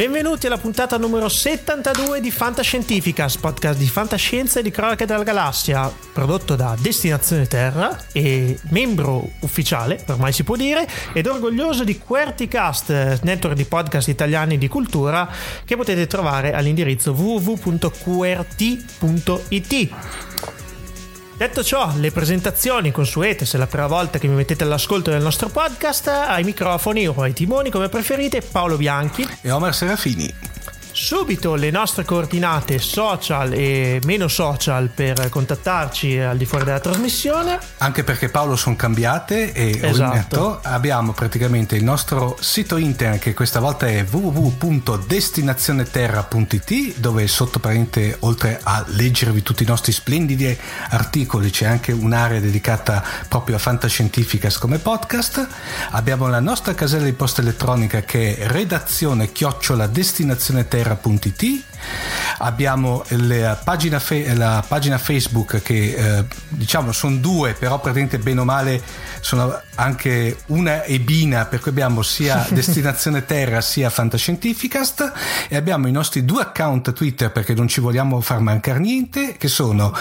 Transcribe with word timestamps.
Benvenuti 0.00 0.46
alla 0.46 0.56
puntata 0.56 0.96
numero 0.96 1.28
72 1.28 2.22
di 2.22 2.30
Fantascientificas, 2.30 3.36
podcast 3.36 3.78
di 3.78 3.86
fantascienza 3.86 4.58
e 4.58 4.62
di 4.62 4.70
cronache 4.70 5.04
della 5.04 5.22
galassia, 5.22 5.92
prodotto 6.14 6.56
da 6.56 6.74
Destinazione 6.80 7.46
Terra 7.46 8.06
e 8.10 8.58
membro 8.70 9.32
ufficiale, 9.40 10.02
ormai 10.08 10.32
si 10.32 10.42
può 10.42 10.56
dire, 10.56 10.88
ed 11.12 11.26
orgoglioso 11.26 11.84
di 11.84 11.98
QWERTYcast, 11.98 13.20
network 13.24 13.54
di 13.54 13.66
podcast 13.66 14.08
italiani 14.08 14.56
di 14.56 14.68
cultura 14.68 15.28
che 15.66 15.76
potete 15.76 16.06
trovare 16.06 16.54
all'indirizzo 16.54 17.12
www.qrt.it. 17.12 17.98
Detto 21.40 21.64
ciò, 21.64 21.90
le 21.96 22.10
presentazioni 22.10 22.90
consuete, 22.90 23.46
se 23.46 23.56
è 23.56 23.58
la 23.58 23.66
prima 23.66 23.86
volta 23.86 24.18
che 24.18 24.28
mi 24.28 24.34
mettete 24.34 24.62
all'ascolto 24.62 25.10
del 25.10 25.22
nostro 25.22 25.48
podcast, 25.48 26.06
ai 26.08 26.44
microfoni 26.44 27.08
o 27.08 27.14
ai 27.16 27.32
timoni 27.32 27.70
come 27.70 27.88
preferite, 27.88 28.42
Paolo 28.42 28.76
Bianchi 28.76 29.26
e 29.40 29.50
Omar 29.50 29.74
Serafini. 29.74 30.59
Subito 30.92 31.54
le 31.54 31.70
nostre 31.70 32.04
coordinate 32.04 32.80
social 32.80 33.52
e 33.52 34.00
meno 34.04 34.26
social 34.26 34.90
per 34.92 35.28
contattarci 35.28 36.18
al 36.18 36.36
di 36.36 36.44
fuori 36.44 36.64
della 36.64 36.80
trasmissione. 36.80 37.60
Anche 37.78 38.02
perché 38.02 38.28
Paolo 38.28 38.56
sono 38.56 38.74
cambiate 38.74 39.52
e 39.52 39.78
esatto. 39.80 40.58
abbiamo 40.62 41.12
praticamente 41.12 41.76
il 41.76 41.84
nostro 41.84 42.36
sito 42.40 42.76
internet 42.76 43.20
che 43.20 43.34
questa 43.34 43.60
volta 43.60 43.86
è 43.86 44.04
www.destinazioneterra.it 44.08 46.98
dove 46.98 47.28
sotto 47.28 47.60
parente 47.60 48.16
oltre 48.20 48.58
a 48.62 48.82
leggervi 48.88 49.42
tutti 49.42 49.62
i 49.62 49.66
nostri 49.66 49.92
splendidi 49.92 50.58
articoli 50.90 51.50
c'è 51.50 51.66
anche 51.66 51.92
un'area 51.92 52.40
dedicata 52.40 53.04
proprio 53.28 53.54
a 53.56 53.58
fantascientificas 53.58 54.56
come 54.58 54.78
podcast. 54.78 55.46
Abbiamo 55.90 56.28
la 56.28 56.40
nostra 56.40 56.74
casella 56.74 57.04
di 57.04 57.12
posta 57.12 57.42
elettronica 57.42 58.00
che 58.02 58.36
è 58.36 58.48
redazione 58.48 59.30
chiocciola 59.30 59.86
destinazione 59.86 60.66
terra 60.66 60.79
terra.it 60.80 61.64
abbiamo 62.38 63.04
la 63.08 63.60
pagina, 63.62 63.98
fe- 63.98 64.34
la 64.34 64.64
pagina 64.66 64.96
Facebook 64.96 65.60
che 65.62 65.94
eh, 65.94 66.24
diciamo 66.48 66.92
sono 66.92 67.16
due 67.16 67.52
però 67.52 67.78
praticamente 67.80 68.18
bene 68.18 68.40
o 68.40 68.44
male 68.44 68.82
sono 69.20 69.60
anche 69.74 70.38
una 70.46 70.82
e 70.82 70.98
bina 71.00 71.44
per 71.44 71.60
cui 71.60 71.70
abbiamo 71.70 72.00
sia 72.02 72.46
Destinazione 72.50 73.26
Terra 73.26 73.60
sia 73.60 73.90
Fantascientificast. 73.90 75.12
E 75.48 75.56
abbiamo 75.56 75.88
i 75.88 75.92
nostri 75.92 76.24
due 76.24 76.42
account 76.42 76.92
Twitter 76.94 77.30
perché 77.30 77.52
non 77.54 77.68
ci 77.68 77.80
vogliamo 77.80 78.20
far 78.20 78.40
mancare 78.40 78.78
niente 78.78 79.36
che 79.36 79.48
sono 79.48 79.94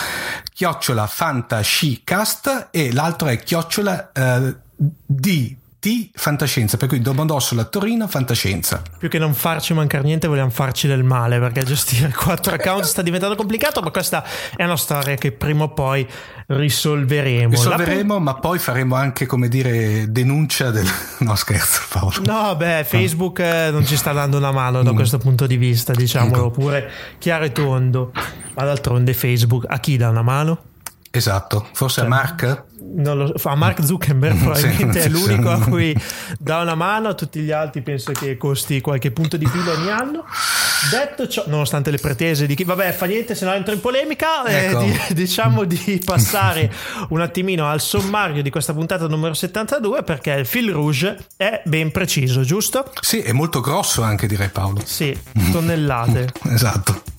chiocciola 0.53 1.05
Fantascicast 1.05 2.69
e 2.71 2.93
l'altro 2.93 3.27
è 3.27 3.37
chiocciola 3.37 4.11
eh, 4.13 4.55
di 4.75 5.57
T 5.79 6.09
fantascienza, 6.13 6.75
per 6.75 6.89
cui 6.89 6.99
Domodossola 6.99 7.63
Torino 7.63 8.05
fantascienza. 8.05 8.81
Più 8.97 9.07
che 9.07 9.17
non 9.17 9.33
farci 9.33 9.73
mancare 9.73 10.03
niente, 10.03 10.27
vogliamo 10.27 10.49
farci 10.49 10.87
del 10.87 11.03
male 11.03 11.39
perché 11.39 11.63
gestire 11.63 12.11
quattro 12.13 12.53
account 12.53 12.83
sta 12.83 13.01
diventando 13.01 13.35
complicato, 13.35 13.79
ma 13.79 13.89
questa 13.89 14.25
è 14.57 14.65
una 14.65 14.75
storia 14.75 15.15
che 15.15 15.31
prima 15.31 15.63
o 15.63 15.69
poi 15.69 16.05
risolveremo. 16.47 17.51
Risolveremo, 17.51 18.15
La... 18.15 18.19
ma 18.19 18.33
poi 18.35 18.59
faremo 18.59 18.95
anche, 18.95 19.25
come 19.25 19.47
dire, 19.47 20.11
denuncia 20.11 20.69
del... 20.69 20.87
No, 21.19 21.35
scherzo, 21.35 21.81
Paolo. 21.89 22.21
No, 22.25 22.55
beh, 22.57 22.83
Facebook 22.85 23.39
no. 23.39 23.71
non 23.71 23.85
ci 23.85 23.95
sta 23.95 24.11
dando 24.11 24.35
una 24.35 24.51
mano 24.51 24.83
da 24.83 24.91
mm. 24.91 24.95
questo 24.95 25.17
punto 25.17 25.47
di 25.47 25.55
vista, 25.55 25.93
diciamolo 25.93 26.47
ecco. 26.47 26.49
pure 26.49 26.91
chiaro 27.19 27.45
e 27.45 27.53
tondo. 27.53 28.11
Ma 28.53 28.63
d'altronde 28.65 29.13
Facebook 29.13 29.63
a 29.67 29.79
chi 29.79 29.95
dà 29.95 30.09
una 30.09 30.23
mano? 30.23 30.63
Esatto, 31.11 31.67
forse 31.73 32.01
cioè, 32.01 32.05
a 32.05 32.09
Mark? 32.09 32.63
Lo 32.97 33.33
a 33.43 33.55
Mark 33.55 33.83
Zuckerberg 33.83 34.37
probabilmente 34.41 35.03
è 35.03 35.09
l'unico 35.09 35.49
a 35.49 35.59
cui 35.59 35.95
dà 36.37 36.59
una 36.59 36.75
mano, 36.75 37.09
a 37.09 37.13
tutti 37.13 37.39
gli 37.39 37.51
altri 37.51 37.81
penso 37.81 38.11
che 38.11 38.37
costi 38.37 38.81
qualche 38.81 39.11
punto 39.11 39.37
di 39.37 39.47
PIL 39.47 39.67
ogni 39.67 39.89
anno. 39.89 40.25
Detto 40.89 41.27
ciò, 41.27 41.43
nonostante 41.47 41.91
le 41.91 41.97
pretese 41.97 42.45
di 42.45 42.55
chi, 42.55 42.63
vabbè, 42.63 42.93
fa 42.93 43.05
niente, 43.05 43.35
se 43.35 43.43
no 43.43 43.53
entro 43.53 43.73
in 43.73 43.81
polemica, 43.81 44.45
eh, 44.45 44.67
ecco. 44.67 44.81
eh, 44.81 44.85
di, 44.85 45.13
diciamo 45.13 45.65
di 45.65 46.01
passare 46.03 46.71
un 47.09 47.19
attimino 47.19 47.67
al 47.67 47.81
sommario 47.81 48.41
di 48.41 48.49
questa 48.49 48.73
puntata 48.73 49.05
numero 49.07 49.33
72 49.33 50.03
perché 50.03 50.31
il 50.31 50.45
fil 50.45 50.71
rouge 50.71 51.17
è 51.35 51.61
ben 51.65 51.91
preciso, 51.91 52.43
giusto? 52.43 52.91
Sì, 53.01 53.19
è 53.19 53.33
molto 53.33 53.59
grosso 53.59 54.03
anche 54.03 54.25
direi 54.25 54.49
Paolo. 54.49 54.81
Sì, 54.85 55.17
tonnellate. 55.51 56.31
esatto. 56.49 57.18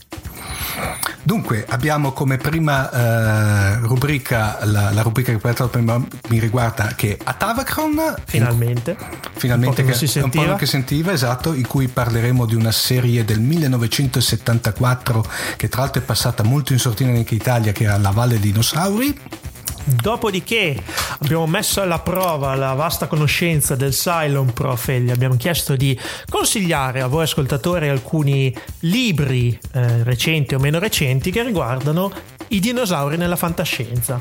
Dunque, 1.23 1.67
abbiamo 1.69 2.13
come 2.13 2.39
prima 2.39 2.91
eh, 2.91 3.79
rubrica 3.81 4.59
la, 4.65 4.91
la, 4.91 5.03
rubrica 5.03 5.37
che 5.37 5.69
prima 5.69 6.03
mi 6.29 6.39
riguarda 6.39 6.95
che 6.97 7.17
è 7.17 7.19
Atavacron. 7.23 8.15
Finalmente. 8.25 8.97
Finalmente, 9.35 9.81
un 9.83 9.87
po' 9.87 9.93
che, 9.93 9.99
si 9.99 10.07
sentiva. 10.07 10.45
Un 10.45 10.51
po' 10.53 10.57
che 10.57 10.67
sentiva, 10.67 11.13
esatto, 11.13 11.53
in 11.53 11.67
cui 11.67 11.89
parleremo 11.89 12.47
di 12.47 12.55
una 12.55 12.73
serie 12.73 13.25
del 13.25 13.41
1974 13.41 15.25
che 15.57 15.69
tra 15.69 15.83
l'altro 15.83 16.01
è 16.01 16.05
passata 16.05 16.43
molto 16.43 16.73
in 16.73 16.79
sortina 16.79 17.11
anche 17.11 17.35
in 17.35 17.41
Italia, 17.41 17.73
che 17.73 17.85
era 17.85 17.99
La 17.99 18.11
Valle 18.11 18.41
dei 18.41 18.51
Dinosauri. 18.51 19.19
Dopodiché 19.85 20.83
abbiamo 21.21 21.47
messo 21.47 21.81
alla 21.81 21.99
prova 21.99 22.55
la 22.55 22.75
vasta 22.75 23.07
conoscenza 23.07 23.75
del 23.75 23.93
Cylon 23.93 24.53
Prof 24.53 24.89
e 24.89 25.01
gli 25.01 25.11
abbiamo 25.11 25.37
chiesto 25.37 25.77
di 25.77 25.99
consigliare 26.29 27.01
a 27.01 27.07
voi 27.07 27.25
ascoltatori 27.25 27.89
alcuni 27.89 28.55
libri 28.81 29.59
eh, 29.73 30.03
recenti 30.03 30.55
o 30.55 30.59
meno 30.59 30.79
recenti 30.79 31.31
che 31.31 31.43
riguardano 31.43 32.13
i 32.49 32.61
dinosauri 32.61 33.17
nella 33.17 33.37
fantascienza. 33.37 34.21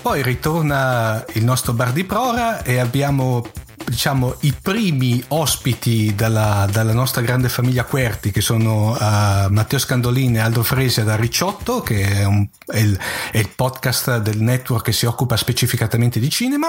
Poi 0.00 0.22
ritorna 0.22 1.24
il 1.34 1.44
nostro 1.44 1.72
bar 1.72 1.92
di 1.92 2.04
prora 2.04 2.62
e 2.62 2.78
abbiamo 2.78 3.44
diciamo, 3.88 4.36
i 4.40 4.54
primi 4.60 5.22
ospiti 5.28 6.14
dalla, 6.14 6.68
dalla, 6.70 6.92
nostra 6.92 7.22
grande 7.22 7.48
famiglia 7.48 7.84
Querti, 7.84 8.30
che 8.30 8.40
sono 8.40 8.92
uh, 8.92 9.50
Matteo 9.50 9.78
Scandolini 9.78 10.36
e 10.36 10.40
Aldo 10.40 10.62
Fresia 10.62 11.04
da 11.04 11.16
Ricciotto, 11.16 11.80
che 11.80 12.02
è, 12.02 12.24
un, 12.24 12.46
è, 12.66 12.78
il, 12.78 12.98
è 13.32 13.38
il 13.38 13.48
podcast 13.54 14.18
del 14.18 14.40
network 14.40 14.84
che 14.84 14.92
si 14.92 15.06
occupa 15.06 15.36
specificatamente 15.36 16.20
di 16.20 16.30
cinema. 16.30 16.68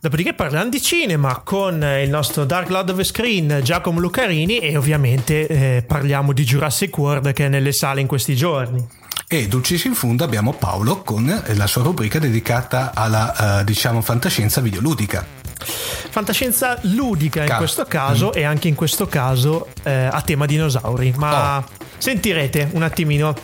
Dopodiché 0.00 0.32
parliamo 0.32 0.68
di 0.68 0.80
cinema 0.80 1.40
con 1.44 1.82
il 1.82 2.08
nostro 2.08 2.44
Dark 2.44 2.68
Lord 2.68 2.90
of 2.90 3.02
Screen 3.02 3.60
Giacomo 3.64 3.98
Lucarini 3.98 4.58
e 4.58 4.76
ovviamente 4.76 5.46
eh, 5.48 5.82
parliamo 5.82 6.32
di 6.32 6.44
Jurassic 6.44 6.96
World 6.96 7.32
che 7.32 7.46
è 7.46 7.48
nelle 7.48 7.72
sale 7.72 8.00
in 8.00 8.06
questi 8.06 8.36
giorni. 8.36 8.86
E 9.26 9.48
dulcis 9.48 9.84
in 9.84 9.94
fondo 9.94 10.24
abbiamo 10.24 10.52
Paolo 10.52 11.02
con 11.02 11.42
la 11.46 11.66
sua 11.66 11.82
rubrica 11.82 12.18
dedicata 12.18 12.92
alla 12.94 13.60
uh, 13.60 13.64
diciamo 13.64 14.00
fantascienza 14.00 14.60
videoludica. 14.60 15.37
Fantascienza 15.58 16.78
ludica 16.82 17.42
in 17.42 17.48
Ca- 17.48 17.56
questo 17.56 17.84
caso 17.84 18.28
mm. 18.28 18.38
e 18.38 18.44
anche 18.44 18.68
in 18.68 18.74
questo 18.74 19.06
caso 19.06 19.68
eh, 19.82 20.08
a 20.10 20.20
tema 20.22 20.46
dinosauri, 20.46 21.12
ma 21.16 21.58
oh. 21.58 21.64
sentirete 21.98 22.70
un 22.72 22.82
attimino 22.82 23.34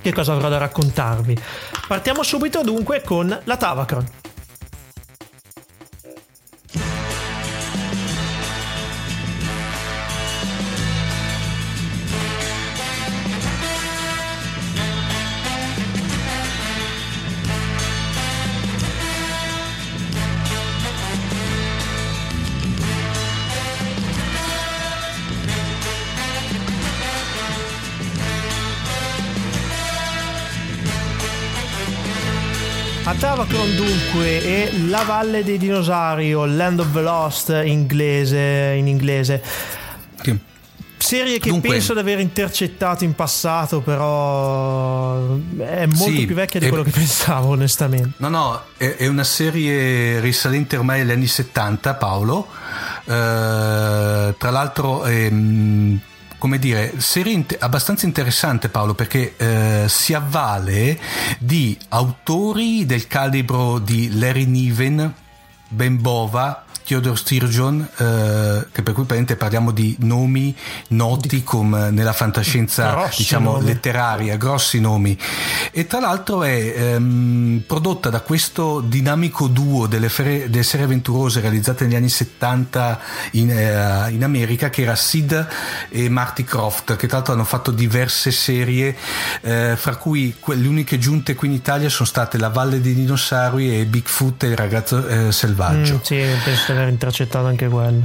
che 0.00 0.12
cosa 0.12 0.32
avrò 0.32 0.48
da 0.48 0.58
raccontarvi. 0.58 1.36
Partiamo 1.88 2.22
subito 2.22 2.62
dunque 2.62 3.02
con 3.02 3.36
la 3.44 3.56
Tavacron. 3.56 4.25
Tavacron 33.18 33.74
dunque 33.76 34.42
è 34.42 34.72
La 34.88 35.02
Valle 35.02 35.42
dei 35.42 35.56
Dinosauri 35.56 36.34
o 36.34 36.44
Land 36.44 36.80
of 36.80 36.92
the 36.92 37.00
Lost 37.00 37.62
inglese, 37.64 38.74
in 38.76 38.86
inglese. 38.88 39.42
Sì. 40.20 40.38
Serie 40.98 41.38
che 41.38 41.48
Dunque, 41.48 41.70
penso 41.70 41.94
di 41.94 42.00
aver 42.00 42.20
intercettato 42.20 43.04
in 43.04 43.14
passato, 43.14 43.80
però 43.80 45.36
è 45.58 45.86
molto 45.86 46.16
sì, 46.16 46.26
più 46.26 46.34
vecchia 46.34 46.60
di 46.60 46.66
è, 46.66 46.68
quello 46.68 46.84
che 46.84 46.90
pensavo, 46.90 47.48
onestamente. 47.48 48.12
No, 48.18 48.28
no, 48.28 48.62
è, 48.76 48.96
è, 48.96 49.06
una 49.06 49.24
serie 49.24 50.20
risalente 50.20 50.76
ormai 50.76 51.00
agli 51.00 51.10
anni 51.10 51.26
70, 51.26 51.94
Paolo. 51.94 52.48
Uh, 53.04 54.34
tra 54.36 54.50
l'altro, 54.50 55.06
ehm, 55.06 56.00
come 56.38 56.58
dire, 56.58 57.00
serie 57.00 57.44
abbastanza 57.58 58.06
interessante 58.06 58.68
Paolo 58.68 58.94
perché 58.94 59.34
eh, 59.36 59.84
si 59.88 60.14
avvale 60.14 60.98
di 61.38 61.76
autori 61.88 62.84
del 62.86 63.06
calibro 63.06 63.78
di 63.78 64.18
Larry 64.18 64.44
Niven, 64.44 65.12
Ben 65.68 66.00
Bova, 66.00 66.65
Theodore 66.86 67.16
Sturgeon, 67.16 67.80
eh, 67.96 68.66
che 68.70 68.82
per 68.82 68.94
cui 68.94 69.04
parliamo 69.04 69.72
di 69.72 69.96
nomi 70.00 70.54
noti 70.88 71.42
come 71.42 71.90
nella 71.90 72.12
fantascienza 72.12 72.90
grossi 72.90 73.22
diciamo 73.22 73.52
nomi. 73.54 73.64
letteraria, 73.66 74.36
grossi 74.36 74.78
nomi. 74.78 75.18
E 75.72 75.86
tra 75.88 75.98
l'altro 75.98 76.44
è 76.44 76.74
ehm, 76.76 77.64
prodotta 77.66 78.08
da 78.08 78.20
questo 78.20 78.80
dinamico 78.80 79.48
duo 79.48 79.88
delle, 79.88 80.08
fere, 80.08 80.48
delle, 80.48 80.62
serie 80.62 80.86
avventurose 80.86 81.40
realizzate 81.40 81.84
negli 81.84 81.96
anni 81.96 82.08
70 82.08 83.00
in, 83.32 83.50
eh, 83.50 84.10
in, 84.10 84.22
America, 84.22 84.70
che 84.70 84.82
era 84.82 84.94
Sid 84.94 85.48
e 85.88 86.08
Marty 86.08 86.44
Croft, 86.44 86.94
che 86.94 87.08
tra 87.08 87.16
l'altro 87.16 87.34
hanno 87.34 87.44
fatto 87.44 87.72
diverse 87.72 88.30
serie, 88.30 88.96
eh, 89.40 89.74
fra 89.76 89.96
cui 89.96 90.32
le 90.44 90.68
uniche 90.68 90.98
giunte 90.98 91.34
qui 91.34 91.48
in 91.48 91.54
Italia 91.54 91.88
sono 91.88 92.06
state 92.06 92.38
La 92.38 92.48
Valle 92.48 92.80
dei 92.80 92.94
Dinosauri 92.94 93.80
e 93.80 93.86
Bigfoot 93.86 94.44
e 94.44 94.46
il 94.46 94.56
ragazzo 94.56 95.04
eh, 95.06 95.32
selvaggio. 95.32 95.94
Mm, 95.94 96.00
sì, 96.02 96.24
penso 96.44 96.75
aver 96.76 96.88
intercettato 96.88 97.46
anche 97.46 97.68
quello. 97.68 98.04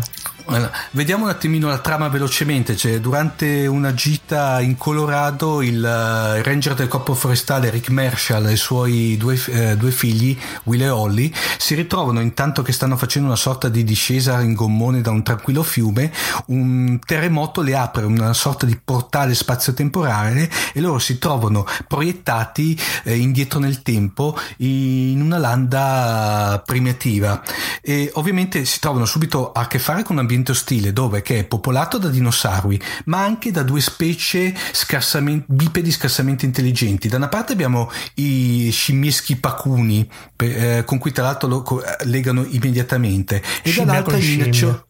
Allora, 0.53 0.71
vediamo 0.91 1.23
un 1.23 1.29
attimino 1.29 1.69
la 1.69 1.77
trama 1.77 2.09
velocemente. 2.09 2.75
Cioè, 2.75 2.99
durante 2.99 3.67
una 3.67 3.93
gita 3.93 4.59
in 4.59 4.75
Colorado, 4.75 5.61
il, 5.61 5.77
uh, 5.77 6.43
ranger 6.43 6.73
del 6.73 6.89
corpo 6.89 7.13
forestale 7.13 7.69
Rick 7.69 7.89
Marshall 7.89 8.47
e 8.47 8.51
i 8.51 8.57
suoi 8.57 9.15
due, 9.17 9.41
uh, 9.47 9.77
due, 9.77 9.91
figli, 9.91 10.37
Will 10.63 10.81
e 10.81 10.89
Holly, 10.89 11.33
si 11.57 11.73
ritrovano 11.73 12.19
intanto 12.19 12.63
che 12.63 12.73
stanno 12.73 12.97
facendo 12.97 13.29
una 13.29 13.37
sorta 13.37 13.69
di 13.69 13.85
discesa 13.85 14.41
in 14.41 14.53
gommone 14.53 14.99
da 14.99 15.11
un 15.11 15.23
tranquillo 15.23 15.63
fiume. 15.63 16.11
Un 16.47 16.99
terremoto 16.99 17.61
le 17.61 17.75
apre 17.77 18.03
una 18.03 18.33
sorta 18.33 18.65
di 18.65 18.77
portale 18.83 19.33
spazio-temporale 19.33 20.51
e 20.73 20.81
loro 20.81 20.99
si 20.99 21.17
trovano 21.17 21.65
proiettati 21.87 22.77
eh, 23.03 23.15
indietro 23.15 23.59
nel 23.59 23.81
tempo 23.83 24.37
in 24.57 25.21
una 25.21 25.37
landa 25.37 26.61
primitiva. 26.65 27.41
E 27.81 28.11
ovviamente 28.15 28.65
si 28.65 28.81
trovano 28.81 29.05
subito 29.05 29.53
a 29.53 29.65
che 29.67 29.79
fare 29.79 30.03
con 30.03 30.15
un 30.15 30.21
ambiente 30.21 30.39
ambiente 30.41 30.51
ostile 30.51 30.91
dove 30.91 31.21
che 31.21 31.39
è 31.39 31.43
popolato 31.45 31.97
da 31.97 32.09
dinosauri, 32.09 32.81
ma 33.05 33.23
anche 33.23 33.51
da 33.51 33.63
due 33.63 33.79
specie 33.79 34.53
scarsamente, 34.71 35.45
bipedi 35.47 35.91
scarsamente 35.91 36.45
intelligenti. 36.45 37.07
Da 37.07 37.17
una 37.17 37.29
parte 37.29 37.53
abbiamo 37.53 37.89
i 38.15 38.69
scimmieschi 38.71 39.37
pacuni, 39.37 40.09
eh, 40.37 40.83
con 40.85 40.97
cui 40.97 41.11
tra 41.11 41.23
l'altro 41.23 41.47
lo 41.47 41.83
legano 42.03 42.43
immediatamente, 42.43 43.41
e 43.61 43.73
dall'altra 43.73 44.17
i 44.17 44.81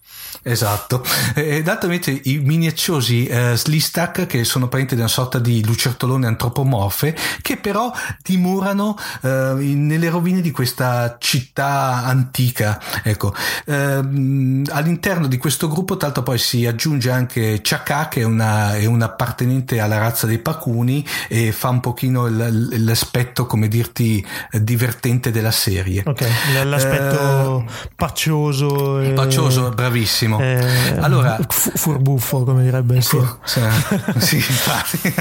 Esatto, 0.43 1.03
ed 1.35 1.67
altamente 1.67 2.19
i 2.23 2.39
miniacciosi 2.39 3.27
eh, 3.27 3.53
Slistack 3.55 4.25
che 4.25 4.43
sono 4.43 4.67
parenti 4.67 4.95
di 4.95 5.01
una 5.01 5.09
sorta 5.09 5.37
di 5.37 5.63
lucertolone 5.63 6.25
antropomorfe 6.25 7.15
che 7.43 7.57
però 7.57 7.91
dimorano 8.23 8.97
eh, 9.21 9.53
nelle 9.59 10.09
rovine 10.09 10.41
di 10.41 10.49
questa 10.49 11.17
città 11.19 12.03
antica. 12.05 12.81
Ecco, 13.03 13.35
eh, 13.65 13.73
all'interno 13.73 15.27
di 15.27 15.37
questo 15.37 15.67
gruppo 15.67 15.95
tra 15.95 16.07
l'altro 16.07 16.23
poi 16.23 16.39
si 16.39 16.65
aggiunge 16.65 17.11
anche 17.11 17.59
Chaka 17.61 18.07
che 18.07 18.21
è 18.21 18.23
una, 18.23 18.75
è 18.75 18.85
una 18.85 19.05
appartenente 19.05 19.79
alla 19.79 19.99
razza 19.99 20.25
dei 20.25 20.39
Pacuni 20.39 21.05
e 21.27 21.51
fa 21.51 21.69
un 21.69 21.81
pochino 21.81 22.25
l- 22.25 22.83
l'aspetto 22.83 23.45
come 23.45 23.67
dirti 23.67 24.25
divertente 24.53 25.29
della 25.29 25.51
serie. 25.51 26.01
Ok, 26.03 26.27
l'aspetto 26.63 27.59
eh, 27.67 27.89
paccioso. 27.95 28.99
E... 29.01 29.11
Paccioso, 29.11 29.69
bravissimo 29.69 30.29
benissimo. 30.37 30.95
Eh, 30.95 30.99
allora, 30.99 31.39
fu- 31.47 31.71
furbuffo, 31.75 32.43
come 32.43 32.63
direbbe 32.63 33.01
sì. 33.01 33.19
sì, 34.17 34.35
infatti. 34.35 35.13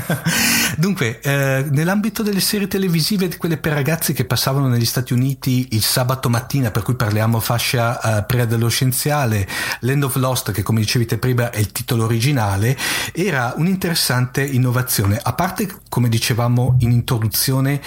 Dunque, 0.77 1.21
eh, 1.21 1.67
nell'ambito 1.71 2.23
delle 2.23 2.41
serie 2.41 2.69
televisive, 2.69 3.29
di 3.29 3.37
quelle 3.37 3.57
per 3.57 3.73
ragazzi 3.73 4.13
che 4.13 4.25
passavano 4.25 4.69
negli 4.69 4.85
Stati 4.85 5.13
Uniti 5.13 5.69
il 5.73 5.83
sabato 5.83 6.29
mattina, 6.29 6.71
per 6.71 6.83
cui 6.83 6.95
parliamo 6.95 7.41
fascia 7.41 7.99
uh, 8.03 8.27
preadolescenziale, 8.27 9.47
Land 9.81 10.05
of 10.05 10.17
Lost, 10.17 10.53
che 10.53 10.63
come 10.63 10.81
dicevi 10.81 11.07
te 11.07 11.19
prima 11.19 11.51
è 11.51 11.59
il 11.59 11.73
titolo 11.73 12.05
originale, 12.05 12.77
era 13.13 13.55
un'interessante 13.57 14.45
innovazione. 14.45 15.19
A 15.23 15.33
parte, 15.33 15.69
come 15.89 16.09
dicevamo 16.09 16.77
in 16.81 16.91
introduzione, 16.93 17.81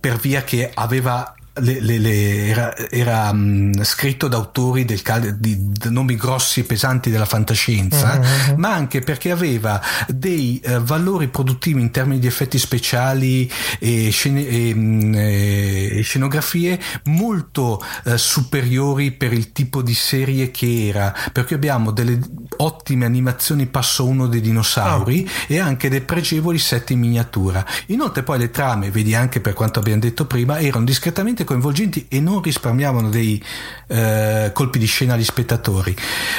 per 0.00 0.16
via 0.16 0.42
che 0.42 0.70
aveva 0.72 1.34
le, 1.54 1.80
le, 1.80 1.98
le, 1.98 2.46
era, 2.46 2.76
era 2.76 3.30
um, 3.30 3.82
scritto 3.82 4.28
da 4.28 4.36
autori 4.36 4.84
del, 4.84 5.02
di, 5.38 5.70
di, 5.70 5.90
nomi 5.90 6.14
grossi 6.14 6.60
e 6.60 6.64
pesanti 6.64 7.10
della 7.10 7.24
fantascienza, 7.24 8.18
uh-huh. 8.18 8.56
ma 8.56 8.72
anche 8.72 9.00
perché 9.00 9.30
aveva 9.30 9.80
dei 10.08 10.60
uh, 10.64 10.80
valori 10.80 11.28
produttivi 11.28 11.80
in 11.80 11.90
termini 11.90 12.20
di 12.20 12.26
effetti 12.26 12.58
speciali 12.58 13.50
e, 13.78 14.10
scene, 14.10 14.46
e, 14.46 14.72
um, 14.72 15.12
e 15.14 16.00
scenografie 16.02 16.78
molto 17.04 17.82
uh, 18.04 18.16
superiori 18.16 19.10
per 19.10 19.32
il 19.32 19.52
tipo 19.52 19.82
di 19.82 19.94
serie 19.94 20.50
che 20.50 20.88
era, 20.88 21.14
perché 21.32 21.54
abbiamo 21.54 21.90
delle 21.90 22.18
ottime 22.58 23.06
animazioni 23.06 23.66
passo 23.66 24.06
uno 24.06 24.26
dei 24.26 24.40
dinosauri 24.40 25.26
oh. 25.26 25.52
e 25.52 25.58
anche 25.58 25.88
dei 25.88 26.00
pregevoli 26.00 26.58
set 26.58 26.90
in 26.90 27.00
miniatura. 27.00 27.64
Inoltre 27.86 28.22
poi 28.22 28.38
le 28.38 28.50
trame, 28.50 28.90
vedi 28.90 29.14
anche 29.14 29.40
per 29.40 29.54
quanto 29.54 29.80
abbiamo 29.80 30.00
detto 30.00 30.26
prima, 30.26 30.60
erano 30.60 30.84
discretamente 30.84 31.39
coinvolgenti 31.44 32.06
e 32.08 32.20
non 32.20 32.42
risparmiavano 32.42 33.08
dei 33.08 33.42
eh, 33.86 34.50
colpi 34.52 34.78
di 34.78 34.86
scena 34.86 35.14
agli 35.14 35.24
spettatori. 35.24 35.94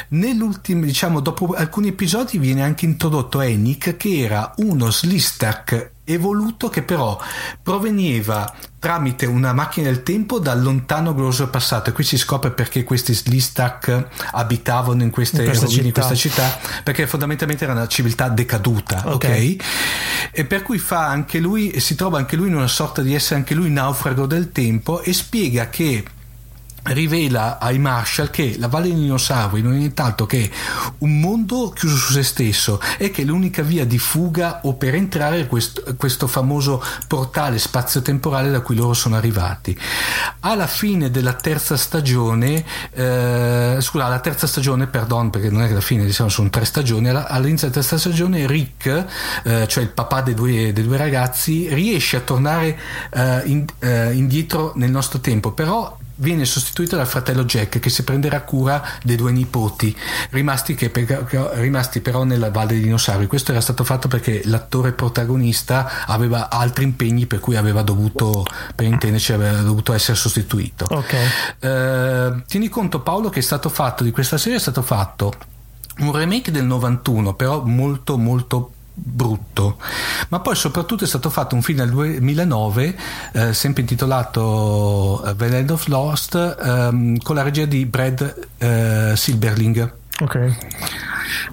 Nell'ultimo, 0.10 0.86
diciamo, 0.86 1.20
dopo 1.20 1.53
alcuni 1.53 1.89
episodi 1.89 2.38
viene 2.38 2.63
anche 2.63 2.86
introdotto 2.86 3.41
Enic 3.41 3.98
che 3.98 4.20
era 4.20 4.53
uno 4.58 4.91
Slistack 4.91 5.91
evoluto 6.03 6.70
che 6.70 6.81
però 6.81 7.20
proveniva 7.62 8.53
tramite 8.79 9.27
una 9.27 9.53
macchina 9.53 9.88
del 9.88 10.01
tempo 10.01 10.39
dal 10.39 10.62
lontano 10.62 11.13
glorioso 11.13 11.50
passato. 11.50 11.91
E 11.91 11.93
qui 11.93 12.03
si 12.03 12.17
scopre 12.17 12.51
perché 12.51 12.84
questi 12.84 13.13
Slistak 13.13 14.08
abitavano 14.31 15.03
in 15.03 15.12
queste 15.12 15.43
in 15.43 15.53
rovine 15.53 15.88
in 15.88 15.93
questa 15.93 16.15
città 16.15 16.58
perché 16.84 17.05
fondamentalmente 17.05 17.63
era 17.63 17.74
una 17.74 17.88
civiltà 17.88 18.29
decaduta 18.29 19.03
ok, 19.05 19.13
okay? 19.13 19.60
e 20.31 20.46
per 20.46 20.63
cui 20.63 20.79
fa 20.79 21.08
anche 21.08 21.39
lui 21.39 21.79
si 21.79 21.96
trova 21.96 22.17
anche 22.17 22.36
lui 22.36 22.48
in 22.48 22.55
una 22.55 22.67
sorta 22.67 23.01
di 23.01 23.13
essere 23.13 23.36
anche 23.36 23.53
lui 23.53 23.70
naufrago 23.70 24.25
del 24.25 24.51
tempo 24.51 25.01
e 25.01 25.13
spiega 25.13 25.70
che 25.70 26.03
rivela 26.83 27.59
ai 27.59 27.77
Marshall 27.77 28.29
che 28.29 28.55
la 28.57 28.67
Valle 28.67 28.88
dei 28.88 28.95
Dinosauri 28.95 29.61
non 29.61 29.73
è 29.73 29.77
nient'altro 29.77 30.25
che 30.25 30.50
un 31.00 31.19
mondo 31.19 31.69
chiuso 31.69 31.95
su 31.95 32.11
se 32.13 32.23
stesso 32.23 32.79
e 32.97 33.11
che 33.11 33.23
l'unica 33.23 33.61
via 33.61 33.85
di 33.85 33.97
fuga 33.97 34.61
o 34.63 34.73
per 34.73 34.95
entrare 34.95 35.41
è 35.41 35.47
questo, 35.47 35.83
questo 35.95 36.27
famoso 36.27 36.83
portale 37.07 37.59
spazio-temporale 37.59 38.50
da 38.50 38.61
cui 38.61 38.75
loro 38.75 38.93
sono 38.93 39.15
arrivati. 39.15 39.77
Alla 40.41 40.67
fine 40.67 41.11
della 41.11 41.33
terza 41.33 41.77
stagione, 41.77 42.63
eh, 42.93 43.77
scusa, 43.79 44.05
alla 44.05 44.19
terza 44.19 44.47
stagione, 44.47 44.88
perdon, 44.88 45.29
perché 45.29 45.50
non 45.50 45.61
è 45.61 45.65
che 45.65 45.73
alla 45.73 45.81
fine 45.81 46.05
diciamo 46.05 46.29
sono 46.29 46.50
tre 46.50 46.65
stagioni, 46.65 47.09
all'inizio 47.09 47.67
della 47.67 47.81
terza 47.81 47.97
stagione 47.97 48.47
Rick, 48.47 49.05
eh, 49.43 49.67
cioè 49.67 49.83
il 49.83 49.89
papà 49.89 50.21
dei 50.21 50.33
due, 50.33 50.73
dei 50.73 50.83
due, 50.83 50.97
ragazzi, 50.97 51.73
riesce 51.73 52.17
a 52.17 52.21
tornare 52.21 52.77
eh, 53.13 53.41
in, 53.45 53.65
eh, 53.79 54.13
indietro 54.13 54.73
nel 54.75 54.89
nostro 54.89 55.19
tempo, 55.19 55.51
però 55.51 55.97
viene 56.21 56.45
sostituito 56.45 56.95
dal 56.95 57.07
fratello 57.07 57.43
Jack 57.43 57.79
che 57.79 57.89
si 57.89 58.03
prenderà 58.03 58.41
cura 58.41 58.83
dei 59.03 59.15
due 59.15 59.31
nipoti 59.31 59.95
rimasti, 60.29 60.75
che, 60.75 60.91
rimasti 61.53 61.99
però 62.01 62.23
nella 62.23 62.49
Valle 62.49 62.73
dei 62.73 62.81
Dinosauri. 62.81 63.27
Questo 63.27 63.51
era 63.51 63.61
stato 63.61 63.83
fatto 63.83 64.07
perché 64.07 64.41
l'attore 64.45 64.93
protagonista 64.93 66.05
aveva 66.05 66.49
altri 66.49 66.83
impegni 66.83 67.25
per 67.25 67.39
cui 67.39 67.55
aveva 67.55 67.81
dovuto, 67.81 68.45
per 68.75 68.85
intenderci, 68.85 69.33
aveva 69.33 69.61
dovuto 69.61 69.93
essere 69.93 70.17
sostituito. 70.17 70.85
Okay. 70.89 71.27
Eh, 71.59 72.43
tieni 72.47 72.69
conto 72.69 73.01
Paolo 73.01 73.29
che 73.29 73.39
è 73.39 73.43
stato 73.43 73.69
fatto 73.69 74.03
di 74.03 74.11
questa 74.11 74.37
serie 74.37 74.57
è 74.57 74.61
stato 74.61 74.81
fatto 74.81 75.33
un 75.99 76.11
remake 76.11 76.51
del 76.51 76.63
91 76.63 77.33
però 77.33 77.63
molto 77.63 78.17
molto 78.17 78.71
brutto. 78.93 79.77
Ma 80.29 80.39
poi 80.39 80.55
soprattutto 80.55 81.03
è 81.03 81.07
stato 81.07 81.29
fatto 81.29 81.55
un 81.55 81.62
film 81.62 81.79
nel 81.79 81.89
2009 81.89 82.98
eh, 83.33 83.53
sempre 83.53 83.81
intitolato 83.81 85.24
eh, 85.25 85.36
The 85.36 85.50
Land 85.50 85.69
of 85.69 85.88
Lost 85.88 86.36
ehm, 86.36 87.17
con 87.19 87.36
la 87.36 87.43
regia 87.43 87.65
di 87.65 87.86
Brad 87.86 88.48
eh, 88.57 89.13
Silberling. 89.15 89.93
Ok 90.19 90.57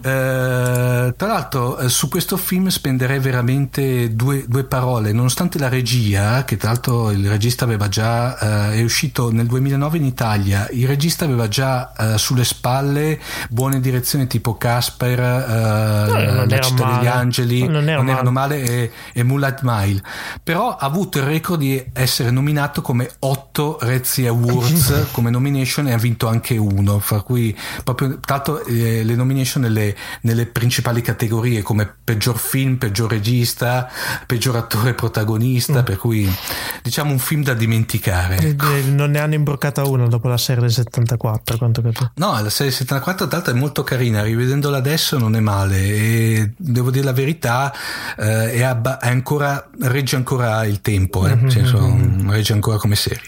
eh, 0.01 1.15
tra 1.17 1.27
l'altro 1.27 1.79
eh, 1.79 1.89
su 1.89 2.09
questo 2.09 2.37
film 2.37 2.69
spenderei 2.69 3.19
veramente 3.19 4.15
due, 4.15 4.45
due, 4.47 4.65
parole, 4.65 5.13
nonostante 5.13 5.59
la 5.59 5.69
regia, 5.69 6.45
che 6.45 6.57
tra 6.57 6.71
l'altro 6.71 7.11
il 7.11 7.29
regista 7.29 7.65
aveva 7.65 7.89
già, 7.89 8.71
eh, 8.73 8.79
è 8.79 8.83
uscito 8.83 9.31
nel 9.31 9.47
2009 9.47 9.99
in 9.99 10.05
Italia, 10.05 10.69
il 10.73 10.87
regista 10.87 11.25
aveva 11.25 11.49
già 11.49 11.93
eh, 11.93 12.19
sulle 12.19 12.45
spalle 12.45 13.21
buone 13.51 13.81
direzioni 13.81 14.27
tipo 14.27 14.57
Casper, 14.57 15.19
no, 15.19 16.45
La 16.45 16.61
città 16.61 16.85
male. 16.85 16.99
degli 16.99 17.07
angeli, 17.07 17.67
non, 17.67 17.85
non 17.85 18.09
erano 18.09 18.31
male, 18.31 18.63
e, 18.63 18.91
e 19.13 19.23
Moonlight 19.23 19.61
Mile, 19.63 20.03
però 20.43 20.77
ha 20.77 20.87
avuto 20.87 21.19
il 21.19 21.25
record 21.25 21.61
di 21.61 21.83
essere 21.93 22.31
nominato 22.31 22.83
come 22.83 23.09
8 23.19 23.79
Rezzi 23.83 24.27
Awards 24.27 25.09
come 25.13 25.31
nomination 25.31 25.89
e 25.89 25.93
ha 25.93 25.99
vinto 25.99 26.29
anche 26.29 26.57
uno, 26.57 26.99
fra 26.99 27.21
cui 27.21 27.57
proprio, 27.85 28.19
tra 28.21 28.37
l'altro 28.37 28.63
le 28.67 29.15
nomination 29.15 29.67
nelle 29.69 29.97
nelle, 30.23 30.47
principali 30.47 31.03
categorie 31.03 31.63
come 31.63 31.91
peggior 32.03 32.39
film, 32.39 32.77
peggior 32.77 33.11
regista, 33.11 33.89
peggior 34.27 34.57
attore 34.57 34.95
protagonista, 34.95 35.81
mm. 35.81 35.85
per 35.85 35.97
cui 35.97 36.31
diciamo 36.83 37.13
un 37.13 37.19
film 37.19 37.43
da 37.43 37.55
dimenticare. 37.55 38.57
Non 38.87 39.11
ne 39.11 39.19
hanno 39.19 39.35
imbroccata 39.35 39.85
una 39.85 40.07
dopo 40.07 40.29
la 40.29 40.37
serie 40.37 40.63
del 40.63 40.73
74, 40.73 41.59
quanto 41.59 41.83
capito. 41.83 42.13
No, 42.15 42.33
la 42.33 42.51
serie 42.51 42.73
del 42.73 42.81
74 42.81 43.27
tra 43.27 43.37
l'altro 43.37 43.55
è 43.55 43.57
molto 43.57 43.83
carina, 43.83 44.23
rivedendola 44.23 44.79
adesso 44.79 45.19
non 45.19 45.37
è 45.37 45.41
male 45.41 45.77
e 45.79 46.53
devo 46.57 46.91
dire 46.91 47.05
la 47.05 47.13
verità, 47.13 47.73
eh, 48.17 48.53
è, 48.53 48.63
abba- 48.63 48.99
è 48.99 49.09
ancora, 49.09 49.69
regge 49.81 50.17
ancora 50.17 50.65
il 50.65 50.81
tempo, 50.81 51.27
eh, 51.27 51.35
mm-hmm. 51.35 51.49
senso, 51.49 51.81
mm-hmm. 51.81 52.31
regge 52.31 52.53
ancora 52.53 52.79
come 52.79 52.97
serie. 52.97 53.23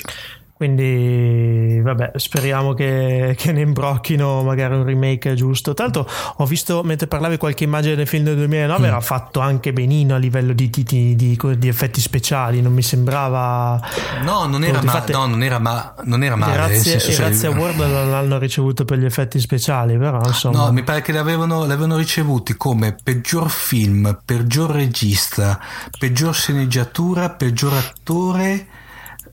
Quindi, 0.61 1.81
vabbè, 1.83 2.13
speriamo 2.17 2.75
che, 2.75 3.35
che, 3.35 3.51
ne 3.51 3.63
imbrocchino 3.63 4.43
magari 4.43 4.75
un 4.75 4.85
remake 4.85 5.33
giusto. 5.33 5.73
Tra 5.73 5.85
l'altro, 5.85 6.07
ho 6.37 6.45
visto 6.45 6.83
mentre 6.83 7.07
parlavi 7.07 7.39
qualche 7.39 7.65
immagine 7.65 7.95
del 7.95 8.07
film 8.07 8.25
del 8.25 8.37
2009, 8.37 8.79
mm. 8.79 8.85
era 8.85 9.01
fatto 9.01 9.41
anche 9.41 9.73
benino 9.73 10.17
a 10.17 10.19
livello 10.19 10.53
di, 10.53 10.69
di, 10.69 10.83
di, 10.85 11.17
di, 11.17 11.67
effetti 11.67 12.03
speciali. 12.03 12.61
Non 12.61 12.75
mi 12.75 12.83
sembrava. 12.83 13.81
No, 14.23 14.45
non 14.45 14.63
era, 14.63 14.83
ma, 14.83 15.03
no, 15.09 15.25
non 15.25 15.43
era, 15.43 15.59
ma, 15.59 15.95
non 16.05 16.23
era 16.23 16.37
male. 16.37 16.53
Grazie, 16.53 17.15
grazie 17.17 17.49
a 17.49 17.53
Word 17.53 17.79
non 17.79 18.11
l'hanno 18.11 18.39
ricevuto 18.39 18.85
per 18.85 18.99
gli 18.99 19.07
effetti 19.07 19.41
speciali, 19.41 19.97
però 19.97 20.21
insomma. 20.23 20.67
No, 20.67 20.73
mi 20.73 20.83
pare 20.83 21.01
che 21.01 21.13
l'avevano, 21.13 21.65
l'avevano 21.65 21.97
ricevuti 21.97 22.55
come 22.59 22.95
peggior 23.03 23.49
film, 23.49 24.21
peggior 24.23 24.73
regista, 24.73 25.59
peggior 25.99 26.35
sceneggiatura, 26.35 27.31
peggior 27.31 27.73
attore 27.73 28.67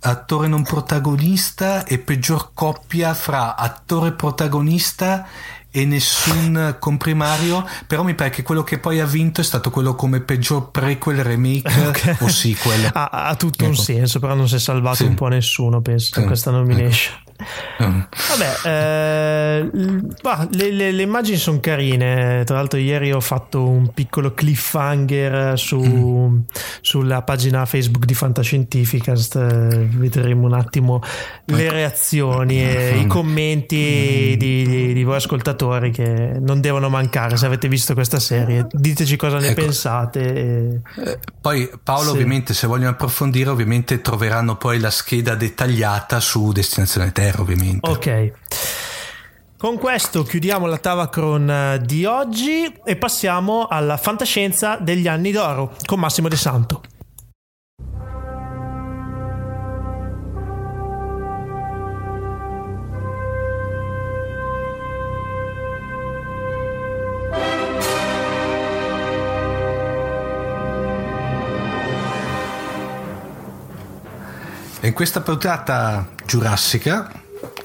attore 0.02 0.48
non 0.48 0.64
protagonista 0.64 1.86
e 1.86 1.98
peggior 1.98 2.52
coppia 2.54 3.14
fra 3.14 3.56
attore 3.56 4.12
protagonista 4.12 5.28
e 5.70 5.86
nessun 5.86 6.78
comprimario 6.80 7.66
però 7.86 8.04
mi 8.04 8.16
pare 8.16 8.30
che 8.30 8.42
quello 8.42 8.64
che 8.64 8.80
poi 8.80 9.00
ha 9.00 9.06
vinto 9.06 9.42
è 9.42 9.44
stato 9.44 9.70
quello 9.70 9.96
come 9.96 10.22
peggior 10.22 10.72
prequel 10.72 11.24
remake 11.24 11.72
okay. 11.88 12.16
o 12.20 12.28
sequel 12.28 12.90
ha, 12.94 13.10
ha 13.10 13.36
tutto 13.36 13.64
ecco. 13.64 13.72
un 13.72 13.78
senso 13.78 14.20
però 14.20 14.34
non 14.34 14.48
si 14.48 14.56
è 14.56 14.60
salvato 14.60 14.98
sì. 14.98 15.04
un 15.06 15.16
po' 15.16 15.28
nessuno 15.28 15.82
penso 15.82 16.20
sì. 16.20 16.26
questa 16.26 16.52
nomination 16.52 17.18
ecco. 17.20 17.27
Mm. 17.84 18.02
Vabbè, 18.30 18.68
eh, 18.68 19.70
bah, 20.22 20.48
le, 20.52 20.72
le, 20.72 20.92
le, 20.92 21.02
immagini 21.04 21.38
sono 21.38 21.60
carine. 21.60 22.44
Tra 22.44 22.56
l'altro, 22.56 22.80
ieri 22.80 23.12
ho 23.12 23.20
fatto 23.20 23.68
un 23.68 23.94
piccolo 23.94 24.34
cliffhanger 24.34 25.58
su, 25.58 25.80
mm. 25.80 26.40
sulla 26.82 27.22
pagina 27.22 27.66
Facebook 27.66 28.06
di 28.06 28.14
Fantascientificast. 28.16 29.38
Vedremo 29.38 30.46
un 30.46 30.54
attimo 30.54 31.02
le 31.46 31.66
ecco. 31.66 31.74
reazioni 31.74 32.62
e 32.62 33.00
i 33.00 33.08
commenti 33.08 34.34
mm. 34.36 34.38
di, 34.38 34.68
di, 34.68 34.94
di, 34.94 35.04
voi 35.04 35.18
ascoltatori 35.18 35.92
che 35.92 36.38
non 36.40 36.60
devono 36.60 36.90
mancare. 36.90 37.38
Se 37.38 37.46
avete 37.46 37.68
visto 37.68 37.94
questa 37.94 38.20
serie, 38.20 38.66
diteci 38.72 39.16
cosa 39.16 39.38
ne 39.38 39.50
ecco. 39.50 39.62
pensate. 39.62 40.34
E... 40.34 40.82
Eh, 41.06 41.20
poi, 41.40 41.70
Paolo, 41.84 42.10
sì. 42.10 42.16
ovviamente, 42.16 42.54
se 42.56 42.66
vogliono 42.66 42.92
approfondire, 42.92 43.52
ovviamente 43.52 44.02
troveranno 44.02 44.56
poi 44.56 44.80
la 44.80 44.90
scheda 44.90 45.36
dettagliata 45.36 46.20
su 46.20 46.52
Destinazione 46.52 47.12
Terra 47.12 47.27
Terra 47.28 47.42
ovviamente. 47.42 47.90
Ok. 47.90 48.32
Con 49.58 49.78
questo 49.78 50.24
chiudiamo 50.24 50.66
la 50.68 50.78
Tavacron 50.78 51.50
eh, 51.50 51.82
di 51.84 52.06
oggi 52.06 52.72
e 52.86 52.96
passiamo 52.96 53.68
alla 53.68 53.98
fantascienza 53.98 54.78
degli 54.80 55.08
anni 55.08 55.32
d'oro 55.32 55.76
con 55.86 56.00
Massimo 56.00 56.28
De 56.30 56.36
Santo. 56.38 56.82
In 74.88 74.94
questa 74.94 75.20
puntata 75.20 76.08
giurassica 76.26 77.12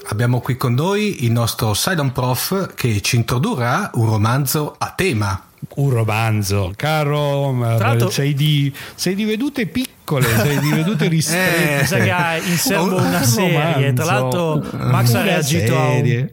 abbiamo 0.07 0.41
qui 0.41 0.57
con 0.57 0.73
noi 0.73 1.23
il 1.23 1.31
nostro 1.31 1.73
Silent 1.73 2.11
Prof 2.11 2.73
che 2.75 2.99
ci 2.99 3.15
introdurrà 3.15 3.91
un 3.93 4.07
romanzo 4.07 4.75
a 4.77 4.91
tema. 4.93 5.41
Un 5.75 5.89
romanzo, 5.89 6.73
caro 6.75 7.17
Omar, 7.17 8.11
sei 8.11 8.33
di, 8.33 8.75
sei 8.95 9.15
di 9.15 9.23
vedute 9.23 9.67
piccole, 9.67 10.27
sei 10.35 10.59
di 10.59 10.69
vedute 10.71 11.07
ristrette. 11.07 11.79
eh, 11.79 11.85
sa 11.85 11.97
che 11.99 12.11
ha 12.11 12.35
in 12.35 12.57
serbo 12.57 12.97
una 12.97 13.23
serie. 13.23 13.93
Tra 13.93 14.03
l'altro, 14.03 14.61
Max 14.73 15.13
ha 15.13 15.21
reagito 15.21 15.73
serie. 15.73 16.19
a 16.19 16.21
un 16.21 16.29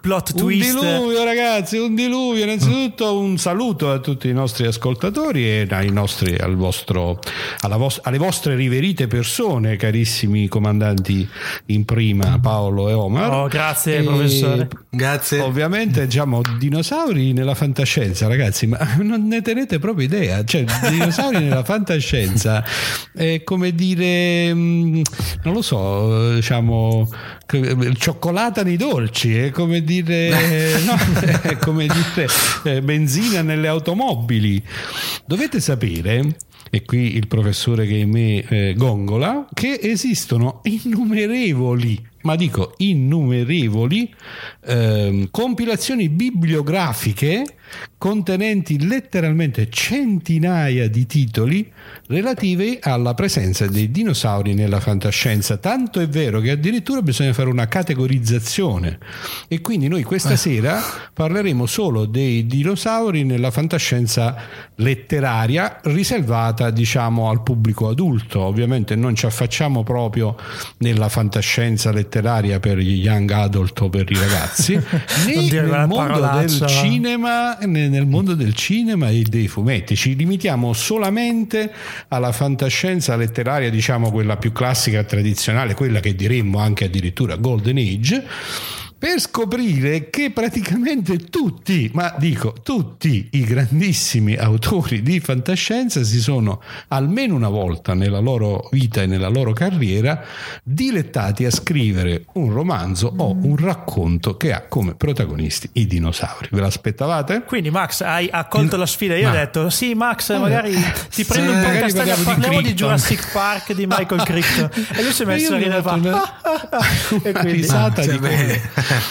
plot 0.00 0.34
twist. 0.34 0.74
Un 0.74 0.80
diluvio, 0.80 1.24
ragazzi, 1.24 1.76
un 1.76 1.94
diluvio. 1.94 2.44
Innanzitutto 2.44 3.18
un 3.18 3.38
saluto 3.38 3.90
a 3.90 3.98
tutti 3.98 4.28
i 4.28 4.32
nostri 4.32 4.66
ascoltatori 4.66 5.44
e 5.48 5.66
ai 5.70 5.90
nostri, 5.90 6.36
al 6.36 6.56
vostro, 6.56 7.18
vos- 7.76 8.00
alle 8.02 8.18
vostre 8.18 8.54
riverite 8.54 9.06
persone, 9.06 9.76
carissimi 9.76 10.48
comandanti 10.48 11.28
in 11.66 11.84
prima, 11.84 12.38
Paolo 12.40 12.88
e 12.88 12.92
Omar. 12.92 13.32
Oh, 13.32 13.48
grazie, 13.48 13.98
e 13.98 14.02
professore. 14.02 14.68
Grazie. 14.90 15.40
Ovviamente, 15.40 16.06
diciamo, 16.06 16.40
dinosauri 16.58 17.32
nella 17.32 17.54
fantascienza, 17.54 18.26
ragazzi, 18.28 18.66
ma 18.66 18.78
non 19.02 19.26
ne 19.26 19.42
tenete 19.42 19.78
proprio 19.78 20.06
idea. 20.06 20.44
Cioè, 20.44 20.64
dinosauri 20.88 21.40
nella 21.40 21.64
fantascienza 21.64 22.64
è 23.14 23.42
come 23.44 23.72
dire, 23.74 24.54
mm, 24.54 25.00
non 25.42 25.54
lo 25.54 25.62
so, 25.62 26.34
diciamo, 26.34 27.08
cioccolata 27.96 28.62
nei 28.62 28.76
dolci, 28.76 29.36
è 29.36 29.50
come 29.50 29.82
dire, 29.82 29.87
no, 30.84 30.96
è 31.42 31.56
come 31.56 31.86
dire 31.86 32.28
eh, 32.64 32.82
benzina 32.82 33.42
nelle 33.42 33.68
automobili. 33.68 34.62
Dovete 35.24 35.60
sapere 35.60 36.36
e 36.70 36.84
qui 36.84 37.16
il 37.16 37.26
professore 37.28 37.86
che 37.86 38.00
è 38.00 38.04
me 38.04 38.46
eh, 38.46 38.74
gongola, 38.76 39.46
che 39.52 39.78
esistono 39.82 40.60
innumerevoli 40.64 42.06
ma 42.22 42.34
dico 42.34 42.74
innumerevoli 42.78 44.12
eh, 44.64 45.28
compilazioni 45.30 46.08
bibliografiche 46.08 47.44
contenenti 47.96 48.86
letteralmente 48.86 49.68
centinaia 49.70 50.88
di 50.88 51.06
titoli 51.06 51.70
relativi 52.06 52.78
alla 52.80 53.14
presenza 53.14 53.66
dei 53.66 53.90
dinosauri 53.90 54.54
nella 54.54 54.80
fantascienza. 54.80 55.58
Tanto 55.58 56.00
è 56.00 56.08
vero 56.08 56.40
che 56.40 56.52
addirittura 56.52 57.02
bisogna 57.02 57.32
fare 57.32 57.50
una 57.50 57.68
categorizzazione 57.68 58.98
e 59.48 59.60
quindi 59.60 59.88
noi 59.88 60.02
questa 60.02 60.32
eh. 60.32 60.36
sera 60.36 60.80
parleremo 61.12 61.66
solo 61.66 62.06
dei 62.06 62.46
dinosauri 62.46 63.24
nella 63.24 63.50
fantascienza 63.50 64.36
letteraria 64.76 65.80
riservata 65.84 66.47
diciamo 66.70 67.28
al 67.30 67.42
pubblico 67.42 67.88
adulto. 67.88 68.40
Ovviamente 68.40 68.96
non 68.96 69.14
ci 69.14 69.26
affacciamo 69.26 69.82
proprio 69.82 70.36
nella 70.78 71.08
fantascienza 71.08 71.92
letteraria 71.92 72.60
per 72.60 72.78
gli 72.78 73.02
young 73.02 73.30
adult 73.30 73.80
o 73.80 73.88
per 73.88 74.10
i 74.10 74.14
ragazzi, 74.14 74.74
né 75.26 75.50
nel 75.50 75.86
mondo 75.86 76.30
del 76.38 76.66
cinema 76.66 77.58
nel 77.58 78.06
mondo 78.06 78.34
del 78.34 78.54
cinema 78.54 79.08
e 79.08 79.22
dei 79.22 79.48
fumetti. 79.48 79.96
Ci 79.96 80.14
limitiamo 80.14 80.72
solamente 80.72 81.72
alla 82.08 82.32
fantascienza 82.32 83.16
letteraria, 83.16 83.70
diciamo 83.70 84.10
quella 84.10 84.36
più 84.36 84.52
classica 84.52 85.00
e 85.00 85.04
tradizionale, 85.04 85.74
quella 85.74 86.00
che 86.00 86.14
diremmo 86.14 86.58
anche 86.58 86.84
addirittura 86.84 87.36
Golden 87.36 87.76
Age 87.76 88.24
per 88.98 89.20
scoprire 89.20 90.10
che 90.10 90.32
praticamente 90.32 91.18
tutti, 91.18 91.88
ma 91.94 92.12
dico 92.18 92.52
tutti 92.64 93.28
i 93.32 93.44
grandissimi 93.44 94.34
autori 94.34 95.02
di 95.02 95.20
fantascienza 95.20 96.02
si 96.02 96.20
sono 96.20 96.60
almeno 96.88 97.36
una 97.36 97.48
volta 97.48 97.94
nella 97.94 98.18
loro 98.18 98.68
vita 98.72 99.02
e 99.02 99.06
nella 99.06 99.28
loro 99.28 99.52
carriera 99.52 100.24
dilettati 100.64 101.44
a 101.44 101.50
scrivere 101.52 102.24
un 102.32 102.52
romanzo 102.52 103.12
o 103.16 103.36
un 103.40 103.56
racconto 103.56 104.36
che 104.36 104.52
ha 104.52 104.62
come 104.62 104.96
protagonisti 104.96 105.70
i 105.74 105.86
dinosauri. 105.86 106.48
Ve 106.50 106.60
l'aspettavate? 106.60 107.44
Quindi 107.46 107.70
Max 107.70 108.00
hai 108.00 108.28
accolto 108.28 108.76
la 108.76 108.86
sfida, 108.86 109.14
io 109.14 109.28
ma... 109.28 109.34
ho 109.34 109.36
detto 109.36 109.70
sì 109.70 109.94
Max 109.94 110.36
magari 110.36 110.74
ti 111.14 111.24
prendo 111.24 111.52
un 111.52 111.62
po' 111.62 111.70
di 111.70 111.78
castagna, 111.78 112.16
parliamo 112.16 112.60
di, 112.60 112.68
di 112.68 112.74
Jurassic 112.74 113.30
Park 113.30 113.72
di 113.74 113.86
Michael 113.86 114.22
Crichton 114.24 114.70
e 114.96 115.02
lui 115.04 115.12
si 115.12 115.22
è 115.22 115.26
messo 115.26 115.54
a 115.54 115.56
ridere 115.56 115.76
e 117.22 117.32
quindi 117.32 117.52
risata 117.52 118.04
di 118.04 118.18
bene. 118.18 118.60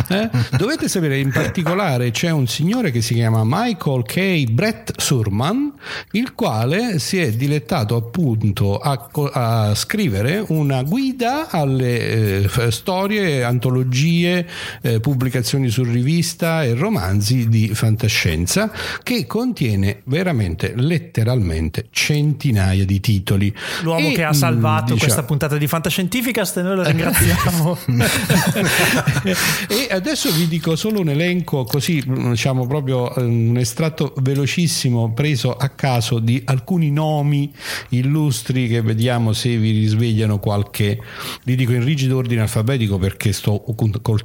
Eh? 0.09 0.29
Dovete 0.57 0.87
sapere, 0.87 1.19
in 1.19 1.31
particolare 1.31 2.11
c'è 2.11 2.29
un 2.29 2.47
signore 2.47 2.91
che 2.91 3.01
si 3.01 3.13
chiama 3.13 3.41
Michael 3.43 4.03
K. 4.03 4.45
Brett 4.49 4.99
Surman, 4.99 5.73
il 6.11 6.33
quale 6.33 6.99
si 6.99 7.19
è 7.19 7.31
dilettato 7.31 7.95
appunto 7.95 8.77
a, 8.77 9.09
a 9.33 9.75
scrivere 9.75 10.43
una 10.47 10.83
guida 10.83 11.49
alle 11.49 12.43
eh, 12.43 12.71
storie, 12.71 13.43
antologie, 13.43 14.47
eh, 14.81 14.99
pubblicazioni 14.99 15.69
su 15.69 15.83
rivista 15.83 16.63
e 16.63 16.73
romanzi 16.73 17.47
di 17.47 17.73
fantascienza 17.73 18.71
che 19.03 19.25
contiene 19.27 20.01
veramente, 20.05 20.73
letteralmente 20.75 21.87
centinaia 21.91 22.85
di 22.85 22.99
titoli. 22.99 23.53
L'uomo 23.81 24.09
e, 24.09 24.13
che 24.13 24.23
ha 24.23 24.33
salvato 24.33 24.93
diciamo, 24.93 24.99
questa 24.99 25.23
puntata 25.23 25.57
di 25.57 25.67
Fantascientificast 25.67 26.57
e 26.57 26.61
noi 26.61 26.75
lo 26.75 26.83
ringraziamo. 26.83 27.77
e 29.67 29.87
adesso 29.91 30.31
vi 30.31 30.47
dico 30.47 30.75
solo 30.75 31.01
un 31.01 31.09
elenco 31.09 31.63
così, 31.63 32.03
diciamo 32.05 32.65
proprio 32.67 33.13
eh, 33.15 33.23
un 33.23 33.57
estratto 33.57 34.13
velocissimo 34.17 35.13
preso 35.13 35.53
a 35.53 35.69
caso 35.69 36.19
di 36.19 36.41
alcuni 36.45 36.91
nomi 36.91 37.53
illustri 37.89 38.67
che 38.67 38.81
vediamo 38.81 39.33
se 39.33 39.57
vi 39.57 39.71
risvegliano 39.71 40.39
qualche, 40.39 40.99
li 41.43 41.55
dico 41.55 41.73
in 41.73 41.83
rigido 41.83 42.17
ordine 42.17 42.41
alfabetico 42.41 42.97
perché 42.97 43.33
sto 43.33 43.63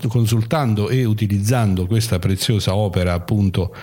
consultando 0.09 0.89
e 0.89 1.05
utilizzando 1.05 1.87
questa 1.87 2.19
preziosa 2.19 2.75
opera 2.75 3.13
appunto 3.13 3.75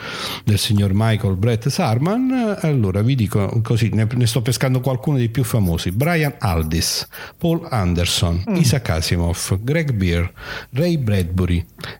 del 0.43 0.57
signor 0.57 0.91
Michael 0.93 1.35
Brett 1.35 1.67
Sarman. 1.67 2.57
Allora 2.61 3.01
vi 3.01 3.15
dico 3.15 3.59
così, 3.63 3.89
ne, 3.93 4.07
ne 4.09 4.27
sto 4.27 4.41
pescando 4.41 4.79
qualcuno 4.79 5.17
dei 5.17 5.29
più 5.29 5.43
famosi: 5.43 5.91
Brian 5.91 6.35
Aldis, 6.39 7.07
Paul 7.37 7.67
Anderson, 7.69 8.43
mm. 8.49 8.55
Isaac 8.55 8.89
Asimov, 8.89 9.59
Greg 9.61 9.91
Beer, 9.93 10.31
Ray 10.71 10.97
Bradbury, 10.97 11.48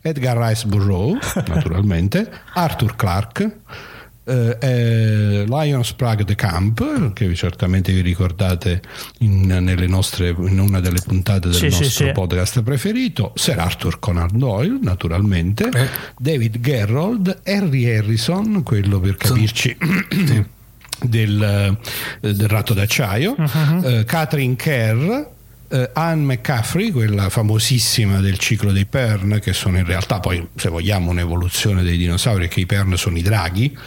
Edgar 0.01 0.37
Rice 0.37 0.65
Burroughs, 0.67 1.35
naturalmente, 1.47 2.29
Arthur 2.53 2.95
Clarke, 2.95 3.57
eh, 4.29 4.57
eh, 4.59 5.45
Lion 5.47 5.83
Sprague 5.83 6.23
de 6.23 6.35
Camp, 6.35 7.13
che 7.13 7.33
certamente 7.33 7.91
vi 7.91 8.01
ricordate 8.01 8.81
in, 9.19 9.47
nostre, 9.87 10.35
in 10.37 10.59
una 10.59 10.79
delle 10.79 10.99
puntate 11.03 11.49
del 11.49 11.57
sì, 11.57 11.65
nostro 11.65 12.05
sì, 12.05 12.11
podcast 12.11 12.53
sì. 12.53 12.61
preferito, 12.61 13.31
Sir 13.35 13.57
Arthur 13.57 13.99
Conan 13.99 14.29
Doyle, 14.33 14.77
naturalmente, 14.81 15.69
eh. 15.73 15.87
David 16.17 16.59
Gerrold, 16.59 17.41
Harry 17.43 17.89
Harrison, 17.89 18.61
quello 18.61 18.99
per 18.99 19.17
capirci. 19.17 19.75
Del, 21.01 21.41
eh, 22.19 22.33
del 22.33 22.49
ratto 22.49 22.73
d'acciaio, 22.73 23.33
uh-huh. 23.37 23.99
uh, 23.99 24.03
Catherine 24.03 24.57
Kerr, 24.57 25.27
eh, 25.69 25.89
Anne 25.93 26.23
McCaffrey, 26.23 26.91
quella 26.91 27.29
famosissima 27.29 28.19
del 28.19 28.37
ciclo 28.37 28.71
dei 28.71 28.85
Pern, 28.85 29.39
che 29.41 29.53
sono 29.53 29.77
in 29.77 29.85
realtà 29.85 30.19
poi, 30.19 30.47
se 30.55 30.69
vogliamo, 30.69 31.11
un'evoluzione 31.11 31.83
dei 31.83 31.97
dinosauri, 31.97 32.47
che 32.47 32.61
i 32.61 32.65
Pern 32.65 32.97
sono 32.97 33.17
i 33.17 33.21
draghi, 33.21 33.77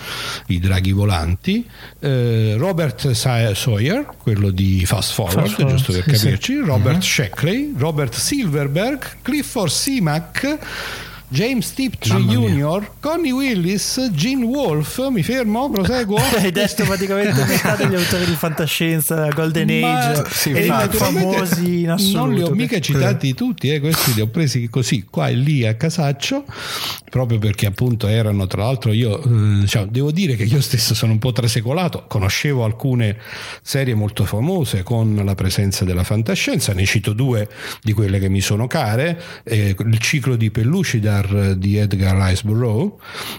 i 0.47 0.59
draghi 0.59 0.93
volanti, 0.93 1.67
eh, 2.01 2.55
Robert 2.57 3.11
Sawyer, 3.11 4.07
quello 4.17 4.51
di 4.51 4.85
Fast 4.87 5.13
Forward, 5.13 5.49
Fast 5.49 5.67
giusto 5.67 5.93
per 5.93 6.05
capirci, 6.05 6.55
sì. 6.55 6.61
Robert 6.61 6.97
uh-huh. 6.97 7.03
Sheckley, 7.03 7.73
Robert 7.77 8.15
Silverberg, 8.15 9.17
Clifford 9.23 9.71
Simac, 9.71 10.59
James 11.33 11.73
Tiptree 11.73 12.25
Jr., 12.25 12.91
Connie 13.01 13.33
Willis, 13.33 14.11
Gene 14.13 14.45
Wolfe, 14.45 15.09
mi 15.11 15.23
fermo, 15.23 15.71
proseguo. 15.71 16.19
Hai 16.37 16.53
detto 16.53 16.85
praticamente 16.85 17.43
metà 17.49 17.75
degli 17.75 17.95
autori 17.95 18.27
di 18.27 18.35
fantascienza, 18.35 19.29
Golden 19.29 19.83
Age 19.83 20.25
sì, 20.31 20.51
e 20.51 20.67
famosi 20.91 21.81
in 21.81 21.91
assoluto. 21.91 22.19
Non 22.19 22.35
li 22.35 22.43
ho 22.43 22.51
mica 22.51 22.79
citati 22.81 23.33
tutti, 23.33 23.73
eh, 23.73 23.81
questi 23.81 24.13
li 24.13 24.21
ho 24.21 24.27
presi 24.27 24.69
così 24.69 25.07
qua 25.09 25.29
e 25.29 25.33
lì 25.33 25.67
a 25.67 25.75
casaccio, 25.75 26.45
proprio 27.09 27.39
perché 27.39 27.65
appunto 27.65 28.09
erano 28.09 28.47
tra 28.47 28.65
l'altro 28.65 28.93
io, 28.93 29.19
eh, 29.23 29.61
diciamo, 29.61 29.87
devo 29.87 30.13
dire 30.13 30.37
che 30.37 30.45
io 30.45 30.61
stesso 30.61 30.95
sono 30.95 31.13
un 31.13 31.19
po' 31.19 31.33
trasecolato, 31.33 32.05
conoscevo 32.09 32.63
alcune 32.63 33.17
serie 33.63 33.95
molto 33.95 34.27
famose 34.27 34.83
con 34.83 35.19
la 35.25 35.35
presenza 35.35 35.87
della 35.87 36.05
fantascienza, 36.05 36.75
ne 36.75 36.85
cito 36.85 37.15
due 37.15 37.49
di 37.81 37.95
quelle 37.95 38.19
che 38.19 38.29
mi 38.29 38.43
sono 38.43 38.67
care, 38.67 39.19
eh, 39.45 39.75
il 39.79 39.99
ciclo 39.99 40.37
di 40.37 40.51
Pellucida 40.51 41.21
Edgar 41.23 41.55
di 41.55 41.77
Edgar 41.77 42.17
Rice 42.17 42.43
Burroughs. 42.45 42.95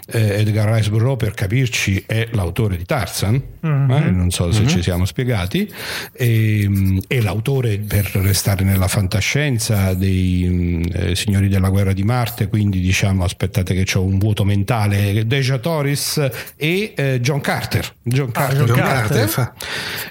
Eh, 0.07 0.39
Edgar 0.39 0.73
Rice 0.73 0.89
Burroughs, 0.89 1.17
per 1.17 1.33
capirci, 1.33 2.03
è 2.05 2.29
l'autore 2.31 2.77
di 2.77 2.85
Tarzan, 2.85 3.41
mm-hmm. 3.65 3.91
eh? 3.91 4.11
non 4.11 4.31
so 4.31 4.51
se 4.51 4.61
mm-hmm. 4.61 4.69
ci 4.69 4.81
siamo 4.81 5.05
spiegati, 5.05 5.71
e, 6.13 6.61
ehm, 6.63 7.01
è 7.07 7.19
l'autore, 7.21 7.77
per 7.79 8.09
restare 8.15 8.63
nella 8.63 8.87
fantascienza, 8.87 9.93
dei 9.93 10.45
mm, 10.47 10.83
eh, 10.91 11.15
Signori 11.15 11.47
della 11.47 11.69
Guerra 11.69 11.93
di 11.93 12.03
Marte, 12.03 12.47
quindi 12.47 12.79
diciamo, 12.79 13.23
aspettate 13.23 13.73
che 13.73 13.97
ho 13.97 14.03
un 14.03 14.17
vuoto 14.17 14.43
mentale, 14.43 15.25
Deja 15.25 15.57
Torres 15.57 16.29
e 16.55 16.93
eh, 16.95 17.19
John 17.21 17.41
Carter. 17.41 17.95
John, 18.01 18.29
ah, 18.29 18.31
Carter, 18.31 18.65
John 18.65 18.77
Carter, 18.77 19.29
Carter. 19.29 19.53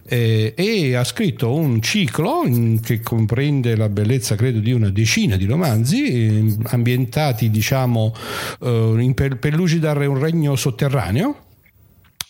Eh, 0.05 0.55
e 0.57 0.95
ha 0.95 1.05
scritto 1.05 1.55
un 1.55 1.81
ciclo 1.81 2.43
in, 2.45 2.81
che 2.81 3.01
comprende 3.01 3.77
la 3.77 3.89
bellezza, 3.89 4.35
credo, 4.35 4.59
di 4.61 4.73
una 4.73 4.91
decina 4.91 5.37
di 5.37 5.47
romanzi 5.47 6.03
eh, 6.05 6.57
ambientati 6.65 7.51
di 7.51 7.62
diciamo, 7.63 8.13
eh, 8.61 8.97
in 8.99 9.15
Pellucidar 9.15 9.99
è 9.99 10.07
un 10.07 10.19
regno 10.19 10.57
sotterraneo 10.57 11.51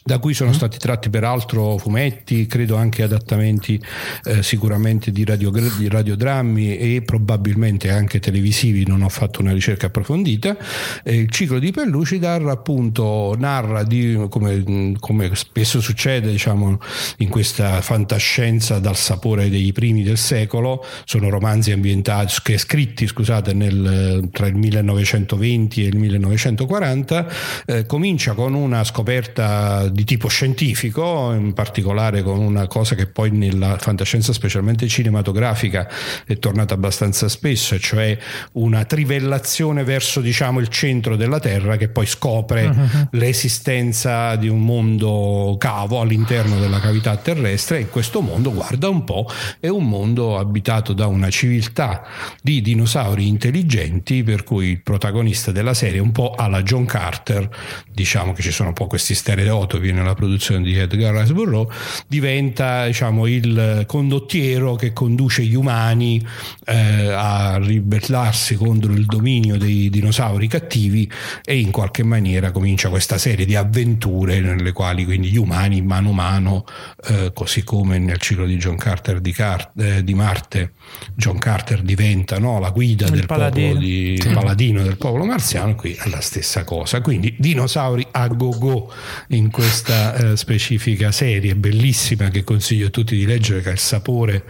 da 0.04 0.18
cui 0.18 0.34
sono 0.34 0.50
mm. 0.50 0.54
stati 0.54 0.78
tratti 0.78 1.10
peraltro 1.10 1.78
fumetti, 1.78 2.46
credo 2.46 2.76
anche 2.76 3.02
adattamenti 3.02 3.80
eh, 4.24 4.42
sicuramente 4.42 5.12
di, 5.12 5.24
radio, 5.24 5.50
di, 5.50 5.88
radiodrammi 5.88 6.76
e 6.76 7.02
probabilmente 7.02 7.90
anche 7.90 8.18
televisivi, 8.18 8.84
non 8.86 9.02
ho 9.02 9.08
fatto 9.08 9.40
una 9.40 9.52
ricerca 9.52 9.86
approfondita. 9.86 10.56
Eh, 11.04 11.14
il 11.14 11.30
ciclo 11.30 11.58
di 11.58 11.70
Pellucidar 11.70 12.46
appunto 12.48 13.36
narra 13.38 13.84
di, 13.84 14.26
come, 14.28 14.96
come, 14.98 15.30
spesso 15.34 15.80
succede 15.80 16.30
diciamo, 16.30 16.78
in 17.18 17.28
questa 17.28 17.80
fantascienza 17.80 18.78
dal 18.80 18.96
sapore 18.96 19.48
dei 19.48 19.72
primi 19.72 20.02
del 20.02 20.18
secolo, 20.18 20.84
sono 21.04 21.28
romanzi 21.28 21.70
ambientati, 21.70 22.34
che 22.42 22.58
scritti 22.58 23.06
scusate, 23.06 23.52
nel, 23.52 24.28
tra 24.32 24.46
il 24.46 24.56
1920 24.56 25.84
e 25.84 25.86
il 25.86 25.96
1940, 25.96 27.28
eh, 27.66 27.86
comincia 27.86 28.34
con 28.34 28.54
una 28.54 28.82
scoperta 28.82 29.90
di 29.92 30.04
tipo 30.04 30.28
scientifico, 30.28 31.32
in 31.32 31.52
particolare 31.52 32.22
con 32.22 32.38
una 32.38 32.66
cosa 32.66 32.94
che 32.94 33.06
poi 33.06 33.30
nella 33.30 33.76
fantascienza 33.78 34.32
specialmente 34.32 34.88
cinematografica 34.88 35.88
è 36.26 36.38
tornata 36.38 36.74
abbastanza 36.74 37.28
spesso, 37.28 37.78
cioè 37.78 38.16
una 38.52 38.84
trivellazione 38.84 39.84
verso 39.84 40.20
diciamo 40.20 40.58
il 40.60 40.68
centro 40.68 41.16
della 41.16 41.38
Terra 41.38 41.76
che 41.76 41.88
poi 41.88 42.06
scopre 42.06 42.66
uh-huh. 42.66 43.08
l'esistenza 43.12 44.36
di 44.36 44.48
un 44.48 44.64
mondo 44.64 45.56
cavo 45.58 46.00
all'interno 46.00 46.58
della 46.58 46.80
cavità 46.80 47.16
terrestre 47.16 47.78
e 47.80 47.88
questo 47.88 48.20
mondo 48.20 48.52
guarda 48.52 48.88
un 48.88 49.04
po' 49.04 49.28
è 49.60 49.68
un 49.68 49.88
mondo 49.88 50.38
abitato 50.38 50.92
da 50.92 51.06
una 51.06 51.30
civiltà 51.30 52.02
di 52.40 52.60
dinosauri 52.60 53.26
intelligenti 53.26 54.22
per 54.22 54.44
cui 54.44 54.68
il 54.68 54.80
protagonista 54.80 55.52
della 55.52 55.74
serie 55.74 56.00
un 56.00 56.12
po' 56.12 56.34
alla 56.36 56.62
John 56.62 56.84
Carter 56.84 57.48
diciamo 57.90 58.32
che 58.32 58.42
ci 58.42 58.50
sono 58.50 58.68
un 58.68 58.74
po' 58.74 58.86
questi 58.86 59.14
stereotipi 59.14 59.81
nella 59.90 60.14
produzione 60.14 60.62
di 60.62 60.76
Edgar 60.76 61.14
Rice 61.14 61.32
Burroughs 61.32 62.04
diventa 62.06 62.86
diciamo 62.86 63.26
il 63.26 63.84
condottiero 63.86 64.76
che 64.76 64.92
conduce 64.92 65.42
gli 65.42 65.54
umani 65.54 66.24
eh, 66.66 67.10
a 67.10 67.58
ribellarsi 67.58 68.54
contro 68.54 68.92
il 68.92 69.06
dominio 69.06 69.56
dei 69.56 69.90
dinosauri 69.90 70.46
cattivi 70.46 71.10
e 71.44 71.58
in 71.58 71.70
qualche 71.70 72.02
maniera 72.02 72.50
comincia 72.50 72.88
questa 72.88 73.18
serie 73.18 73.44
di 73.44 73.56
avventure 73.56 74.40
nelle 74.40 74.72
quali 74.72 75.04
quindi 75.04 75.30
gli 75.30 75.38
umani 75.38 75.80
mano 75.82 76.10
a 76.10 76.12
mano 76.12 76.64
eh, 77.08 77.32
così 77.34 77.64
come 77.64 77.98
nel 77.98 78.18
ciclo 78.18 78.46
di 78.46 78.56
John 78.56 78.76
Carter 78.76 79.20
di, 79.20 79.32
Car- 79.32 79.72
eh, 79.78 80.04
di 80.04 80.14
Marte 80.14 80.72
John 81.14 81.38
Carter 81.38 81.82
diventa 81.82 82.38
no, 82.38 82.58
la 82.58 82.70
guida 82.70 83.06
il 83.06 83.12
del 83.12 83.26
paladino. 83.26 83.68
popolo 83.68 83.84
di, 83.84 84.18
sì. 84.20 84.28
paladino 84.28 84.82
del 84.82 84.96
popolo 84.96 85.24
marziano 85.24 85.74
qui 85.74 85.92
è 85.94 86.08
la 86.08 86.20
stessa 86.20 86.64
cosa 86.64 87.00
quindi 87.00 87.34
dinosauri 87.38 88.06
a 88.10 88.26
go 88.28 88.50
go 88.58 88.92
in 89.28 89.50
questa 89.72 90.14
eh, 90.14 90.36
specifica 90.36 91.10
serie 91.12 91.56
bellissima 91.56 92.28
che 92.28 92.44
consiglio 92.44 92.88
a 92.88 92.90
tutti 92.90 93.16
di 93.16 93.24
leggere 93.24 93.62
che 93.62 93.70
ha 93.70 93.72
il 93.72 93.78
sapore 93.78 94.44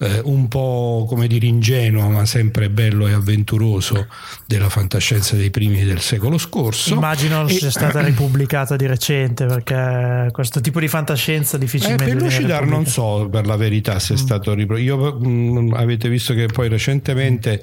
eh, 0.00 0.20
un 0.24 0.48
po' 0.48 1.06
come 1.08 1.26
dire 1.26 1.46
ingenuo 1.46 2.10
ma 2.10 2.26
sempre 2.26 2.68
bello 2.68 3.06
e 3.06 3.12
avventuroso 3.12 4.06
della 4.46 4.68
fantascienza 4.68 5.34
dei 5.34 5.48
primi 5.48 5.82
del 5.82 6.00
secolo 6.00 6.36
scorso 6.36 6.92
immagino 6.92 7.46
e, 7.46 7.54
sia 7.54 7.70
stata 7.70 8.00
ripubblicata 8.04 8.76
di 8.76 8.84
recente 8.86 9.46
perché 9.46 10.28
questo 10.30 10.60
tipo 10.60 10.78
di 10.78 10.88
fantascienza 10.88 11.56
difficilmente 11.56 12.04
eh, 12.04 12.08
per 12.08 12.22
Lucidar 12.22 12.66
non 12.66 12.84
so 12.84 13.28
per 13.30 13.46
la 13.46 13.56
verità 13.56 13.98
se 13.98 14.12
è 14.12 14.16
mm. 14.18 14.20
stato 14.20 14.54
mh, 14.54 15.26
mm, 15.26 15.72
avete 15.72 16.10
visto 16.10 16.34
che 16.34 16.46
poi 16.46 16.68
recentemente 16.68 17.62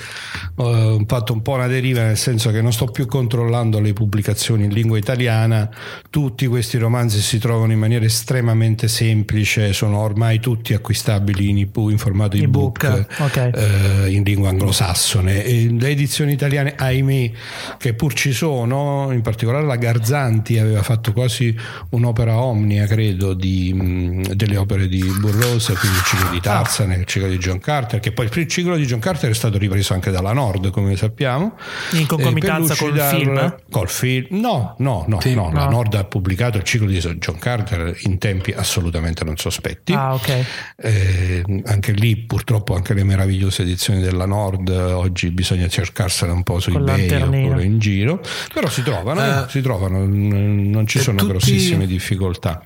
uh, 0.55 0.63
ho 0.63 1.03
fatto 1.05 1.31
un 1.31 1.43
po' 1.43 1.53
una 1.53 1.67
deriva 1.67 2.01
nel 2.01 2.17
senso 2.17 2.49
che 2.49 2.59
non 2.59 2.73
sto 2.73 2.85
più 2.85 3.05
controllando 3.05 3.79
le 3.79 3.93
pubblicazioni 3.93 4.63
in 4.63 4.71
lingua 4.71 4.97
italiana 4.97 5.69
tutti 6.09 6.47
questi 6.47 6.79
romanzi 6.87 7.19
si 7.21 7.37
trovano 7.37 7.73
in 7.73 7.79
maniera 7.79 8.05
estremamente 8.05 8.87
semplice 8.87 9.73
sono 9.73 9.99
ormai 9.99 10.39
tutti 10.39 10.73
acquistabili 10.73 11.49
in, 11.49 11.59
ebook, 11.59 11.91
in 11.91 11.97
formato 11.97 12.37
ebook, 12.37 12.83
ebook 12.83 13.07
okay. 13.19 13.51
uh, 13.53 14.09
in 14.09 14.23
lingua 14.23 14.49
anglosassone 14.49 15.43
e 15.43 15.69
le 15.69 15.89
edizioni 15.89 16.31
italiane 16.31 16.75
ahimè 16.77 17.31
che 17.77 17.93
pur 17.93 18.13
ci 18.13 18.31
sono 18.31 19.09
in 19.11 19.21
particolare 19.21 19.65
la 19.65 19.75
Garzanti 19.75 20.57
aveva 20.57 20.81
fatto 20.81 21.11
quasi 21.11 21.55
un'opera 21.89 22.37
omnia 22.37 22.85
credo 22.85 23.33
di, 23.33 23.73
mh, 23.73 23.83
mm, 23.83 24.21
delle 24.33 24.57
opere 24.57 24.87
di 24.87 25.01
Burroughs 25.19 25.73
quindi 25.77 25.97
il 25.97 26.03
ciclo 26.03 26.29
di 26.29 26.39
Tarzan 26.39 26.91
ah. 26.91 26.95
il 26.95 27.05
ciclo 27.05 27.27
di 27.27 27.37
John 27.37 27.59
Carter 27.59 27.99
che 27.99 28.13
poi 28.13 28.29
il 28.31 28.47
ciclo 28.47 28.77
di 28.77 28.85
John 28.85 28.99
Carter 28.99 29.29
è 29.29 29.33
stato 29.33 29.57
ripreso 29.57 29.93
anche 29.93 30.09
dalla 30.09 30.31
Nord 30.31 30.69
come 30.69 30.95
sappiamo 30.95 31.57
in 31.91 32.05
concomitanza 32.07 32.73
eh, 32.73 32.77
col 32.77 32.99
film? 32.99 33.55
col 33.69 33.89
film 33.89 34.39
no 34.39 34.75
no 34.79 35.03
no, 35.07 35.19
sì, 35.19 35.33
no, 35.33 35.49
no, 35.49 35.59
la 35.59 35.67
Nord 35.67 35.93
ha 35.95 36.03
pubblicato 36.05 36.57
il 36.57 36.63
ciclo 36.63 36.76
di 36.85 36.97
John 36.97 37.39
Carter 37.39 37.95
in 38.01 38.17
tempi 38.17 38.51
assolutamente 38.51 39.23
non 39.23 39.37
sospetti 39.37 39.93
ah, 39.93 40.13
okay. 40.13 40.43
eh, 40.77 41.61
anche 41.65 41.91
lì 41.91 42.15
purtroppo 42.17 42.75
anche 42.75 42.93
le 42.93 43.03
meravigliose 43.03 43.63
edizioni 43.63 43.99
della 43.99 44.25
Nord 44.25 44.69
oggi 44.69 45.31
bisogna 45.31 45.67
cercarsene 45.67 46.31
un 46.31 46.43
po' 46.43 46.59
su 46.59 46.71
Con 46.71 46.87
ebay 46.87 47.21
oppure 47.21 47.63
in 47.63 47.79
giro 47.79 48.21
però 48.53 48.67
si 48.69 48.83
trovano 48.83 49.41
uh, 49.41 49.47
si 49.49 49.61
trovano 49.61 50.05
non 50.05 50.85
ci 50.87 50.99
sono 50.99 51.17
tutti... 51.17 51.31
grossissime 51.31 51.85
difficoltà 51.85 52.61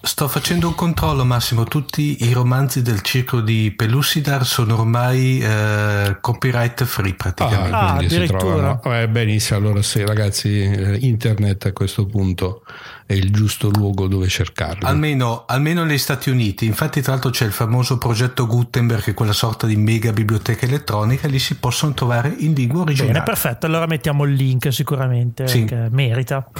Sto 0.00 0.28
facendo 0.28 0.68
un 0.68 0.76
controllo, 0.76 1.24
Massimo. 1.24 1.64
Tutti 1.64 2.24
i 2.24 2.32
romanzi 2.32 2.82
del 2.82 3.02
circo 3.02 3.40
di 3.40 3.74
Pelusidar 3.76 4.46
sono 4.46 4.78
ormai 4.78 5.40
eh, 5.40 6.18
copyright 6.20 6.84
free 6.84 7.14
praticamente. 7.14 7.74
Ah, 7.74 7.96
quindi 7.96 8.14
si 8.14 8.26
trovano. 8.26 8.80
Eh, 8.84 9.08
benissimo, 9.08 9.58
allora 9.58 9.82
sì, 9.82 10.06
ragazzi, 10.06 10.62
eh, 10.62 10.98
internet 11.00 11.66
a 11.66 11.72
questo 11.72 12.06
punto 12.06 12.62
è 13.08 13.14
il 13.14 13.32
giusto 13.32 13.70
luogo 13.70 14.06
dove 14.06 14.28
cercarli. 14.28 14.84
Almeno, 14.84 15.44
almeno 15.46 15.82
negli 15.82 15.96
Stati 15.96 16.28
Uniti. 16.28 16.66
Infatti, 16.66 17.00
tra 17.00 17.12
l'altro, 17.12 17.30
c'è 17.30 17.46
il 17.46 17.52
famoso 17.52 17.96
progetto 17.96 18.46
Gutenberg, 18.46 19.02
che 19.02 19.12
è 19.12 19.14
quella 19.14 19.32
sorta 19.32 19.66
di 19.66 19.76
mega 19.76 20.12
biblioteca 20.12 20.66
elettronica. 20.66 21.26
Lì 21.26 21.38
si 21.38 21.54
possono 21.54 21.94
trovare 21.94 22.34
in 22.36 22.52
lingua 22.52 22.82
originale. 22.82 23.12
Bene, 23.12 23.24
perfetto. 23.24 23.64
Allora 23.64 23.86
mettiamo 23.86 24.24
il 24.24 24.34
link 24.34 24.70
sicuramente, 24.70 25.48
sì. 25.48 25.64
perché 25.64 25.88
merita. 25.90 26.50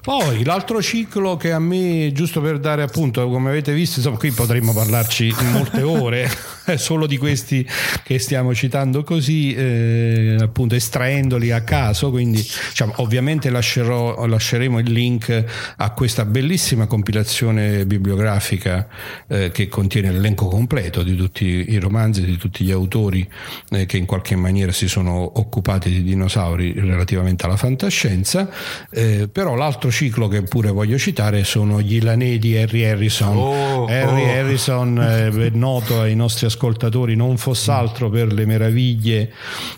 Poi 0.00 0.42
l'altro 0.42 0.80
ciclo 0.80 1.36
che 1.36 1.52
a 1.52 1.58
me, 1.58 2.12
giusto 2.14 2.40
per 2.40 2.58
dare 2.58 2.80
appunto, 2.80 3.28
come 3.28 3.50
avete 3.50 3.74
visto, 3.74 3.98
insomma, 3.98 4.16
qui 4.16 4.30
potremmo 4.30 4.72
parlarci 4.72 5.34
molte 5.52 5.82
ore, 5.82 6.30
solo 6.76 7.06
di 7.06 7.16
questi 7.16 7.66
che 8.02 8.18
stiamo 8.18 8.54
citando 8.54 9.04
così, 9.04 9.54
eh, 9.54 10.36
appunto 10.40 10.74
estraendoli 10.74 11.52
a 11.52 11.62
caso, 11.62 12.10
quindi 12.10 12.42
diciamo, 12.68 12.94
ovviamente 12.96 13.50
lascerò, 13.50 14.26
lasceremo 14.26 14.78
il 14.80 14.90
link 14.90 15.44
a 15.76 15.90
questa 15.92 16.24
bellissima 16.24 16.86
compilazione 16.86 17.86
bibliografica 17.86 18.88
eh, 19.28 19.50
che 19.52 19.68
contiene 19.68 20.10
l'elenco 20.10 20.48
completo 20.48 21.02
di 21.02 21.14
tutti 21.14 21.44
i 21.44 21.78
romanzi, 21.78 22.24
di 22.24 22.36
tutti 22.36 22.64
gli 22.64 22.72
autori 22.72 23.28
eh, 23.70 23.86
che 23.86 23.96
in 23.96 24.06
qualche 24.06 24.36
maniera 24.36 24.72
si 24.72 24.88
sono 24.88 25.38
occupati 25.38 25.90
di 25.90 26.02
dinosauri 26.02 26.72
relativamente 26.72 27.46
alla 27.46 27.56
fantascienza, 27.56 28.50
eh, 28.90 29.28
però 29.30 29.54
l'altro 29.54 29.90
ciclo 29.90 30.28
che 30.28 30.42
pure 30.42 30.70
voglio 30.70 30.98
citare 30.98 31.44
sono 31.44 31.80
gli 31.80 31.96
Ilanei 31.96 32.38
di 32.38 32.56
Harry 32.56 32.84
Harrison. 32.84 33.36
Oh, 33.36 33.86
Harry 33.86 34.22
oh. 34.22 34.38
Harrison 34.38 35.00
è 35.00 35.50
noto 35.50 36.00
ai 36.00 36.14
nostri 36.14 36.46
ascoltatori 36.46 36.55
non 37.14 37.36
fosse 37.36 37.70
altro 37.70 38.10
per 38.10 38.32
le 38.32 38.46
meraviglie 38.46 39.32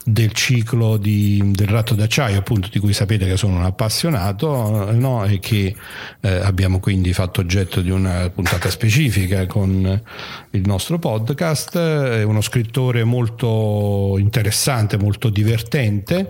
del 0.04 0.32
ciclo 0.32 0.96
di, 0.96 1.40
del 1.54 1.68
ratto 1.68 1.94
d'acciaio, 1.94 2.38
appunto 2.38 2.68
di 2.70 2.78
cui 2.78 2.92
sapete 2.92 3.26
che 3.26 3.36
sono 3.36 3.56
un 3.56 3.64
appassionato 3.64 4.90
no? 4.92 5.24
e 5.24 5.38
che 5.38 5.74
eh, 6.20 6.28
abbiamo 6.28 6.80
quindi 6.80 7.12
fatto 7.12 7.40
oggetto 7.40 7.80
di 7.80 7.90
una 7.90 8.30
puntata 8.30 8.70
specifica 8.70 9.46
con 9.46 10.02
il 10.50 10.62
nostro 10.64 10.98
podcast. 10.98 11.76
È 11.76 12.22
uno 12.22 12.40
scrittore 12.40 13.04
molto 13.04 14.16
interessante, 14.18 14.96
molto 14.98 15.28
divertente 15.28 16.28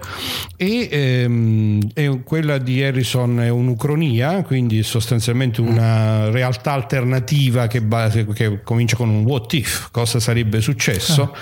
e 0.57 0.89
ehm, 0.91 1.81
quella 2.29 2.59
di 2.59 2.83
Harrison 2.83 3.41
è 3.41 3.49
un 3.49 3.69
un'ucronia, 3.69 4.43
quindi 4.43 4.83
sostanzialmente 4.83 5.61
una 5.61 6.31
realtà 6.31 6.73
alternativa 6.73 7.67
che, 7.67 7.83
base, 7.83 8.27
che 8.27 8.63
comincia 8.63 8.97
con 8.97 9.09
un 9.09 9.25
what 9.25 9.53
if, 9.53 9.91
cosa 9.91 10.19
sarebbe 10.21 10.61
successo 10.61 11.35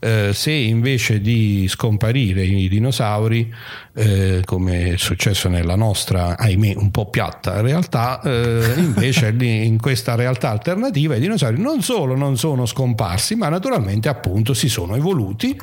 ah. 0.00 0.06
eh, 0.06 0.32
se 0.32 0.52
invece 0.52 1.20
di 1.20 1.66
scomparire 1.68 2.44
i 2.44 2.68
dinosauri 2.68 3.52
eh, 3.98 4.42
come 4.44 4.92
è 4.92 4.96
successo 4.96 5.48
nella 5.48 5.74
nostra, 5.74 6.36
ahimè, 6.36 6.74
un 6.76 6.90
po' 6.90 7.08
piatta 7.08 7.60
realtà, 7.60 8.20
eh, 8.22 8.74
invece 8.76 9.34
in 9.38 9.80
questa 9.80 10.14
realtà 10.14 10.50
alternativa 10.50 11.14
i 11.14 11.20
dinosauri 11.20 11.58
non 11.60 11.82
solo 11.82 12.14
non 12.14 12.36
sono 12.36 12.66
scomparsi, 12.66 13.36
ma 13.36 13.48
naturalmente 13.48 14.08
appunto 14.08 14.52
si 14.52 14.68
sono 14.68 14.96
evoluti, 14.96 15.58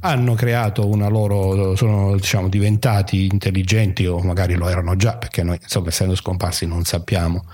hanno 0.00 0.34
creato 0.34 0.86
una 0.86 1.08
loro, 1.08 1.74
sono 1.74 2.14
diciamo 2.14 2.48
diventati 2.48 3.26
intelligenti 3.26 4.03
o 4.06 4.20
magari 4.20 4.54
lo 4.54 4.68
erano 4.68 4.96
già, 4.96 5.16
perché 5.16 5.42
noi 5.42 5.58
insomma 5.60 5.88
essendo 5.88 6.14
scomparsi 6.14 6.66
non 6.66 6.84
sappiamo 6.84 7.44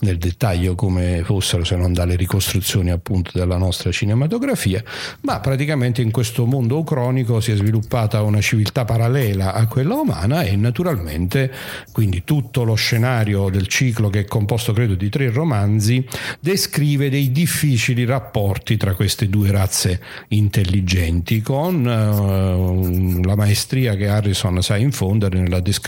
nel 0.00 0.18
dettaglio 0.18 0.74
come 0.74 1.22
fossero 1.24 1.64
se 1.64 1.76
non 1.76 1.92
dalle 1.92 2.16
ricostruzioni 2.16 2.90
appunto 2.90 3.30
della 3.34 3.56
nostra 3.56 3.90
cinematografia, 3.90 4.82
ma 5.22 5.40
praticamente 5.40 6.02
in 6.02 6.10
questo 6.10 6.44
mondo 6.44 6.78
ucronico 6.78 7.40
si 7.40 7.52
è 7.52 7.56
sviluppata 7.56 8.22
una 8.22 8.40
civiltà 8.40 8.84
parallela 8.84 9.54
a 9.54 9.66
quella 9.66 9.94
umana 9.94 10.42
e 10.42 10.56
naturalmente 10.56 11.52
quindi 11.92 12.24
tutto 12.24 12.64
lo 12.64 12.74
scenario 12.74 13.48
del 13.48 13.66
ciclo 13.66 14.10
che 14.10 14.20
è 14.20 14.24
composto 14.24 14.72
credo 14.72 14.94
di 14.94 15.08
tre 15.08 15.30
romanzi 15.30 16.06
descrive 16.40 17.08
dei 17.08 17.32
difficili 17.32 18.04
rapporti 18.04 18.76
tra 18.76 18.94
queste 18.94 19.28
due 19.28 19.50
razze 19.50 20.00
intelligenti 20.28 21.40
con 21.40 21.84
uh, 21.84 23.24
la 23.24 23.34
maestria 23.34 23.94
che 23.94 24.08
Harrison 24.08 24.62
sa 24.62 24.76
infondere 24.76 25.38
nella 25.38 25.60
descrizione 25.60 25.85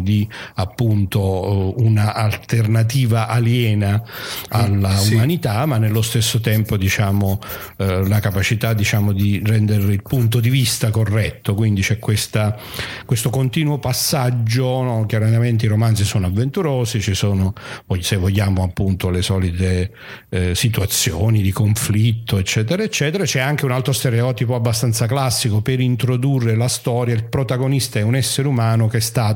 di 0.00 0.28
appunto 0.54 1.20
uh, 1.20 1.74
una 1.78 2.14
alternativa 2.14 3.28
aliena 3.28 4.02
alla 4.48 4.96
sì. 4.96 5.14
umanità 5.14 5.64
ma 5.66 5.78
nello 5.78 6.02
stesso 6.02 6.40
tempo 6.40 6.76
diciamo 6.76 7.38
eh, 7.76 8.06
la 8.06 8.20
capacità 8.20 8.72
diciamo 8.72 9.12
di 9.12 9.40
rendere 9.44 9.92
il 9.92 10.02
punto 10.02 10.40
di 10.40 10.50
vista 10.50 10.90
corretto, 10.90 11.54
quindi 11.54 11.82
c'è 11.82 11.98
questa, 11.98 12.56
questo 13.04 13.30
continuo 13.30 13.78
passaggio, 13.78 14.82
no? 14.82 15.06
chiaramente 15.06 15.66
i 15.66 15.68
romanzi 15.68 16.04
sono 16.04 16.26
avventurosi, 16.26 17.00
ci 17.00 17.14
sono 17.14 17.52
se 18.00 18.16
vogliamo 18.16 18.62
appunto 18.62 19.10
le 19.10 19.22
solite 19.22 19.92
eh, 20.28 20.54
situazioni 20.54 21.42
di 21.42 21.52
conflitto 21.52 22.38
eccetera 22.38 22.82
eccetera, 22.82 23.24
c'è 23.24 23.40
anche 23.40 23.64
un 23.64 23.72
altro 23.72 23.92
stereotipo 23.92 24.54
abbastanza 24.54 25.06
classico 25.06 25.60
per 25.60 25.80
introdurre 25.80 26.54
la 26.56 26.68
storia, 26.68 27.14
il 27.14 27.24
protagonista 27.24 27.98
è 27.98 28.02
un 28.02 28.14
essere 28.14 28.48
umano 28.48 28.88
che 28.88 28.98
è 28.98 29.00
stato 29.00 29.35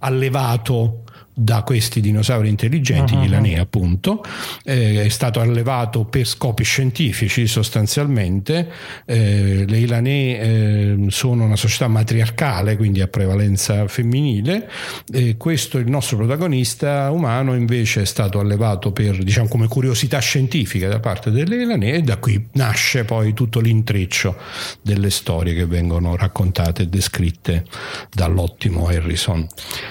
allevato 0.00 1.03
da 1.34 1.62
questi 1.62 2.00
dinosauri 2.00 2.48
intelligenti, 2.48 3.14
uh-huh. 3.14 3.22
gli 3.22 3.28
lanei 3.28 3.56
appunto, 3.56 4.24
eh, 4.62 5.04
è 5.04 5.08
stato 5.08 5.40
allevato 5.40 6.04
per 6.04 6.26
scopi 6.26 6.62
scientifici 6.62 7.48
sostanzialmente, 7.48 8.70
eh, 9.04 9.64
le 9.66 9.78
ilanee 9.78 10.40
eh, 10.40 10.96
sono 11.08 11.44
una 11.44 11.56
società 11.56 11.88
matriarcale, 11.88 12.76
quindi 12.76 13.00
a 13.00 13.08
prevalenza 13.08 13.88
femminile, 13.88 14.70
e 15.12 15.36
questo 15.36 15.78
il 15.78 15.88
nostro 15.88 16.16
protagonista 16.18 17.10
umano 17.10 17.54
invece 17.54 18.02
è 18.02 18.06
stato 18.06 18.38
allevato 18.38 18.92
per, 18.92 19.18
diciamo, 19.18 19.48
come 19.48 19.66
curiosità 19.66 20.20
scientifica 20.20 20.88
da 20.88 21.00
parte 21.00 21.30
delle 21.30 21.62
ilanee 21.62 21.94
e 21.94 22.02
da 22.02 22.18
qui 22.18 22.48
nasce 22.52 23.04
poi 23.04 23.34
tutto 23.34 23.58
l'intreccio 23.58 24.36
delle 24.82 25.10
storie 25.10 25.54
che 25.54 25.66
vengono 25.66 26.14
raccontate 26.16 26.82
e 26.82 26.86
descritte 26.86 27.64
dall'ottimo 28.12 28.86
Harrison. 28.86 29.46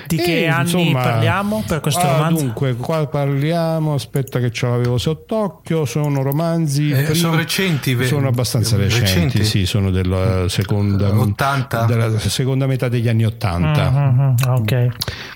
Di 0.07 0.15
che 0.15 0.43
e, 0.43 0.47
anni 0.47 0.61
insomma, 0.63 1.01
parliamo? 1.01 1.32
Parliamo 1.33 1.63
per 1.65 1.79
questo 1.79 2.01
ah, 2.01 2.11
romanzo? 2.11 2.43
Dunque, 2.43 2.75
qua 2.75 3.07
parliamo, 3.07 3.93
aspetta 3.93 4.39
che 4.39 4.51
ce 4.51 4.67
l'avevo 4.67 4.97
sott'occhio, 4.97 5.85
sono 5.85 6.21
romanzi... 6.21 6.91
Eh, 6.91 7.03
primi, 7.03 7.15
sono 7.15 7.35
recenti? 7.35 8.05
Sono 8.05 8.27
abbastanza 8.27 8.77
recenti, 8.77 9.13
recenti, 9.13 9.43
sì, 9.43 9.65
sono 9.65 9.89
della 9.89 10.47
seconda, 10.47 11.09
80. 11.09 11.85
della 11.85 12.19
seconda 12.19 12.67
metà 12.67 12.87
degli 12.87 13.09
anni 13.09 13.25
80. 13.25 14.35
Uh-huh, 14.45 14.51
ok 14.59 14.89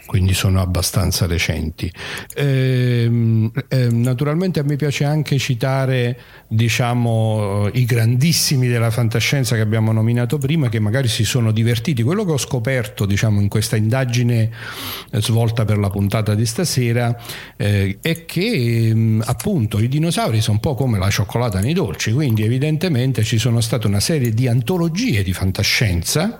quindi 0.07 0.33
sono 0.33 0.61
abbastanza 0.61 1.27
recenti. 1.27 1.91
Eh, 2.33 3.51
eh, 3.67 3.89
naturalmente 3.91 4.61
a 4.61 4.63
me 4.63 4.77
piace 4.77 5.03
anche 5.03 5.37
citare 5.37 6.17
diciamo, 6.47 7.69
i 7.73 7.85
grandissimi 7.85 8.67
della 8.67 8.89
fantascienza 8.89 9.55
che 9.55 9.61
abbiamo 9.61 9.91
nominato 9.91 10.37
prima, 10.37 10.69
che 10.69 10.79
magari 10.79 11.07
si 11.07 11.25
sono 11.25 11.51
divertiti. 11.51 12.03
Quello 12.03 12.23
che 12.23 12.31
ho 12.31 12.37
scoperto 12.37 13.05
diciamo, 13.05 13.41
in 13.41 13.49
questa 13.49 13.75
indagine 13.75 14.49
eh, 15.11 15.21
svolta 15.21 15.65
per 15.65 15.77
la 15.77 15.89
puntata 15.89 16.35
di 16.35 16.45
stasera 16.45 17.15
eh, 17.57 17.97
è 18.01 18.25
che 18.25 18.87
ehm, 18.89 19.23
appunto 19.25 19.79
i 19.79 19.87
dinosauri 19.87 20.39
sono 20.41 20.55
un 20.55 20.59
po' 20.61 20.75
come 20.75 20.97
la 20.97 21.09
cioccolata 21.09 21.59
nei 21.59 21.73
dolci, 21.73 22.11
quindi 22.13 22.43
evidentemente 22.43 23.23
ci 23.23 23.37
sono 23.37 23.59
state 23.59 23.87
una 23.87 23.99
serie 23.99 24.31
di 24.31 24.47
antologie 24.47 25.23
di 25.23 25.33
fantascienza 25.33 26.37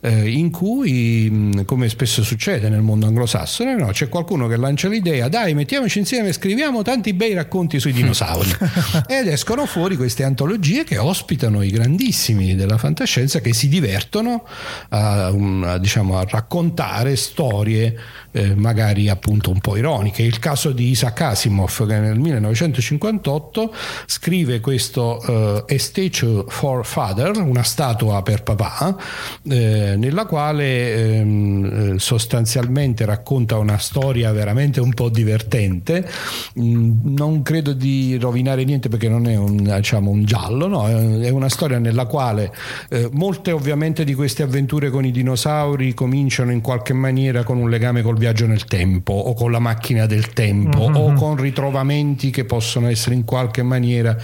eh, 0.00 0.30
in 0.30 0.50
cui, 0.50 1.62
come 1.64 1.88
spesso 1.88 2.22
succede 2.22 2.68
nel 2.68 2.82
mondo 2.82 3.06
anglosassone, 3.06 3.74
no, 3.74 3.88
c'è 3.88 4.08
qualcuno 4.08 4.46
che 4.46 4.56
lancia 4.56 4.88
l'idea, 4.88 5.28
dai, 5.28 5.54
mettiamoci 5.54 5.98
insieme 5.98 6.28
e 6.28 6.32
scriviamo 6.32 6.82
tanti 6.82 7.12
bei 7.12 7.34
racconti 7.34 7.80
sui 7.80 7.92
dinosauri. 7.92 8.50
Ed 9.08 9.26
escono 9.40 9.64
fuori 9.64 9.96
queste 9.96 10.22
antologie 10.22 10.84
che 10.84 10.98
ospitano 10.98 11.62
i 11.62 11.70
grandissimi 11.70 12.54
della 12.54 12.76
fantascienza 12.76 13.40
che 13.40 13.54
si 13.54 13.68
divertono 13.68 14.44
a, 14.90 15.28
a, 15.28 15.78
diciamo, 15.78 16.18
a 16.18 16.26
raccontare 16.28 17.16
storie 17.16 17.98
eh, 18.32 18.54
magari 18.54 19.08
appunto 19.08 19.50
un 19.50 19.60
po' 19.60 19.76
ironiche. 19.76 20.22
Il 20.22 20.38
caso 20.38 20.72
di 20.72 20.90
Isaac 20.90 21.20
Asimov 21.20 21.86
che 21.86 21.98
nel 21.98 22.18
1958 22.18 23.74
scrive 24.06 24.60
questo 24.60 25.22
uh, 25.26 25.72
A 25.72 25.78
Statue 25.78 26.44
for 26.48 26.84
Father, 26.86 27.36
una 27.38 27.62
statua 27.62 28.22
per 28.22 28.42
papà, 28.42 28.96
eh, 29.48 29.94
nella 29.96 30.26
quale 30.26 30.94
ehm, 30.94 31.94
eh, 31.94 31.98
sostanzialmente 31.98 33.04
racconta 33.04 33.56
una 33.58 33.78
storia 33.78 34.32
veramente 34.32 34.80
un 34.80 34.92
po' 34.94 35.08
divertente. 35.08 36.08
Mm, 36.58 37.16
non 37.16 37.42
credo 37.42 37.72
di 37.72 38.16
rovinare 38.20 38.64
niente 38.64 38.88
perché 38.88 39.08
non 39.08 39.26
è 39.26 39.36
un, 39.36 39.56
diciamo, 39.56 40.10
un 40.10 40.24
giallo, 40.24 40.66
no? 40.66 40.88
è 40.88 41.28
una 41.28 41.48
storia 41.48 41.78
nella 41.78 42.06
quale 42.06 42.52
eh, 42.88 43.08
molte 43.12 43.52
ovviamente 43.52 44.04
di 44.04 44.14
queste 44.14 44.42
avventure 44.42 44.90
con 44.90 45.04
i 45.04 45.10
dinosauri 45.10 45.94
cominciano 45.94 46.52
in 46.52 46.60
qualche 46.60 46.92
maniera 46.92 47.42
con 47.44 47.58
un 47.58 47.68
legame 47.68 48.02
col 48.02 48.16
viaggio 48.20 48.46
nel 48.46 48.64
tempo 48.66 49.12
o 49.12 49.34
con 49.34 49.50
la 49.50 49.58
macchina 49.58 50.06
del 50.06 50.32
tempo 50.32 50.88
mm-hmm. 50.88 50.94
o 50.94 51.14
con 51.14 51.36
ritrovamenti 51.36 52.30
che 52.30 52.44
possono 52.44 52.88
essere 52.88 53.16
in 53.16 53.24
qualche 53.24 53.64
maniera 53.64 54.16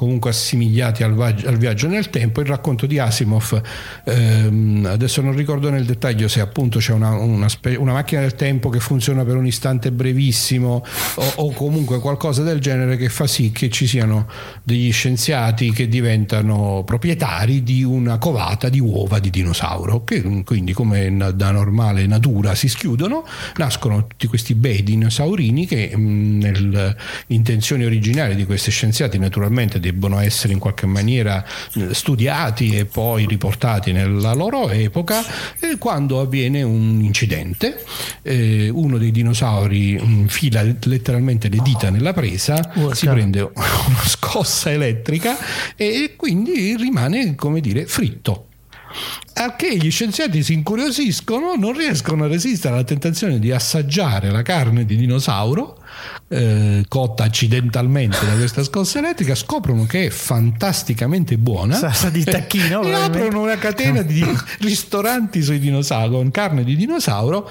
comunque 0.00 0.30
assimigliati 0.30 1.02
al, 1.02 1.14
al 1.20 1.58
viaggio 1.58 1.86
nel 1.86 2.08
tempo. 2.08 2.40
Il 2.40 2.46
racconto 2.46 2.86
di 2.86 2.98
Asimov, 2.98 3.60
ehm, 4.04 4.88
adesso 4.88 5.20
non 5.20 5.36
ricordo 5.36 5.68
nel 5.68 5.84
dettaglio 5.84 6.26
se 6.26 6.40
appunto 6.40 6.78
c'è 6.78 6.94
una, 6.94 7.10
una, 7.10 7.50
spe- 7.50 7.76
una, 7.76 7.92
macchina 7.92 8.22
del 8.22 8.34
tempo 8.34 8.70
che 8.70 8.80
funziona 8.80 9.26
per 9.26 9.36
un 9.36 9.44
istante 9.44 9.92
brevissimo 9.92 10.82
o, 11.16 11.32
o, 11.34 11.52
comunque 11.52 11.98
qualcosa 11.98 12.42
del 12.42 12.60
genere 12.60 12.96
che 12.96 13.10
fa 13.10 13.26
sì 13.26 13.52
che 13.52 13.68
ci 13.68 13.86
siano 13.86 14.26
degli 14.62 14.90
scienziati 14.90 15.70
che 15.70 15.86
diventano 15.86 16.82
proprietari 16.86 17.62
di 17.62 17.82
una 17.82 18.16
covata 18.16 18.70
di 18.70 18.80
uova 18.80 19.18
di 19.18 19.28
dinosauro, 19.28 20.02
che 20.04 20.42
quindi 20.44 20.72
come 20.72 21.14
da 21.34 21.50
normale 21.50 22.06
natura 22.06 22.54
si 22.54 22.68
schiudono, 22.68 23.26
nascono 23.56 24.06
tutti 24.06 24.26
questi 24.28 24.54
bei 24.54 24.82
dinosaurini 24.82 25.66
che 25.66 25.94
nelle 25.94 26.96
intenzioni 27.26 27.84
originali 27.84 28.34
di 28.34 28.46
questi 28.46 28.70
scienziati 28.70 29.18
naturalmente 29.18 29.78
debbono 29.90 30.18
essere 30.20 30.52
in 30.52 30.58
qualche 30.58 30.86
maniera 30.86 31.44
eh, 31.74 31.92
studiati 31.92 32.76
e 32.76 32.84
poi 32.84 33.26
riportati 33.26 33.92
nella 33.92 34.32
loro 34.32 34.70
epoca 34.70 35.22
e 35.58 35.76
quando 35.78 36.20
avviene 36.20 36.62
un 36.62 37.00
incidente 37.02 37.84
eh, 38.22 38.68
uno 38.68 38.98
dei 38.98 39.10
dinosauri 39.10 40.00
mm, 40.00 40.26
fila 40.26 40.62
letteralmente 40.62 41.48
le 41.48 41.58
dita 41.62 41.90
nella 41.90 42.12
presa 42.12 42.72
Urca. 42.74 42.94
si 42.94 43.06
prende 43.06 43.40
una 43.52 44.04
scossa 44.04 44.70
elettrica 44.70 45.36
e 45.74 46.14
quindi 46.16 46.76
rimane 46.76 47.34
come 47.34 47.60
dire 47.60 47.86
fritto 47.86 48.46
a 49.34 49.54
che 49.54 49.76
gli 49.76 49.90
scienziati 49.90 50.42
si 50.42 50.52
incuriosiscono, 50.52 51.54
non 51.54 51.76
riescono 51.76 52.24
a 52.24 52.26
resistere 52.26 52.74
alla 52.74 52.84
tentazione 52.84 53.38
di 53.38 53.52
assaggiare 53.52 54.30
la 54.30 54.42
carne 54.42 54.84
di 54.84 54.96
dinosauro 54.96 55.79
eh, 56.28 56.84
cotta 56.88 57.24
accidentalmente 57.24 58.24
da 58.24 58.34
questa 58.34 58.62
scossa 58.62 58.98
elettrica, 58.98 59.34
scoprono 59.34 59.84
che 59.86 60.06
è 60.06 60.10
fantasticamente 60.10 61.36
buona. 61.38 61.74
Sa, 61.74 62.08
di 62.10 62.24
tacchino. 62.24 62.82
e 62.82 62.92
aprono 62.92 63.42
una 63.42 63.58
catena 63.58 64.02
di 64.02 64.24
ristoranti 64.60 65.42
sui 65.42 65.58
dinosauri, 65.58 66.10
con 66.10 66.30
carne 66.30 66.64
di 66.64 66.76
dinosauro. 66.76 67.48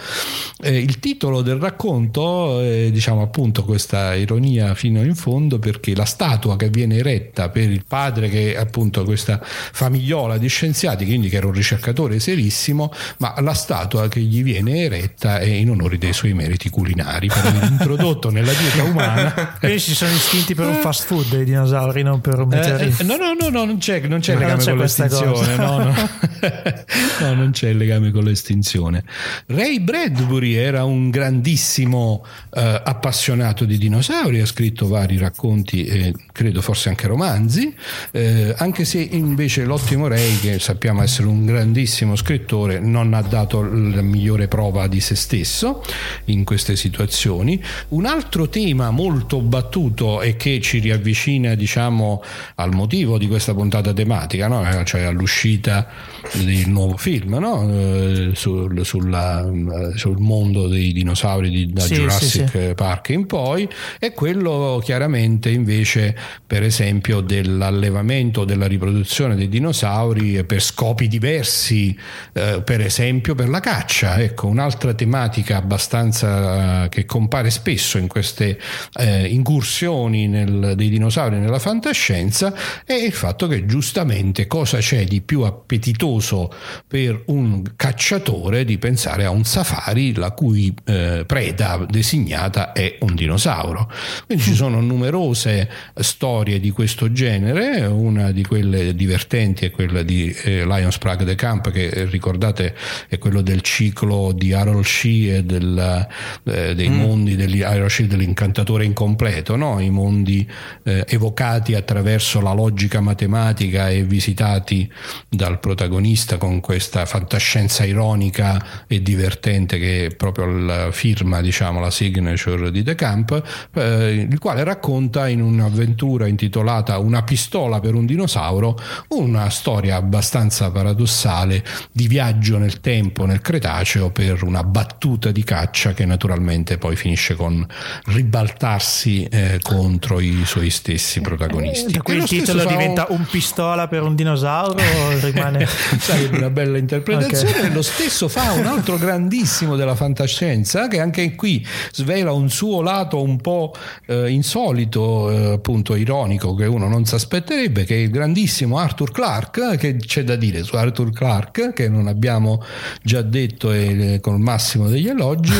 Eh, 0.61 0.77
il 0.77 0.99
titolo 0.99 1.41
del 1.41 1.57
racconto 1.57 2.61
è 2.61 2.89
diciamo 2.91 3.21
appunto 3.21 3.63
questa 3.63 4.15
ironia 4.15 4.75
fino 4.75 5.03
in 5.03 5.15
fondo 5.15 5.59
perché 5.59 5.95
la 5.95 6.05
statua 6.05 6.55
che 6.55 6.69
viene 6.69 6.97
eretta 6.97 7.49
per 7.49 7.69
il 7.69 7.83
padre 7.85 8.29
che 8.29 8.53
è 8.53 8.57
appunto 8.57 9.03
questa 9.03 9.41
famigliola 9.43 10.37
di 10.37 10.47
scienziati, 10.47 11.05
quindi 11.05 11.29
che 11.29 11.37
era 11.37 11.47
un 11.47 11.53
ricercatore 11.53 12.19
serissimo, 12.19 12.91
ma 13.17 13.33
la 13.39 13.53
statua 13.53 14.07
che 14.07 14.19
gli 14.21 14.43
viene 14.43 14.83
eretta 14.83 15.39
è 15.39 15.45
in 15.45 15.69
onore 15.69 15.97
dei 15.97 16.13
suoi 16.13 16.33
meriti 16.33 16.69
culinari 16.69 17.27
per 17.27 17.45
aver 17.45 17.63
introdotto 17.71 18.29
nella 18.39 18.53
dieta 18.53 18.83
umana. 18.83 19.55
Quindi 19.59 19.79
si 19.79 19.93
sono 19.93 20.11
istinti 20.11 20.55
per 20.55 20.67
un 20.67 20.75
fast 20.75 21.05
food 21.05 21.33
i 21.33 21.43
dinosauri, 21.43 22.03
non 22.03 22.21
per 22.21 22.39
un 22.39 22.47
meteorite. 22.47 23.03
Eh, 23.03 23.05
no, 23.05 23.17
no, 23.17 23.33
no, 23.33 23.49
no, 23.49 23.65
non 23.65 23.77
c'è, 23.77 23.99
non 24.07 24.19
c'è 24.19 24.33
il 24.33 24.39
legame 24.39 24.63
c'è 24.63 24.71
con 24.71 24.79
l'estinzione. 24.79 25.55
No, 25.55 25.77
no. 25.77 25.93
no, 27.19 27.33
non 27.33 27.51
c'è 27.51 27.69
il 27.69 27.77
legame 27.77 28.11
con 28.11 28.23
l'estinzione. 28.23 29.03
Ray 29.47 29.79
Bradbury 29.79 30.53
era 30.53 30.83
un 30.83 31.09
grandissimo 31.09 32.25
eh, 32.53 32.81
appassionato 32.83 33.65
di 33.65 33.77
dinosauri, 33.77 34.39
ha 34.39 34.45
scritto 34.45 34.87
vari 34.87 35.17
racconti 35.17 35.85
e 35.85 36.13
credo 36.31 36.61
forse 36.61 36.89
anche 36.89 37.07
romanzi, 37.07 37.73
eh, 38.11 38.53
anche 38.57 38.85
se 38.85 38.99
invece 38.99 39.65
l'ottimo 39.65 40.07
Ray, 40.07 40.39
che 40.39 40.59
sappiamo 40.59 41.01
essere 41.01 41.27
un 41.27 41.45
grandissimo 41.45 42.15
scrittore, 42.15 42.79
non 42.79 43.13
ha 43.13 43.21
dato 43.21 43.61
la 43.61 44.01
migliore 44.01 44.47
prova 44.47 44.87
di 44.87 44.99
se 44.99 45.15
stesso 45.15 45.83
in 46.25 46.43
queste 46.43 46.75
situazioni. 46.75 47.61
Un 47.89 48.05
altro 48.19 48.49
tema 48.49 48.91
molto 48.91 49.39
battuto 49.39 50.21
e 50.21 50.35
che 50.35 50.59
ci 50.59 50.79
riavvicina 50.79 51.55
diciamo 51.55 52.21
al 52.55 52.73
motivo 52.73 53.17
di 53.17 53.27
questa 53.27 53.53
puntata 53.53 53.93
tematica, 53.93 54.49
no? 54.49 54.69
Eh, 54.69 54.83
cioè 54.83 55.03
all'uscita 55.03 55.87
del 56.33 56.67
nuovo 56.67 56.97
film 56.97 57.35
no? 57.35 57.69
Eh, 57.71 58.31
sul, 58.33 58.85
sulla, 58.85 59.47
eh, 59.47 59.97
sul, 59.97 60.17
mondo 60.19 60.67
dei 60.67 60.91
dinosauri 60.91 61.49
di, 61.49 61.71
da 61.71 61.81
sì, 61.81 61.93
Jurassic 61.93 62.49
sì, 62.49 62.57
sì. 62.57 62.73
Park 62.75 63.09
in 63.09 63.25
poi 63.25 63.69
è 63.97 64.11
quello 64.11 64.81
chiaramente 64.83 65.49
invece 65.49 66.13
per 66.45 66.63
esempio 66.63 67.21
dell'allevamento 67.21 68.43
della 68.43 68.67
riproduzione 68.67 69.35
dei 69.35 69.47
dinosauri 69.47 70.43
per 70.43 70.61
scopi 70.61 71.07
diversi 71.07 71.97
eh, 72.33 72.61
per 72.65 72.81
esempio 72.81 73.33
per 73.33 73.47
la 73.47 73.61
caccia 73.61 74.19
ecco 74.19 74.47
un'altra 74.47 74.93
tematica 74.93 75.55
abbastanza 75.55 76.89
che 76.89 77.05
compare 77.05 77.49
spesso 77.49 77.97
in 77.97 78.07
queste 78.09 78.59
eh, 78.95 79.27
incursioni 79.27 80.27
nel, 80.27 80.73
dei 80.75 80.89
dinosauri 80.89 81.39
nella 81.39 81.59
fantascienza 81.59 82.53
è 82.83 82.93
il 82.93 83.13
fatto 83.13 83.47
che 83.47 83.65
giustamente 83.65 84.47
cosa 84.47 84.79
c'è 84.79 85.05
di 85.05 85.21
più 85.21 85.43
appetitoso 85.43 86.51
per 86.85 87.23
un 87.27 87.63
cacciatore 87.75 88.65
di 88.65 88.77
pensare 88.77 89.23
a 89.23 89.29
un 89.29 89.45
safari 89.45 90.13
la 90.15 90.31
cui 90.31 90.73
eh, 90.85 91.23
preda 91.25 91.85
designata 91.87 92.73
è 92.73 92.97
un 93.01 93.15
dinosauro. 93.15 93.91
Quindi 94.25 94.43
ci 94.43 94.55
sono 94.55 94.81
numerose 94.81 95.69
storie 95.95 96.59
di 96.59 96.71
questo 96.71 97.11
genere, 97.11 97.85
una 97.85 98.31
di 98.31 98.43
quelle 98.43 98.95
divertenti 98.95 99.65
è 99.65 99.71
quella 99.71 100.01
di 100.01 100.35
eh, 100.43 100.65
Lions 100.65 100.97
Prague 100.97 101.25
de 101.25 101.35
Camp 101.35 101.69
che 101.71 101.87
eh, 101.87 102.05
ricordate 102.05 102.75
è 103.07 103.17
quello 103.17 103.41
del 103.41 103.61
ciclo 103.61 104.31
di 104.31 104.53
Harold 104.53 104.85
Shee 104.85 105.37
e 105.37 105.43
del, 105.43 106.07
eh, 106.43 106.75
dei 106.75 106.89
mm. 106.89 106.93
mondi 106.93 107.35
degli 107.35 107.61
Harold 107.61 107.89
Shee 107.99 108.07
dell'incantatore 108.07 108.85
incompleto, 108.85 109.57
no? 109.57 109.79
i 109.81 109.89
mondi 109.89 110.49
eh, 110.83 111.05
evocati 111.07 111.75
attraverso 111.75 112.39
la 112.39 112.53
logica 112.53 113.01
matematica 113.01 113.89
e 113.89 114.03
visitati 114.03 114.89
dal 115.27 115.59
protagonista 115.59 116.37
con 116.37 116.61
questa 116.61 117.05
fantascienza 117.05 117.83
ironica 117.83 118.85
e 118.87 119.01
divertente 119.01 119.77
che 119.77 120.05
è 120.05 120.15
proprio 120.15 120.45
la 120.45 120.91
firma, 120.91 121.41
diciamo, 121.41 121.81
la 121.81 121.91
signature 121.91 122.71
di 122.71 122.83
De 122.83 122.95
Camp, 122.95 123.69
eh, 123.73 124.27
il 124.29 124.39
quale 124.39 124.63
racconta 124.63 125.27
in 125.27 125.41
un'avventura 125.41 126.27
intitolata 126.27 126.97
Una 126.99 127.23
pistola 127.23 127.79
per 127.79 127.95
un 127.95 128.05
dinosauro 128.05 128.77
una 129.09 129.49
storia 129.49 129.97
abbastanza 129.97 130.71
paradossale 130.71 131.63
di 131.91 132.07
viaggio 132.07 132.57
nel 132.57 132.79
tempo, 132.79 133.25
nel 133.25 133.41
Cretaceo, 133.41 134.11
per 134.11 134.43
una 134.43 134.63
battuta 134.63 135.31
di 135.31 135.43
caccia 135.43 135.93
che 135.93 136.05
naturalmente 136.05 136.77
poi 136.77 136.95
finisce 136.95 137.35
con 137.35 137.65
ribaltarsi 138.05 139.25
eh, 139.25 139.59
contro 139.61 140.19
i 140.19 140.43
suoi 140.45 140.69
stessi 140.69 141.21
protagonisti. 141.21 141.93
Da 141.93 142.01
quel 142.01 142.23
titolo 142.23 142.65
diventa 142.65 143.07
un... 143.09 143.19
un 143.19 143.25
pistola 143.25 143.87
per 143.87 144.03
un 144.03 144.15
dinosauro 144.15 144.77
rimane 145.21 145.67
sarebbe 145.99 146.37
una 146.37 146.49
bella 146.49 146.77
interpretazione. 146.77 147.57
Okay. 147.57 147.73
Lo 147.73 147.81
stesso 147.81 148.27
fa 148.27 148.51
un 148.53 148.65
altro 148.65 148.97
grandissimo 148.97 149.75
della 149.75 149.95
fantascienza 149.95 150.87
che 150.87 150.99
anche 150.99 151.35
qui 151.35 151.65
svela 151.91 152.31
un 152.31 152.49
suo 152.49 152.81
lato 152.81 153.21
un 153.21 153.37
po' 153.37 153.73
eh, 154.05 154.29
insolito, 154.29 155.29
eh, 155.29 155.53
appunto 155.53 155.95
ironico, 155.95 156.55
che 156.55 156.65
uno 156.65 156.87
non 156.87 157.05
si 157.05 157.15
aspetterebbe, 157.15 157.83
che 157.85 157.95
è 157.95 157.99
il 157.99 158.09
grandissimo 158.09 158.77
Arthur 158.77 159.11
Clarke, 159.11 159.77
che 159.77 159.97
c'è 159.97 160.23
da 160.23 160.35
dire 160.35 160.63
su 160.63 160.75
Arthur 160.75 161.11
Clarke, 161.11 161.73
che 161.73 161.89
non 161.89 162.07
abbiamo 162.07 162.63
già 163.01 163.21
detto 163.21 163.71
e, 163.71 164.19
con 164.21 164.35
il 164.35 164.41
massimo 164.41 164.87
degli 164.87 165.07
elogi. 165.07 165.53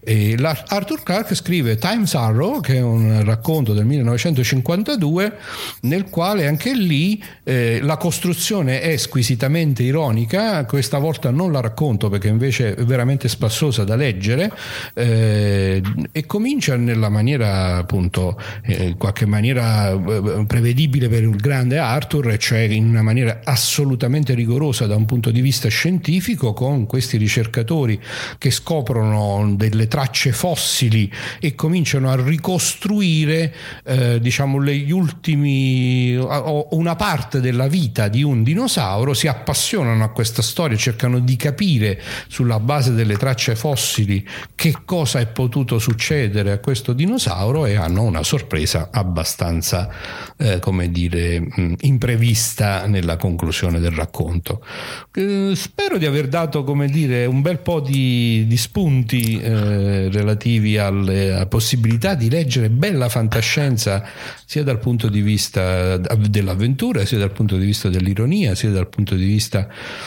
e 0.00 0.36
Arthur 0.40 1.02
Clarke 1.02 1.34
scrive 1.34 1.75
Time's 1.76 2.14
Arrow, 2.14 2.60
che 2.60 2.76
è 2.76 2.82
un 2.82 3.24
racconto 3.24 3.72
del 3.72 3.84
1952, 3.84 5.36
nel 5.82 6.08
quale 6.08 6.46
anche 6.46 6.74
lì 6.74 7.22
eh, 7.44 7.80
la 7.82 7.96
costruzione 7.96 8.80
è 8.80 8.96
squisitamente 8.96 9.82
ironica, 9.82 10.64
questa 10.64 10.98
volta 10.98 11.30
non 11.30 11.52
la 11.52 11.60
racconto 11.60 12.08
perché 12.08 12.28
invece 12.28 12.74
è 12.74 12.84
veramente 12.84 13.28
spassosa 13.28 13.84
da 13.84 13.96
leggere 13.96 14.52
eh, 14.94 15.82
e 16.12 16.26
comincia 16.26 16.76
nella 16.76 17.08
maniera 17.08 17.76
appunto 17.76 18.40
eh, 18.62 18.88
in 18.88 18.96
qualche 18.96 19.26
maniera 19.26 19.90
eh, 19.90 20.44
prevedibile 20.46 21.08
per 21.08 21.22
il 21.22 21.36
grande 21.36 21.78
Arthur, 21.78 22.36
cioè 22.38 22.60
in 22.60 22.88
una 22.88 23.02
maniera 23.02 23.40
assolutamente 23.44 24.34
rigorosa 24.34 24.86
da 24.86 24.96
un 24.96 25.04
punto 25.04 25.30
di 25.30 25.40
vista 25.40 25.68
scientifico 25.68 26.52
con 26.52 26.86
questi 26.86 27.16
ricercatori 27.16 28.00
che 28.38 28.50
scoprono 28.50 29.54
delle 29.56 29.88
tracce 29.88 30.32
fossili 30.32 31.10
e 31.40 31.54
cominciano 31.66 32.10
a 32.10 32.14
ricostruire 32.14 33.52
eh, 33.84 34.20
diciamo 34.20 34.62
gli 34.62 34.92
ultimi 34.92 36.14
una 36.14 36.94
parte 36.94 37.40
della 37.40 37.66
vita 37.66 38.06
di 38.06 38.22
un 38.22 38.44
dinosauro 38.44 39.12
si 39.14 39.26
appassionano 39.26 40.04
a 40.04 40.10
questa 40.10 40.42
storia 40.42 40.76
cercano 40.76 41.18
di 41.18 41.34
capire 41.34 42.00
sulla 42.28 42.60
base 42.60 42.94
delle 42.94 43.16
tracce 43.16 43.56
fossili 43.56 44.24
che 44.54 44.76
cosa 44.84 45.18
è 45.18 45.26
potuto 45.26 45.80
succedere 45.80 46.52
a 46.52 46.58
questo 46.58 46.92
dinosauro 46.92 47.66
e 47.66 47.74
hanno 47.74 48.02
una 48.02 48.22
sorpresa 48.22 48.90
abbastanza 48.92 49.90
eh, 50.36 50.60
come 50.60 50.92
dire 50.92 51.42
imprevista 51.80 52.86
nella 52.86 53.16
conclusione 53.16 53.80
del 53.80 53.90
racconto. 53.90 54.64
Eh, 55.12 55.52
spero 55.54 55.98
di 55.98 56.06
aver 56.06 56.28
dato 56.28 56.62
come 56.62 56.88
dire 56.88 57.26
un 57.26 57.42
bel 57.42 57.58
po' 57.58 57.80
di, 57.80 58.44
di 58.46 58.56
spunti 58.56 59.40
eh, 59.40 60.08
relativi 60.10 60.78
alle 60.78 61.32
possibilità 61.56 62.14
di 62.14 62.28
leggere 62.28 62.68
bella 62.68 63.08
fantascienza 63.08 64.04
sia 64.44 64.62
dal 64.62 64.78
punto 64.78 65.08
di 65.08 65.22
vista 65.22 65.96
dell'avventura 65.96 67.06
sia 67.06 67.16
dal 67.16 67.30
punto 67.30 67.56
di 67.56 67.64
vista 67.64 67.88
dell'ironia 67.88 68.54
sia 68.54 68.68
dal 68.68 68.88
punto 68.88 69.14
di 69.14 69.24
vista 69.24 69.66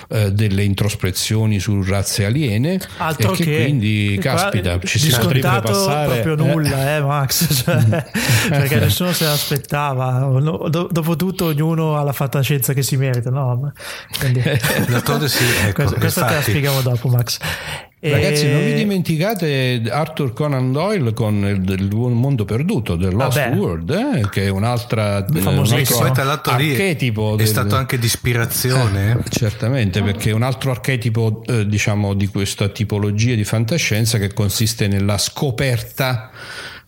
eh, 0.09 0.31
delle 0.31 0.63
introspezioni 0.63 1.59
su 1.59 1.81
razze 1.81 2.25
aliene. 2.25 2.79
Altro 2.97 3.31
che, 3.31 3.45
che, 3.45 3.63
quindi 3.63 4.19
caspita 4.21 4.77
ci 4.79 4.99
si 4.99 5.09
potrebbe 5.09 5.61
passare 5.61 6.19
proprio 6.19 6.53
nulla 6.53 6.97
eh, 6.97 7.01
Max. 7.01 7.47
Cioè, 7.69 8.05
perché 8.47 8.79
nessuno 8.79 9.11
se 9.11 9.25
l'aspettava. 9.25 10.19
Dopo 10.69 11.15
tutto 11.15 11.45
ognuno 11.45 11.97
ha 11.97 12.03
la 12.03 12.13
fantascienza 12.13 12.73
che 12.73 12.83
si 12.83 12.95
merita 12.95 13.31
no? 13.31 13.73
Quindi... 14.19 14.41
sì, 15.27 15.43
ecco, 15.65 15.73
questo, 15.73 15.95
questo 15.95 16.25
te 16.25 16.33
la 16.33 16.41
spieghiamo 16.41 16.81
dopo 16.81 17.09
Max 17.09 17.39
Ragazzi, 18.01 18.47
non 18.49 18.63
vi 18.63 18.75
dimenticate 18.75 19.81
Arthur 19.89 20.31
Conan 20.31 20.71
Doyle 20.71 21.11
con 21.11 21.35
il, 21.43 21.69
il 21.69 21.93
mondo 21.93 22.45
perduto, 22.45 22.95
The 22.95 23.11
Lost 23.11 23.37
Vabbè. 23.37 23.57
World, 23.57 23.89
eh, 23.89 24.29
che 24.29 24.45
è 24.45 24.49
un'altra 24.49 25.25
famosissimo. 25.29 26.09
Tra 26.11 26.23
l'altro 26.23 26.53
archetipo. 26.53 27.33
È 27.33 27.37
del, 27.37 27.47
stato 27.47 27.75
anche 27.75 27.99
di 27.99 28.05
ispirazione. 28.05 29.19
Eh, 29.19 29.29
certamente, 29.29 30.01
perché 30.01 30.29
è 30.29 30.33
un 30.33 30.43
altro 30.43 30.71
archetipo, 30.71 31.43
eh, 31.45 31.67
diciamo, 31.67 32.13
di 32.13 32.27
questa 32.27 32.69
tipologia 32.69 33.35
di 33.35 33.43
fantascienza 33.43 34.17
che 34.17 34.33
consiste 34.33 34.87
nella 34.87 35.17
scoperta 35.17 36.31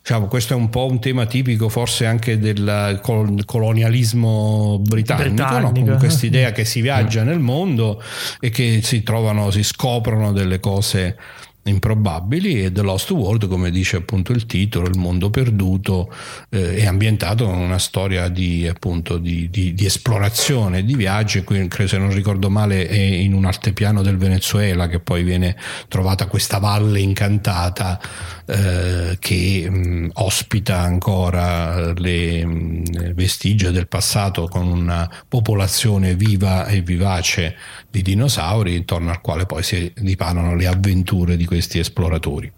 Diciamo, 0.02 0.26
questo 0.28 0.54
è 0.54 0.56
un 0.56 0.70
po' 0.70 0.88
un 0.88 1.00
tema 1.00 1.28
tipico 1.28 1.70
forse 1.70 2.08
anche 2.08 2.40
del 2.40 3.00
colonialismo 3.46 4.80
britannico, 4.82 5.30
britannico. 5.30 5.80
No? 5.80 5.86
con 5.86 5.98
questa 6.00 6.26
idea 6.26 6.52
che 6.52 6.66
si 6.66 6.82
viaggia 6.82 7.22
nel 7.22 7.38
mondo 7.38 8.02
e 8.40 8.50
che 8.50 8.82
si 8.82 9.04
trovano, 9.04 9.52
si 9.52 9.62
scoprono 9.62 10.32
delle 10.32 10.60
cose 10.60 11.16
improbabili 11.63 12.63
e 12.63 12.71
The 12.71 12.82
Lost 12.82 13.12
World, 13.12 13.47
come 13.47 13.69
dice 13.69 13.97
appunto 13.97 14.32
il 14.32 14.45
titolo, 14.45 14.88
il 14.88 14.97
mondo 14.97 15.30
perduto, 15.30 16.12
eh, 16.50 16.78
è 16.78 16.86
ambientato 16.86 17.43
in 17.43 17.58
una 17.58 17.78
storia 17.78 18.30
di, 18.30 18.67
appunto, 18.67 19.17
di, 19.17 19.50
di, 19.50 19.74
di 19.74 19.86
esplorazione, 19.86 20.84
di 20.84 20.95
viaggio, 20.95 21.43
qui 21.43 21.67
se 21.86 21.97
non 21.97 22.13
ricordo 22.13 22.50
male 22.50 22.88
è 22.88 23.00
in 23.00 23.34
un 23.34 23.45
altepiano 23.45 24.02
del 24.02 24.17
Venezuela 24.17 24.88
che 24.88 25.00
poi 25.00 25.24
viene 25.24 25.56
trovata 25.88 26.26
questa 26.26 26.58
valle 26.58 27.00
incantata 27.00 28.00
eh, 28.45 29.17
che 29.19 29.69
mh, 29.69 30.10
ospita 30.13 30.80
ancora 30.80 31.93
le 31.93 32.45
mh, 32.45 33.13
vestigia 33.13 33.71
del 33.71 33.88
passato 33.88 34.47
con 34.47 34.67
una 34.67 35.10
popolazione 35.28 36.15
viva 36.15 36.65
e 36.65 36.82
vivace 36.82 37.56
di 37.92 38.02
dinosauri 38.02 38.76
intorno 38.76 39.12
al 39.12 39.20
quale 39.20 39.46
poi 39.46 39.62
si 39.62 39.92
dipanano 39.98 40.56
le 40.56 40.66
avventure 40.66 41.36
di 41.36 41.46
questi 41.46 41.78
esploratori. 41.78 42.52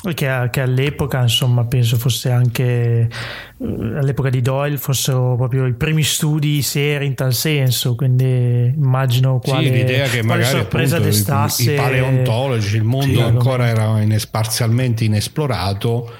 Che, 0.00 0.48
che, 0.52 0.60
all'epoca, 0.60 1.22
insomma, 1.22 1.64
penso 1.64 1.96
fosse 1.96 2.30
anche 2.30 3.10
all'epoca 3.58 4.30
di 4.30 4.40
Doyle 4.40 4.76
fossero 4.76 5.34
proprio 5.34 5.66
i 5.66 5.74
primi 5.74 6.04
studi 6.04 6.62
seri 6.62 7.06
in 7.06 7.14
tal 7.14 7.34
senso. 7.34 7.96
Quindi 7.96 8.72
immagino 8.76 9.40
quale, 9.40 9.66
sì, 9.66 9.72
l'idea 9.72 10.06
che 10.06 10.22
magari 10.22 10.60
appunto, 10.60 10.98
destasse. 11.00 11.70
I, 11.70 11.74
i 11.74 11.76
paleontologi, 11.76 12.76
il 12.76 12.84
mondo 12.84 13.18
sì, 13.18 13.20
ancora 13.20 13.66
era 13.66 14.00
in, 14.00 14.16
parzialmente 14.30 15.02
inesplorato 15.02 16.12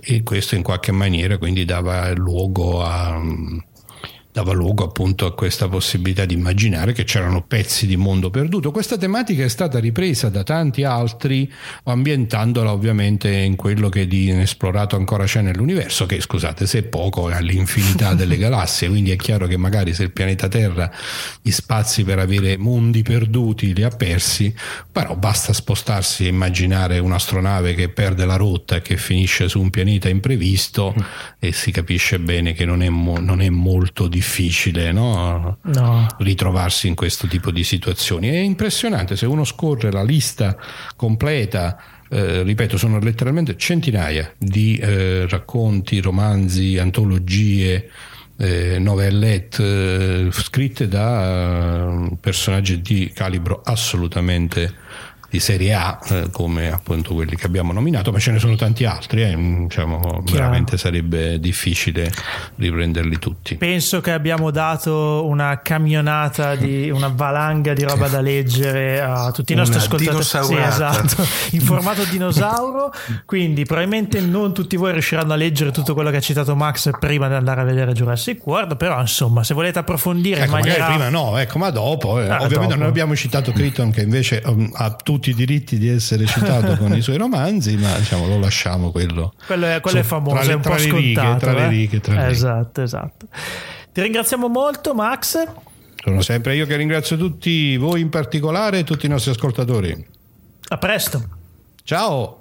e 0.00 0.22
questo 0.22 0.54
in 0.54 0.62
qualche 0.62 0.92
maniera 0.92 1.36
quindi 1.36 1.66
dava 1.66 2.10
luogo 2.14 2.82
a 2.82 3.20
dava 4.32 4.52
luogo 4.52 4.84
appunto 4.84 5.26
a 5.26 5.34
questa 5.34 5.68
possibilità 5.68 6.24
di 6.24 6.34
immaginare 6.34 6.92
che 6.92 7.02
c'erano 7.02 7.42
pezzi 7.42 7.86
di 7.86 7.96
mondo 7.96 8.30
perduto. 8.30 8.70
Questa 8.70 8.96
tematica 8.96 9.42
è 9.42 9.48
stata 9.48 9.80
ripresa 9.80 10.28
da 10.28 10.44
tanti 10.44 10.84
altri, 10.84 11.50
ambientandola 11.84 12.72
ovviamente 12.72 13.28
in 13.30 13.56
quello 13.56 13.88
che 13.88 14.06
di 14.06 14.28
inesplorato 14.28 14.94
ancora 14.94 15.24
c'è 15.24 15.40
nell'universo, 15.40 16.06
che 16.06 16.20
scusate 16.20 16.66
se 16.66 16.78
è 16.78 16.82
poco 16.84 17.28
è 17.28 17.34
all'infinità 17.34 18.14
delle 18.20 18.36
galassie, 18.36 18.88
quindi 18.88 19.10
è 19.10 19.16
chiaro 19.16 19.46
che 19.48 19.56
magari 19.56 19.94
se 19.94 20.04
il 20.04 20.12
pianeta 20.12 20.46
Terra 20.46 20.90
gli 21.42 21.50
spazi 21.50 22.04
per 22.04 22.20
avere 22.20 22.56
mondi 22.56 23.02
perduti 23.02 23.74
li 23.74 23.82
ha 23.82 23.90
persi, 23.90 24.54
però 24.90 25.16
basta 25.16 25.52
spostarsi 25.52 26.26
e 26.26 26.28
immaginare 26.28 27.00
un'astronave 27.00 27.74
che 27.74 27.88
perde 27.88 28.24
la 28.26 28.36
rotta 28.36 28.76
e 28.76 28.82
che 28.82 28.96
finisce 28.96 29.48
su 29.48 29.60
un 29.60 29.70
pianeta 29.70 30.08
imprevisto 30.08 30.94
mm. 30.96 31.02
e 31.40 31.52
si 31.52 31.72
capisce 31.72 32.20
bene 32.20 32.52
che 32.52 32.64
non 32.64 32.82
è, 32.82 32.88
mo- 32.88 33.18
non 33.18 33.40
è 33.40 33.48
molto 33.48 34.06
difficile 34.06 34.18
difficile 34.20 34.92
no? 34.92 35.56
No. 35.62 36.06
ritrovarsi 36.18 36.86
in 36.86 36.94
questo 36.94 37.26
tipo 37.26 37.50
di 37.50 37.64
situazioni. 37.64 38.28
È 38.28 38.36
impressionante 38.36 39.16
se 39.16 39.24
uno 39.24 39.44
scorre 39.44 39.90
la 39.90 40.02
lista 40.02 40.56
completa 40.94 41.82
eh, 42.12 42.42
ripeto, 42.42 42.76
sono 42.76 42.98
letteralmente 42.98 43.56
centinaia 43.56 44.32
di 44.36 44.76
eh, 44.76 45.28
racconti, 45.28 46.00
romanzi, 46.00 46.76
antologie, 46.76 47.88
eh, 48.36 48.78
novellette 48.80 50.26
eh, 50.26 50.28
scritte 50.32 50.88
da 50.88 51.88
eh, 51.88 52.16
personaggi 52.20 52.80
di 52.82 53.12
calibro 53.14 53.60
assolutamente 53.64 54.74
di 55.30 55.38
serie 55.38 55.72
A 55.74 55.98
eh, 56.08 56.28
come 56.30 56.70
appunto 56.72 57.14
quelli 57.14 57.36
che 57.36 57.46
abbiamo 57.46 57.72
nominato 57.72 58.10
ma 58.10 58.18
ce 58.18 58.32
ne 58.32 58.38
sono 58.38 58.56
tanti 58.56 58.84
altri 58.84 59.22
eh, 59.22 59.36
diciamo, 59.36 60.22
veramente 60.30 60.76
sarebbe 60.76 61.38
difficile 61.38 62.10
riprenderli 62.56 63.18
tutti 63.18 63.54
penso 63.56 64.00
che 64.00 64.10
abbiamo 64.10 64.50
dato 64.50 65.24
una 65.26 65.60
camionata 65.62 66.56
di 66.56 66.90
una 66.90 67.08
valanga 67.08 67.72
di 67.74 67.84
roba 67.84 68.08
da 68.08 68.20
leggere 68.20 69.00
a 69.00 69.30
tutti 69.30 69.52
i 69.52 69.56
nostri 69.56 69.76
Una 69.76 69.84
ascoltatori 69.84 70.24
sì, 70.24 70.56
esatto, 70.56 71.26
in 71.52 71.60
formato 71.60 72.04
dinosauro 72.04 72.92
quindi 73.24 73.64
probabilmente 73.64 74.20
non 74.20 74.52
tutti 74.52 74.76
voi 74.76 74.92
riusciranno 74.92 75.32
a 75.32 75.36
leggere 75.36 75.70
tutto 75.70 75.94
quello 75.94 76.10
che 76.10 76.16
ha 76.16 76.20
citato 76.20 76.56
Max 76.56 76.90
prima 76.98 77.28
di 77.28 77.34
andare 77.34 77.60
a 77.60 77.64
vedere 77.64 77.92
Jurassic 77.92 78.44
World 78.46 78.76
però 78.76 79.00
insomma 79.00 79.44
se 79.44 79.54
volete 79.54 79.78
approfondire 79.78 80.38
in 80.38 80.42
Ecco, 80.44 80.52
maniera 80.52 80.78
magari 80.88 80.98
prima 80.98 81.08
no, 81.10 81.36
ecco, 81.38 81.58
ma 81.58 81.70
dopo. 81.70 82.20
eh. 82.20 82.28
Ah, 82.28 82.42
Ovviamente 82.42 82.68
dopo. 82.74 82.76
non 82.80 82.88
abbiamo 82.88 83.14
citato 83.14 83.52
Crichton 83.52 83.90
che 83.90 84.02
invece 84.02 84.42
um, 84.44 84.70
ha 84.74 84.90
tutti 84.92 85.19
i 85.28 85.34
diritti 85.34 85.76
di 85.76 85.88
essere 85.88 86.24
citato 86.24 86.76
con 86.78 86.96
i 86.96 87.02
suoi 87.02 87.18
romanzi, 87.18 87.76
ma 87.76 87.92
diciamo 87.98 88.26
lo 88.26 88.38
lasciamo 88.38 88.90
quello. 88.90 89.34
Quello 89.46 89.66
è, 89.66 89.80
quello 89.80 89.98
è 89.98 90.02
Su- 90.02 90.08
famoso, 90.08 90.36
tra 90.36 90.44
le- 90.44 90.50
è 90.52 90.54
un 90.54 90.62
po' 90.62 90.78
scontato. 90.78 91.38
tra 91.38 91.52
le 91.52 91.64
eh. 91.64 91.68
righe, 91.68 92.00
tra 92.00 92.14
le 92.14 92.20
righe. 92.22 92.32
Esatto, 92.32 92.80
esatto. 92.82 93.26
Ti 93.92 94.00
ringraziamo 94.00 94.48
molto, 94.48 94.94
Max. 94.94 95.44
Sono 96.02 96.22
sempre 96.22 96.56
io 96.56 96.64
che 96.64 96.76
ringrazio 96.76 97.18
tutti 97.18 97.76
voi 97.76 98.00
in 98.00 98.08
particolare 98.08 98.78
e 98.78 98.84
tutti 98.84 99.04
i 99.04 99.08
nostri 99.10 99.32
ascoltatori. 99.32 100.06
A 100.68 100.78
presto. 100.78 101.22
Ciao! 101.84 102.39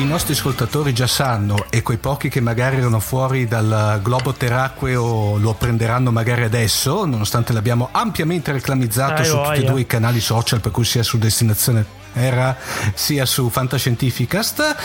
I 0.00 0.06
nostri 0.06 0.32
ascoltatori 0.32 0.94
già 0.94 1.06
sanno 1.06 1.66
e 1.68 1.82
quei 1.82 1.98
pochi 1.98 2.30
che 2.30 2.40
magari 2.40 2.76
erano 2.76 3.00
fuori 3.00 3.46
dal 3.46 4.00
globo 4.02 4.32
terracqueo 4.32 5.36
lo 5.36 5.52
prenderanno 5.52 6.10
magari 6.10 6.44
adesso, 6.44 7.04
nonostante 7.04 7.52
l'abbiamo 7.52 7.90
ampiamente 7.92 8.50
reclamizzato 8.50 9.22
Dai, 9.22 9.24
su 9.26 9.36
tutti 9.36 9.60
e 9.60 9.64
due 9.64 9.80
i 9.80 9.86
canali 9.86 10.20
social, 10.20 10.60
per 10.60 10.72
cui 10.72 10.84
sia 10.84 11.02
su 11.02 11.18
Destinazione 11.18 11.99
era 12.12 12.56
sia 12.94 13.26
su 13.26 13.48
Fantascientificast. 13.48 14.76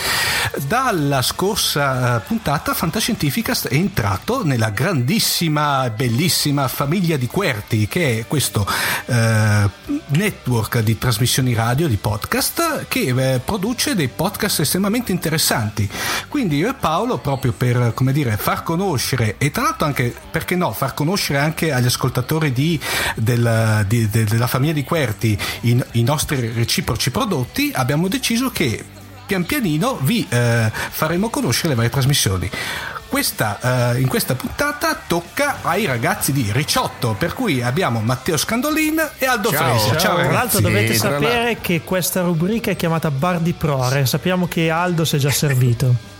Dalla 0.66 1.22
scorsa 1.22 2.16
eh, 2.16 2.20
puntata 2.20 2.74
Fantascientificast 2.74 3.68
è 3.68 3.74
entrato 3.74 4.44
nella 4.44 4.70
grandissima 4.70 5.90
bellissima 5.90 6.68
famiglia 6.68 7.16
di 7.16 7.26
Querti 7.26 7.88
che 7.88 8.18
è 8.20 8.26
questo 8.26 8.66
eh, 9.06 9.70
network 10.06 10.80
di 10.80 10.98
trasmissioni 10.98 11.54
radio 11.54 11.88
di 11.88 11.96
podcast 11.96 12.86
che 12.88 13.34
eh, 13.34 13.38
produce 13.40 13.94
dei 13.94 14.08
podcast 14.08 14.60
estremamente 14.60 15.12
interessanti. 15.12 15.88
Quindi 16.28 16.56
io 16.56 16.68
e 16.70 16.74
Paolo 16.74 17.18
proprio 17.18 17.52
per 17.52 17.92
come 17.94 18.12
dire 18.12 18.36
far 18.36 18.62
conoscere 18.62 19.36
e 19.38 19.50
tra 19.50 19.62
l'altro 19.62 19.86
anche 19.86 20.14
perché 20.30 20.54
no 20.56 20.72
far 20.72 20.94
conoscere 20.94 21.38
anche 21.38 21.72
agli 21.72 21.86
ascoltatori 21.86 22.52
di, 22.52 22.78
del- 23.16 23.84
di- 23.86 24.08
de- 24.08 24.24
della 24.24 24.46
famiglia 24.46 24.72
di 24.72 24.84
Querti 24.84 25.38
i, 25.62 25.82
i 25.92 26.02
nostri 26.02 26.52
reciproci 26.52 27.10
prodotti 27.16 27.70
abbiamo 27.74 28.08
deciso 28.08 28.50
che 28.50 28.84
pian 29.24 29.46
pianino 29.46 29.96
vi 30.02 30.26
eh, 30.28 30.70
faremo 30.70 31.30
conoscere 31.30 31.70
le 31.70 31.74
varie 31.74 31.88
trasmissioni 31.88 32.50
questa, 33.08 33.94
eh, 33.94 34.00
in 34.00 34.06
questa 34.06 34.34
puntata 34.34 35.00
tocca 35.06 35.60
ai 35.62 35.86
ragazzi 35.86 36.30
di 36.32 36.50
Ricciotto 36.52 37.14
per 37.18 37.32
cui 37.32 37.62
abbiamo 37.62 38.00
Matteo 38.02 38.36
Scandolin 38.36 39.12
e 39.16 39.24
Aldo 39.24 39.50
Ciao. 39.50 39.78
Fresia 39.78 39.96
Ciao, 39.96 40.16
Tra 40.16 40.30
l'altro 40.30 40.60
dovete 40.60 40.92
sapere 40.92 41.56
che 41.62 41.80
questa 41.82 42.20
rubrica 42.20 42.72
è 42.72 42.76
chiamata 42.76 43.10
Bar 43.10 43.38
di 43.38 43.54
Prore. 43.54 44.04
Sappiamo 44.04 44.46
che 44.46 44.68
Aldo 44.68 45.06
si 45.06 45.16
è 45.16 45.18
già 45.18 45.30
servito. 45.30 46.15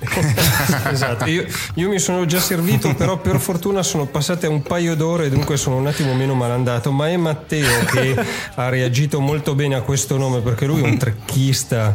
esatto, 0.90 1.24
io, 1.26 1.44
io 1.74 1.88
mi 1.88 1.98
sono 1.98 2.24
già 2.24 2.40
servito, 2.40 2.94
però 2.94 3.18
per 3.18 3.38
fortuna 3.38 3.82
sono 3.82 4.06
passate 4.06 4.46
un 4.46 4.62
paio 4.62 4.94
d'ore, 4.94 5.28
dunque 5.28 5.56
sono 5.56 5.76
un 5.76 5.86
attimo 5.86 6.14
meno 6.14 6.34
malandato. 6.34 6.90
Ma 6.90 7.08
è 7.08 7.16
Matteo 7.16 7.84
che 7.84 8.16
ha 8.54 8.68
reagito 8.68 9.20
molto 9.20 9.54
bene 9.54 9.74
a 9.74 9.82
questo 9.82 10.16
nome 10.16 10.40
perché 10.40 10.66
lui 10.66 10.82
è 10.82 10.84
un 10.84 10.96
trecchista 10.96 11.94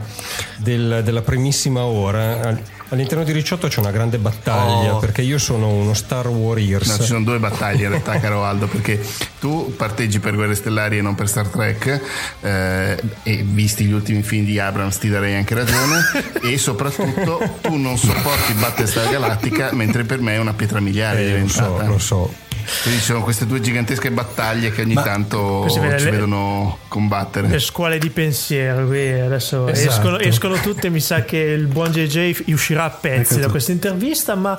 del- 0.57 1.01
della 1.03 1.21
primissima 1.21 1.83
ora. 1.83 2.57
Al- 2.89 2.93
All'interno 2.95 3.23
di 3.23 3.31
Ricciotto 3.31 3.67
c'è 3.67 3.79
una 3.79 3.91
grande 3.91 4.17
battaglia 4.17 4.95
Oh. 4.95 4.99
perché 4.99 5.21
io 5.21 5.37
sono 5.37 5.67
uno 5.69 5.93
Star 5.93 6.27
Warriors. 6.27 6.87
No, 6.87 6.95
ci 6.97 7.03
sono 7.03 7.23
due 7.23 7.39
battaglie 7.39 7.83
in 7.83 7.89
realtà, 7.89 8.19
caro 8.19 8.43
Aldo, 8.45 8.67
perché 8.67 9.01
tu 9.39 9.73
parteggi 9.75 10.19
per 10.19 10.35
Guerre 10.35 10.55
Stellari 10.55 10.97
e 10.97 11.01
non 11.01 11.13
per 11.15 11.27
Star 11.27 11.47
Trek, 11.47 12.01
eh, 12.41 12.97
e 13.23 13.43
visti 13.43 13.85
gli 13.85 13.91
ultimi 13.91 14.21
film 14.23 14.45
di 14.45 14.59
Abrams 14.59 14.97
ti 14.97 15.09
darei 15.09 15.35
anche 15.35 15.53
ragione, 15.55 16.01
e 16.41 16.57
soprattutto 16.57 17.57
tu 17.61 17.75
non 17.75 17.97
sopporti 17.97 18.53
Battlestar 18.53 19.09
Galactica, 19.09 19.73
mentre 19.73 20.03
per 20.03 20.19
me 20.21 20.35
è 20.35 20.37
una 20.37 20.53
pietra 20.53 20.79
miliare 20.79 21.21
Eh, 21.25 21.39
lo 21.41 21.47
so, 21.47 21.77
lo 21.85 21.97
so. 21.99 22.33
Quindi 22.81 22.99
ci 22.99 23.05
sono 23.05 23.21
queste 23.21 23.45
due 23.45 23.59
gigantesche 23.61 24.11
battaglie 24.11 24.71
che 24.71 24.81
ogni 24.81 24.93
Ma- 24.93 25.01
tanto 25.03 25.67
ci 25.69 25.79
le- 25.79 25.95
vedono 25.97 26.79
combattere. 26.87 27.47
Le 27.47 27.59
scuole 27.59 27.97
di 27.97 28.09
pensiero, 28.09 28.85
qui 28.87 29.11
adesso 29.19 29.67
Esatto. 29.67 29.89
escono, 29.91 30.19
escono 30.19 30.55
tutte. 30.59 30.89
Mi 30.89 30.99
sa 30.99 31.23
che 31.23 31.37
il 31.37 31.67
buon 31.67 31.91
JJ 31.91 32.43
uscirà 32.51 32.85
a 32.85 32.89
pezzi 32.89 33.33
Ecco 33.33 33.41
da 33.41 33.49
questa 33.49 33.71
intervista. 33.71 34.35
Ma 34.35 34.57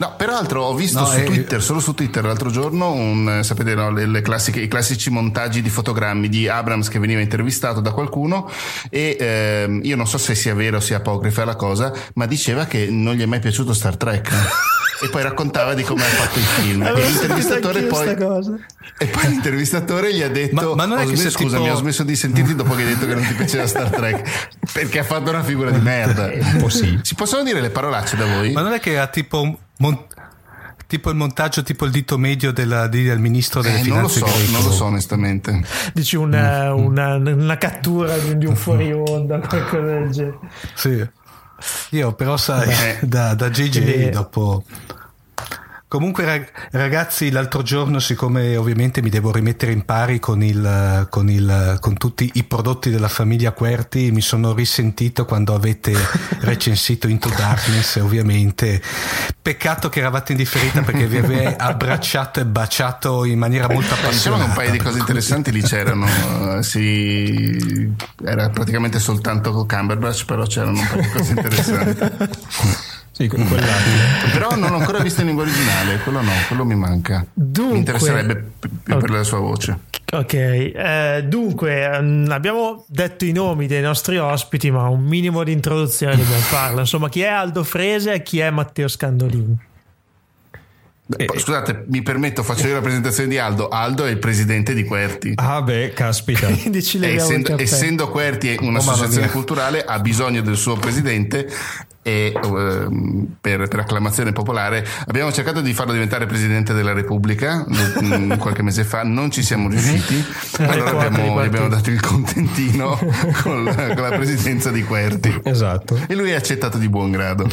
No, 0.00 0.14
peraltro 0.16 0.62
ho 0.62 0.74
visto 0.76 1.00
No, 1.00 1.06
su 1.06 1.18
eh, 1.18 1.24
Twitter, 1.24 1.60
solo 1.60 1.80
su 1.80 1.92
Twitter 1.92 2.22
l'altro 2.24 2.50
giorno, 2.50 2.92
un, 2.92 3.38
eh, 3.40 3.42
sapete, 3.42 3.74
no, 3.74 3.90
le, 3.90 4.06
le 4.06 4.20
classiche- 4.22 4.60
i 4.60 4.68
classici 4.68 5.10
montaggi 5.10 5.60
di 5.60 5.68
fotogrammi 5.68 6.28
di 6.28 6.46
Abrams 6.46 6.88
che 6.88 7.00
veniva 7.00 7.20
intervistato 7.20 7.80
da 7.80 7.90
qualcuno 7.90 8.48
e 8.90 9.16
ehm, 9.18 9.80
io 9.82 9.96
non 9.96 10.06
so 10.06 10.16
se 10.16 10.36
sia 10.36 10.54
vero 10.54 10.76
o 10.76 10.80
sia 10.80 10.98
apocrifa 10.98 11.44
la 11.44 11.56
cosa, 11.56 11.92
ma 12.14 12.26
diceva 12.26 12.66
che 12.66 12.86
non 12.88 13.14
gli 13.16 13.22
è 13.22 13.26
mai 13.26 13.40
piaciuto 13.40 13.72
Star 13.74 13.96
Trek. 13.96 14.30
e 15.00 15.08
poi 15.08 15.22
raccontava 15.22 15.74
di 15.74 15.82
come 15.82 16.02
ha 16.02 16.06
fatto 16.06 16.38
il 16.38 16.44
film. 16.44 16.82
E 16.82 16.92
l'intervistatore 16.94 17.82
poi... 17.82 18.08
E 19.00 19.06
poi 19.06 19.28
l'intervistatore 19.28 20.12
gli 20.12 20.22
ha 20.22 20.28
detto: 20.28 20.74
Ma- 20.74 20.74
ma 20.74 20.84
non 20.86 20.98
è 20.98 21.04
"Ho 21.04 21.08
che 21.08 21.16
smesso- 21.16 21.38
Scusami, 21.38 21.62
tipo- 21.64 21.74
ho 21.74 21.78
smesso 21.78 22.02
di 22.02 22.16
sentirti 22.16 22.54
dopo 22.56 22.74
che 22.74 22.82
hai 22.82 22.88
detto 22.88 23.06
che 23.06 23.14
non 23.14 23.24
ti 23.26 23.34
piaceva 23.34 23.66
Star 23.66 23.90
Trek. 23.90 24.48
Perché 24.72 24.98
ha 24.98 25.04
fatto 25.04 25.30
una 25.30 25.42
figura 25.44 25.70
di 25.70 25.78
merda. 25.80 26.24
Un 26.26 26.56
po' 26.58 26.68
sì. 26.68 26.98
Si 27.02 27.14
possono 27.14 27.44
dire 27.44 27.60
le 27.60 27.70
parolacce 27.70 28.16
da 28.16 28.26
voi? 28.26 28.52
Ma 28.52 28.62
non 28.62 28.72
è 28.72 28.80
che 28.80 28.92
era 28.92 29.06
tipo 29.06 29.56
mon- 29.76 30.04
tipo 30.88 31.10
il 31.10 31.16
montaggio, 31.16 31.62
tipo 31.62 31.84
il 31.84 31.92
dito 31.92 32.18
medio 32.18 32.50
della- 32.50 32.88
di- 32.88 33.04
del 33.04 33.20
ministro 33.20 33.60
delle 33.62 33.78
Eh, 33.80 33.86
non 33.86 34.00
lo 34.02 34.08
finanze 34.08 34.18
so, 34.18 34.24
greco? 34.38 34.50
non 34.52 34.62
lo 34.64 34.72
so 34.72 34.84
onestamente. 34.86 35.62
Dici 35.94 36.16
una, 36.16 36.74
una- 36.74 37.14
una 37.16 37.56
cattura 37.58 38.16
di, 38.18 38.36
di 38.36 38.46
un 38.46 38.56
fuori 38.56 38.92
onda, 38.92 39.38
qualcosa 39.38 39.80
del 39.86 40.10
genere. 40.10 40.38
Sì. 40.74 41.06
Io 41.90 42.12
però 42.12 42.36
sai, 42.36 42.66
Beh. 42.66 42.98
da, 43.08 43.34
da 43.34 43.50
JJ 43.50 43.70
Quindi- 43.82 44.10
dopo... 44.10 44.64
Comunque 45.88 46.26
rag- 46.26 46.50
ragazzi, 46.72 47.30
l'altro 47.30 47.62
giorno, 47.62 47.98
siccome 47.98 48.56
ovviamente 48.56 49.00
mi 49.00 49.08
devo 49.08 49.32
rimettere 49.32 49.72
in 49.72 49.86
pari 49.86 50.18
con, 50.20 50.42
il, 50.42 51.06
con, 51.08 51.30
il, 51.30 51.78
con 51.80 51.96
tutti 51.96 52.30
i 52.34 52.44
prodotti 52.44 52.90
della 52.90 53.08
famiglia 53.08 53.52
Querti, 53.52 54.10
mi 54.12 54.20
sono 54.20 54.52
risentito 54.52 55.24
quando 55.24 55.54
avete 55.54 55.94
recensito 56.40 57.08
Into 57.08 57.30
Darkness, 57.34 57.96
ovviamente. 57.96 58.82
Peccato 59.40 59.88
che 59.88 60.00
eravate 60.00 60.32
in 60.32 60.38
differita 60.38 60.82
perché 60.82 61.06
vi 61.06 61.16
avevo 61.16 61.54
abbracciato 61.56 62.40
e 62.40 62.44
baciato 62.44 63.24
in 63.24 63.38
maniera 63.38 63.66
molto 63.66 63.94
Beh, 63.94 64.10
diciamo 64.10 64.36
che 64.36 64.42
appassionata. 64.42 64.44
un 64.44 64.54
paio 64.54 64.70
di 64.70 64.78
cose 64.78 64.98
interessanti 64.98 65.52
lì 65.52 65.62
c'erano. 65.62 66.06
Eh, 66.58 66.62
si- 66.62 67.92
Era 68.24 68.50
praticamente 68.50 68.98
soltanto 68.98 69.64
Cumberbatch, 69.66 70.24
però 70.26 70.44
c'erano 70.44 70.78
un 70.80 70.86
paio 70.86 71.00
di 71.02 71.08
cose 71.08 71.30
interessanti. 71.30 71.98
Sì, 73.18 73.26
quell'attimo. 73.26 74.30
Però 74.32 74.54
non 74.54 74.70
l'ho 74.70 74.76
ancora 74.76 75.00
visto 75.00 75.22
in 75.22 75.26
lingua 75.26 75.42
originale, 75.42 75.98
quello 76.04 76.20
no, 76.20 76.30
quello 76.46 76.64
mi 76.64 76.76
manca. 76.76 77.26
Dunque- 77.34 77.72
mi 77.72 77.78
interesserebbe 77.78 78.50
più 78.60 78.96
per 78.96 79.10
la 79.10 79.24
sua 79.24 79.40
voce. 79.40 79.76
Ok, 80.12 80.34
eh, 80.34 81.24
dunque 81.26 81.82
ehm, 81.82 82.28
abbiamo 82.30 82.84
detto 82.86 83.24
i 83.24 83.32
nomi 83.32 83.66
dei 83.66 83.80
nostri 83.80 84.18
ospiti, 84.18 84.70
ma 84.70 84.86
un 84.88 85.02
minimo 85.02 85.42
di 85.42 85.50
introduzione 85.50 86.14
dobbiamo 86.14 86.42
farla. 86.42 86.80
Insomma, 86.82 87.08
chi 87.08 87.22
è 87.22 87.26
Aldo 87.26 87.64
Frese 87.64 88.12
e 88.12 88.22
chi 88.22 88.38
è 88.38 88.50
Matteo 88.50 88.86
Scandolini? 88.86 89.66
Poi, 91.08 91.38
scusate, 91.40 91.86
mi 91.88 92.02
permetto, 92.02 92.42
faccio 92.44 92.68
io 92.68 92.74
la 92.74 92.82
presentazione 92.82 93.30
di 93.30 93.38
Aldo. 93.38 93.68
Aldo 93.68 94.04
è 94.04 94.10
il 94.10 94.18
presidente 94.18 94.74
di 94.74 94.84
Querti. 94.84 95.32
Ah, 95.36 95.62
beh, 95.62 95.92
caspita. 95.92 96.46
Quindi 96.54 96.82
ci 96.84 96.98
leviamo 96.98 97.30
il 97.30 97.36
essendo, 97.40 97.62
essendo 97.62 98.08
Querti 98.10 98.56
un'associazione 98.60 99.28
culturale, 99.30 99.82
ha 99.82 99.98
bisogno 99.98 100.40
del 100.42 100.56
suo 100.56 100.76
presidente 100.76 101.48
e 102.08 102.32
ehm, 102.34 103.36
per, 103.38 103.68
per 103.68 103.80
acclamazione 103.80 104.32
popolare 104.32 104.86
abbiamo 105.06 105.30
cercato 105.30 105.60
di 105.60 105.74
farlo 105.74 105.92
diventare 105.92 106.24
presidente 106.24 106.72
della 106.72 106.94
Repubblica 106.94 107.66
mm, 108.02 108.32
qualche 108.40 108.62
mese 108.62 108.84
fa, 108.84 109.02
non 109.02 109.30
ci 109.30 109.42
siamo 109.42 109.68
riusciti. 109.68 110.24
Allora 110.60 110.88
Ecco, 110.88 110.98
abbiamo, 111.00 111.42
gli 111.42 111.46
abbiamo 111.46 111.68
dato 111.68 111.90
il 111.90 112.00
contentino 112.00 112.98
con 113.42 113.64
la, 113.64 113.74
con 113.74 114.02
la 114.02 114.16
presidenza 114.16 114.70
di 114.70 114.82
Querti. 114.84 115.40
Esatto. 115.44 116.00
E 116.06 116.14
lui 116.14 116.32
ha 116.32 116.38
accettato 116.38 116.78
di 116.78 116.88
buon 116.88 117.10
grado. 117.10 117.46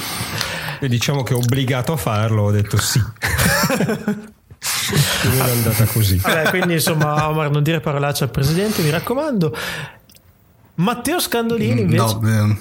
E 0.80 0.88
diciamo 0.88 1.24
che 1.24 1.34
obbligato 1.34 1.91
a 1.91 1.97
farlo, 1.97 2.43
ho 2.43 2.51
detto 2.51 2.78
sì. 2.78 3.01
Quindi 5.22 5.38
è 5.38 5.51
andata 5.51 5.84
così. 5.86 6.18
Vabbè, 6.18 6.49
quindi 6.49 6.74
insomma, 6.74 7.30
Omar, 7.30 7.51
non 7.51 7.62
dire 7.62 7.82
parolacce 7.82 8.24
al 8.24 8.32
presidente, 8.32 8.82
mi 8.82 8.89
raccomando. 8.89 9.56
Matteo 10.76 11.20
Scandolini 11.20 11.82
invece. 11.82 12.03
No, 12.03 12.22
ehm, 12.28 12.58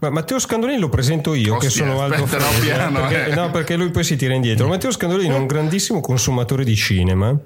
Ma 0.00 0.10
Matteo 0.10 0.38
Scandolini 0.38 0.78
lo 0.78 0.88
presento 0.88 1.34
io, 1.34 1.56
che 1.56 1.66
Ostia, 1.66 1.84
sono 1.86 2.00
Aldo 2.02 2.24
aspetta, 2.24 2.44
no, 2.44 2.50
Frese, 2.50 2.66
piano, 2.66 3.00
perché, 3.00 3.26
eh. 3.26 3.34
no, 3.34 3.50
perché 3.50 3.76
lui 3.76 3.90
poi 3.90 4.04
si 4.04 4.16
tira 4.16 4.34
indietro. 4.34 4.66
Matteo 4.68 4.90
Scandolini 4.90 5.34
è 5.34 5.36
un 5.36 5.46
grandissimo 5.46 6.00
consumatore 6.00 6.64
di 6.64 6.76
cinema, 6.76 7.36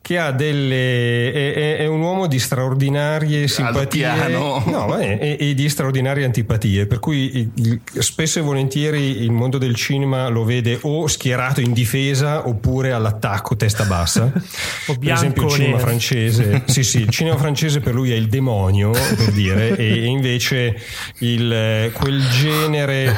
che 0.00 0.18
ha 0.18 0.30
delle. 0.32 1.32
è, 1.32 1.52
è- 1.54 1.76
è 1.78 1.86
un 1.86 2.00
uomo 2.00 2.26
di 2.26 2.38
straordinarie 2.38 3.46
simpatie 3.48 4.02
piano. 4.02 4.62
no, 4.66 4.96
è- 4.96 5.36
e, 5.38 5.54
di 5.54 5.68
straordinarie 5.68 6.24
antipatie. 6.24 6.86
Per 6.86 6.98
cui 6.98 7.50
spesso 7.98 8.38
e 8.38 8.42
volentieri 8.42 9.22
il 9.22 9.30
mondo 9.30 9.58
del 9.58 9.74
cinema 9.74 10.28
lo 10.28 10.44
vede 10.44 10.78
o 10.82 11.06
schierato 11.06 11.60
in 11.60 11.72
difesa 11.72 12.46
oppure 12.48 12.92
all'attacco, 12.92 13.56
testa 13.56 13.84
bassa. 13.84 14.32
O 14.86 14.98
per 14.98 15.12
esempio, 15.12 15.44
il 15.44 15.50
cinema 15.50 15.76
nero. 15.76 15.86
francese, 15.86 16.62
sì, 16.66 16.82
sì, 16.82 17.00
il 17.02 17.08
cinema 17.10 17.36
francese 17.36 17.78
per 17.80 17.94
lui 17.94 18.10
è 18.10 18.16
il 18.16 18.26
demonio, 18.26 18.90
per 18.90 19.30
dire, 19.30 19.76
e 19.76 20.04
invece 20.06 20.76
il, 21.18 21.51
eh, 21.84 21.92
quel 21.92 22.20
genere, 22.28 23.14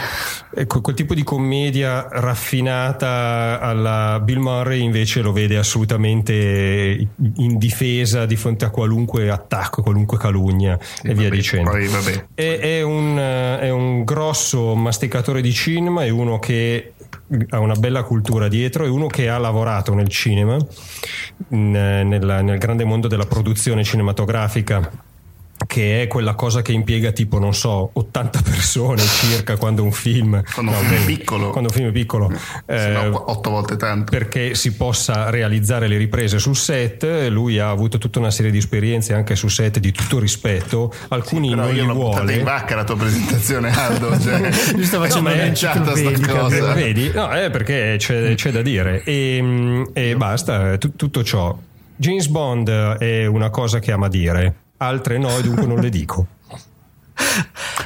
ecco, 0.54 0.80
quel 0.80 0.94
tipo 0.94 1.14
di 1.14 1.22
commedia 1.22 2.06
raffinata 2.10 3.58
alla 3.60 4.20
Bill 4.22 4.38
Murray 4.38 4.82
invece 4.82 5.20
lo 5.22 5.32
vede 5.32 5.56
assolutamente 5.56 7.08
in 7.36 7.58
difesa 7.58 8.26
di 8.26 8.36
fronte 8.36 8.64
a 8.64 8.70
qualunque 8.70 9.30
attacco, 9.30 9.82
qualunque 9.82 10.18
calunnia 10.18 10.78
e 11.02 11.14
via 11.14 11.24
Vabbè, 11.24 11.36
dicendo. 11.36 11.70
Poi, 11.70 11.86
vabbè. 11.86 12.26
È, 12.34 12.58
è 12.58 12.82
un, 12.82 13.18
eh, 13.18 13.60
è 13.60 13.70
un 13.70 14.04
grosso 14.04 14.74
masticatore 14.74 15.40
di 15.40 15.52
cinema, 15.52 16.04
è 16.04 16.08
uno 16.10 16.38
che 16.38 16.92
ha 17.48 17.58
una 17.58 17.74
bella 17.74 18.02
cultura 18.02 18.48
dietro, 18.48 18.84
è 18.84 18.88
uno 18.88 19.06
che 19.06 19.28
ha 19.28 19.38
lavorato 19.38 19.94
nel 19.94 20.08
cinema, 20.08 20.56
in, 21.48 21.74
eh, 21.74 22.04
nella- 22.04 22.42
nel 22.42 22.58
grande 22.58 22.84
mondo 22.84 23.08
della 23.08 23.26
produzione 23.26 23.82
cinematografica 23.82 24.90
che 25.66 26.02
è 26.02 26.06
quella 26.06 26.34
cosa 26.34 26.62
che 26.62 26.72
impiega 26.72 27.10
tipo 27.12 27.38
non 27.38 27.54
so 27.54 27.90
80 27.92 28.42
persone 28.42 29.02
circa 29.02 29.56
quando 29.56 29.82
un 29.82 29.92
film 29.92 30.42
Quando 30.52 30.72
un 30.72 30.76
no, 30.78 30.82
film 30.84 31.02
è 31.02 31.04
piccolo. 31.04 31.50
quando 31.50 31.68
un 31.70 31.74
film 31.76 31.88
è 31.88 31.92
piccolo 31.92 32.30
Se 32.66 32.88
no, 32.88 33.04
eh, 33.06 33.10
qu- 33.10 33.22
otto 33.26 33.50
volte 33.50 33.76
tanto. 33.76 34.10
perché 34.10 34.54
si 34.54 34.74
possa 34.74 35.30
realizzare 35.30 35.86
le 35.88 35.96
riprese 35.96 36.38
sul 36.38 36.56
set. 36.56 37.04
Lui 37.28 37.58
ha 37.58 37.70
avuto 37.70 37.98
tutta 37.98 38.18
una 38.18 38.30
serie 38.30 38.50
di 38.50 38.58
esperienze 38.58 39.14
anche 39.14 39.34
su 39.36 39.48
set 39.48 39.78
di 39.78 39.92
tutto 39.92 40.18
rispetto. 40.18 40.92
Alcuni 41.08 41.50
Però 41.50 41.62
non 41.62 41.74
io 41.74 41.86
li 41.86 41.92
vuole. 41.92 42.34
in 42.34 42.44
vacca 42.44 42.74
la 42.74 42.84
tua 42.84 42.96
presentazione, 42.96 43.70
Aldo. 43.70 44.18
Cioè, 44.20 44.40
Lui 44.74 44.84
sta 44.84 44.98
facendo 45.00 45.30
un'enciclopedica, 45.30 45.86
manciata 45.86 45.94
sta 45.96 46.38
cosa. 46.40 46.72
Eh, 46.72 46.74
Vedi? 46.82 47.10
No, 47.14 47.28
è 47.30 47.50
perché 47.50 47.96
c'è, 47.98 48.34
c'è 48.34 48.50
da 48.50 48.62
dire. 48.62 49.02
E, 49.04 49.38
mm, 49.40 49.82
e 49.92 50.16
basta, 50.16 50.72
eh, 50.72 50.78
tu- 50.78 50.94
tutto 50.96 51.22
ciò. 51.24 51.56
James 51.96 52.26
Bond 52.26 52.68
è 52.98 53.26
una 53.26 53.50
cosa 53.50 53.78
che 53.78 53.92
ama 53.92 54.08
dire, 54.08 54.54
altre 54.78 55.18
no, 55.18 55.36
e 55.36 55.42
dunque 55.42 55.66
non 55.66 55.80
le 55.80 55.88
dico. 55.90 56.26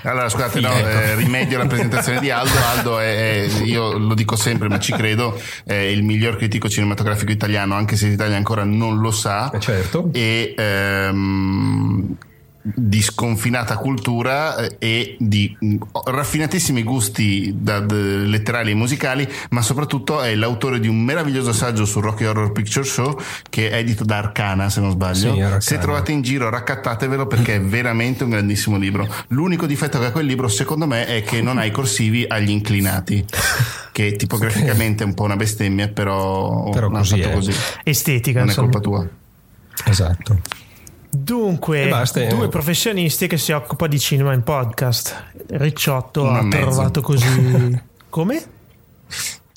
Allora, 0.05 0.29
scusate, 0.29 0.61
no, 0.61 0.73
eh, 0.73 1.15
rimedio 1.17 1.59
alla 1.61 1.69
presentazione 1.69 2.21
di 2.21 2.31
Aldo. 2.31 2.57
Aldo 2.75 2.99
è, 2.99 3.45
è- 3.45 3.63
io 3.63 3.99
lo 3.99 4.15
dico 4.15 4.37
sempre, 4.37 4.69
ma 4.69 4.79
ci 4.79 4.93
credo, 4.93 5.39
è 5.65 5.75
il 5.75 6.03
miglior 6.03 6.37
critico 6.37 6.69
cinematografico 6.69 7.31
italiano, 7.31 7.75
anche 7.75 7.97
se 7.97 8.09
l'Italia 8.09 8.37
ancora 8.37 8.65
non 8.65 8.99
lo 8.99 9.11
sa. 9.11 9.51
Eh, 9.51 9.61
certo. 9.61 10.11
E 10.13 10.55
ehm, 10.57 12.17
di 12.75 13.03
sconfinata 13.03 13.77
cultura 13.77 14.57
eh, 14.57 14.77
e 14.79 15.17
di 15.19 15.57
mh, 15.59 15.77
raffinatissimi 16.07 16.83
gusti 16.83 17.55
da- 17.59 17.81
d- 17.81 17.93
letterari 18.27 18.71
e 18.71 18.75
musicali, 18.75 19.29
ma 19.51 19.63
soprattutto 19.63 20.21
è 20.23 20.35
l'autore 20.35 20.81
di 20.81 20.89
un 20.89 21.01
meraviglioso 21.03 21.53
saggio 21.53 21.85
sul 21.85 22.03
Rocky 22.03 22.25
Horror 22.25 22.53
Picture 22.53 22.85
Show 22.85 23.21
che 23.49 23.71
è 23.71 23.77
edito 23.79 24.05
da 24.05 24.19
Arcana, 24.19 24.69
se 24.71 24.81
non 24.81 24.91
sbaglio. 24.91 25.35
Sì, 25.35 25.41
Arcana. 25.41 25.61
Se 25.61 25.79
trovate 25.79 26.13
in 26.13 26.23
giro, 26.23 26.49
raccattatevelo 26.51 27.27
perché 27.27 27.57
è 27.57 27.61
veramente 27.63 28.25
un 28.25 28.31
grandissimo 28.31 28.77
libro. 28.77 29.07
L'unico 29.29 29.67
difetto 29.67 29.99
che 29.99 30.07
ha 30.07 30.11
quel 30.13 30.27
libro, 30.27 30.49
secondo 30.49 30.87
me, 30.87 31.07
è 31.07 31.23
che 31.23 31.41
non 31.43 31.59
ha 31.59 31.65
i 31.65 31.71
corsivi 31.71 32.25
agli 32.29 32.51
inclinati, 32.51 33.25
che 33.93 34.17
tipograficamente 34.17 35.03
è 35.03 35.07
un 35.07 35.15
po' 35.15 35.25
una 35.25 35.37
bestemmia, 35.37 35.89
però, 35.89 36.71
Però 36.71 36.89
così 36.91 37.17
fatto 37.21 37.31
è. 37.31 37.33
così. 37.35 37.53
Estetica, 37.85 38.41
Non 38.41 38.49
è 38.49 38.51
insomma. 38.51 38.71
colpa 38.71 38.81
tua. 38.89 39.09
Esatto. 39.85 40.39
Dunque, 41.11 41.85
E 41.85 41.89
basta, 41.89 42.21
eh. 42.21 42.27
due 42.29 42.49
professionisti 42.49 43.27
che 43.27 43.39
si 43.39 43.53
occupano 43.53 43.91
di 43.93 43.99
cinema 43.99 44.33
in 44.35 44.43
podcast. 44.43 45.25
Ricciotto 45.49 46.23
Uno 46.25 46.39
ha 46.39 46.49
trovato 46.49 47.01
così. 47.01 47.81
Come? 48.11 48.45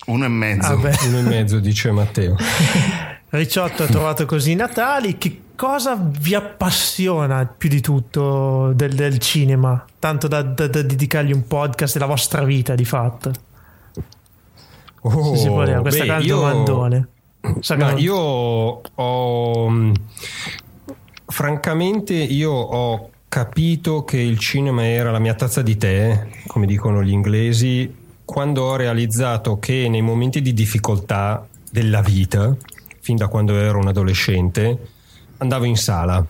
Uno 0.06 0.26
e 0.26 0.28
mezzo. 0.30 0.76
Vabbè. 0.76 0.96
Uno 1.08 1.20
e 1.20 1.22
mezzo, 1.24 1.60
dice 1.60 1.92
Matteo. 1.92 2.36
Ricciotto 3.30 3.84
ha 3.84 3.88
trovato 3.88 4.26
così 4.26 4.52
i 4.52 4.56
Natali. 4.56 5.18
Che 5.18 5.42
cosa 5.56 5.98
vi 6.00 6.34
appassiona 6.36 7.46
più 7.46 7.70
di 7.70 7.82
tutto 7.82 8.72
del, 8.74 8.94
del 8.96 9.18
cinema? 9.20 9.86
Tanto 10.00 10.28
da, 10.28 10.42
da- 10.42 10.68
da 10.68 10.82
dedicargli 10.82 11.32
un 11.34 11.46
podcast 11.48 11.94
della 11.94 12.06
vostra 12.08 12.44
vita, 12.44 12.76
di 12.76 12.86
fatto. 12.86 13.32
Oh, 15.02 15.36
Se 15.36 15.42
si 15.42 15.48
può 15.48 15.64
dire, 15.66 15.82
questa 15.82 16.02
beh, 16.02 16.08
gran 16.08 16.22
io- 16.24 16.36
domandone. 16.36 17.08
Sa 17.60 17.76
non- 17.76 17.98
io 18.00 18.16
ho 18.16 19.70
mh, 19.70 19.94
francamente 21.32 22.14
io 22.14 22.52
ho 22.52 23.10
capito 23.28 24.04
che 24.04 24.18
il 24.18 24.38
cinema 24.38 24.86
era 24.86 25.10
la 25.10 25.20
mia 25.20 25.34
tazza 25.34 25.62
di 25.62 25.78
tè, 25.78 26.28
come 26.48 26.66
dicono 26.66 27.02
gli 27.02 27.12
inglesi, 27.12 27.96
quando 28.26 28.64
ho 28.64 28.76
realizzato 28.76 29.58
che 29.58 29.88
nei 29.90 30.02
momenti 30.02 30.42
di 30.42 30.54
difficoltà 30.54 31.48
della 31.72 32.02
vita, 32.02 32.56
fin 33.00 33.16
da 33.16 33.28
quando 33.28 33.58
ero 33.58 33.80
un 33.80 33.88
adolescente, 33.88 34.78
andavo 35.38 35.64
in 35.64 35.78
sala. 35.78 36.26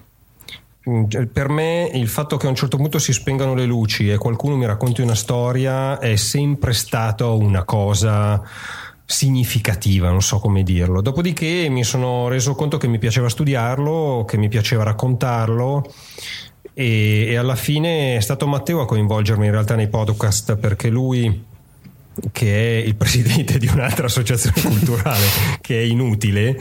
Mm, 0.90 1.04
Per 1.32 1.50
me 1.50 1.90
il 1.94 2.08
fatto 2.08 2.38
che 2.38 2.46
a 2.46 2.50
un 2.50 2.56
certo 2.56 2.78
punto 2.78 2.98
si 2.98 3.14
spengano 3.14 3.54
le 3.54 3.66
luci 3.66 4.10
e 4.10 4.18
qualcuno 4.18 4.56
mi 4.56 4.66
racconti 4.66 5.02
una 5.02 5.16
storia 5.16 6.00
è 6.00 6.16
sempre 6.16 6.74
stato 6.74 7.38
una 7.38 7.64
cosa 7.64 8.42
significativa, 9.12 10.10
non 10.10 10.22
so 10.22 10.40
come 10.40 10.64
dirlo. 10.64 11.02
Dopodiché 11.02 11.68
mi 11.70 11.84
sono 11.84 12.28
reso 12.28 12.56
conto 12.56 12.78
che 12.78 12.88
mi 12.88 12.98
piaceva 12.98 13.30
studiarlo, 13.30 14.26
che 14.28 14.38
mi 14.38 14.48
piaceva 14.48 14.84
raccontarlo 14.84 15.84
e, 16.74 17.26
e 17.28 17.36
alla 17.36 17.56
fine 17.56 18.16
è 18.16 18.20
stato 18.22 18.48
Matteo 18.48 18.82
a 18.82 18.86
coinvolgermi 18.86 19.46
in 19.46 19.52
realtà 19.52 19.76
nei 19.76 19.90
podcast 19.90 20.56
perché 20.56 20.90
lui 20.90 21.50
che 22.32 22.82
è 22.82 22.86
il 22.86 22.96
presidente 22.96 23.58
di 23.58 23.68
un'altra 23.68 24.06
associazione 24.06 24.62
culturale 24.62 25.26
che 25.62 25.80
è 25.80 25.84
inutile 25.84 26.60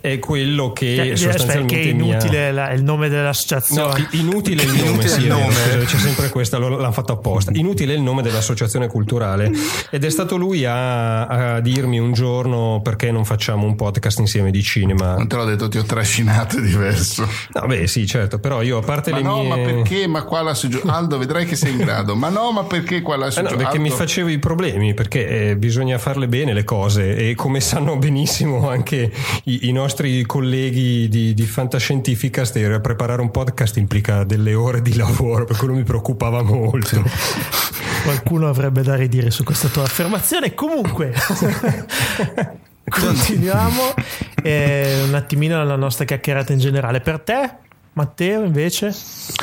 è 0.00 0.18
quello 0.18 0.72
che 0.72 0.94
Cioè, 0.96 1.10
aspetta, 1.10 1.32
sostanzialmente 1.32 1.74
che 1.74 1.90
è 1.90 1.92
mi 1.92 2.08
inutile 2.08 2.52
la- 2.52 2.68
è 2.70 2.74
il 2.74 2.82
nome 2.84 3.08
No, 3.08 3.14
dell'associazione. 3.14 4.08
i- 4.12 4.20
inutile 4.20 4.62
il 4.62 4.68
nome, 4.74 4.80
Inutile 4.90 5.08
sì, 5.08 5.20
il 5.20 5.24
è 5.24 5.28
vero, 5.28 5.38
nome. 5.40 5.52
scusa, 5.54 5.84
c'è 5.84 5.96
sempre 5.98 6.28
questa, 6.28 6.58
l'hanno 6.58 6.92
fatto 6.92 7.12
apposta. 7.12 7.50
Inutile 7.54 7.94
il 7.94 8.00
nome 8.02 8.22
dell'associazione 8.22 8.86
culturale 8.88 9.50
ed 9.90 10.04
è 10.04 10.10
stato 10.10 10.36
lui 10.36 10.64
a, 10.64 11.26
a 11.26 11.60
dirmi 11.60 11.98
un 11.98 12.12
giorno 12.12 12.80
perché 12.82 13.10
non 13.10 13.24
facciamo 13.24 13.66
un 13.66 13.74
podcast 13.76 14.18
insieme 14.20 14.50
di 14.50 14.62
cinema. 14.62 15.14
Non 15.16 15.28
te 15.28 15.36
l'ho 15.36 15.44
detto, 15.44 15.68
ti 15.68 15.78
ho 15.78 15.84
trascinato, 15.84 16.58
è 16.58 16.60
diverso. 16.60 17.28
No, 17.54 17.66
beh, 17.66 17.86
sì, 17.86 18.06
certo, 18.06 18.38
però 18.38 18.62
io 18.62 18.78
a 18.78 18.82
parte 18.82 19.10
Ma 19.10 19.16
le 19.18 19.22
no, 19.22 19.38
mie 19.40 19.48
ma 19.48 19.54
perché? 19.56 20.06
Ma 20.06 20.22
qua 20.22 20.42
la 20.42 20.54
sugio... 20.54 20.82
Aldo, 20.86 21.18
vedrai 21.18 21.44
che 21.46 21.56
sei 21.56 21.72
in 21.72 21.78
grado. 21.78 22.14
Ma 22.14 22.28
no, 22.28 22.52
ma 22.52 22.64
perché 22.64 23.00
qua 23.02 23.16
la 23.16 23.26
Eh 23.26 23.30
sugio... 23.30 23.50
no, 23.50 23.56
perché 23.56 23.78
mi 23.78 23.84
Aldo- 23.88 23.96
facevo 23.96 24.28
i 24.28 24.38
problemi, 24.38 24.91
perché 24.94 25.50
eh, 25.50 25.56
bisogna 25.56 25.98
farle 25.98 26.28
bene 26.28 26.52
le 26.52 26.64
cose 26.64 27.16
e 27.16 27.34
come 27.34 27.60
sanno 27.60 27.96
benissimo 27.96 28.68
anche 28.68 29.12
i, 29.44 29.68
i 29.68 29.72
nostri 29.72 30.24
colleghi 30.24 31.08
di, 31.08 31.34
di 31.34 31.42
Fantascientifica, 31.42 32.44
stere, 32.44 32.80
preparare 32.80 33.22
un 33.22 33.30
podcast 33.30 33.76
implica 33.76 34.24
delle 34.24 34.54
ore 34.54 34.82
di 34.82 34.94
lavoro, 34.96 35.44
per 35.44 35.56
quello 35.56 35.74
mi 35.74 35.82
preoccupava 35.82 36.42
molto. 36.42 37.02
Qualcuno 38.04 38.48
avrebbe 38.48 38.82
da 38.82 38.96
ridire 38.96 39.30
su 39.30 39.44
questa 39.44 39.68
tua 39.68 39.84
affermazione. 39.84 40.54
Comunque, 40.54 41.12
continuiamo 42.88 43.94
eh, 44.42 45.02
un 45.06 45.14
attimino 45.14 45.62
la 45.64 45.76
nostra 45.76 46.04
chiacchierata 46.04 46.52
in 46.52 46.58
generale. 46.58 47.00
Per 47.00 47.20
te, 47.20 47.50
Matteo, 47.92 48.42
invece? 48.42 48.94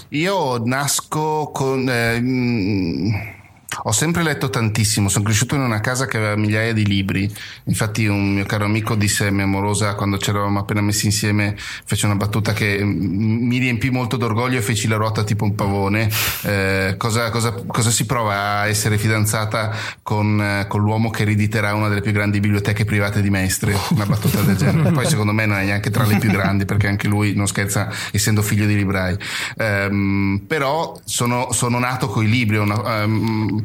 Io 0.09 0.61
nasco 0.63 1.51
con... 1.53 1.89
eh, 1.89 2.19
mm, 2.19 3.37
Ho 3.83 3.91
sempre 3.91 4.23
letto 4.23 4.49
tantissimo, 4.49 5.09
sono 5.09 5.23
cresciuto 5.23 5.53
in 5.53 5.61
una 5.61 5.79
casa 5.79 6.07
che 6.07 6.17
aveva 6.17 6.35
migliaia 6.35 6.73
di 6.73 6.85
libri. 6.85 7.31
Infatti, 7.65 8.07
un 8.07 8.33
mio 8.33 8.45
caro 8.45 8.65
amico 8.65 8.95
disse 8.95 9.27
a 9.27 9.31
mia 9.31 9.43
amorosa 9.43 9.93
quando 9.93 10.17
ci 10.17 10.31
eravamo 10.31 10.59
appena 10.59 10.81
messi 10.81 11.05
insieme, 11.05 11.55
fece 11.85 12.07
una 12.07 12.15
battuta 12.15 12.51
che 12.51 12.83
mm, 12.83 13.47
mi 13.47 13.57
riempì 13.59 13.91
molto 13.91 14.17
d'orgoglio 14.17 14.57
e 14.57 14.61
feci 14.61 14.87
la 14.87 14.95
ruota 14.95 15.23
tipo 15.23 15.45
un 15.45 15.53
pavone. 15.53 16.09
Eh, 16.41 16.95
cosa, 16.97 17.29
cosa, 17.29 17.51
cosa, 17.67 17.91
si 17.91 18.05
prova 18.05 18.61
a 18.61 18.67
essere 18.67 18.97
fidanzata 18.97 19.71
con, 20.01 20.41
eh, 20.41 20.65
con, 20.67 20.81
l'uomo 20.81 21.11
che 21.11 21.21
erediterà 21.21 21.73
una 21.75 21.89
delle 21.89 22.01
più 22.01 22.11
grandi 22.11 22.39
biblioteche 22.39 22.85
private 22.85 23.21
di 23.21 23.29
Mestre? 23.29 23.77
Una 23.91 24.05
battuta 24.05 24.41
del 24.41 24.57
genere. 24.57 24.91
Poi, 24.91 25.07
secondo 25.07 25.31
me, 25.31 25.45
non 25.45 25.57
è 25.57 25.65
neanche 25.65 25.91
tra 25.91 26.05
le 26.05 26.17
più 26.17 26.31
grandi 26.31 26.65
perché 26.65 26.87
anche 26.87 27.07
lui 27.07 27.35
non 27.35 27.47
scherza, 27.47 27.89
essendo 28.11 28.41
figlio 28.41 28.65
di 28.65 28.75
librai. 28.75 29.15
Eh, 29.55 30.41
però 30.47 30.99
sono, 31.05 31.51
sono 31.51 31.77
nato 31.77 32.19
i 32.21 32.27
libri. 32.27 32.57
Una, 32.57 33.03
um, 33.03 33.58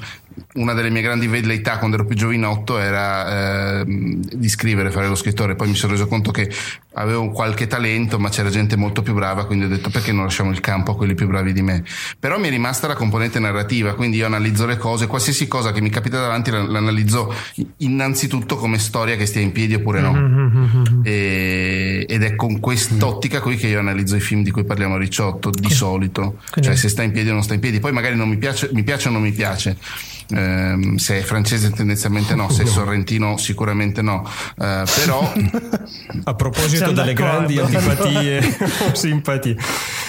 una 0.55 0.73
delle 0.73 0.91
mie 0.91 1.03
grandi 1.03 1.27
velleità 1.27 1.79
quando 1.79 1.97
ero 1.97 2.07
più 2.07 2.17
giovinotto 2.17 2.79
era 2.79 3.81
eh, 3.81 3.85
di 3.87 4.49
scrivere, 4.49 4.91
fare 4.91 5.09
lo 5.09 5.15
scrittore. 5.15 5.55
Poi 5.55 5.69
mi 5.69 5.75
sono 5.75 5.93
reso 5.93 6.07
conto 6.07 6.31
che 6.31 6.51
avevo 6.95 7.31
qualche 7.31 7.67
talento, 7.67 8.19
ma 8.19 8.29
c'era 8.29 8.51
gente 8.51 8.77
molto 8.77 9.03
più 9.03 9.15
brava, 9.15 9.47
quindi 9.47 9.65
ho 9.65 9.69
detto 9.69 9.91
perché 9.91 10.13
non 10.13 10.25
lasciamo 10.25 10.51
il 10.51 10.61
campo 10.61 10.93
a 10.93 10.97
quelli 10.97 11.15
più 11.15 11.27
bravi 11.27 11.53
di 11.53 11.63
me. 11.63 11.85
Però 12.19 12.39
mi 12.39 12.49
è 12.49 12.51
rimasta 12.51 12.87
la 12.87 12.95
componente 12.95 13.39
narrativa, 13.39 13.95
quindi 13.95 14.19
io 14.19 14.27
analizzo 14.27 14.67
le 14.67 14.77
cose, 14.77 15.07
qualsiasi 15.07 15.49
cosa 15.49 15.73
che 15.73 15.81
mi 15.81 15.91
capita 15.91 16.21
davanti 16.21 16.51
l'analizzo 16.51 17.35
innanzitutto 17.79 18.57
come 18.57 18.79
storia 18.79 19.17
che 19.17 19.27
stia 19.27 19.41
in 19.41 19.53
piedi 19.53 19.75
oppure 19.75 20.01
no. 20.01 20.13
Mm-hmm. 20.13 21.01
E, 21.03 22.07
ed 22.09 22.23
è 22.23 22.35
con 22.37 22.61
quest'ottica 22.61 23.41
qui 23.41 23.57
che 23.57 23.69
io 23.69 23.79
analizzo 23.79 24.17
i 24.17 24.21
film 24.21 24.43
di 24.43 24.51
cui 24.51 24.65
parliamo 24.65 24.95
a 24.95 24.99
Ricciotto, 24.99 25.51
di 25.51 25.71
solito. 25.71 26.39
Cioè 26.61 26.77
se 26.77 26.89
sta 26.89 27.03
in 27.03 27.13
piedi 27.13 27.31
o 27.31 27.33
non 27.33 27.43
sta 27.43 27.55
in 27.55 27.61
piedi. 27.61 27.81
Poi 27.81 27.93
magari 27.93 28.17
non 28.17 28.29
mi 28.29 28.37
piace, 28.37 28.71
mi 28.73 28.83
piace 28.83 29.09
o 29.09 29.13
non 29.13 29.23
mi 29.23 29.33
piace 29.33 29.77
eh, 30.29 30.95
se 30.97 31.19
è 31.19 31.23
francese 31.23 31.71
tendenzialmente 31.71 32.35
no, 32.35 32.51
se 32.51 32.63
è 32.63 32.67
sorrentino 32.67 33.37
sicuramente 33.37 34.03
no, 34.03 34.29
eh, 34.59 34.85
però 35.05 35.33
a 36.25 36.35
proposito 36.35 36.93
delle 36.93 37.15
grandi 37.15 37.59
antipatie 37.59 38.57
o 38.89 38.95
simpatie, 38.95 39.57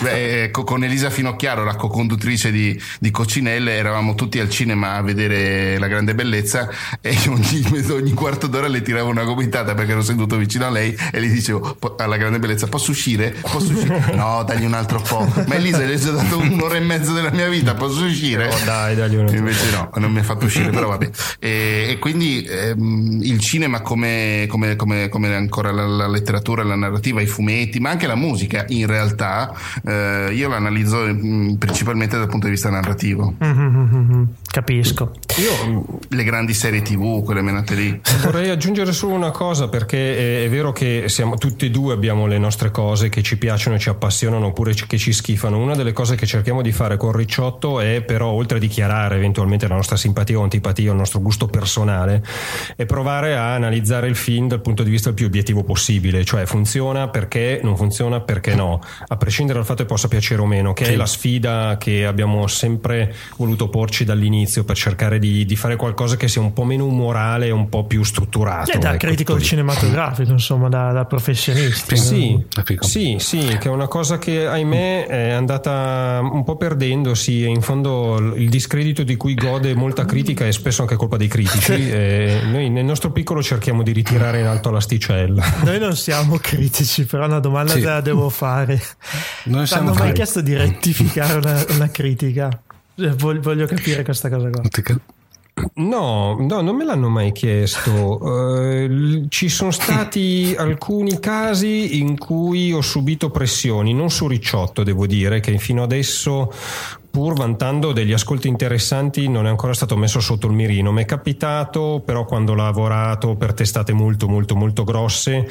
beh, 0.02 0.52
con 0.52 0.84
Elisa 0.84 1.10
Finocchiaro, 1.10 1.64
la 1.64 1.76
co-conduttrice 1.76 2.52
di, 2.52 2.80
di 3.00 3.12
Coccinelle, 3.12 3.74
eravamo 3.74 4.16
tutti 4.16 4.40
al 4.40 4.50
cinema 4.50 4.96
a 4.96 5.02
vedere 5.02 5.78
La 5.78 5.88
Grande 5.88 6.16
Bellezza 6.16 6.70
e 7.02 7.18
ogni, 7.28 7.64
ogni 7.90 8.14
quarto 8.14 8.48
d'ora 8.48 8.68
le 8.68 8.82
tiravo 8.82 9.10
una 9.10 9.24
gomitata 9.24 9.74
perché 9.74 9.92
ero 9.92 10.02
seduto 10.02 10.38
vicino 10.38 10.66
a 10.66 10.70
lei 10.70 10.96
e 11.12 11.22
gli 11.22 11.30
dicevo 11.32 11.78
alla 11.98 12.18
Grande 12.18 12.40
Bellezza 12.40 12.68
posso 12.68 12.92
uscire? 12.92 13.36
Posso 13.42 13.72
uscire? 13.72 14.04
No, 14.16 14.44
dagli 14.44 14.64
un 14.64 14.74
altro 14.74 15.02
po'. 15.02 15.28
Ma 15.48 15.56
Elisa 15.56 15.84
gli 15.84 15.92
ho 15.92 15.98
già 15.98 16.12
dato 16.12 16.40
un'ora 16.40 16.76
e 16.76 16.80
mezzo 16.80 17.14
della 17.14 17.32
mia 17.32 17.48
vita, 17.50 17.74
posso 17.74 18.06
uscire? 18.06 18.48
Oh, 18.48 18.58
dai, 18.64 18.96
dagli 18.96 19.16
un 19.16 19.22
altro 19.22 19.38
Invece 19.38 19.72
no, 19.72 19.90
non 19.96 20.12
mi 20.16 20.22
ha 20.22 20.24
fatto 20.24 20.46
uscire, 20.46 20.70
però 20.70 20.88
vabbè. 20.88 21.10
E, 21.46 21.88
e 21.90 22.00
quindi 22.00 22.44
ehm, 22.44 23.20
il 23.22 23.40
cinema 23.40 23.82
come, 23.82 24.46
come, 24.48 24.76
come, 24.76 25.10
come 25.10 25.36
ancora 25.36 25.72
la, 25.72 25.86
la, 25.86 26.08
letteratura, 26.08 26.64
la 26.64 26.76
narrativa, 26.76 27.22
i 27.22 27.28
fumetti, 27.28 27.80
ma 27.80 27.90
anche 27.90 28.08
la 28.08 28.16
musica 28.16 28.66
in 28.70 28.88
realtà 28.88 29.54
eh, 29.86 30.32
io 30.34 30.48
l'analizzo 30.48 31.02
mh, 31.02 31.28
mm, 31.28 31.54
principalmente 31.56 32.18
dal 32.18 32.28
punto 32.28 32.46
di 32.48 32.54
vista 32.54 32.70
narrativo. 32.70 33.36
Mm-hmm, 33.44 34.24
capisco. 34.50 35.12
Io 35.38 36.00
le 36.10 36.24
grandi 36.24 36.54
serie 36.54 36.82
tv, 36.82 37.24
quelle 37.24 37.42
menate 37.42 37.76
lì. 37.76 38.02
Vorrei 38.24 38.50
aggiungere 38.50 38.92
solo 38.94 39.14
una 39.14 39.32
cosa 39.32 39.68
perché 39.68 40.18
è, 40.18 40.46
è 40.46 40.50
vero 40.50 40.72
che 40.72 41.04
siamo 41.08 41.36
tutti 41.36 41.66
e 41.66 41.70
due 41.70 41.94
abbiamo 41.94 42.26
le 42.26 42.38
nostre 42.38 42.72
cose 42.72 43.10
che 43.10 43.22
ci 43.22 43.38
piacciono, 43.38 43.78
ci 43.78 43.90
appassionano 43.90 44.48
oppure 44.48 44.74
che 44.74 44.98
ci 44.98 45.12
schifano. 45.12 45.62
Una 45.62 45.76
delle 45.76 45.94
cose 45.94 46.16
che 46.16 46.26
cerchiamo 46.26 46.62
di 46.62 46.72
fare 46.72 46.98
con 46.98 47.12
Ricciotto 47.12 47.80
è 47.82 48.02
però 48.02 48.30
oltre 48.30 48.58
a 48.58 48.60
dichiarare 48.60 49.16
eventualmente 49.16 49.68
la 49.68 49.76
nostra 49.76 49.95
simpatia 49.96 50.38
o 50.38 50.44
antipatia, 50.44 50.92
il 50.92 50.98
nostro 50.98 51.20
gusto 51.20 51.48
personale, 51.48 52.24
è 52.76 52.86
provare 52.86 53.36
a 53.36 53.54
analizzare 53.54 54.08
il 54.08 54.16
film 54.16 54.48
dal 54.48 54.62
punto 54.62 54.84
di 54.84 54.90
vista 54.90 55.10
il 55.10 55.16
più 55.16 55.26
obiettivo 55.26 55.64
possibile, 55.64 56.24
cioè 56.24 56.46
funziona 56.46 57.08
perché 57.10 57.60
non 57.64 57.76
funziona 57.76 58.22
perché 58.22 58.56
no, 58.56 58.82
a 59.08 59.18
prescindere 59.18 59.58
dal 59.58 59.68
fatto 59.68 59.84
che 59.84 59.88
possa 59.88 60.08
piacere 60.08 60.42
o 60.42 60.46
meno, 60.46 60.74
che 60.74 60.86
sì. 60.86 60.94
è 60.94 60.96
la 60.96 61.06
sfida 61.06 61.78
che 61.80 62.06
abbiamo 62.06 62.48
sempre 62.48 63.14
voluto 63.38 63.70
porci 63.70 64.04
dall'inizio 64.04 64.64
per 64.64 64.76
cercare 64.76 65.20
di, 65.20 65.46
di 65.46 65.56
fare 65.56 65.76
qualcosa 65.76 66.18
che 66.18 66.28
sia 66.28 66.42
un 66.42 66.54
po' 66.54 66.64
meno 66.64 66.86
umorale 66.86 67.48
e 67.48 67.52
un 67.52 67.70
po' 67.70 67.86
più 67.86 68.04
strutturato. 68.04 68.72
È 68.72 68.78
da 68.78 68.94
ecco, 68.94 69.08
critico 69.08 69.40
cinematografico, 69.40 70.32
insomma, 70.32 70.70
da, 70.70 70.92
da 70.92 71.06
professionista. 71.06 71.96
Sì, 71.96 72.44
sì, 72.80 73.16
sì, 73.20 73.58
che 73.60 73.68
è 73.68 73.72
una 73.72 73.88
cosa 73.88 74.18
che 74.18 74.48
ahimè 74.48 75.08
è 75.08 75.32
andata 75.32 76.20
un 76.22 76.44
po' 76.44 76.56
perdendosi 76.56 77.44
e 77.44 77.48
in 77.48 77.62
fondo 77.62 78.34
il 78.36 78.50
discredito 78.50 79.04
di 79.04 79.16
cui 79.16 79.34
gode 79.34 79.74
molta 79.86 80.06
critica 80.06 80.48
è 80.48 80.52
spesso 80.52 80.82
anche 80.82 80.96
colpa 80.96 81.16
dei 81.16 81.28
critici. 81.28 81.74
e 81.74 82.42
noi 82.46 82.70
nel 82.72 82.84
nostro 82.84 83.12
piccolo 83.12 83.44
cerchiamo 83.44 83.84
di 83.84 83.92
ritirare 83.92 84.40
in 84.40 84.48
alto 84.48 84.72
l'asticella. 84.72 85.44
Noi 85.64 85.78
non 85.80 85.96
siamo 85.96 86.38
critici, 86.38 87.06
però 87.06 87.26
una 87.26 87.40
domanda 87.40 87.74
sì. 87.74 87.82
te 87.82 87.86
la 87.86 88.02
devo 88.02 88.30
fare. 88.30 88.82
Non 89.46 89.66
hanno 89.70 89.94
mai 89.94 90.14
chiesto 90.14 90.42
di 90.42 90.56
rettificare 90.56 91.38
una, 91.38 91.64
una 91.70 91.90
critica? 91.90 92.50
Cioè, 92.98 93.10
voglio, 93.12 93.68
capire 93.68 94.04
questa 94.04 94.30
cosa 94.30 94.50
qua. 94.50 94.64
No, 95.76 96.36
no, 96.38 96.62
non 96.62 96.76
me 96.76 96.84
l'hanno 96.84 97.10
mai 97.10 97.32
chiesto. 97.32 97.92
Uh, 98.22 99.28
ci 99.30 99.50
sono 99.50 99.72
stati 99.72 100.54
alcuni 100.58 101.20
casi 101.20 102.00
in 102.00 102.18
cui 102.18 102.74
ho 102.74 102.82
subito 102.82 103.30
pressioni, 103.30 103.94
non 103.94 104.10
su 104.10 104.28
Ricciotto, 104.28 104.84
devo 104.84 105.06
dire, 105.06 105.40
che 105.40 105.58
fino 105.58 105.84
adesso 105.84 106.52
pur 107.16 107.34
vantando 107.34 107.94
degli 107.94 108.12
ascolti 108.12 108.50
interessanti 108.50 109.30
non 109.30 109.46
è 109.46 109.50
ancora 109.50 109.74
stato 109.74 109.96
messo 109.96 110.20
sotto 110.20 110.48
il 110.48 110.54
mirino. 110.54 110.92
Mi 110.92 111.04
è 111.04 111.06
capitato 111.06 112.04
però 112.06 112.26
quando 112.26 112.52
ho 112.52 112.56
lavorato 112.56 113.38
per 113.38 113.54
testate 113.54 113.94
molto 113.94 114.28
molto 114.28 114.54
molto 114.58 114.84
grosse 114.84 115.48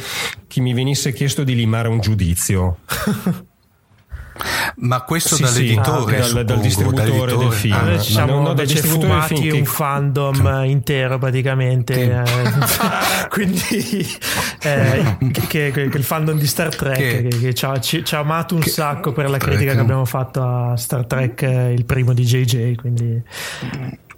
che 0.47 0.61
mi 0.61 0.75
venisse 0.75 1.15
chiesto 1.15 1.43
di 1.43 1.55
limare 1.55 1.89
un 1.89 2.01
giudizio. 2.01 2.81
Ma 4.77 5.03
questo 5.03 5.37
sì, 5.37 5.43
dall'editore, 5.43 6.23
sì, 6.23 6.33
dal, 6.33 6.45
dal, 6.45 6.61
distributore 6.61 7.37
del 7.37 7.53
film. 7.53 7.75
Ah, 7.75 7.99
ci 7.99 8.13
siamo 8.13 8.41
no, 8.41 8.51
invece 8.51 8.79
fumati 8.79 9.37
film 9.37 9.57
un 9.59 9.65
fandom 9.65 10.61
che... 10.61 10.67
intero 10.67 11.19
praticamente. 11.19 11.95
Eh, 11.95 12.23
quindi 13.31 14.07
eh, 14.63 15.17
che, 15.31 15.47
che, 15.47 15.71
che, 15.71 15.97
il 15.97 16.05
fandom 16.05 16.39
di 16.39 16.47
Star 16.47 16.75
Trek 16.75 17.39
che, 17.39 17.55
ci, 17.55 17.65
ha, 17.65 17.79
ci, 17.81 18.05
ci, 18.05 18.15
ha, 18.15 18.19
amato 18.19 18.55
un 18.57 18.63
sacco 18.63 19.13
per 19.13 19.31
la 19.31 19.39
critica 19.39 19.73
che 19.73 19.81
abbiamo 19.81 20.05
fatto 20.05 20.43
a 20.43 20.77
Star 20.77 21.07
Trek, 21.07 21.43
eh, 21.43 21.73
il 21.73 21.85
primo 21.85 22.13
di 22.13 22.25
JJ. 22.25 22.75
Quindi 22.75 23.23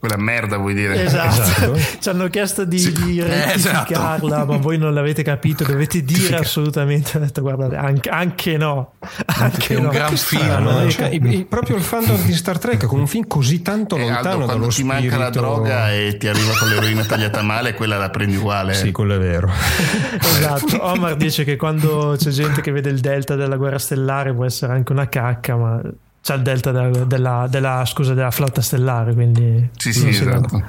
quella 0.07 0.23
merda 0.23 0.57
vuoi 0.57 0.75
dire 0.75 1.05
esatto, 1.05 1.43
esatto. 1.43 1.79
ci 2.01 2.09
hanno 2.09 2.29
chiesto 2.29 2.65
di, 2.65 2.79
sì. 2.79 2.93
di 2.93 3.23
rettificarla 3.23 4.15
esatto. 4.15 4.47
ma 4.47 4.57
voi 4.57 4.79
non 4.79 4.95
l'avete 4.95 5.23
capito 5.23 5.65
dovete 5.65 6.03
dire 6.03 6.37
assolutamente 6.37 7.17
ho 7.17 7.21
detto 7.21 7.43
guardate 7.43 7.77
anche, 7.77 8.09
anche 8.09 8.57
no 8.57 8.93
anche 9.27 9.75
è 9.75 9.79
no. 9.79 9.89
un 9.89 9.95
gran 9.95 10.17
film 10.17 10.63
no? 10.63 10.89
cioè, 10.91 11.09
il, 11.09 11.47
proprio 11.47 11.77
il 11.77 11.83
fandom 11.83 12.23
di 12.25 12.33
Star 12.35 12.59
Trek 12.59 12.87
con 12.87 13.01
un 13.01 13.07
film 13.07 13.27
così 13.27 13.63
tanto 13.63 13.97
lontano 13.97 14.17
Aldo, 14.17 14.29
quando 14.29 14.47
dallo 14.47 14.67
ti 14.69 14.73
spirito... 14.73 14.93
manca 14.93 15.19
la 15.19 15.31
droga 15.31 15.93
e 15.93 16.17
ti 16.17 16.29
arriva 16.29 16.53
con 16.59 16.69
l'eroina 16.69 17.05
tagliata 17.05 17.43
male 17.43 17.75
quella 17.75 17.99
la 17.99 18.11
prendi 18.11 18.37
uguale 18.37 18.75
sì 18.75 18.93
quello 18.93 19.15
è 19.15 19.19
vero 19.19 19.51
esatto 20.21 20.83
Omar 20.83 21.17
dice 21.17 21.45
che 21.45 21.57
quando 21.57 22.15
c'è 22.17 22.31
gente 22.31 22.61
che 22.61 22.71
vede 22.71 22.91
il 22.91 23.01
delta 23.01 23.35
della 23.35 23.57
guerra 23.57 23.79
stellare 23.79 24.33
può 24.33 24.45
essere 24.45 24.73
anche 24.73 24.93
una 24.93 25.09
cacca 25.09 25.57
ma 25.57 25.81
c'è 26.27 26.35
il 26.35 26.43
delta 26.43 26.73
della, 26.73 27.05
della, 27.05 27.47
della, 27.49 27.85
scusa, 27.85 28.13
della 28.13 28.33
flotta 28.33 28.61
stellare, 28.61 29.15
quindi... 29.15 29.71
Sì, 29.77 29.93
sì, 29.93 30.09
esatto. 30.09 30.61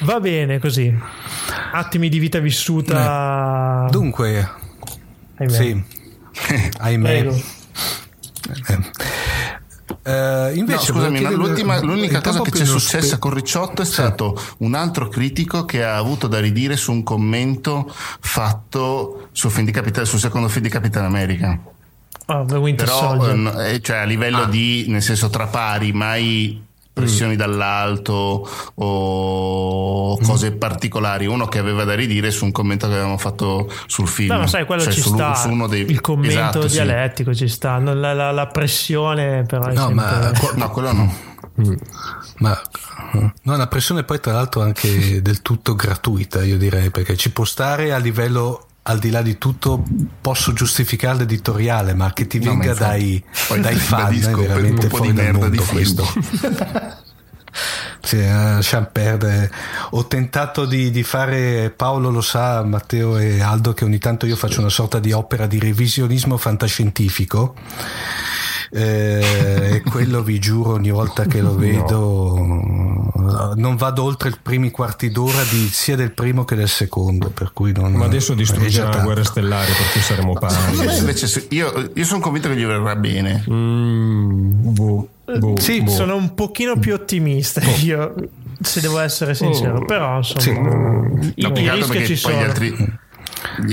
Va 0.00 0.18
bene 0.18 0.58
così. 0.58 0.92
Attimi 1.70 2.08
di 2.08 2.18
vita 2.18 2.40
vissuta. 2.40 3.86
Eh. 3.86 3.90
Dunque, 3.92 4.50
ahimè. 5.36 5.52
Sì. 5.52 5.84
ahimè. 6.78 7.28
Eh, 10.02 10.52
invece, 10.56 10.92
no, 10.92 10.98
scusami, 10.98 11.20
l'ultima, 11.32 11.80
l'unica 11.80 12.20
cosa 12.20 12.42
che 12.42 12.50
ci 12.50 12.62
è 12.62 12.66
successa 12.66 13.06
spe... 13.06 13.18
con 13.18 13.34
Ricciotto 13.34 13.82
è 13.82 13.86
stato 13.86 14.36
un 14.58 14.74
altro 14.74 15.06
critico 15.06 15.64
che 15.64 15.84
ha 15.84 15.96
avuto 15.96 16.26
da 16.26 16.40
ridire 16.40 16.76
su 16.76 16.90
un 16.90 17.04
commento 17.04 17.88
fatto 18.18 19.28
sul, 19.30 19.52
Capitan, 19.70 20.04
sul 20.04 20.18
secondo 20.18 20.48
film 20.48 20.64
di 20.64 20.70
Capitan 20.70 21.04
America. 21.04 21.72
Oh, 22.26 22.44
Però, 22.44 23.60
eh, 23.60 23.80
cioè 23.80 23.98
a 23.98 24.04
livello 24.04 24.42
ah. 24.42 24.46
di, 24.46 24.86
nel 24.88 25.02
senso 25.02 25.28
tra 25.28 25.46
pari, 25.46 25.92
mai 25.92 26.62
pressioni 26.94 27.34
mm. 27.34 27.36
dall'alto 27.36 28.48
o 28.74 30.16
cose 30.18 30.52
mm. 30.52 30.56
particolari. 30.58 31.26
Uno 31.26 31.46
che 31.46 31.58
aveva 31.58 31.84
da 31.84 31.94
ridire 31.94 32.30
su 32.30 32.44
un 32.44 32.52
commento 32.52 32.86
che 32.86 32.94
avevamo 32.94 33.18
fatto 33.18 33.70
sul 33.86 34.08
film. 34.08 34.32
No, 34.32 34.40
ma 34.40 34.46
sai, 34.46 34.64
quello 34.64 34.82
cioè, 34.82 34.92
ci 34.92 35.00
su, 35.00 35.12
sta. 35.12 35.34
Su 35.34 35.50
uno 35.50 35.66
dei... 35.66 35.82
Il 35.82 36.00
commento 36.00 36.60
esatto, 36.60 36.66
dialettico 36.66 37.32
sì. 37.32 37.46
ci 37.46 37.48
sta. 37.48 37.78
La, 37.78 38.14
la, 38.14 38.30
la, 38.30 38.46
pressione, 38.46 39.42
però. 39.42 39.66
no, 39.66 39.86
sempre... 39.86 39.94
ma... 39.94 40.32
no, 40.54 40.70
quello 40.70 40.92
no. 40.92 41.14
Mm. 41.60 41.74
Ma 42.38 42.60
no, 43.42 43.54
una 43.54 43.66
pressione 43.66 44.02
poi 44.02 44.18
tra 44.18 44.32
l'altro 44.32 44.62
anche 44.62 45.20
del 45.20 45.42
tutto 45.42 45.74
gratuita, 45.74 46.42
io 46.42 46.56
direi, 46.56 46.90
perché 46.90 47.16
ci 47.16 47.30
può 47.30 47.44
stare 47.44 47.92
a 47.92 47.98
livello 47.98 48.68
al 48.86 48.98
di 48.98 49.10
là 49.10 49.22
di 49.22 49.38
tutto 49.38 49.82
posso 50.20 50.52
giustificare 50.52 51.18
l'editoriale 51.18 51.94
ma 51.94 52.12
che 52.12 52.26
ti 52.26 52.38
venga 52.38 52.72
no, 52.72 52.74
dai, 52.74 53.24
dai 53.60 53.76
fan 53.76 54.12
è 54.12 54.34
veramente 54.34 54.88
fuori 54.88 55.12
dal 55.12 55.32
mondo 55.32 55.62
questo 55.62 56.04
Sì, 58.04 58.18
eh, 58.18 58.26
lasciamo 58.26 58.88
perdere. 58.92 59.50
Ho 59.90 60.06
tentato 60.06 60.66
di, 60.66 60.90
di, 60.90 61.02
fare, 61.02 61.72
Paolo 61.74 62.10
lo 62.10 62.20
sa, 62.20 62.62
Matteo 62.62 63.16
e 63.16 63.40
Aldo, 63.40 63.72
che 63.72 63.84
ogni 63.84 63.98
tanto 63.98 64.26
io 64.26 64.36
faccio 64.36 64.60
una 64.60 64.68
sorta 64.68 64.98
di 64.98 65.12
opera 65.12 65.46
di 65.46 65.58
revisionismo 65.58 66.36
fantascientifico. 66.36 67.54
Eh, 68.70 69.74
e 69.74 69.82
quello 69.82 70.22
vi 70.22 70.38
giuro 70.40 70.72
ogni 70.72 70.90
volta 70.90 71.26
che 71.26 71.40
lo 71.40 71.54
vedo 71.56 72.34
no. 72.36 72.83
Non 73.56 73.76
vado 73.76 74.02
oltre 74.02 74.28
i 74.30 74.34
primi 74.40 74.70
quarti 74.70 75.10
d'ora 75.10 75.42
di, 75.44 75.68
sia 75.68 75.96
del 75.96 76.12
primo 76.12 76.44
che 76.44 76.54
del 76.54 76.68
secondo 76.68 77.30
per 77.30 77.52
cui 77.52 77.72
non, 77.72 77.92
ma 77.92 78.04
adesso 78.04 78.34
distruggerà 78.34 78.88
la 78.88 79.02
guerra 79.02 79.24
stellare 79.24 79.72
perché 79.72 80.00
saremo 80.00 80.32
pari 80.32 80.98
invece 80.98 81.46
io, 81.50 81.90
io 81.94 82.04
sono 82.04 82.20
convinto 82.20 82.48
che 82.48 82.56
gli 82.56 82.64
verrà 82.64 82.96
bene 82.96 83.44
mm, 83.48 84.72
boh. 84.74 85.08
Boh, 85.24 85.54
sì, 85.58 85.82
boh. 85.82 85.90
sono 85.90 86.16
un 86.16 86.34
pochino 86.34 86.78
più 86.78 86.92
ottimista 86.92 87.60
boh. 87.60 87.76
io, 87.82 88.14
se 88.60 88.80
devo 88.80 88.98
essere 88.98 89.34
sincero, 89.34 89.78
oh. 89.78 89.84
però 89.84 90.18
insomma, 90.18 90.38
sì. 91.20 91.32
i, 91.36 91.42
no, 91.42 91.58
i 91.58 91.70
rischi 91.70 92.06
ci 92.06 92.16
sono. 92.16 92.38
Altri, 92.38 92.76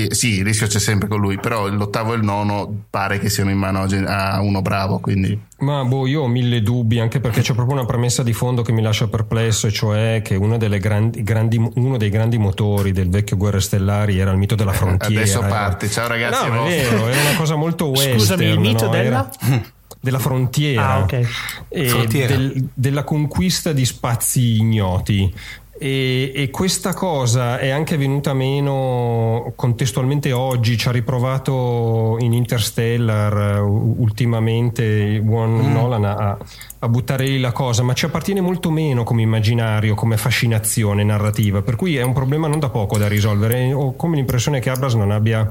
sì, 0.10 0.40
il 0.40 0.44
rischio 0.44 0.68
c'è 0.68 0.80
sempre 0.80 1.08
con 1.08 1.20
lui, 1.20 1.38
però 1.38 1.68
l'ottavo 1.68 2.14
e 2.14 2.18
il 2.18 2.24
nono 2.24 2.84
pare 2.90 3.20
che 3.20 3.30
siano 3.30 3.50
in 3.50 3.58
mano 3.58 3.88
a 4.06 4.42
uno 4.42 4.62
bravo, 4.62 5.00
quindi... 5.00 5.40
Ma 5.60 5.84
boh, 5.84 6.08
io 6.08 6.24
ho 6.24 6.28
mille 6.28 6.62
dubbi, 6.62 7.00
anche 7.00 7.20
perché 7.20 7.42
c'è 7.42 7.54
proprio 7.54 7.76
una 7.76 7.86
premessa 7.86 8.24
di 8.24 8.34
fondo 8.34 8.64
che 8.64 8.72
mi 8.72 8.82
lascia 8.82 9.08
perplesso, 9.08 9.68
e 9.68 9.72
cioè 9.72 10.22
che 10.24 10.36
uno, 10.36 10.58
grandi, 10.58 11.24
grandi, 11.24 11.72
uno 11.76 11.98
dei 11.98 12.10
grandi 12.10 12.38
motori 12.38 12.92
del 12.92 13.10
vecchio 13.10 13.38
Guerre 13.38 13.62
Stellari 13.62 14.18
era 14.18 14.32
il 14.32 14.38
mito 14.38 14.56
della 14.56 14.74
frontiera. 14.74 15.22
Adesso 15.22 15.40
parte, 15.42 15.90
ciao 15.90 16.08
ragazzi. 16.08 16.50
No, 16.50 16.66
è 16.66 16.70
vero, 16.70 17.08
era 17.08 17.22
una 17.22 17.36
cosa 17.38 17.56
molto 17.56 17.88
western. 17.90 18.20
Scusami, 18.20 18.46
il 18.46 18.60
mito 18.60 18.86
no? 18.86 18.92
della... 18.92 19.32
Era 19.40 19.62
della 20.02 20.18
frontiera, 20.18 20.94
ah, 20.94 21.00
okay. 21.02 21.24
frontiera. 21.24 22.36
Del, 22.36 22.70
della 22.74 23.04
conquista 23.04 23.72
di 23.72 23.86
spazi 23.86 24.58
ignoti. 24.58 25.32
E, 25.84 26.32
e, 26.36 26.52
questa 26.52 26.94
cosa 26.94 27.58
è 27.58 27.70
anche 27.70 27.98
venuta 27.98 28.36
meno 28.36 29.52
contestualmente 29.56 30.32
oggi, 30.32 30.78
ci 30.78 30.88
ha 30.88 30.92
riprovato 30.92 32.18
in 32.20 32.34
Interstellar 32.34 33.64
ultimamente 33.64 35.20
buon 35.22 35.54
mm. 35.54 35.74
Nolan 35.74 36.06
a, 36.06 36.38
a 36.84 36.90
buttare 36.90 37.28
lì 37.28 37.40
la 37.40 37.52
cosa, 37.52 37.84
ma 37.84 37.94
ci 37.94 38.06
appartiene 38.06 38.42
molto 38.42 38.72
meno 38.72 39.04
come 39.04 39.22
immaginario, 39.22 39.94
come 39.94 40.18
fascinazione 40.18 41.04
narrativa, 41.04 41.62
per 41.62 41.76
cui 41.76 41.96
è 41.96 42.02
un 42.02 42.14
problema 42.14 42.48
non 42.48 42.58
da 42.58 42.70
poco 42.70 42.98
da 42.98 43.08
risolvere. 43.08 43.72
Ho 43.72 43.96
come 43.96 44.16
l'impressione 44.16 44.60
che 44.60 44.72
Abbas 44.72 44.96
non 44.96 45.12
abbia 45.12 45.48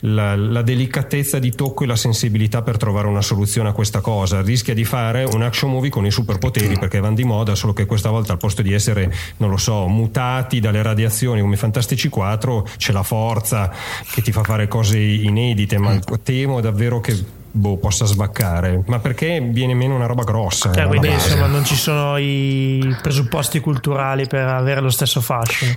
la, 0.00 0.36
la 0.36 0.62
delicatezza 0.62 1.40
di 1.40 1.50
tocco 1.50 1.82
e 1.82 1.86
la 1.88 1.96
sensibilità 1.96 2.62
per 2.62 2.76
trovare 2.76 3.08
una 3.08 3.20
soluzione 3.20 3.70
a 3.70 3.72
questa 3.72 4.00
cosa. 4.00 4.42
Rischia 4.42 4.74
di 4.74 4.84
fare 4.84 5.24
un 5.24 5.42
action 5.42 5.72
movie 5.72 5.90
con 5.90 6.06
i 6.06 6.12
superpoteri 6.12 6.78
perché 6.78 7.00
vanno 7.00 7.16
di 7.16 7.24
moda, 7.24 7.56
solo 7.56 7.72
che 7.72 7.84
questa 7.86 8.10
volta 8.10 8.32
al 8.32 8.38
posto 8.38 8.62
di 8.62 8.72
essere, 8.72 9.12
non 9.38 9.50
lo 9.50 9.56
so, 9.56 9.88
mutati 9.88 10.60
dalle 10.60 10.82
radiazioni 10.82 11.40
come 11.40 11.54
i 11.54 11.58
Fantastici 11.58 12.08
4, 12.08 12.68
c'è 12.76 12.92
la 12.92 13.02
forza 13.02 13.72
che 14.12 14.22
ti 14.22 14.30
fa 14.30 14.44
fare 14.44 14.68
cose 14.68 15.00
inedite, 15.00 15.78
ma 15.78 15.98
temo 16.22 16.60
davvero 16.60 17.00
che 17.00 17.42
boh, 17.56 17.76
possa 17.76 18.04
svaccare, 18.04 18.82
ma 18.86 18.98
perché 18.98 19.40
viene 19.40 19.74
meno 19.74 19.94
una 19.94 20.06
roba 20.06 20.24
grossa. 20.24 20.72
Cioè, 20.72 20.86
quindi 20.86 21.08
insomma 21.08 21.46
non 21.46 21.64
ci 21.64 21.76
sono 21.76 22.18
i 22.18 22.96
presupposti 23.00 23.60
culturali 23.60 24.26
per 24.26 24.46
avere 24.48 24.80
lo 24.80 24.90
stesso 24.90 25.20
fascino. 25.20 25.76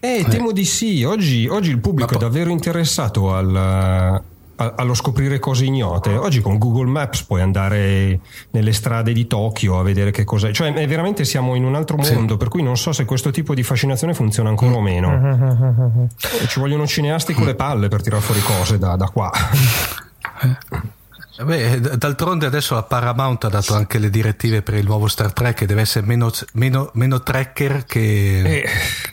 Eh, 0.00 0.26
temo 0.28 0.50
di 0.50 0.64
sì. 0.64 1.04
Oggi, 1.04 1.46
oggi 1.46 1.70
il 1.70 1.78
pubblico 1.78 2.10
po- 2.10 2.16
è 2.16 2.18
davvero 2.18 2.50
interessato 2.50 3.32
al, 3.32 4.20
allo 4.56 4.94
scoprire 4.94 5.38
cose 5.38 5.64
ignote. 5.64 6.16
Oggi 6.16 6.40
con 6.40 6.58
Google 6.58 6.90
Maps 6.90 7.22
puoi 7.22 7.40
andare 7.40 8.18
nelle 8.50 8.72
strade 8.72 9.12
di 9.12 9.28
Tokyo 9.28 9.78
a 9.78 9.84
vedere 9.84 10.10
che 10.10 10.24
cos'è. 10.24 10.50
Cioè, 10.50 10.72
veramente 10.88 11.24
siamo 11.24 11.54
in 11.54 11.64
un 11.64 11.76
altro 11.76 11.98
mondo, 11.98 12.32
sì. 12.32 12.38
per 12.38 12.48
cui 12.48 12.64
non 12.64 12.76
so 12.76 12.90
se 12.90 13.04
questo 13.04 13.30
tipo 13.30 13.54
di 13.54 13.62
fascinazione 13.62 14.12
funziona 14.12 14.48
ancora 14.48 14.74
o 14.74 14.80
meno. 14.80 16.08
Ci 16.48 16.58
vogliono 16.58 16.84
cineasti 16.84 17.32
con 17.32 17.44
le 17.44 17.54
palle 17.54 17.86
per 17.86 18.02
tirare 18.02 18.22
fuori 18.22 18.40
cose 18.40 18.78
da, 18.78 18.96
da 18.96 19.06
qua. 19.06 19.30
Beh, 21.40 21.80
d'altronde 21.80 22.44
adesso 22.44 22.74
la 22.74 22.82
Paramount 22.82 23.44
ha 23.44 23.48
dato 23.48 23.74
anche 23.74 23.98
le 23.98 24.10
direttive 24.10 24.60
per 24.60 24.74
il 24.74 24.84
nuovo 24.84 25.08
Star 25.08 25.32
Trek 25.32 25.56
che 25.56 25.66
deve 25.66 25.80
essere 25.80 26.04
meno, 26.06 26.30
meno, 26.52 26.90
meno 26.94 27.22
tracker 27.22 27.86
che, 27.86 28.42
eh. 28.42 28.68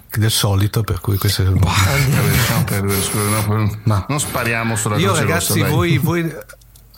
che, 0.09 0.19
del 0.19 0.29
solito, 0.29 0.83
per 0.83 0.99
cui 0.99 1.17
questo 1.17 1.43
è 1.43 1.47
un 1.47 1.59
po'... 1.59 1.69
Ma 3.83 4.05
non 4.09 4.19
spariamo 4.19 4.75
sulla 4.75 4.97
Io 4.97 5.15
ragazzi, 5.15 5.59
rossa, 5.61 5.71
voi, 5.73 5.97
voi, 5.97 6.29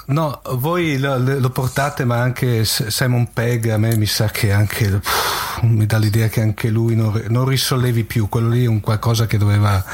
no, 0.05 0.41
voi 0.53 0.97
lo, 0.97 1.17
lo, 1.19 1.49
portate, 1.51 2.03
ma 2.03 2.19
anche 2.19 2.65
Simon 2.65 3.31
Pegg 3.31 3.67
a 3.67 3.77
me 3.77 3.95
mi 3.95 4.07
sa 4.07 4.27
che 4.29 4.51
anche 4.51 4.87
pff, 4.87 5.61
mi 5.61 5.85
dà 5.85 5.99
l'idea 5.99 6.29
che 6.29 6.41
anche 6.41 6.69
lui 6.69 6.95
non, 6.95 7.25
non 7.27 7.45
risollevi 7.45 8.05
più, 8.05 8.27
quello 8.27 8.49
lì 8.49 8.63
è 8.63 8.67
un 8.67 8.79
qualcosa 8.79 9.27
che 9.27 9.37
doveva 9.37 9.85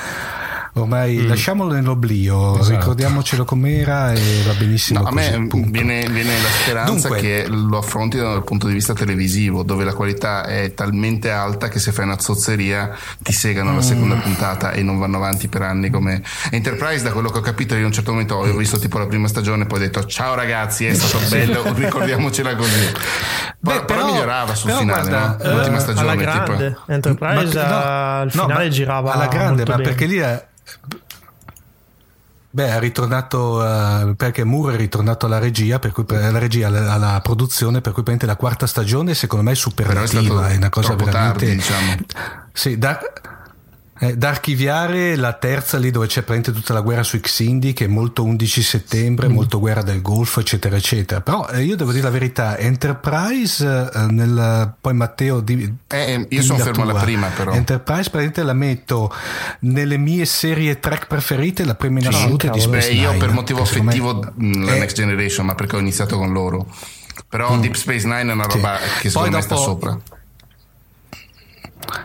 ormai 0.82 1.18
mm. 1.18 1.28
lasciamolo 1.28 1.74
nell'oblio, 1.74 2.60
esatto. 2.60 2.78
ricordiamocelo 2.78 3.46
com'era 3.46 4.14
e 4.14 4.42
va 4.46 4.54
benissimo. 4.54 5.00
No, 5.02 5.10
così, 5.10 5.34
a 5.34 5.40
me 5.40 5.48
viene, 5.70 6.08
viene, 6.10 6.34
la 6.48 6.54
speranza 6.54 7.08
Dunque, 7.08 7.20
che 7.20 7.46
lo 7.48 7.78
affronti 7.78 8.18
dal 8.18 8.44
punto 8.44 8.68
di 8.68 8.74
vista 8.74 8.94
televisivo, 8.94 9.64
dove 9.64 9.84
la 9.84 9.94
qualità 9.94 10.46
è 10.46 10.74
talmente 10.74 11.30
alta 11.30 11.68
che 11.68 11.80
se 11.80 11.92
fai 11.92 12.06
una 12.06 12.20
zozzeria 12.20 12.96
ti 13.20 13.32
segano 13.34 13.72
mm. 13.72 13.76
la 13.76 13.82
seconda 13.82 14.16
puntata 14.16 14.72
e 14.72 14.82
non 14.84 14.98
vanno 14.98 15.18
avanti 15.18 15.48
per 15.48 15.62
anni 15.62 15.90
come 15.90 16.22
Enterprise. 16.52 17.04
Da 17.04 17.12
quello 17.12 17.30
che 17.30 17.40
ho 17.40 17.42
capito, 17.42 17.76
io 17.76 17.84
a 17.84 17.88
un 17.88 17.92
certo 17.92 18.12
momento 18.12 18.36
ho 18.36 18.56
visto 18.56 18.80
tipo 18.80 18.98
la 18.98 19.08
prima 19.08 19.28
stagione, 19.28 19.66
poi 19.66 19.80
ho 19.80 19.82
detto 19.82 20.06
ciao 20.06 20.36
ragazzi, 20.36 20.86
è 20.86 20.94
stato 20.94 21.24
bello, 21.30 21.74
ricordiamocela 21.74 22.56
così. 22.56 22.92
Beh, 23.60 23.72
però, 23.72 23.86
però, 23.86 24.06
migliorava 24.06 24.56
sul 24.56 24.70
però 24.70 24.80
finale, 24.80 25.10
guarda, 25.10 25.44
no? 25.44 25.56
l'ultima 25.56 25.80
stagione. 25.80 26.12
Alla 26.12 26.22
grande, 26.22 26.68
tipo. 26.68 26.92
Enterprise 26.92 27.56
ma, 27.56 27.68
no, 27.68 28.22
al 28.22 28.32
finale 28.32 28.64
no, 28.64 28.70
girava 28.70 29.14
alla 29.14 29.28
grande, 29.28 29.64
ma 29.66 29.76
bene. 29.76 29.84
perché 29.84 30.06
lì 30.06 30.18
è 30.18 30.46
Beh, 32.58 32.70
è 32.70 32.80
ritornato 32.80 33.60
uh, 33.60 34.16
perché 34.16 34.44
Moore 34.44 34.74
è 34.74 34.78
ritornato 34.78 35.28
alla 35.28 35.38
regia, 35.38 35.78
per 35.78 35.92
cui 35.92 36.04
alla 36.10 36.40
regia, 36.40 36.66
alla, 36.66 36.92
alla 36.92 37.22
produzione, 37.22 37.82
per 37.82 37.92
cui 37.92 38.02
la 38.22 38.36
quarta 38.36 38.66
stagione 38.66 39.14
secondo 39.14 39.46
me 39.46 39.52
è 39.52 39.56
superlativa, 39.56 40.48
è, 40.48 40.54
è 40.54 40.58
una 40.58 40.70
cosa 40.70 40.96
veramente 40.96 41.46
tardi, 41.46 41.56
diciamo. 41.56 41.96
Sì, 42.52 42.80
da, 42.80 43.00
eh, 44.00 44.16
da 44.16 44.30
archiviare 44.30 45.16
la 45.16 45.34
terza 45.34 45.78
lì 45.78 45.92
dove 45.92 46.08
c'è 46.08 46.22
praticamente 46.22 46.52
tutta 46.52 46.74
la 46.74 46.82
guerra 46.82 47.04
su 47.04 47.20
Xindi 47.20 47.74
che 47.74 47.86
è 47.86 47.88
molto 47.88 48.24
11 48.24 48.62
settembre, 48.62 49.28
mm. 49.28 49.32
molto 49.32 49.60
guerra 49.60 49.82
del 49.82 50.02
Golfo 50.02 50.40
eccetera 50.40 50.76
eccetera. 50.76 51.22
Però 51.22 51.48
eh, 51.50 51.64
io 51.64 51.76
devo 51.76 51.92
dire 51.92 52.04
la 52.04 52.10
verità 52.10 52.58
Enterprise 52.58 53.90
eh, 53.94 54.06
nel, 54.12 54.74
poi 54.80 54.94
Matteo 54.94 55.40
di, 55.40 55.74
eh, 55.88 56.26
io 56.30 56.42
sono 56.42 56.60
fermo 56.60 56.84
alla 56.84 57.00
prima 57.00 57.28
però. 57.28 57.54
Enterprise 57.54 58.10
praticamente 58.10 58.44
la 58.44 58.54
metto 58.54 59.14
nelle 59.62 59.98
mie 59.98 60.26
serie 60.26 60.80
track 60.80 61.08
preferite 61.08 61.66
la 61.66 61.76
prima 61.76 62.00
in 62.00 62.08
assoluto 62.08 62.48
è 62.48 62.50
di 62.50 62.60
Space 62.60 62.90
Beh, 62.90 62.96
io 62.96 63.18
per 63.18 63.32
motivo 63.32 63.62
affettivo 63.62 64.32
me, 64.36 64.66
la 64.66 64.74
Next 64.74 64.96
Generation 64.96 65.46
ma 65.46 65.56
perché 65.56 65.76
ho 65.76 65.80
iniziato 65.80 66.18
con 66.18 66.32
loro. 66.32 66.68
Però 67.30 67.56
mm. 67.56 67.62
Deep 67.62 67.74
Space 67.74 68.06
Nine 68.06 68.30
è 68.30 68.34
una 68.34 68.46
roba 68.46 68.78
sì. 68.78 69.02
che 69.02 69.10
secondo 69.10 69.20
poi 69.20 69.30
me 69.30 69.42
dopo, 69.42 69.42
sta 69.42 69.56
sopra 69.56 70.00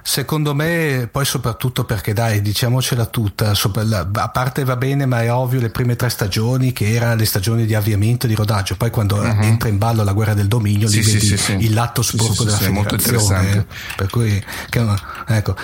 Secondo 0.02 0.54
me, 0.54 1.08
poi 1.10 1.24
soprattutto 1.24 1.84
perché 1.84 2.12
dai, 2.12 2.40
diciamocela 2.40 3.06
tutta, 3.06 3.52
a 3.52 4.28
parte 4.28 4.64
va 4.64 4.76
bene, 4.76 5.06
ma 5.06 5.22
è 5.22 5.32
ovvio 5.32 5.60
le 5.60 5.70
prime 5.70 5.96
tre 5.96 6.08
stagioni 6.08 6.72
che 6.72 6.92
erano 6.92 7.16
le 7.16 7.24
stagioni 7.24 7.66
di 7.66 7.74
avviamento 7.74 8.26
e 8.26 8.28
di 8.28 8.34
rodaggio, 8.34 8.76
poi 8.76 8.90
quando 8.90 9.16
uh-huh. 9.16 9.42
entra 9.42 9.68
in 9.68 9.78
ballo 9.78 10.02
la 10.04 10.12
guerra 10.12 10.34
del 10.34 10.48
dominio 10.48 10.88
sì, 10.88 10.96
lì 10.96 11.02
sì, 11.04 11.12
vedi 11.12 11.36
sì, 11.36 11.56
il 11.60 11.74
lato 11.74 12.02
sporco 12.02 12.44
della 12.44 12.56
federazione. 12.56 13.66
Per 13.96 14.10
cui, 14.10 14.42
che, 14.68 14.86
ecco. 15.26 15.56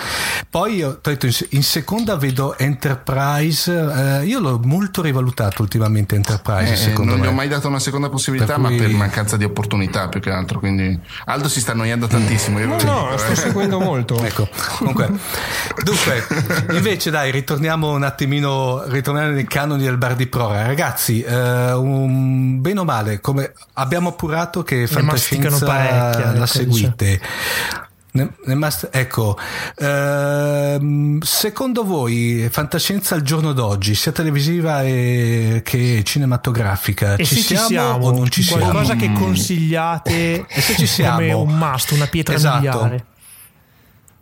Poi 0.49 0.75
io, 0.75 0.99
in 1.49 1.63
seconda 1.63 2.15
vedo 2.15 2.57
Enterprise, 2.57 3.71
eh, 3.71 4.25
io 4.25 4.39
l'ho 4.39 4.59
molto 4.63 5.01
rivalutato 5.01 5.61
ultimamente 5.61 6.15
Enterprise. 6.15 6.91
Eh, 6.91 6.93
non 6.97 7.19
me. 7.19 7.25
gli 7.25 7.27
ho 7.27 7.31
mai 7.31 7.47
dato 7.47 7.67
una 7.67 7.79
seconda 7.79 8.09
possibilità, 8.09 8.55
per 8.55 8.65
cui... 8.65 8.77
ma 8.77 8.83
per 8.83 8.91
mancanza 8.93 9.37
di 9.37 9.43
opportunità 9.43 10.07
più 10.07 10.19
che 10.19 10.29
altro. 10.29 10.59
Quindi 10.59 10.99
Aldo 11.25 11.47
si 11.47 11.59
sta 11.59 11.73
annoiando 11.73 12.07
tantissimo. 12.07 12.59
Io 12.59 12.67
no, 12.67 12.81
no, 12.81 13.17
sto 13.17 13.35
seguendo 13.35 13.79
molto 13.79 14.08
molto. 14.15 14.43
Ecco, 14.43 14.49
comunque, 14.77 15.09
dunque, 15.83 16.27
invece 16.71 17.09
dai, 17.09 17.31
ritorniamo 17.31 17.91
un 17.91 18.03
attimino, 18.03 18.83
ritorniamo 18.85 19.31
nei 19.31 19.45
canoni 19.45 19.83
del 19.83 19.97
bar 19.97 20.15
di 20.15 20.27
prora. 20.27 20.65
Ragazzi, 20.65 21.21
eh, 21.21 21.71
un, 21.73 22.61
bene 22.61 22.79
o 22.79 22.83
male, 22.83 23.19
come 23.19 23.53
abbiamo 23.73 24.09
appurato 24.09 24.63
che 24.63 24.87
Fantascienza 24.87 26.33
la 26.33 26.45
seguite. 26.45 27.21
Ne, 28.11 28.33
ne 28.45 28.55
mast- 28.55 28.89
ecco, 28.91 29.37
ehm, 29.77 31.19
secondo 31.21 31.83
voi 31.83 32.47
fantascienza 32.49 33.13
al 33.13 33.21
giorno 33.21 33.53
d'oggi, 33.53 33.93
sia 33.93 34.11
televisiva 34.11 34.81
e, 34.81 35.61
che 35.63 36.01
cinematografica, 36.03 37.15
e 37.15 37.23
ci, 37.23 37.35
ci 37.35 37.41
siamo, 37.43 37.67
siamo 37.67 38.07
o 38.07 38.11
non 38.11 38.27
ci 38.31 38.41
siamo? 38.41 38.63
Qualcosa 38.63 38.95
che 38.95 39.11
consigliate 39.13 40.45
e 40.47 40.61
se 40.61 40.75
ci 40.75 40.87
siamo. 40.87 41.17
come 41.17 41.33
un 41.33 41.55
must, 41.55 41.91
una 41.91 42.07
pietra 42.07 42.33
esatto. 42.33 42.57
miliare. 42.57 43.05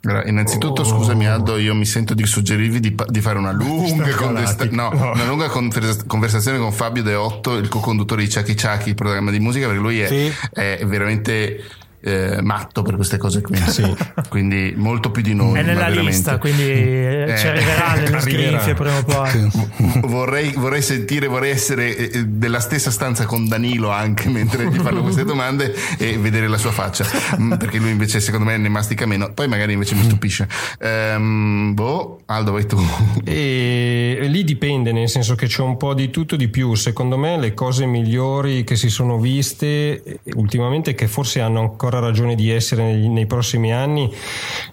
Allora, 0.04 0.26
innanzitutto, 0.26 0.82
oh. 0.82 0.86
scusami 0.86 1.28
Aldo, 1.28 1.58
io 1.58 1.74
mi 1.74 1.86
sento 1.86 2.14
di 2.14 2.26
suggerirvi 2.26 2.80
di, 2.80 2.96
di 3.08 3.22
fare 3.22 3.38
una 3.38 3.52
lunga, 3.54 4.10
condesta- 4.16 4.66
no, 4.72 4.90
no. 4.94 5.12
una 5.12 5.26
lunga 5.26 5.50
conversazione 5.50 6.58
con 6.60 6.72
Fabio 6.72 7.04
De 7.04 7.16
Otto, 7.16 7.56
il 7.56 7.68
co-conduttore 7.68 8.24
di 8.24 8.32
Chucky 8.32 8.54
Chucky, 8.54 8.90
il 8.90 8.96
programma 8.96 9.32
di 9.32 9.40
musica, 9.40 9.66
perché 9.66 9.82
lui 9.82 10.00
è, 10.00 10.08
sì. 10.08 10.34
è 10.54 10.86
veramente 10.86 11.64
eh, 12.02 12.42
matto 12.42 12.82
per 12.82 12.96
queste 12.96 13.18
cose 13.18 13.42
qui. 13.42 13.58
Quindi 14.30 14.74
molto 14.76 15.12
più 15.12 15.22
di 15.22 15.34
noi. 15.34 15.60
È 15.60 15.64
nella 15.64 15.88
lista, 15.90 16.38
quindi 16.38 16.64
eh, 16.64 17.36
ci 17.38 17.48
arriverà 17.48 17.94
nelle 17.96 18.18
Arriverà. 18.18 18.60
scriffie 18.60 18.74
prima 18.74 18.98
o 18.98 19.04
poi. 19.04 19.50
vorrei, 20.08 20.52
vorrei 20.56 20.82
sentire, 20.82 21.28
vorrei 21.28 21.52
essere 21.52 21.96
eh, 21.96 22.26
della 22.26 22.60
stessa 22.60 22.92
stanza 22.92 23.26
con 23.26 23.48
Danilo 23.48 23.90
anche 23.90 24.30
mentre 24.30 24.70
gli 24.70 24.78
fanno 24.78 25.02
queste 25.02 25.24
domande 25.24 25.74
e 25.98 26.18
vedere 26.18 26.48
la 26.48 26.58
sua 26.58 26.72
faccia, 26.72 27.06
Mm, 27.40 27.54
perché 27.56 27.78
lui 27.78 27.92
invece 27.92 28.20
secondo 28.20 28.46
me 28.46 28.58
ne 28.58 28.70
mastica 28.70 29.06
meno, 29.06 29.32
poi 29.34 29.48
magari 29.48 29.74
invece 29.74 29.96
mi 29.96 30.04
stupisce. 30.04 30.48
Ehm, 30.80 31.74
boh, 31.74 32.22
Aldo, 32.26 32.52
vai 32.52 32.66
tu. 32.66 32.78
E 33.24 34.18
lì 34.22 34.44
dipende, 34.44 34.92
nel 34.92 35.10
senso 35.10 35.36
che 35.36 35.48
c'è 35.48 35.62
un 35.62 35.78
po' 35.78 35.94
di 35.94 36.10
tutto 36.10 36.36
di 36.36 36.48
più. 36.48 36.74
Secondo 36.76 37.18
me 37.18 37.38
le 37.38 37.54
cose 37.54 37.86
migliori 37.86 38.64
che 38.64 38.76
si 38.76 38.90
sono 38.90 39.20
viste 39.20 40.02
eh, 40.04 40.20
ultimamente, 40.36 40.94
che 40.96 41.08
forse 41.08 41.42
hanno 41.42 41.60
ancora 41.62 41.87
ragione 41.90 42.36
di 42.36 42.50
essere 42.50 42.84
nei, 42.84 43.10
nei 43.10 43.26
prossimi 43.26 43.74
anni, 43.74 44.14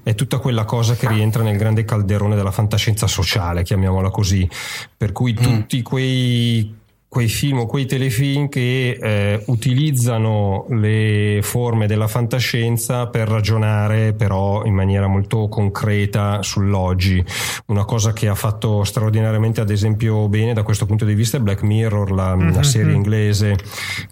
è 0.02 0.14
tutta 0.14 0.38
quella 0.38 0.64
cosa 0.64 0.94
che 0.94 1.08
rientra 1.08 1.42
nel 1.42 1.56
grande 1.56 1.84
calderone 1.84 2.36
della 2.36 2.50
fantascienza 2.50 3.06
sociale, 3.06 3.62
chiamiamola 3.62 4.10
così. 4.10 4.48
Per 4.96 5.12
cui 5.12 5.34
tutti 5.34 5.82
quei 5.82 6.82
quei 7.14 7.28
film 7.28 7.60
o 7.60 7.66
quei 7.66 7.86
telefilm 7.86 8.48
che 8.48 8.98
eh, 9.00 9.40
utilizzano 9.46 10.66
le 10.70 11.38
forme 11.42 11.86
della 11.86 12.08
fantascienza 12.08 13.06
per 13.06 13.28
ragionare 13.28 14.14
però 14.14 14.64
in 14.64 14.74
maniera 14.74 15.06
molto 15.06 15.46
concreta 15.46 16.42
sull'oggi. 16.42 17.24
Una 17.66 17.84
cosa 17.84 18.12
che 18.12 18.26
ha 18.26 18.34
fatto 18.34 18.82
straordinariamente 18.82 19.60
ad 19.60 19.70
esempio 19.70 20.28
bene 20.28 20.54
da 20.54 20.64
questo 20.64 20.86
punto 20.86 21.04
di 21.04 21.14
vista 21.14 21.36
è 21.36 21.40
Black 21.40 21.62
Mirror, 21.62 22.10
la, 22.10 22.34
la 22.34 22.64
serie 22.64 22.92
inglese 22.92 23.56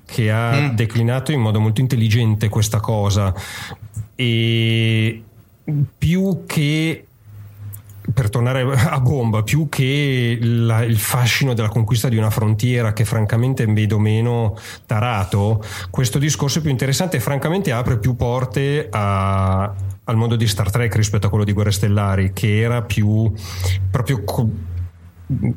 che 0.07 0.30
ha 0.30 0.68
declinato 0.72 1.32
in 1.32 1.40
modo 1.40 1.59
molto 1.59 1.80
intelligente 1.80 2.48
questa 2.48 2.78
cosa. 2.78 3.34
E 4.14 5.22
più 5.98 6.44
che 6.46 7.07
per 8.12 8.30
tornare 8.30 8.62
a 8.62 9.00
bomba, 9.00 9.42
più 9.42 9.68
che 9.68 10.38
la- 10.40 10.82
il 10.82 10.98
fascino 10.98 11.55
della 11.55 11.68
conquista 11.68 12.09
di 12.09 12.16
una 12.16 12.30
frontiera 12.30 12.92
che 12.92 13.05
francamente 13.05 13.64
vedo 13.66 13.98
meno 13.98 14.57
tarato, 14.86 15.62
questo 15.90 16.18
discorso 16.18 16.59
è 16.59 16.62
più 16.62 16.70
interessante 16.70 17.16
e 17.16 17.20
francamente 17.20 17.70
apre 17.72 17.98
più 17.98 18.16
porte 18.16 18.88
a- 18.90 19.72
al 20.05 20.16
mondo 20.16 20.34
di 20.36 20.46
Star 20.48 20.70
Trek 20.70 20.94
rispetto 20.96 21.26
a 21.26 21.30
quello 21.30 21.44
di 21.44 21.53
Guerre 21.53 21.70
Stellari, 21.70 22.32
che 22.32 22.61
era 22.61 22.82
più 22.82 23.32
proprio 23.90 24.24
co- 24.24 24.50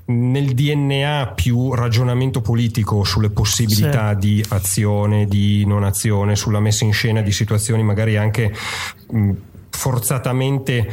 nel 0.06 0.54
DNA 0.54 1.34
più 1.36 1.74
ragionamento 1.74 2.39
politico 2.39 3.04
sulle 3.04 3.30
possibilità 3.30 4.14
di 4.14 4.41
azione, 4.50 5.26
di 5.26 5.66
non 5.66 5.84
azione, 5.84 6.36
sulla 6.38 6.62
messa 6.62 6.86
in 6.86 6.93
scena 6.93 7.22
di 7.22 7.32
situazioni 7.34 7.84
magari 7.84 8.16
anche 8.16 8.54
mh, 9.10 9.32
forzatamente 9.72 10.89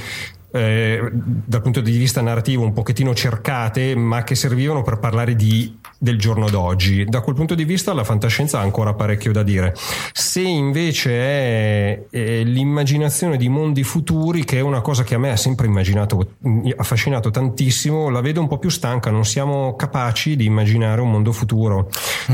eh, 0.52 1.10
dal 1.12 1.62
punto 1.62 1.80
di 1.80 1.96
vista 1.96 2.20
narrativo 2.20 2.62
un 2.62 2.72
pochettino 2.72 3.14
cercate 3.14 3.94
ma 3.94 4.22
che 4.22 4.34
servivano 4.34 4.82
per 4.82 4.98
parlare 4.98 5.34
di, 5.34 5.78
del 6.02 6.18
giorno 6.18 6.50
d'oggi. 6.50 7.04
Da 7.04 7.20
quel 7.20 7.36
punto 7.36 7.54
di 7.54 7.64
vista 7.64 7.92
la 7.92 8.02
fantascienza 8.02 8.58
ha 8.58 8.62
ancora 8.62 8.92
parecchio 8.92 9.30
da 9.30 9.44
dire. 9.44 9.72
Se 10.12 10.40
invece 10.40 11.12
è, 11.12 12.02
è 12.10 12.42
l'immaginazione 12.42 13.36
di 13.36 13.48
mondi 13.48 13.84
futuri 13.84 14.42
che 14.42 14.58
è 14.58 14.60
una 14.60 14.80
cosa 14.80 15.04
che 15.04 15.14
a 15.14 15.18
me 15.18 15.30
ha 15.30 15.36
sempre 15.36 15.68
immaginato 15.68 16.34
affascinato 16.76 17.30
tantissimo 17.30 18.08
la 18.08 18.20
vedo 18.20 18.40
un 18.40 18.48
po' 18.48 18.58
più 18.58 18.68
stanca. 18.68 19.12
Non 19.12 19.24
siamo 19.24 19.76
capaci 19.76 20.34
di 20.34 20.44
immaginare 20.44 21.00
un 21.00 21.10
mondo 21.12 21.30
futuro 21.30 21.88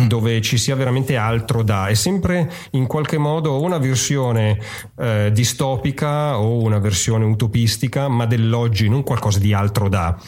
dove 0.06 0.40
ci 0.40 0.56
sia 0.56 0.74
veramente 0.74 1.16
altro 1.16 1.62
da. 1.62 1.88
È 1.88 1.94
sempre 1.94 2.50
in 2.70 2.86
qualche 2.86 3.18
modo 3.18 3.60
una 3.60 3.76
versione 3.76 4.58
eh, 4.98 5.30
distopica 5.30 6.38
o 6.38 6.62
una 6.62 6.78
versione 6.78 7.26
utopistica 7.26 8.08
ma 8.08 8.24
dell'oggi 8.24 8.88
non 8.88 9.02
qualcosa 9.02 9.38
di 9.38 9.52
altro 9.52 9.90
da 9.90 10.18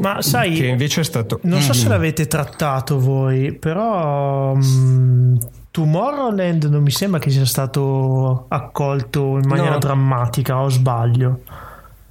Ma 0.00 0.22
sai, 0.22 0.54
che 0.54 0.66
invece 0.66 1.00
è 1.02 1.04
stato 1.04 1.38
non 1.42 1.60
so 1.60 1.72
se 1.72 1.86
Mm. 1.86 1.90
l'avete 1.90 2.26
trattato 2.26 2.98
voi, 2.98 3.52
però 3.52 4.54
mm, 4.54 5.36
Tomorrowland 5.70 6.64
non 6.64 6.82
mi 6.82 6.90
sembra 6.90 7.18
che 7.20 7.30
sia 7.30 7.44
stato 7.44 8.46
accolto 8.48 9.38
in 9.38 9.46
maniera 9.46 9.72
No. 9.72 9.78
drammatica, 9.78 10.60
o 10.60 10.68
sbaglio? 10.68 11.40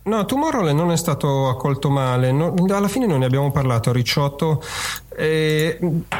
No, 0.03 0.23
Tomorrowland 0.25 0.77
non 0.77 0.91
è 0.91 0.97
stato 0.97 1.49
accolto 1.49 1.89
male, 1.89 2.31
no- 2.31 2.53
alla 2.69 2.87
fine 2.87 3.07
non 3.07 3.19
ne 3.19 3.25
abbiamo 3.25 3.51
parlato 3.51 3.89
a 3.89 3.93
Ricciotto. 3.93 4.61
Eh, 5.17 5.79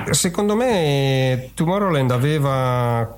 secondo 0.10 0.56
me 0.56 1.52
Tomorrowland 1.54 2.10
aveva 2.10 3.16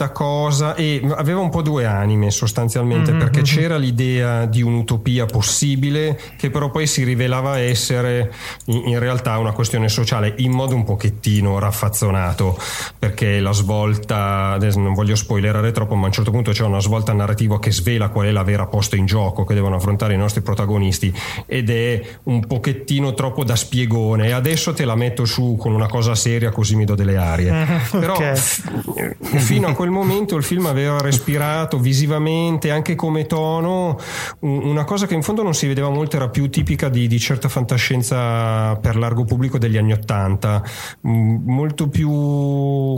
questa 0.00 0.10
cosa 0.10 0.74
e 0.74 1.02
aveva 1.16 1.40
un 1.40 1.50
po' 1.50 1.60
due 1.60 1.84
anime 1.84 2.30
sostanzialmente 2.30 3.12
perché 3.12 3.42
c'era 3.42 3.76
l'idea 3.76 4.46
di 4.46 4.62
un'utopia 4.62 5.26
possibile 5.26 6.18
che 6.38 6.48
però 6.48 6.70
poi 6.70 6.86
si 6.86 7.04
rivelava 7.04 7.58
essere 7.58 8.32
in, 8.66 8.88
in 8.88 8.98
realtà 8.98 9.36
una 9.36 9.52
questione 9.52 9.88
sociale 9.88 10.34
in 10.38 10.52
modo 10.52 10.74
un 10.74 10.84
pochettino 10.84 11.58
raffazzonato 11.58 12.56
perché 12.98 13.40
la 13.40 13.52
svolta 13.52 14.52
adesso 14.52 14.78
non 14.78 14.94
voglio 14.94 15.16
spoilerare 15.16 15.70
troppo 15.72 15.94
ma 15.94 16.04
a 16.04 16.06
un 16.06 16.12
certo 16.12 16.30
punto 16.30 16.52
c'è 16.52 16.64
una 16.64 16.80
svolta 16.80 17.12
narrativa 17.12 17.58
che 17.58 17.70
svela 17.70 18.08
qual 18.08 18.26
è 18.26 18.30
la 18.30 18.42
vera 18.42 18.66
posta 18.66 18.96
in 18.96 19.04
gioco 19.04 19.44
che 19.44 19.54
devono 19.54 19.76
affrontare 19.76 20.14
i 20.14 20.18
nostri 20.18 20.40
protagonisti 20.40 21.12
ed 21.46 21.68
è 21.68 22.00
un 22.24 22.46
pochettino 22.46 23.12
troppo 23.12 23.44
da 23.44 23.56
spiegone. 23.56 24.28
E 24.28 24.32
adesso 24.32 24.72
te 24.72 24.84
la 24.84 24.94
metto 24.94 25.24
su 25.24 25.56
con 25.58 25.72
una 25.72 25.88
cosa 25.88 26.14
seria 26.14 26.50
così 26.50 26.76
mi 26.76 26.84
do 26.84 26.94
delle 26.94 27.16
arie. 27.16 27.66
Però 27.90 28.14
ok. 28.14 28.32
f- 28.32 29.36
fino 29.36 29.68
a 29.68 29.72
quel 29.74 29.89
momento 29.90 30.36
il 30.36 30.42
film 30.42 30.66
aveva 30.66 30.98
respirato 30.98 31.78
visivamente 31.78 32.70
anche 32.70 32.94
come 32.94 33.26
tono. 33.26 33.98
Un- 34.40 34.62
una 34.64 34.84
cosa 34.84 35.06
che 35.06 35.14
in 35.14 35.22
fondo 35.22 35.42
non 35.42 35.54
si 35.54 35.66
vedeva 35.66 35.88
molto 35.90 36.16
era 36.16 36.28
più 36.28 36.48
tipica 36.48 36.88
di, 36.88 37.06
di 37.06 37.18
certa 37.18 37.48
fantascienza 37.48 38.76
per 38.76 38.96
largo 38.96 39.24
pubblico 39.24 39.58
degli 39.58 39.76
anni 39.76 39.92
Ottanta. 39.92 40.62
Mm, 41.06 41.38
molto 41.44 41.88
più 41.88 42.08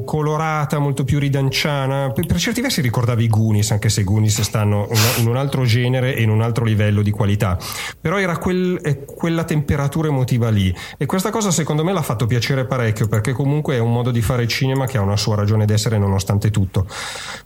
colorata 0.05 0.79
molto 0.79 1.05
più 1.05 1.19
ridanciana. 1.19 2.11
Per, 2.13 2.27
per 2.27 2.37
certi 2.37 2.61
versi 2.61 2.81
ricordava 2.81 3.23
i 3.23 3.29
Goonies 3.29 3.71
anche 3.71 3.89
se 3.89 4.03
i 4.03 4.05
Goonies 4.05 4.41
stanno 4.43 4.89
in, 5.19 5.29
un 5.29 5.37
altro 5.37 5.65
genere 5.65 6.15
e 6.15 6.23
in 6.23 6.31
un 6.31 6.43
altro 6.43 6.65
livello 6.65 7.03
di 7.03 7.11
qualità. 7.11 7.59
Però 8.01 8.19
era 8.19 8.37
quel- 8.39 9.05
quella 9.07 9.45
temperatura 9.45 10.09
emotiva 10.09 10.49
lì. 10.51 10.75
E 10.99 11.07
questa 11.07 11.31
cosa 11.31 11.51
secondo 11.51 11.85
me 11.85 11.93
l'ha 11.93 12.03
fatto 12.03 12.27
piacere 12.27 12.67
parecchio 12.67 13.09
perché 13.09 13.33
comunque 13.33 13.77
è 13.77 13.79
un 13.79 13.93
modo 13.93 14.11
di 14.11 14.23
fare 14.23 14.47
cinema 14.47 14.87
che 14.87 14.99
ha 14.99 15.01
una 15.01 15.17
sua 15.17 15.37
ragione 15.37 15.65
d'essere 15.65 15.99
nonostante 15.99 16.51
tutto 16.51 16.82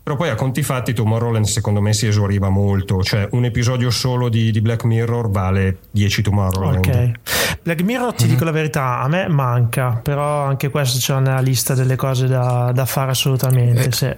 però 0.03 0.17
poi 0.17 0.29
a 0.29 0.35
conti 0.35 0.63
fatti 0.63 0.93
Tomorrowland 0.93 1.45
secondo 1.47 1.81
me 1.81 1.93
si 1.93 2.07
esauriva 2.07 2.49
molto 2.49 3.03
cioè 3.03 3.29
un 3.33 3.45
episodio 3.45 3.91
solo 3.91 4.29
di, 4.29 4.51
di 4.51 4.61
Black 4.61 4.85
Mirror 4.85 5.31
vale 5.31 5.79
10 5.91 6.23
Tomorrowland 6.23 6.87
Ok. 6.87 7.11
Black 7.63 7.83
Mirror, 7.83 8.15
ti 8.15 8.29
dico 8.29 8.45
la 8.45 8.53
verità, 8.53 9.01
a 9.01 9.09
me 9.09 9.27
manca, 9.27 9.99
però 10.01 10.45
anche 10.45 10.69
questo 10.71 10.99
c'è 10.99 11.19
nella 11.19 11.41
lista 11.41 11.75
delle 11.75 11.97
cose 11.97 12.29
da, 12.29 12.71
da 12.73 12.85
fare 12.87 13.11
assolutamente. 13.11 13.91
sì. 13.91 14.15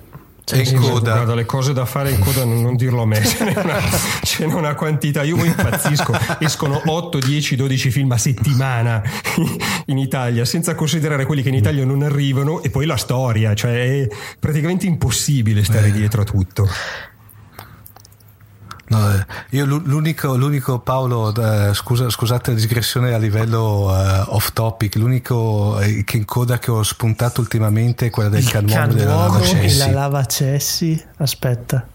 E 0.50 0.60
in 0.60 0.76
coda. 0.76 1.12
Guarda, 1.14 1.34
le 1.34 1.44
cose 1.44 1.72
da 1.72 1.84
fare 1.84 2.10
in 2.10 2.18
coda 2.20 2.44
non, 2.44 2.62
non 2.62 2.76
dirlo 2.76 3.02
a 3.02 3.06
me, 3.06 3.22
ce 3.24 3.44
n'è 3.44 3.56
una, 3.56 3.80
ce 4.22 4.46
n'è 4.46 4.52
una 4.52 4.74
quantità. 4.74 5.22
Io 5.22 5.42
impazzisco, 5.44 6.16
escono 6.38 6.80
8, 6.84 7.18
10, 7.18 7.56
12 7.56 7.90
film 7.90 8.12
a 8.12 8.18
settimana 8.18 9.02
in 9.86 9.98
Italia, 9.98 10.44
senza 10.44 10.74
considerare 10.74 11.26
quelli 11.26 11.42
che 11.42 11.48
in 11.48 11.54
Italia 11.54 11.84
non 11.84 12.02
arrivano 12.02 12.62
e 12.62 12.70
poi 12.70 12.86
la 12.86 12.96
storia, 12.96 13.54
cioè 13.54 14.02
è 14.02 14.08
praticamente 14.38 14.86
impossibile 14.86 15.64
stare 15.64 15.90
dietro 15.90 16.22
a 16.22 16.24
tutto. 16.24 16.68
No, 18.90 19.12
eh, 19.14 19.26
io 19.50 19.66
l'u- 19.66 19.82
l'unico, 19.84 20.34
l'unico 20.36 20.78
Paolo, 20.78 21.34
eh, 21.34 21.74
scusa, 21.74 22.08
scusate 22.08 22.52
la 22.52 22.56
digressione 22.58 23.12
a 23.12 23.18
livello 23.18 23.94
eh, 23.94 24.24
off 24.28 24.52
topic, 24.52 24.94
l'unico 24.96 25.78
eh, 25.80 26.04
che 26.04 26.16
in 26.16 26.24
coda 26.24 26.58
che 26.58 26.70
ho 26.70 26.82
spuntato 26.82 27.42
ultimamente 27.42 28.06
è 28.06 28.10
quella 28.10 28.30
del 28.30 28.40
Il 28.42 28.48
canuomo 28.50 28.86
della 28.86 29.04
canuomo 29.04 29.32
lava 29.34 29.44
e 29.44 29.46
Cessi. 29.46 29.78
la 29.78 29.90
lava 29.90 30.24
cessi. 30.24 31.04
Aspetta. 31.18 31.86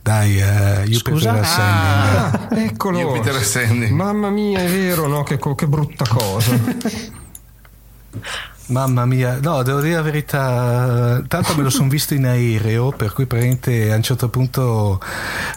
Dai, 0.00 0.40
eh, 0.40 0.84
io 0.86 0.98
Scusa? 0.98 1.32
Jupiter 1.32 1.44
Ascending. 1.44 2.50
Ah, 2.50 2.60
eccolo. 2.64 2.98
Jupiter 2.98 3.34
Ascending. 3.36 3.92
Mamma 3.92 4.30
mia, 4.30 4.60
è 4.60 4.68
vero, 4.70 5.06
no? 5.06 5.22
Che, 5.24 5.36
co- 5.38 5.54
che 5.54 5.66
brutta 5.66 6.04
cosa. 6.08 6.56
Mamma 8.68 9.06
mia, 9.06 9.38
no, 9.40 9.62
devo 9.62 9.80
dire 9.80 9.94
la 9.94 10.02
verità, 10.02 11.22
tanto 11.26 11.54
me 11.56 11.62
lo 11.62 11.70
sono 11.70 11.88
visto 11.88 12.12
in 12.12 12.26
aereo, 12.26 12.90
per 12.92 13.14
cui 13.14 13.24
praticamente 13.24 13.90
a 13.90 13.96
un 13.96 14.02
certo 14.02 14.28
punto 14.28 15.00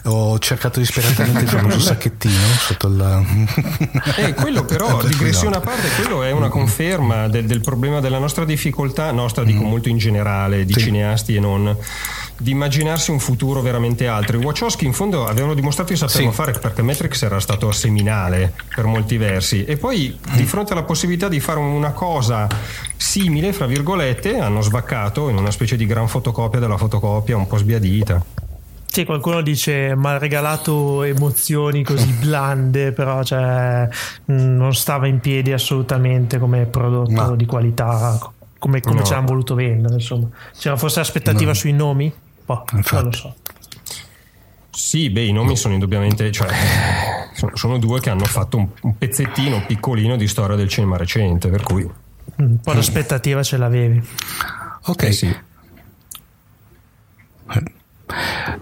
ho 0.04 0.38
cercato 0.38 0.78
disperatamente 0.80 1.42
il 1.42 1.48
famoso 1.48 1.78
sacchettino 1.78 2.34
sotto 2.58 2.86
il... 2.88 3.26
Eh, 4.16 4.32
quello 4.32 4.64
però, 4.66 5.02
digressione 5.04 5.56
no. 5.56 5.60
a 5.60 5.60
parte, 5.60 5.88
quello 6.00 6.22
è 6.22 6.30
una 6.30 6.48
conferma 6.48 7.28
del, 7.28 7.44
del 7.44 7.60
problema 7.60 8.00
della 8.00 8.18
nostra 8.18 8.46
difficoltà, 8.46 9.10
nostra 9.10 9.44
dico 9.44 9.62
molto 9.62 9.90
in 9.90 9.98
generale, 9.98 10.64
di 10.64 10.72
Sì. 10.72 10.80
cineasti 10.80 11.36
e 11.36 11.40
non, 11.40 11.76
di 12.42 12.50
immaginarsi 12.50 13.10
un 13.10 13.20
futuro 13.20 13.60
veramente 13.60 14.06
altro. 14.08 14.38
I 14.38 14.44
Wachowski 14.44 14.84
in 14.84 14.92
fondo 14.92 15.26
avevano 15.26 15.54
dimostrato 15.54 15.92
di 15.92 15.98
saperlo 15.98 16.30
Sì. 16.30 16.34
fare 16.36 16.52
perché 16.52 16.82
Matrix 16.82 17.22
era 17.22 17.38
stato 17.40 17.70
seminale 17.72 18.52
per 18.74 18.84
molti 18.86 19.16
versi 19.16 19.64
e 19.64 19.76
poi 19.76 20.18
di 20.34 20.44
fronte 20.44 20.72
alla 20.72 20.82
possibilità 20.82 21.28
di 21.28 21.38
fare 21.40 21.60
una 21.60 21.92
cosa 21.92 22.48
simile, 22.96 23.52
fra 23.52 23.66
virgolette, 23.66 24.38
hanno 24.38 24.60
svaccato 24.60 25.28
in 25.28 25.36
una 25.36 25.50
specie 25.50 25.76
di 25.76 25.86
gran 25.86 26.08
fotocopia 26.08 26.58
della 26.60 26.76
fotocopia 26.76 27.36
un 27.36 27.46
po' 27.46 27.56
sbiadita. 27.58 28.24
Sì, 28.84 29.04
qualcuno 29.06 29.40
dice 29.40 29.94
mi 29.96 30.06
ha 30.08 30.18
regalato 30.18 31.02
emozioni 31.02 31.82
così 31.82 32.12
blande, 32.20 32.92
però 32.92 33.22
cioè, 33.22 33.88
mh, 34.26 34.34
non 34.34 34.74
stava 34.74 35.06
in 35.06 35.18
piedi 35.20 35.52
assolutamente 35.52 36.38
come 36.38 36.66
prodotto 36.66 37.10
No. 37.10 37.34
di 37.36 37.46
qualità, 37.46 38.18
come, 38.58 38.80
come 38.82 38.98
No. 38.98 39.02
ci 39.04 39.14
hanno 39.14 39.26
voluto 39.28 39.54
vendere. 39.54 39.94
Insomma. 39.94 40.28
C'era 40.58 40.76
forse 40.76 41.00
aspettativa 41.00 41.54
sui 41.54 41.72
nomi? 41.72 42.12
Boh, 42.44 42.64
non 42.90 43.04
lo 43.04 43.12
so. 43.12 43.34
Sì, 44.70 45.10
beh, 45.10 45.24
i 45.24 45.32
nomi 45.32 45.56
sono 45.56 45.74
indubbiamente, 45.74 46.30
cioè, 46.32 46.48
sono, 47.34 47.56
sono 47.56 47.78
due 47.78 48.00
che 48.00 48.10
hanno 48.10 48.24
fatto 48.24 48.56
un, 48.56 48.68
un 48.82 48.96
pezzettino 48.96 49.64
piccolino 49.66 50.16
di 50.16 50.26
storia 50.26 50.56
del 50.56 50.68
cinema 50.68 50.96
recente, 50.96 51.48
per 51.48 51.62
cui 51.62 51.88
Un 52.36 52.58
po' 52.60 52.72
l'aspettativa 52.72 53.42
ce 53.42 53.56
l'avevi. 53.58 54.02
Ok, 54.86 55.02
eh 55.02 55.12
sì. 55.12 55.36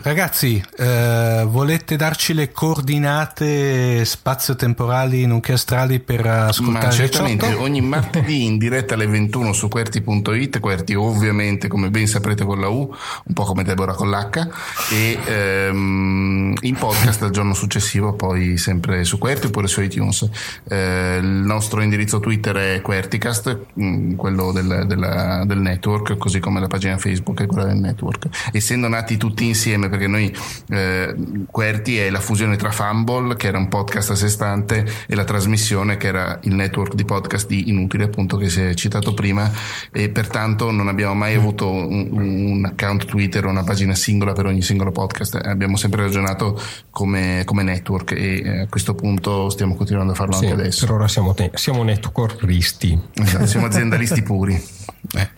Ragazzi, 0.03 0.63
eh, 0.79 1.45
volete 1.47 1.97
darci 1.97 2.33
le 2.33 2.53
coordinate 2.53 4.05
spazio-temporali 4.05 5.27
nonché 5.27 5.53
astrali 5.53 6.01
per 6.01 6.27
ascoltare 6.27 6.87
Ma 6.87 6.93
certamente 6.93 7.47
Ricciotto? 7.47 7.65
ogni 7.65 7.81
martedì 7.81 8.45
in 8.45 8.59
diretta 8.59 8.95
alle 8.95 9.07
21 9.07 9.53
su 9.53 9.69
QWERTY.it, 9.69 10.61
QWERTY 10.61 10.95
ovviamente 10.95 11.69
come 11.69 11.91
ben 11.91 12.07
saprete 12.07 12.45
con 12.45 12.61
la 12.61 12.69
U, 12.69 12.79
un 13.25 13.35
po' 13.35 13.45
come 13.45 13.63
Deborah 13.63 13.95
con 13.95 14.11
l'H, 14.11 14.49
e 14.91 15.19
ehm, 15.27 16.55
in 16.61 16.77
podcast 16.77 17.23
il 17.23 17.31
giorno 17.31 17.55
successivo 17.55 18.15
poi 18.15 18.57
sempre 18.57 19.05
su 19.05 19.19
QWERTY 19.19 19.47
oppure 19.49 19.67
su 19.67 19.81
iTunes. 19.83 20.29
Eh, 20.69 21.19
il 21.21 21.27
nostro 21.27 21.83
indirizzo 21.83 22.21
Twitter 22.21 22.57
è 22.57 22.81
QWERTYcast, 22.83 23.59
mm, 23.81 24.15
quello 24.15 24.53
del, 24.53 24.85
della- 24.87 25.45
del 25.45 25.59
network, 25.59 26.17
così 26.17 26.41
come 26.41 26.61
la 26.61 26.67
pagina 26.69 26.97
Facebook 26.99 27.43
è 27.43 27.47
quella 27.47 27.65
del 27.65 27.77
network. 27.79 28.29
Essendo 28.53 28.89
nati 28.89 29.17
tutti 29.17 29.40
insieme, 29.47 29.89
perché 29.89 30.07
noi 30.07 30.35
eh, 30.69 31.15
QWERTY 31.51 31.97
è 31.97 32.11
la 32.11 32.21
fusione 32.21 32.57
tra 32.57 32.71
Fumble, 32.71 33.37
che 33.37 33.49
era 33.49 33.59
un 33.59 33.69
podcast 33.69 34.11
a 34.11 34.15
sé 34.15 34.29
stante, 34.29 34.87
e 35.07 35.15
la 35.15 35.25
trasmissione, 35.25 35.97
che 35.97 36.07
era 36.07 36.39
il 36.43 36.55
network 36.55 36.95
di 36.95 37.05
podcast 37.05 37.47
di 37.47 37.69
Inutile, 37.69 38.05
appunto, 38.05 38.37
che 38.37 38.49
si 38.49 38.61
è 38.61 38.75
citato 38.75 39.15
prima, 39.15 39.51
e 39.93 40.09
pertanto 40.11 40.71
non 40.71 40.89
abbiamo 40.89 41.15
mai 41.15 41.35
avuto 41.35 41.71
un, 41.71 42.09
un 42.11 42.65
account 42.65 43.05
Twitter 43.07 43.45
o 43.47 43.51
una 43.51 43.65
pagina 43.65 43.95
singola 43.95 44.33
per 44.33 44.47
ogni 44.47 44.63
singolo 44.63 44.93
podcast. 44.93 45.35
Abbiamo 45.43 45.77
sempre 45.77 46.03
ragionato 46.03 46.61
come, 46.91 47.43
come 47.45 47.63
network 47.63 48.13
e 48.13 48.43
eh, 48.45 48.61
a 48.61 48.67
questo 48.69 48.95
punto 48.95 49.51
stiamo 49.51 49.75
continuando 49.75 50.13
a 50.13 50.15
farlo 50.17 50.35
Sì, 50.35 50.47
anche 50.47 50.61
adesso. 50.61 50.87
per 50.87 50.95
ora 50.95 51.09
siamo, 51.09 51.35
te- 51.35 51.51
siamo 51.55 51.83
networkisti. 51.83 52.99
Esatto, 53.15 53.47
siamo 53.47 53.67
aziendalisti 53.67 54.23
puri. 54.23 54.63
Eh, 55.13 55.29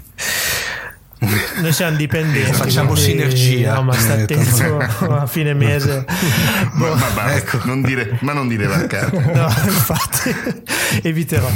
Noi 1.60 1.72
siamo 1.72 1.96
dipendenti. 1.96 2.52
Facciamo 2.52 2.92
quindi- 2.92 3.10
sinergia. 3.10 3.74
No, 3.74 3.82
ma 3.84 3.92
sta 3.92 4.16
Eh, 4.16 4.22
attento 4.22 4.78
a 5.10 5.26
fine 5.26 5.54
mese. 5.54 6.04
ma, 6.74 6.94
ma 6.94 7.06
basta, 7.14 7.60
non 7.64 7.82
dire, 7.82 8.18
ma 8.22 8.32
non 8.32 8.48
dire 8.48 8.66
vaccate. 8.66 9.20
No, 9.32 9.46
infatti 9.46 10.34
eviterò. 11.06 11.48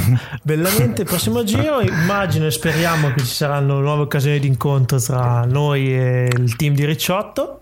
Bellamente, 0.43 1.01
il 1.01 1.07
prossimo 1.07 1.43
giro 1.43 1.81
immagino 1.81 2.45
e 2.45 2.51
speriamo 2.51 3.11
che 3.13 3.19
ci 3.21 3.33
saranno 3.33 3.79
nuove 3.79 4.03
occasioni 4.03 4.39
di 4.39 4.47
incontro 4.47 4.99
tra 4.99 5.45
noi 5.45 5.93
e 5.93 6.29
il 6.31 6.55
team 6.55 6.73
di 6.73 6.85
Ricciotto. 6.85 7.61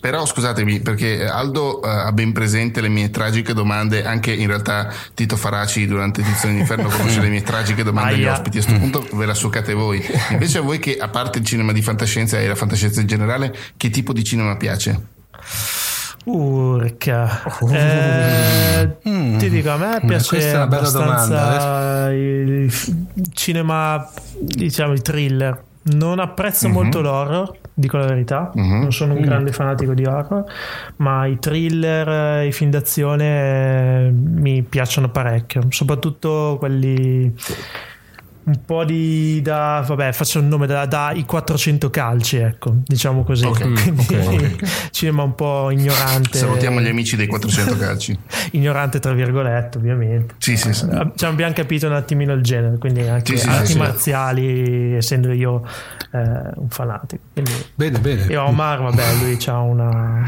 Però 0.00 0.24
scusatemi, 0.26 0.80
perché 0.80 1.26
Aldo 1.26 1.82
eh, 1.82 1.88
ha 1.88 2.12
ben 2.12 2.32
presente 2.32 2.80
le 2.80 2.88
mie 2.88 3.10
tragiche 3.10 3.52
domande, 3.52 4.04
anche 4.04 4.32
in 4.32 4.46
realtà 4.46 4.92
Tito 5.14 5.36
Faraci 5.36 5.86
durante 5.86 6.22
Edizione 6.22 6.54
d'Inferno 6.54 6.88
conosce 6.88 7.20
le 7.22 7.28
mie 7.28 7.42
tragiche 7.42 7.84
domande 7.84 8.14
agli 8.14 8.24
ospiti, 8.24 8.58
a 8.58 8.64
questo 8.64 8.80
punto 8.80 9.06
ve 9.16 9.26
la 9.26 9.34
succate 9.34 9.74
voi. 9.74 10.02
Invece 10.30 10.58
a 10.58 10.62
voi 10.62 10.78
che, 10.78 10.96
a 10.96 11.08
parte 11.08 11.38
il 11.38 11.44
cinema 11.44 11.72
di 11.72 11.82
fantascienza 11.82 12.38
e 12.38 12.48
la 12.48 12.54
fantascienza 12.54 13.00
in 13.00 13.06
generale, 13.06 13.54
che 13.76 13.90
tipo 13.90 14.12
di 14.12 14.24
cinema 14.24 14.56
piace? 14.56 15.00
Urca. 16.24 17.42
Eh, 17.70 18.96
Ti 19.02 19.50
dico, 19.50 19.70
a 19.70 19.76
me 19.76 20.00
piace 20.04 20.28
questa 20.28 20.50
è 20.50 20.54
una 20.56 20.66
bella 20.66 20.88
abbastanza 20.88 22.12
il 22.12 22.72
cinema, 23.32 24.10
diciamo, 24.38 24.94
i 24.94 25.00
thriller. 25.00 25.68
Non 25.82 26.18
apprezzo 26.18 26.68
molto 26.68 27.00
l'horror, 27.00 27.56
dico 27.72 27.96
la 27.96 28.04
verità. 28.06 28.50
Non 28.54 28.92
sono 28.92 29.14
un 29.14 29.22
grande 29.22 29.50
fanatico 29.52 29.94
di 29.94 30.04
horror, 30.04 30.44
ma 30.96 31.24
i 31.26 31.38
thriller, 31.38 32.08
eh, 32.08 32.46
i 32.48 32.52
film 32.52 32.70
d'azione 32.70 34.06
eh, 34.06 34.10
mi 34.10 34.62
piacciono 34.62 35.08
parecchio, 35.08 35.62
soprattutto 35.70 36.56
quelli 36.58 37.34
un 38.50 38.64
po' 38.64 38.84
di 38.84 39.40
da 39.42 39.84
vabbè 39.86 40.10
faccio 40.12 40.40
un 40.40 40.48
nome 40.48 40.66
da, 40.66 40.84
da 40.86 41.12
i 41.12 41.24
400 41.24 41.88
calci 41.90 42.36
ecco 42.38 42.74
diciamo 42.84 43.22
così 43.22 43.44
Ok, 43.46 43.60
Quindi, 44.06 44.58
cinema 44.90 45.22
un 45.22 45.34
po' 45.36 45.70
ignorante 45.70 46.36
Salutiamo 46.38 46.80
gli 46.80 46.88
amici 46.88 47.14
dei 47.16 47.26
400 47.28 47.76
calci. 47.76 48.18
ignorante 48.52 48.98
tra 48.98 49.12
virgolette 49.12 49.78
ovviamente 49.78 50.34
Sì, 50.38 50.56
sì, 50.56 50.72
sì. 50.72 50.86
Eh, 50.90 51.10
ci 51.14 51.24
abbiamo 51.24 51.52
capito 51.52 51.86
un 51.86 51.92
attimino 51.94 52.32
il 52.32 52.42
genere 52.42 52.76
quindi 52.78 53.06
anche 53.06 53.36
Sì, 53.36 53.42
sì, 53.42 53.48
arti 53.48 53.66
sì, 53.66 53.72
sì. 53.72 53.78
marziali 53.78 54.94
essendo 54.96 55.32
io 55.32 55.62
eh, 56.12 56.18
un 56.56 56.68
fanatico 56.68 57.22
quindi 57.32 57.52
bene, 57.74 57.98
bene. 58.00 58.26
e 58.26 58.36
Omar 58.36 58.82
vabbè 58.82 59.04
lui 59.22 59.38
ha 59.46 59.58
una 59.60 60.26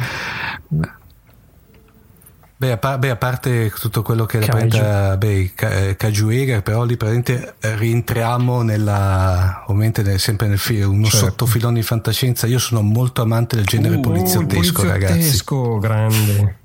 Beh 2.62 2.70
a, 2.70 2.76
par- 2.76 2.96
beh, 3.00 3.10
a 3.10 3.16
parte 3.16 3.72
tutto 3.76 4.02
quello 4.02 4.24
che 4.24 4.38
rappresenta 4.38 5.18
ca- 5.56 5.70
eh, 5.72 5.96
Kaiju 5.96 6.28
Eger, 6.28 6.62
però 6.62 6.84
lì 6.84 6.96
praticamente 6.96 7.54
eh, 7.58 7.74
rientriamo 7.76 8.62
nella, 8.62 9.64
ovviamente 9.66 10.02
nel- 10.02 10.20
sempre 10.20 10.46
nel 10.46 10.58
film, 10.60 10.92
uno 10.92 11.06
Certo. 11.06 11.26
sottofilone 11.26 11.74
di 11.80 11.82
fantascienza. 11.82 12.46
Io 12.46 12.60
sono 12.60 12.80
molto 12.82 13.20
amante 13.20 13.56
del 13.56 13.64
genere 13.64 13.96
Uh, 13.96 14.00
poliziottesco, 14.00 14.82
il 14.84 14.88
ragazzi. 14.90 15.12
poliziottesco, 15.12 15.78
grande. 15.80 16.56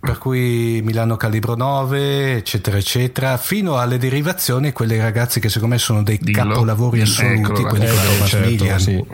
Per 0.00 0.16
cui 0.18 0.80
Milano 0.82 1.16
Calibro 1.18 1.54
9, 1.54 2.36
eccetera, 2.36 2.78
eccetera, 2.78 3.36
fino 3.36 3.76
alle 3.76 3.98
derivazioni, 3.98 4.72
quelle 4.72 4.96
ragazzi 5.02 5.38
che 5.38 5.50
secondo 5.50 5.74
me 5.74 5.80
sono 5.80 6.02
dei 6.02 6.18
Dillo. 6.18 6.44
capolavori 6.48 7.02
assoluti, 7.02 7.40
Eccolo 7.40 7.68
quelli 7.68 7.84
Eh, 7.84 7.90
di 7.90 7.94
beh, 7.96 8.02
Thomas 8.14 8.28
certo, 8.30 8.48
Millian. 8.48 8.78
sì. 8.80 9.04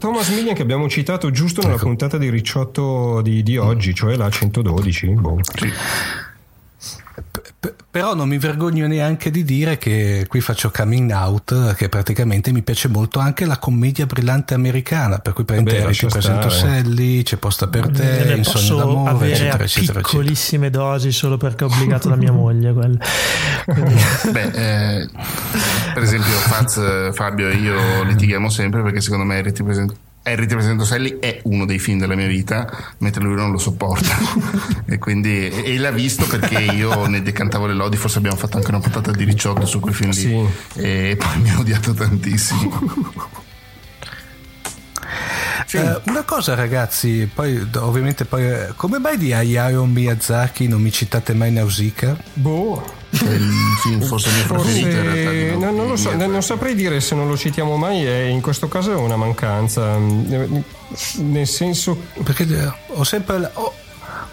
Thomas 0.00 0.30
Millian 0.30 0.54
che 0.54 0.62
abbiamo 0.62 0.88
citato 0.88 1.30
giusto 1.30 1.60
nella 1.60 1.74
Ecco. 1.74 1.84
puntata 1.84 2.16
di 2.16 2.30
Ricciotto 2.30 3.20
di, 3.20 3.42
di 3.42 3.58
oggi, 3.58 3.94
cioè 3.94 4.16
la 4.16 4.30
112. 4.30 5.08
boh. 5.08 5.38
Sì. 5.42 5.70
P- 7.60 7.74
però 7.90 8.14
non 8.14 8.28
mi 8.28 8.38
vergogno 8.38 8.86
neanche 8.86 9.32
di 9.32 9.42
dire 9.42 9.76
che 9.76 10.24
qui 10.28 10.40
faccio 10.40 10.70
coming 10.70 11.10
out, 11.10 11.74
che 11.74 11.88
praticamente 11.88 12.52
mi 12.52 12.62
piace 12.62 12.86
molto 12.86 13.18
anche 13.18 13.44
la 13.44 13.58
commedia 13.58 14.06
brillante 14.06 14.54
americana, 14.54 15.18
per 15.18 15.32
cui 15.32 15.44
praticamente 15.44 15.86
Beh, 15.86 15.92
ti 15.92 16.06
presento. 16.06 16.48
Sally, 16.50 17.22
c'è 17.24 17.36
posta 17.36 17.66
per 17.66 17.88
te, 17.88 18.24
ne 18.24 18.36
insonnia 18.36 18.44
posso 18.44 18.76
d'amore, 18.76 19.10
avere 19.10 19.32
eccetera, 19.32 19.64
eccetera, 19.64 19.66
eccetera. 19.66 20.00
piccolissime 20.02 20.70
dosi 20.70 21.10
solo 21.10 21.36
perché 21.36 21.64
ho 21.64 21.66
obbligato 21.66 22.08
la 22.08 22.16
mia 22.16 22.32
moglie 22.32 22.72
Beh, 24.30 24.50
eh, 24.52 25.08
per 25.92 26.02
esempio, 26.02 26.30
Faz, 26.30 27.12
Fabio 27.12 27.48
e 27.48 27.56
io 27.56 28.04
litighiamo 28.04 28.48
sempre 28.48 28.82
perché 28.82 29.00
secondo 29.00 29.24
me 29.24 29.42
ti 29.50 29.64
presento. 29.64 29.96
Harry 30.30 30.46
ti 30.46 30.54
presento 30.54 30.84
Sally 30.84 31.18
è 31.18 31.40
uno 31.44 31.66
dei 31.66 31.78
film 31.78 31.98
della 31.98 32.14
mia 32.14 32.26
vita, 32.26 32.94
mentre 32.98 33.22
lui 33.22 33.34
non 33.34 33.50
lo 33.50 33.58
sopporta. 33.58 34.16
e 34.86 34.98
quindi 34.98 35.48
e 35.48 35.78
l'ha 35.78 35.90
visto 35.90 36.26
perché 36.26 36.60
io 36.60 37.06
ne 37.06 37.22
decantavo 37.22 37.66
le 37.66 37.74
lodi, 37.74 37.96
forse 37.96 38.18
abbiamo 38.18 38.36
fatto 38.36 38.56
anche 38.56 38.70
una 38.70 38.80
puntata 38.80 39.10
di 39.10 39.24
Ricciotto 39.24 39.66
su 39.66 39.80
quel 39.80 39.94
film 39.94 40.10
lì. 40.10 40.16
Sì. 40.16 40.48
E 40.80 41.16
poi 41.18 41.40
mi 41.40 41.50
ha 41.50 41.58
odiato 41.58 41.92
tantissimo. 41.92 43.40
Eh, 45.72 46.00
una 46.06 46.22
cosa 46.22 46.54
ragazzi, 46.54 47.30
poi 47.32 47.68
ovviamente 47.76 48.24
poi 48.24 48.44
eh, 48.44 48.72
come 48.76 48.98
mai 48.98 49.16
di 49.18 49.32
Hayao 49.32 49.84
Miyazaki 49.84 50.66
non 50.66 50.80
mi 50.80 50.90
citate 50.90 51.32
mai 51.34 51.52
Nausicaa? 51.52 52.16
Boh, 52.34 52.82
È 53.10 53.16
il 53.24 53.52
film 53.82 54.00
forse 54.06 54.30
mio 54.30 54.44
preferito 54.46 54.96
forse 54.96 55.54
no, 55.56 55.70
non 55.70 55.86
lo 55.88 55.96
so, 55.96 56.14
non 56.16 56.42
saprei 56.42 56.74
dire 56.74 57.00
se 57.00 57.14
non 57.14 57.28
lo 57.28 57.36
citiamo 57.36 57.76
mai, 57.76 58.04
e 58.06 58.28
in 58.28 58.40
questo 58.40 58.66
caso 58.68 58.92
è 58.92 58.96
una 58.96 59.16
mancanza. 59.16 59.94
Eh, 59.96 60.78
Nel 61.18 61.46
senso, 61.46 61.96
Perché 62.24 62.42
eh, 62.48 62.72
ho 62.88 63.04
sempre 63.04 63.38
la- 63.38 63.50
ho- 63.54 63.74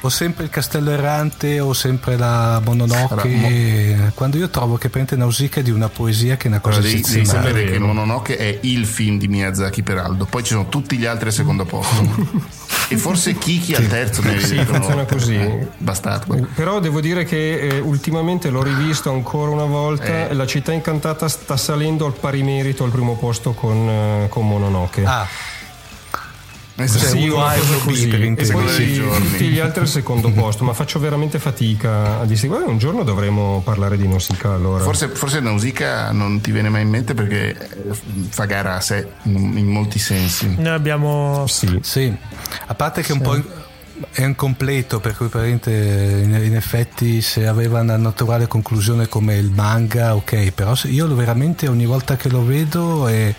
ho 0.01 0.09
sempre 0.09 0.43
il 0.43 0.49
castello 0.49 0.91
errante 0.91 1.59
o 1.59 1.73
sempre 1.73 2.17
la 2.17 2.61
Mononoke 2.63 4.11
quando 4.13 4.37
io 4.37 4.49
trovo 4.49 4.77
che 4.77 4.89
prende 4.89 5.15
Nausicaa 5.15 5.61
di 5.61 5.71
una 5.71 5.89
poesia 5.89 6.37
che 6.37 6.45
è 6.45 6.47
una 6.47 6.59
cosa 6.59 6.77
Allora, 6.77 6.91
devi, 6.91 7.01
devi 7.01 7.19
eccezionale 7.19 7.47
sapere 7.49 7.71
che 7.71 7.79
Mononoke 7.79 8.37
è 8.37 8.59
il 8.61 8.85
film 8.85 9.17
di 9.17 9.27
Miyazaki 9.27 9.83
per 9.83 9.97
Aldo, 9.97 10.25
poi 10.25 10.43
ci 10.43 10.53
sono 10.53 10.69
tutti 10.69 10.97
gli 10.97 11.05
altri 11.05 11.27
al 11.27 11.33
secondo 11.33 11.65
posto. 11.65 12.55
e 12.89 12.97
forse 12.97 13.37
Kiki 13.37 13.75
al 13.75 13.87
terzo. 13.87 14.21
Sì, 14.21 14.55
vedono- 14.55 14.65
funziona 14.65 15.05
così. 15.05 15.35
Eh, 15.35 15.67
Bastardo. 15.77 16.47
Però 16.53 16.79
devo 16.79 17.01
dire 17.01 17.25
che 17.25 17.59
eh, 17.59 17.79
ultimamente 17.79 18.49
l'ho 18.49 18.63
rivisto 18.63 19.11
ancora 19.11 19.51
una 19.51 19.65
volta. 19.65 20.29
Eh. 20.29 20.33
La 20.33 20.45
città 20.45 20.71
incantata 20.71 21.27
sta 21.27 21.57
salendo 21.57 22.05
al 22.05 22.13
pari 22.13 22.43
merito 22.43 22.83
al 22.83 22.91
primo 22.91 23.15
posto 23.17 23.53
con, 23.53 23.89
eh, 23.89 24.27
con 24.29 24.47
Mononoke. 24.47 25.03
Ah, 25.05 25.27
Esatto. 26.79 27.05
Sì, 27.07 27.27
uno 27.27 27.53
il 27.55 27.81
così. 27.83 28.07
per 28.07 28.21
E 28.21 28.51
poi 28.51 28.97
tutti 28.97 29.47
gli 29.47 29.59
altri 29.59 29.81
al 29.81 29.87
secondo 29.87 30.29
posto, 30.31 30.63
ma 30.63 30.73
faccio 30.73 30.99
veramente 30.99 31.39
fatica 31.39 32.19
a 32.19 32.25
distinguere. 32.25 32.65
Un 32.65 32.77
giorno 32.77 33.03
dovremo 33.03 33.61
parlare 33.63 33.97
di 33.97 34.07
Nausicaa 34.07 34.53
allora. 34.53 34.83
Forse, 34.83 35.07
forse 35.09 35.39
Nausicaa 35.39 36.11
non 36.11 36.39
ti 36.39 36.51
viene 36.51 36.69
mai 36.69 36.83
in 36.83 36.89
mente 36.89 37.15
perché 37.15 37.49
eh, 37.49 37.93
fa 38.29 38.45
gara 38.45 38.75
a 38.75 38.81
sé 38.81 39.07
in, 39.23 39.57
in 39.57 39.67
molti 39.67 39.97
sensi. 39.97 40.53
Noi 40.57 40.73
abbiamo 40.73 41.45
sì. 41.47 41.79
Sì, 41.81 42.15
a 42.67 42.75
parte 42.75 43.01
che 43.01 43.11
un 43.11 43.21
po' 43.21 43.65
è 44.11 44.23
incompleto, 44.23 44.99
per 44.99 45.15
cui 45.15 45.27
praticamente 45.27 46.21
in, 46.23 46.55
effetti 46.55 47.21
se 47.21 47.47
aveva 47.47 47.81
una 47.81 47.97
naturale 47.97 48.47
conclusione 48.47 49.07
come 49.07 49.35
il 49.35 49.51
manga, 49.51 50.15
ok, 50.15 50.51
però 50.51 50.73
io 50.85 51.13
veramente 51.15 51.67
ogni 51.67 51.85
volta 51.85 52.15
che 52.15 52.29
lo 52.29 52.43
vedo 52.45 53.07
è, 53.07 53.33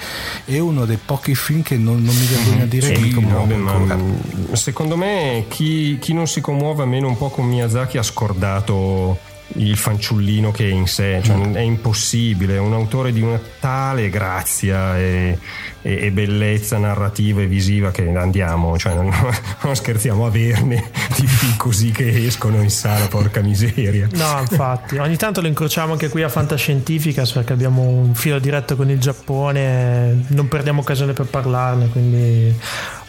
è 0.44 0.59
uno 0.59 0.84
dei 0.84 0.98
pochi 1.02 1.34
film 1.34 1.62
che 1.62 1.76
non, 1.76 2.02
non 2.02 2.14
mi 2.14 2.26
vergogno 2.26 2.62
a 2.62 2.66
dire 2.66 2.88
mi 2.98 3.11
Sì, 3.11 3.14
ancora. 3.14 3.96
mm, 3.96 4.52
secondo 4.52 4.96
me 4.96 5.44
chi, 5.48 5.98
chi 6.00 6.12
non 6.12 6.26
si 6.26 6.40
commuove 6.40 6.82
almeno 6.82 7.09
un 7.09 7.16
po' 7.16 7.28
con 7.28 7.46
Miyazaki 7.46 7.98
ha 7.98 8.02
scordato 8.02 9.28
il 9.55 9.76
fanciullino 9.76 10.51
che 10.51 10.68
è 10.68 10.72
in 10.72 10.86
sé, 10.86 11.20
cioè 11.24 11.36
Mm. 11.36 11.55
è 11.55 11.61
impossibile, 11.61 12.57
è 12.57 12.59
un 12.59 12.74
autore 12.74 13.12
di 13.12 13.22
una 13.22 13.40
tale 13.61 14.11
grazia 14.11 14.99
e, 14.99 15.38
e- 15.80 15.99
e 16.07 16.11
bellezza 16.11 16.76
narrativa 16.76 17.40
e 17.40 17.46
visiva 17.46 17.90
che 17.90 18.07
andiamo, 18.14 18.76
cioè 18.76 18.94
non, 18.94 19.11
non 19.62 19.74
scherziamo 19.74 20.24
a 20.24 20.28
averne 20.28 20.90
di 21.16 21.26
film 21.26 21.57
così 21.57 21.90
che 21.92 22.26
escono 22.26 22.61
in 22.61 22.70
sala, 22.70 23.07
porca 23.09 23.40
miseria. 23.40 24.07
No, 24.12 24.40
infatti, 24.40 24.99
ogni 24.99 25.16
tanto 25.16 25.40
lo 25.40 25.46
incrociamo 25.46 25.92
anche 25.92 26.09
qui 26.11 26.22
a 26.22 26.28
Fantascientificas 26.28 27.32
perché 27.32 27.53
abbiamo 27.55 27.82
un 27.82 28.14
filo 28.14 28.38
diretto 28.38 28.76
con 28.76 28.90
il 28.90 28.99
Giappone, 29.01 30.24
non 30.28 30.46
perdiamo 30.49 30.80
occasione 30.82 31.14
per 31.14 31.26
parlarne, 31.26 31.88
quindi 31.88 32.55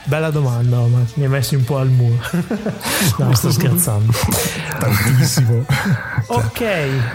bella 0.10 0.32
domanda, 0.32 0.78
ma 0.78 1.06
mi 1.14 1.24
hai 1.24 1.30
messi 1.30 1.56
un 1.56 1.64
po' 1.64 1.78
al 1.78 1.88
muro. 1.90 2.20
no, 3.18 3.36
sto 3.36 3.52
scherzando. 3.52 4.12
Tantissimo. 4.80 5.66
Ok, 6.26 6.62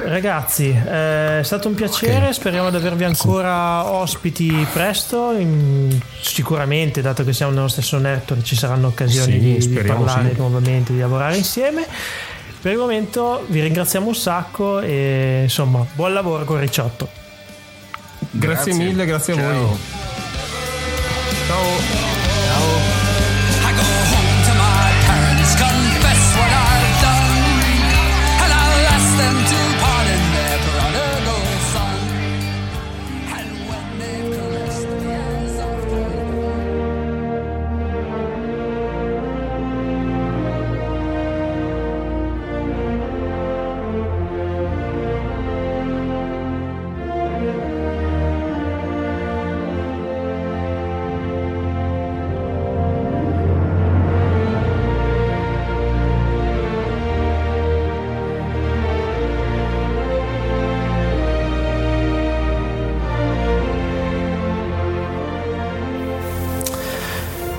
ragazzi, 0.07 0.69
eh, 0.71 1.41
è 1.41 1.43
stato 1.43 1.69
un 1.69 1.75
piacere, 1.75 2.33
speriamo 2.33 2.71
di 2.71 2.77
avervi 2.77 3.05
ancora 3.05 3.85
ospiti 3.91 4.67
presto, 4.73 5.35
sicuramente, 6.23 7.03
dato 7.03 7.25
che 7.25 7.33
siamo 7.33 7.53
nello 7.53 7.69
stesso 7.69 7.99
network, 7.99 8.43
ci 8.43 8.57
saranno 8.57 8.87
occasioni 8.87 9.61
Sì, 9.61 9.69
di, 9.69 9.75
di 9.75 9.87
parlare 9.87 10.31
sì. 10.31 10.39
nuovamente, 10.39 10.93
di 10.93 11.01
lavorare 11.01 11.37
insieme. 11.37 11.87
Per 12.61 12.73
il 12.73 12.79
momento 12.79 13.45
vi 13.49 13.61
ringraziamo 13.61 14.07
un 14.07 14.15
sacco 14.15 14.81
e 14.81 15.41
insomma, 15.43 15.85
buon 15.95 16.13
lavoro 16.15 16.45
con 16.45 16.59
Ricciotto. 16.61 17.09
Grazie, 18.31 18.73
Grazie. 18.73 18.73
mille, 18.75 19.05
grazie 19.05 19.33
a 19.35 19.37
Ciao. 19.37 19.67
voi. 19.67 19.79
Ciao. 21.47 22.14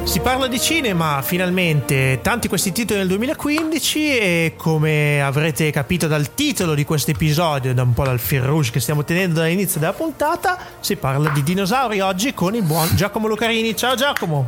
Si 0.05 0.19
parla 0.21 0.47
di 0.47 0.59
cinema, 0.59 1.21
finalmente, 1.21 2.19
tanti 2.21 2.47
questi 2.47 2.71
titoli 2.71 2.99
nel 2.99 3.07
2015 3.09 4.17
e 4.17 4.53
come 4.55 5.21
avrete 5.21 5.71
capito 5.71 6.07
dal 6.07 6.33
titolo 6.35 6.73
di 6.73 6.85
questo 6.85 7.11
episodio 7.11 7.71
e 7.71 7.73
da 7.73 7.81
un 7.81 7.93
po' 7.93 8.03
dal 8.05 8.19
fil 8.19 8.41
rouge 8.41 8.71
che 8.71 8.79
stiamo 8.79 9.03
tenendo 9.03 9.39
dall'inizio 9.41 9.79
della 9.79 9.93
puntata, 9.93 10.57
si 10.79 10.95
parla 10.95 11.29
di 11.31 11.43
dinosauri 11.43 11.99
oggi 12.01 12.33
con 12.33 12.55
il 12.55 12.63
buon 12.63 12.87
Giacomo 12.95 13.27
Lucarini. 13.27 13.75
Ciao 13.75 13.95
Giacomo! 13.95 14.47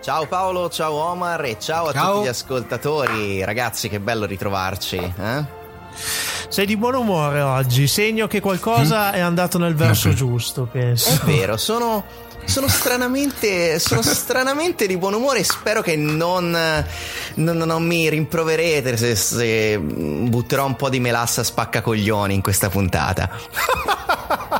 Ciao 0.00 0.26
Paolo, 0.26 0.68
ciao 0.68 0.92
Omar 0.94 1.44
e 1.44 1.56
ciao 1.60 1.86
a 1.86 1.92
Ciao. 1.92 2.12
tutti 2.14 2.24
gli 2.26 2.28
ascoltatori. 2.28 3.44
Ragazzi, 3.44 3.88
che 3.88 4.00
bello 4.00 4.24
ritrovarci. 4.26 4.96
eh? 4.96 5.44
Sei 6.48 6.66
di 6.66 6.76
buon 6.76 6.94
umore 6.94 7.40
oggi, 7.40 7.86
segno 7.86 8.26
che 8.26 8.40
qualcosa 8.40 9.12
è 9.12 9.20
andato 9.20 9.58
nel 9.58 9.74
verso 9.74 10.12
giusto, 10.12 10.66
penso. 10.70 11.10
È 11.10 11.24
vero, 11.24 11.56
sono, 11.56 12.04
sono 12.46 12.68
stranamente, 12.68 13.78
sono 13.78 14.00
stranamente 14.02 14.86
di 14.86 14.96
buon 14.96 15.14
umore 15.14 15.40
e 15.40 15.44
spero 15.44 15.82
che 15.82 15.96
non, 15.96 16.56
non, 17.34 17.56
non 17.56 17.82
mi 17.82 18.08
rimproverete 18.08 18.96
se, 18.96 19.14
se 19.14 19.78
butterò 19.78 20.66
un 20.66 20.76
po' 20.76 20.88
di 20.88 21.00
melassa 21.00 21.42
spaccacoglioni 21.42 22.34
in 22.34 22.42
questa 22.42 22.68
puntata. 22.68 23.30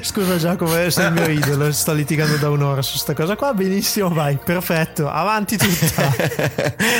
Scusa 0.00 0.36
Giacomo, 0.36 0.76
eh, 0.78 0.90
sei 0.90 1.06
il 1.06 1.12
mio 1.12 1.28
idolo, 1.28 1.70
sto 1.72 1.92
litigando 1.92 2.36
da 2.36 2.50
un'ora 2.50 2.82
su 2.82 2.96
sta 2.96 3.14
cosa 3.14 3.36
qua, 3.36 3.54
benissimo, 3.54 4.08
vai, 4.08 4.38
perfetto, 4.42 5.08
avanti 5.08 5.56
tutta. 5.56 6.14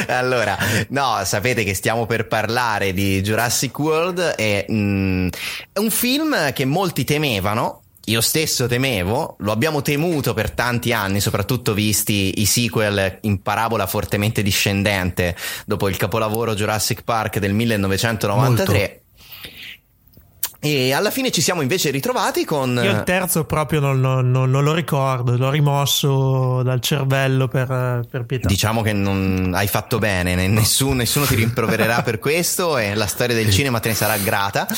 allora, 0.17 0.57
no, 0.89 1.21
sapete 1.25 1.65
che 1.65 1.75
stiamo 1.75 2.07
per 2.07 2.29
parlare 2.29 2.93
di 2.93 3.21
Jurassic 3.21 3.77
World 3.79 4.35
e 4.37 4.67
mm, 4.71 5.29
è 5.73 5.79
un 5.79 5.91
film 5.91 6.53
che 6.53 6.65
molti 6.65 7.05
temevano. 7.05 7.82
Io 8.07 8.21
stesso 8.21 8.67
temevo, 8.67 9.37
lo 9.39 9.53
abbiamo 9.53 9.81
temuto 9.81 10.35
per 10.35 10.51
tanti 10.51 10.93
anni, 10.93 11.21
soprattutto 11.21 11.73
visti 11.73 12.41
i 12.41 12.47
sequel 12.47 13.19
in 13.23 13.43
parabola 13.43 13.87
fortemente 13.87 14.43
discendente 14.43 15.37
dopo 15.67 15.89
il 15.89 15.97
capolavoro 15.97 16.55
Jurassic 16.55 17.03
Park 17.05 17.39
del 17.39 17.53
1993. 17.53 19.02
E 20.65 20.93
alla 20.93 21.11
fine 21.11 21.33
ci 21.33 21.41
siamo 21.41 21.61
invece 21.61 21.91
ritrovati 21.91 22.45
con... 22.45 22.81
Io 22.81 22.91
il 22.93 23.03
terzo 23.03 23.45
proprio 23.45 23.81
non, 23.81 23.99
non- 24.01 24.31
non- 24.31 24.49
non 24.49 24.63
lo 24.63 24.73
ricordo, 24.73 25.37
l'ho 25.37 25.51
rimosso 25.51 26.63
dal 26.63 26.81
cervello 26.81 27.49
per, 27.49 28.07
per 28.09 28.25
pietà. 28.25 28.47
Diciamo 28.47 28.81
che 28.81 28.93
non 28.93 29.51
hai 29.57 29.67
fatto 29.67 29.99
bene, 29.99 30.37
ne- 30.37 30.47
nessuno, 30.47 30.95
nessuno 30.95 31.27
ti 31.27 31.35
rimprovererà 31.35 32.03
per 32.03 32.21
questo 32.21 32.79
e 32.79 32.95
la 32.95 33.07
storia 33.09 33.35
del 33.35 33.51
cinema 33.51 33.81
te 33.81 33.89
ne 33.89 33.95
sarà 33.97 34.17
grata. 34.19 34.69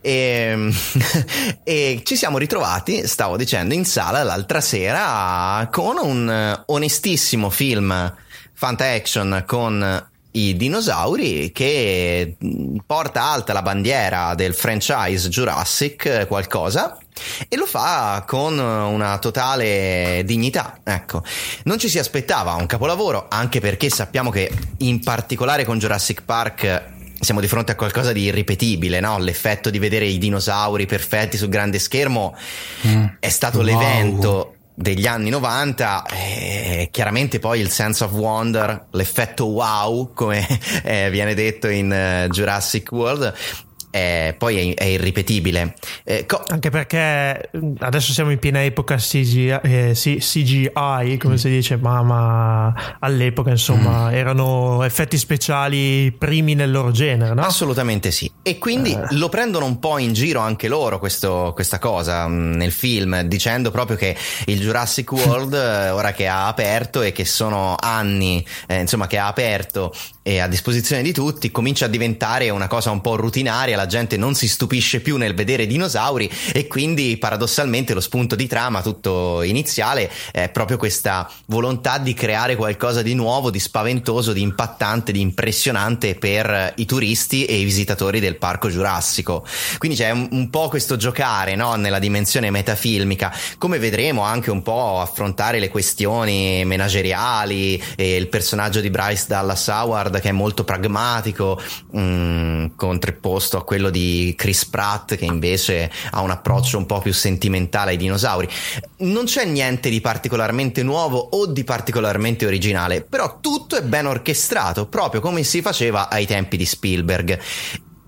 E, 0.00 0.72
e 1.64 2.02
ci 2.04 2.14
siamo 2.14 2.38
ritrovati, 2.38 3.04
stavo 3.04 3.36
dicendo, 3.36 3.74
in 3.74 3.84
sala 3.84 4.22
l'altra 4.22 4.60
sera 4.60 5.68
con 5.72 5.96
un 6.00 6.30
eh, 6.30 6.62
onestissimo 6.66 7.50
film 7.50 8.14
fanta 8.52 8.88
action 8.92 9.42
con 9.46 10.08
i 10.36 10.56
dinosauri 10.56 11.50
che 11.52 12.36
mh, 12.38 12.76
porta 12.86 13.22
alta 13.22 13.52
la 13.52 13.62
bandiera 13.62 14.34
del 14.34 14.54
franchise 14.54 15.28
Jurassic 15.28 16.06
eh, 16.06 16.26
qualcosa 16.26 16.98
e 17.48 17.56
lo 17.56 17.66
fa 17.66 18.24
con 18.26 18.58
una 18.58 19.18
totale 19.18 20.22
dignità. 20.24 20.80
Ecco, 20.82 21.22
non 21.64 21.78
ci 21.78 21.88
si 21.88 21.98
aspettava 21.98 22.54
un 22.54 22.66
capolavoro, 22.66 23.26
anche 23.28 23.60
perché 23.60 23.88
sappiamo 23.90 24.30
che 24.30 24.50
in 24.78 25.00
particolare 25.02 25.64
con 25.64 25.78
Jurassic 25.78 26.22
Park 26.24 26.92
siamo 27.20 27.40
di 27.40 27.46
fronte 27.46 27.72
a 27.72 27.76
qualcosa 27.76 28.12
di 28.12 28.22
irripetibile, 28.22 29.00
no? 29.00 29.18
L'effetto 29.18 29.70
di 29.70 29.78
vedere 29.78 30.04
i 30.04 30.18
dinosauri 30.18 30.84
perfetti 30.84 31.36
sul 31.36 31.48
grande 31.48 31.78
schermo 31.78 32.36
è 33.20 33.28
stato 33.28 33.58
Wow. 33.58 33.66
l'evento 33.66 34.53
degli 34.74 35.06
anni 35.06 35.30
90 35.30 36.04
e 36.06 36.88
chiaramente 36.90 37.38
poi 37.38 37.60
il 37.60 37.70
sense 37.70 38.04
of 38.04 38.12
wonder 38.12 38.86
l'effetto 38.90 39.46
wow 39.46 40.12
come 40.12 40.46
eh, 40.82 41.10
viene 41.10 41.34
detto 41.34 41.68
in 41.68 41.92
eh, 41.92 42.26
Jurassic 42.28 42.90
World 42.90 43.32
eh, 43.94 44.34
poi 44.36 44.72
è, 44.72 44.74
è 44.74 44.84
irripetibile 44.86 45.74
Eh, 46.02 46.26
co- 46.26 46.42
Anche 46.48 46.68
perché 46.70 47.48
mm, 47.56 47.74
adesso 47.78 48.12
siamo 48.12 48.32
in 48.32 48.40
piena 48.40 48.64
epoca 48.64 48.96
CGI, 48.96 49.48
eh, 49.62 49.92
CGI 49.94 51.16
come 51.20 51.38
si 51.38 51.48
dice, 51.48 51.76
ma, 51.76 52.02
ma 52.02 52.96
all'epoca 52.98 53.50
insomma 53.50 54.12
erano 54.12 54.82
effetti 54.82 55.16
speciali 55.16 56.10
primi 56.10 56.54
nel 56.54 56.72
loro 56.72 56.90
genere, 56.90 57.34
no? 57.34 57.42
Assolutamente 57.42 58.10
sì. 58.10 58.28
E 58.42 58.58
quindi 58.58 58.98
lo 59.10 59.28
prendono 59.28 59.64
un 59.66 59.78
po' 59.78 59.98
in 59.98 60.12
giro 60.12 60.40
anche 60.40 60.66
loro 60.66 60.98
questo- 60.98 61.52
questa 61.54 61.78
cosa 61.78 62.26
mh, 62.26 62.56
nel 62.56 62.72
film, 62.72 63.20
dicendo 63.22 63.70
proprio 63.70 63.96
che 63.96 64.16
il 64.46 64.58
Jurassic 64.60 65.12
World, 65.12 65.52
eh, 65.54 65.90
ora 65.90 66.10
che 66.12 66.26
ha 66.26 66.48
aperto 66.48 67.00
e 67.02 67.12
che 67.12 67.24
sono 67.24 67.76
anni, 67.78 68.44
eh, 68.66 68.80
insomma, 68.80 69.06
che 69.06 69.18
ha 69.18 69.28
aperto 69.28 69.92
e 70.26 70.38
a 70.40 70.48
disposizione 70.48 71.02
di 71.02 71.12
tutti, 71.12 71.50
comincia 71.50 71.84
a 71.84 71.88
diventare 71.88 72.48
una 72.48 72.66
cosa 72.66 72.90
un 72.90 73.02
po' 73.02 73.14
rutinaria, 73.14 73.76
la 73.76 73.84
gente 73.84 74.16
non 74.16 74.34
si 74.34 74.48
stupisce 74.48 75.00
più 75.00 75.18
nel 75.18 75.34
vedere 75.34 75.66
dinosauri 75.66 76.30
e 76.50 76.66
quindi 76.66 77.18
paradossalmente 77.18 77.92
lo 77.92 78.00
spunto 78.00 78.34
di 78.34 78.46
trama 78.46 78.80
tutto 78.80 79.42
iniziale 79.42 80.10
è 80.32 80.48
proprio 80.48 80.78
questa 80.78 81.30
volontà 81.46 81.98
di 81.98 82.14
creare 82.14 82.56
qualcosa 82.56 83.02
di 83.02 83.12
nuovo, 83.12 83.50
di 83.50 83.58
spaventoso, 83.58 84.32
di 84.32 84.40
impattante, 84.40 85.12
di 85.12 85.20
impressionante 85.20 86.14
per 86.14 86.72
i 86.76 86.86
turisti 86.86 87.44
e 87.44 87.56
i 87.56 87.64
visitatori 87.64 88.18
del 88.18 88.36
parco 88.36 88.70
giurassico. 88.70 89.46
Quindi 89.76 89.98
c'è 89.98 90.08
un, 90.08 90.28
un 90.30 90.48
po' 90.48 90.70
questo 90.70 90.96
giocare 90.96 91.54
no? 91.54 91.74
nella 91.74 91.98
dimensione 91.98 92.50
metafilmica, 92.50 93.30
come 93.58 93.78
vedremo 93.78 94.22
anche 94.22 94.50
un 94.50 94.62
po' 94.62 95.00
affrontare 95.00 95.58
le 95.58 95.68
questioni 95.68 96.64
menageriali 96.64 97.82
e 97.94 98.16
il 98.16 98.28
personaggio 98.28 98.80
di 98.80 98.88
Bryce 98.88 99.26
Dallas 99.28 99.66
Howard 99.66 100.12
che 100.20 100.30
è 100.30 100.32
molto 100.32 100.64
pragmatico, 100.64 101.60
mh, 101.90 102.74
contrapposto 102.76 103.56
a 103.56 103.64
quello 103.64 103.90
di 103.90 104.34
Chris 104.36 104.64
Pratt 104.66 105.16
che 105.16 105.24
invece 105.24 105.90
ha 106.10 106.20
un 106.20 106.30
approccio 106.30 106.78
un 106.78 106.86
po' 106.86 107.00
più 107.00 107.12
sentimentale 107.12 107.92
ai 107.92 107.96
dinosauri. 107.96 108.48
Non 108.98 109.24
c'è 109.24 109.44
niente 109.44 109.90
di 109.90 110.00
particolarmente 110.00 110.82
nuovo 110.82 111.18
o 111.18 111.46
di 111.46 111.64
particolarmente 111.64 112.46
originale, 112.46 113.02
però 113.02 113.38
tutto 113.40 113.76
è 113.76 113.82
ben 113.82 114.06
orchestrato, 114.06 114.86
proprio 114.86 115.20
come 115.20 115.42
si 115.42 115.62
faceva 115.62 116.08
ai 116.08 116.26
tempi 116.26 116.56
di 116.56 116.64
Spielberg. 116.64 117.38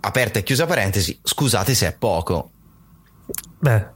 Aperta 0.00 0.38
e 0.38 0.42
chiusa 0.42 0.66
parentesi, 0.66 1.18
scusate 1.22 1.74
se 1.74 1.88
è 1.88 1.96
poco. 1.96 2.50
Beh, 3.58 3.94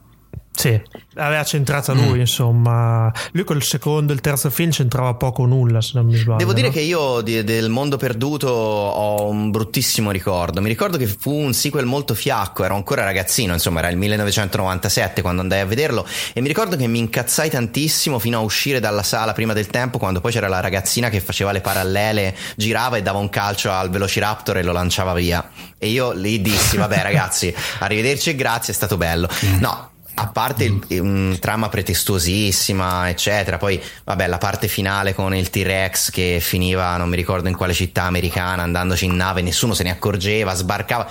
sì, 0.61 0.81
aveva 1.17 1.43
centrata 1.45 1.93
lui, 1.93 2.19
Mm. 2.19 2.21
insomma. 2.21 3.11
Lui 3.33 3.45
col 3.45 3.63
secondo 3.63 4.13
e 4.13 4.15
il 4.15 4.21
terzo 4.21 4.51
film 4.51 4.71
c'entrava 4.71 5.15
poco 5.15 5.43
o 5.43 5.47
nulla, 5.47 5.81
se 5.81 5.93
non 5.95 6.05
mi 6.07 6.17
sbaglio. 6.17 6.37
Devo 6.39 6.53
dire 6.53 6.67
no? 6.67 6.73
che 6.73 6.81
io 6.81 7.21
di- 7.23 7.43
del 7.45 7.71
mondo 7.71 7.97
perduto 7.97 8.49
ho 8.49 9.29
un 9.29 9.51
bruttissimo 9.51 10.11
ricordo. 10.11 10.61
Mi 10.61 10.69
ricordo 10.69 10.99
che 10.99 11.07
fu 11.07 11.33
un 11.33 11.55
sequel 11.55 11.87
molto 11.87 12.15
fiacco, 12.15 12.65
ero 12.65 12.75
ancora 12.75 13.05
ragazzino, 13.05 13.53
insomma 13.55 13.79
era 13.79 13.89
il 13.89 13.97
1997 13.97 15.23
quando 15.23 15.41
andai 15.43 15.61
a 15.61 15.67
vederlo 15.67 16.07
e 16.35 16.41
mi 16.41 16.49
ricordo 16.49 16.77
che 16.77 16.87
mi 16.87 16.99
incazzai 16.99 17.49
tantissimo 17.51 18.19
fino 18.19 18.39
a 18.39 18.41
uscire 18.43 18.81
dalla 18.81 19.03
sala 19.03 19.33
prima 19.33 19.53
del 19.53 19.69
tempo 19.69 19.99
quando 19.99 20.21
poi 20.21 20.33
c'era 20.33 20.49
la 20.49 20.61
ragazzina 20.61 21.09
che 21.09 21.21
faceva 21.21 21.53
le 21.53 21.61
parallele, 21.61 22.37
girava 22.57 22.97
e 22.97 23.03
dava 23.03 23.19
un 23.19 23.29
calcio 23.31 23.71
al 23.71 23.91
Velociraptor 23.91 24.59
e 24.59 24.63
lo 24.63 24.73
lanciava 24.73 25.15
via. 25.15 25.49
E 25.79 25.89
io 25.89 26.13
lì 26.13 26.41
dissi, 26.43 26.77
vabbè 26.77 27.03
ragazzi, 27.03 27.55
arrivederci 27.79 28.31
e 28.31 28.35
grazie, 28.35 28.73
è 28.73 28.77
stato 28.77 28.97
bello. 28.97 29.29
No, 29.61 29.89
a 30.21 30.27
parte 30.29 30.65
il, 30.65 31.01
un 31.01 31.37
trama 31.41 31.69
pretestuosissima, 31.69 33.09
eccetera, 33.09 33.59
poi 33.59 33.81
vabbè, 34.05 34.27
la 34.27 34.39
parte 34.39 34.69
finale 34.69 35.15
con 35.15 35.35
il 35.35 35.51
T-Rex 35.51 36.11
che 36.11 36.39
finiva, 36.41 36.97
non 36.97 37.09
mi 37.09 37.17
ricordo 37.17 37.49
in 37.49 37.57
quale 37.57 37.73
città 37.75 38.03
americana, 38.05 38.63
andandoci 38.63 39.05
in 39.07 39.17
nave, 39.17 39.43
nessuno 39.43 39.75
se 39.75 39.83
ne 39.83 39.91
accorgeva, 39.91 40.55
sbarcava. 40.55 41.09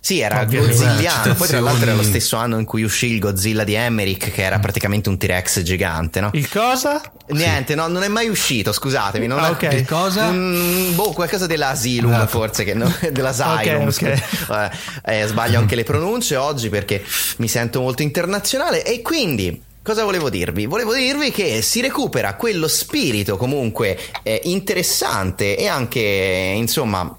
Sì, 0.00 0.20
era 0.20 0.44
godzilliano. 0.44 1.34
Poi 1.34 1.48
tra 1.48 1.60
l'altro 1.60 1.86
era 1.86 1.94
lo 1.94 2.02
stesso 2.02 2.36
anno 2.36 2.58
in 2.58 2.64
cui 2.64 2.82
uscì 2.82 3.12
il 3.12 3.18
Godzilla 3.20 3.64
di 3.64 3.74
Emmerich, 3.74 4.30
che 4.32 4.42
era 4.42 4.58
praticamente 4.58 5.08
un 5.08 5.16
T-Rex 5.18 5.62
gigante, 5.62 6.20
no? 6.20 6.30
Il 6.32 6.48
cosa? 6.48 7.00
Niente, 7.28 7.74
no, 7.74 7.86
non 7.88 8.02
è 8.02 8.08
mai 8.08 8.28
uscito, 8.28 8.72
scusatemi. 8.72 9.26
Non 9.26 9.38
Ah, 9.38 9.48
è- 9.48 9.50
ok. 9.50 9.68
Che 9.68 9.84
cosa? 9.88 10.30
Mm, 10.30 10.94
boh, 10.94 11.12
qualcosa 11.12 11.46
dell'Asylum, 11.46 12.12
Ah. 12.12 12.26
forse, 12.26 12.64
che 12.64 12.74
no, 12.74 12.92
dell'Asylum. 13.10 13.86
Ok, 13.86 13.86
ok. 13.86 13.92
scusa. 13.92 14.70
Eh, 15.04 15.22
eh, 15.22 15.26
sbaglio 15.26 15.58
anche 15.58 15.74
le 15.74 15.82
pronunce 15.84 16.36
oggi 16.36 16.68
perché 16.68 17.02
mi 17.38 17.48
sento 17.48 17.80
molto 17.80 18.02
internazionale. 18.02 18.40
E 18.82 19.02
quindi. 19.02 19.62
Cosa 19.82 20.04
volevo 20.04 20.30
dirvi? 20.30 20.66
Volevo 20.66 20.94
dirvi 20.94 21.32
che 21.32 21.60
si 21.60 21.80
recupera 21.80 22.36
quello 22.36 22.68
spirito 22.68 23.36
comunque 23.36 23.98
eh, 24.22 24.40
interessante 24.44 25.56
e 25.56 25.66
anche, 25.66 26.52
insomma, 26.54 27.18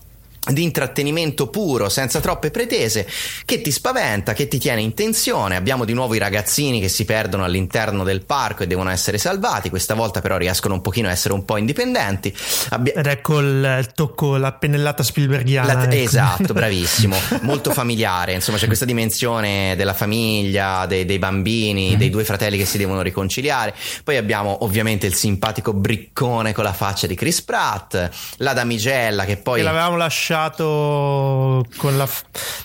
di 0.52 0.64
intrattenimento 0.64 1.48
puro, 1.48 1.88
senza 1.88 2.20
troppe 2.20 2.52
pretese, 2.52 3.07
che 3.45 3.61
ti 3.61 3.72
spaventa, 3.72 4.34
che 4.34 4.48
ti 4.48 4.57
tiene 4.57 4.82
in 4.82 4.94
tensione. 4.94 5.56
Abbiamo 5.56 5.86
di 5.86 5.94
nuovo 5.94 6.15
i 6.15 6.18
ragazzini 6.18 6.82
che 6.82 6.90
si 6.90 7.06
perdono 7.06 7.45
all'interno 7.45 8.03
del 8.03 8.26
parco 8.26 8.64
e 8.64 8.68
devono 8.68 8.90
essere 8.90 9.18
salvati. 9.18 9.70
Questa 9.70 9.94
volta 9.94 10.20
però 10.20 10.36
riescono 10.38 10.74
un 10.74 10.82
pochino 10.82 11.07
a 11.07 11.11
essere 11.11 11.34
un 11.34 11.45
po' 11.45 11.56
indipendenti. 11.57 12.36
Abbia- 12.70 12.94
Ed 12.94 13.06
ecco 13.06 13.40
il, 13.40 13.90
tocco, 13.95 14.36
la 14.36 14.52
pennellata 14.52 15.02
Spielbergiana. 15.02 15.74
la- 15.74 15.84
ecco. 15.84 15.95
Esatto, 15.95 16.53
bravissimo, 16.53 17.15
molto 17.41 17.72
familiare. 17.72 18.34
Insomma, 18.34 18.57
c'è 18.57 18.68
questa 18.68 18.86
dimensione 18.86 19.76
della 19.78 19.94
famiglia, 19.94 20.86
dei, 20.88 21.06
dei 21.06 21.20
bambini, 21.20 21.95
dei 21.95 22.10
due 22.10 22.26
fratelli 22.26 22.57
che 22.57 22.65
si 22.65 22.78
devono 22.78 23.02
riconciliare. 23.02 23.74
Poi 24.03 24.18
abbiamo 24.18 24.64
ovviamente 24.65 25.06
il 25.07 25.14
simpatico 25.14 25.72
briccone 25.72 26.52
con 26.53 26.65
la 26.65 26.74
faccia 26.74 27.07
di 27.07 27.15
Chris 27.15 27.41
Pratt, 27.44 28.10
la 28.38 28.52
damigella 28.53 29.24
che 29.24 29.38
poi. 29.38 29.60
Che 29.60 29.64
l'avevamo 29.64 29.95
lasciato 29.95 30.32
con 30.35 31.97
la 31.97 32.07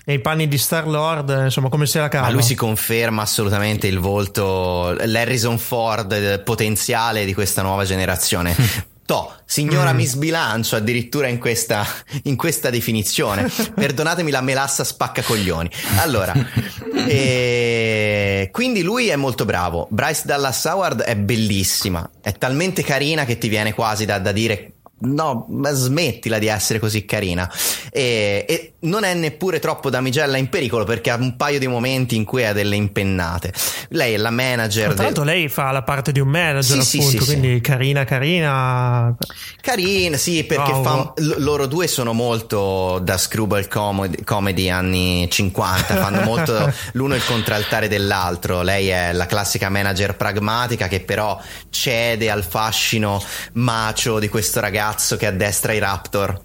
nei 0.05 0.21
panni 0.21 0.49
di 0.49 0.57
Star 0.57 0.89
Lord, 0.89 1.43
insomma, 1.45 1.69
come 1.69 1.87
se 1.87 1.99
la 1.99 2.09
cava. 2.09 2.27
Ma 2.27 2.33
lui 2.33 2.43
si 2.43 2.55
conferma 2.55 3.23
assolutamente 3.23 3.87
il 3.87 3.99
volto, 3.99 4.97
l'Harrison 5.05 5.59
Ford 5.59 6.43
potenziale 6.43 7.25
di 7.25 7.35
questa 7.35 7.63
nuova 7.63 7.85
generazione. 7.85 8.57
To, 9.09 9.33
signora 9.47 9.95
mi 9.95 10.05
sbilancio 10.05 10.77
addirittura 10.77 11.29
in 11.29 11.39
questa, 11.39 11.83
in 12.25 12.37
questa 12.37 12.69
definizione. 12.69 13.51
Perdonatemi 13.75 14.31
la 14.31 14.43
melassa 14.43 14.85
spacca 14.85 15.23
coglioni. 15.23 15.71
Allora, 15.97 16.35
eh, 17.09 18.51
quindi 18.53 18.83
lui 18.83 19.09
è 19.09 19.17
molto 19.17 19.47
bravo. 19.47 19.87
Bryce 19.91 20.25
Dallas 20.27 20.63
Howard 20.67 21.01
è 21.01 21.17
bellissima, 21.17 22.07
è 22.21 22.33
talmente 22.33 22.83
carina 22.83 23.25
che 23.25 23.39
ti 23.39 23.49
viene 23.49 23.73
quasi 23.73 24.05
da, 24.05 24.19
da 24.19 24.31
dire. 24.31 24.75
No, 25.01 25.47
smettila 25.73 26.39
di 26.39 26.49
essere 26.49 26.79
così 26.79 27.05
carina. 27.05 27.51
E, 27.91 28.45
e 28.49 28.73
non 28.81 29.03
è 29.05 29.13
neppure 29.15 29.59
troppo 29.59 29.91
damigella 29.91 30.37
in 30.37 30.49
pericolo 30.49 30.85
perché 30.85 31.11
ha 31.11 31.17
un 31.17 31.37
paio 31.37 31.59
di 31.59 31.67
momenti 31.67 32.15
in 32.17 32.25
cui 32.25 32.45
ha 32.45 32.53
delle 32.53 32.77
impennate. 32.77 33.53
Lei 33.91 34.15
è 34.15 34.17
la 34.17 34.31
manager. 34.31 34.85
Tra 34.87 34.95
del- 34.95 35.05
l'altro 35.05 35.25
lei 35.25 35.49
fa 35.49 35.71
la 35.73 35.83
parte 35.83 36.13
di 36.13 36.21
un 36.21 36.29
manager, 36.29 36.83
Sì, 36.83 36.99
appunto, 36.99 37.19
sì, 37.19 37.25
sì. 37.25 37.25
quindi 37.39 37.61
carina, 37.61 38.05
carina. 38.05 39.17
Carina, 39.61 40.17
sì, 40.17 40.45
perché 40.45 40.73
fa- 40.83 41.13
loro 41.39 41.67
due 41.67 41.87
sono 41.89 42.13
molto 42.13 43.01
da 43.03 43.19
screwball 43.19 43.67
comedy, 43.69 44.23
comedy 44.23 44.69
anni 44.71 45.29
50, 45.31 45.97
fanno 45.97 46.23
molto 46.23 46.73
l'uno 46.93 47.15
il 47.15 47.25
contraltare 47.25 47.89
dell'altro. 47.89 48.63
Lei 48.63 48.89
è 48.89 49.13
la 49.13 49.27
classica 49.27 49.69
manager 49.69 50.17
pragmatica 50.17 50.89
che 50.89 51.01
però 51.01 51.41
cede 51.71 52.31
al 52.31 52.45
fascino 52.45 53.21
macio 53.55 54.19
di 54.19 54.29
questo 54.29 54.61
ragazzo 54.61 55.17
che 55.17 55.27
addestra 55.27 55.73
i 55.73 55.79
Raptor. 55.79 56.43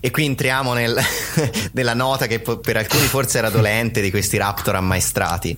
E 0.00 0.10
qui 0.10 0.24
entriamo 0.24 0.72
nel- 0.72 0.98
nella 1.72 1.94
nota 1.94 2.26
che 2.26 2.40
per 2.40 2.76
alcuni 2.76 3.04
forse 3.06 3.38
era 3.38 3.50
dolente 3.50 4.00
di 4.00 4.10
questi 4.10 4.36
Raptor 4.38 4.76
ammaestrati. 4.76 5.56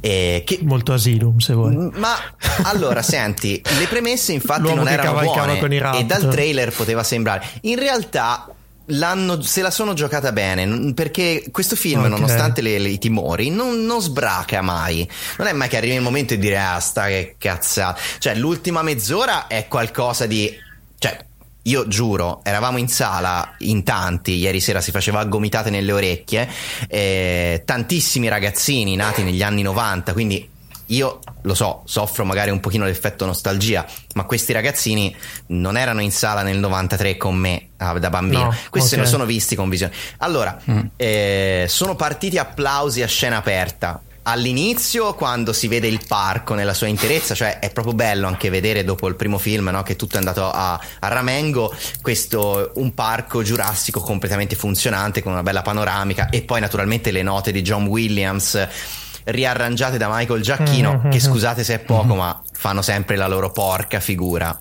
E 0.00 0.42
che 0.44 0.58
Molto 0.62 0.92
asylum, 0.94 1.38
se 1.38 1.52
vuoi. 1.54 1.74
ma 1.94 2.16
allora, 2.64 3.02
senti, 3.02 3.62
le 3.78 3.86
premesse 3.86 4.32
infatti 4.32 4.62
L'uomo 4.62 4.76
non 4.76 4.88
erano 4.88 5.20
buone 5.20 5.58
con 5.58 5.72
i 5.72 5.76
e 5.76 5.80
Raptor. 5.80 6.04
dal 6.04 6.28
trailer 6.28 6.72
poteva 6.72 7.04
sembrare. 7.04 7.46
In 7.62 7.78
realtà 7.78 8.48
l'hanno, 8.86 9.40
se 9.42 9.62
la 9.62 9.70
sono 9.70 9.92
giocata 9.92 10.32
bene 10.32 10.92
perché 10.92 11.44
questo 11.52 11.76
film, 11.76 12.00
Ok. 12.02 12.08
nonostante 12.08 12.62
le- 12.62 12.78
le- 12.78 12.88
i 12.88 12.98
timori, 12.98 13.50
non, 13.50 13.84
non 13.84 14.00
sbraca 14.00 14.60
mai. 14.60 15.08
Non 15.38 15.46
è 15.46 15.52
mai 15.52 15.68
che 15.68 15.76
arrivi 15.76 15.94
il 15.94 16.00
momento 16.00 16.34
di 16.34 16.40
dire 16.40 16.58
ah, 16.58 16.80
sta 16.80 17.06
che 17.06 17.36
cazzata. 17.38 18.00
Cioè, 18.18 18.34
l'ultima 18.34 18.82
mezz'ora 18.82 19.46
è 19.46 19.68
qualcosa 19.68 20.26
di. 20.26 20.52
Cioè, 20.98 21.26
io 21.62 21.86
giuro, 21.86 22.40
eravamo 22.42 22.78
in 22.78 22.88
sala 22.88 23.54
in 23.58 23.84
tanti, 23.84 24.32
ieri 24.36 24.60
sera 24.60 24.80
si 24.80 24.90
faceva 24.90 25.24
gomitate 25.24 25.70
nelle 25.70 25.92
orecchie, 25.92 26.48
eh, 26.88 27.62
tantissimi 27.64 28.28
ragazzini 28.28 28.96
nati 28.96 29.22
negli 29.22 29.42
anni 29.42 29.62
90, 29.62 30.12
quindi 30.12 30.48
io 30.86 31.20
lo 31.42 31.54
so, 31.54 31.82
soffro 31.86 32.24
magari 32.24 32.50
un 32.50 32.60
pochino 32.60 32.84
l'effetto 32.84 33.24
nostalgia, 33.24 33.86
ma 34.14 34.24
questi 34.24 34.52
ragazzini 34.52 35.14
non 35.48 35.76
erano 35.76 36.02
in 36.02 36.10
sala 36.12 36.42
nel 36.42 36.58
93 36.58 37.16
con 37.16 37.36
me 37.36 37.68
ah, 37.78 37.98
da 37.98 38.10
bambino, 38.10 38.44
No, 38.44 38.56
questi 38.68 38.90
se 38.90 38.94
ok. 38.96 39.02
ne 39.02 39.06
sono 39.08 39.24
visti 39.24 39.54
con 39.56 39.68
visione. 39.68 39.92
Allora, 40.18 40.60
eh, 40.96 41.66
sono 41.68 41.94
partiti 41.96 42.38
applausi 42.38 43.02
a 43.02 43.06
scena 43.06 43.36
aperta. 43.38 44.00
All'inizio, 44.24 45.14
quando 45.14 45.52
si 45.52 45.66
vede 45.66 45.88
il 45.88 46.00
parco 46.06 46.54
nella 46.54 46.74
sua 46.74 46.86
interezza, 46.86 47.34
cioè 47.34 47.58
è 47.58 47.72
proprio 47.72 47.92
bello 47.94 48.28
anche 48.28 48.50
vedere 48.50 48.84
dopo 48.84 49.08
il 49.08 49.16
primo 49.16 49.36
film 49.38 49.68
no, 49.68 49.82
che 49.82 49.96
tutto 49.96 50.14
è 50.14 50.18
andato 50.18 50.48
a, 50.48 50.74
a 51.00 51.08
ramengo, 51.08 51.74
questo 52.00 52.70
un 52.76 52.94
parco 52.94 53.42
giurassico 53.42 53.98
completamente 54.00 54.54
funzionante 54.54 55.22
con 55.22 55.32
una 55.32 55.42
bella 55.42 55.62
panoramica 55.62 56.28
e 56.30 56.42
poi 56.42 56.60
naturalmente 56.60 57.10
le 57.10 57.22
note 57.22 57.50
di 57.50 57.62
John 57.62 57.86
Williams 57.86 58.68
riarrangiate 59.24 59.98
da 59.98 60.08
Michael 60.08 60.42
Giacchino, 60.42 61.00
Mhm. 61.04 61.10
che 61.10 61.18
scusate 61.20 61.64
se 61.64 61.74
è 61.74 61.78
poco, 61.80 62.14
ma 62.14 62.40
fanno 62.52 62.82
sempre 62.82 63.16
la 63.16 63.26
loro 63.26 63.50
porca 63.50 63.98
figura. 63.98 64.56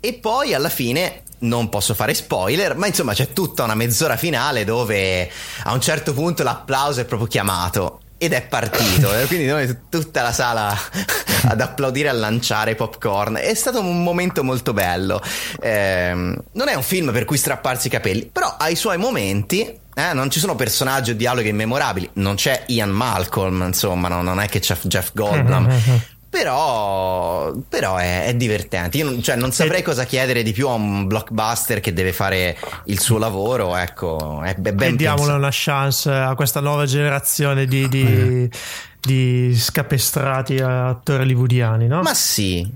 E 0.00 0.14
poi 0.14 0.54
alla 0.54 0.68
fine 0.68 1.22
non 1.40 1.68
posso 1.68 1.94
fare 1.94 2.14
spoiler, 2.14 2.76
ma 2.76 2.86
insomma 2.86 3.12
c'è 3.12 3.32
tutta 3.32 3.64
una 3.64 3.74
mezz'ora 3.74 4.16
finale 4.16 4.64
dove 4.64 5.30
a 5.64 5.72
un 5.72 5.80
certo 5.80 6.12
punto 6.14 6.42
l'applauso 6.42 7.00
è 7.00 7.04
proprio 7.04 7.28
chiamato. 7.28 8.00
Ed 8.24 8.32
è 8.32 8.42
partito. 8.42 9.14
eh, 9.18 9.26
Quindi 9.26 9.46
noi 9.46 9.76
tutta 9.88 10.22
la 10.22 10.32
sala 10.32 10.76
ad 11.46 11.60
applaudire 11.60 12.06
e 12.08 12.10
a 12.10 12.14
lanciare 12.14 12.74
popcorn. 12.74 13.36
È 13.36 13.54
stato 13.54 13.80
un 13.80 14.02
momento 14.02 14.42
molto 14.44 14.72
bello. 14.72 15.20
Ehm, 15.60 16.36
non 16.52 16.68
è 16.68 16.74
un 16.74 16.82
film 16.82 17.12
per 17.12 17.24
cui 17.24 17.36
strapparsi 17.36 17.86
i 17.86 17.90
capelli, 17.90 18.28
però 18.30 18.56
ha 18.58 18.68
i 18.68 18.76
suoi 18.76 18.96
momenti. 18.96 19.60
eh, 19.96 20.12
non 20.12 20.30
ci 20.30 20.40
sono 20.40 20.54
personaggi 20.56 21.12
o 21.12 21.14
dialoghi 21.14 21.48
immemorabili. 21.48 22.10
Non 22.14 22.34
c'è 22.34 22.64
Ian 22.66 22.90
Malcolm, 22.90 23.62
insomma, 23.66 24.08
no, 24.08 24.22
non 24.22 24.40
è 24.40 24.48
che 24.48 24.58
c'è 24.60 24.76
Jeff 24.82 25.10
Goldblum. 25.12 25.68
Però, 26.34 27.52
però 27.68 27.96
è, 27.96 28.24
è 28.26 28.34
divertente. 28.34 28.96
Io 28.96 29.04
non, 29.04 29.22
cioè, 29.22 29.36
non 29.36 29.52
saprei 29.52 29.82
cosa 29.82 30.02
chiedere 30.02 30.42
di 30.42 30.50
più 30.50 30.66
a 30.66 30.72
un 30.72 31.06
blockbuster 31.06 31.78
che 31.78 31.92
deve 31.92 32.12
fare 32.12 32.58
il 32.86 32.98
suo 32.98 33.18
lavoro. 33.18 33.76
Ecco, 33.76 34.42
è 34.42 34.52
be- 34.56 34.74
ben 34.74 34.96
diamole 34.96 35.34
una 35.34 35.50
chance 35.52 36.10
a 36.10 36.34
questa 36.34 36.58
nuova 36.58 36.86
generazione 36.86 37.66
di, 37.66 37.88
di, 37.88 38.50
di 39.00 39.56
scapestrati 39.56 40.58
attori 40.58 41.22
hollywoodiani, 41.22 41.86
no? 41.86 42.02
Ma 42.02 42.14
sì, 42.14 42.68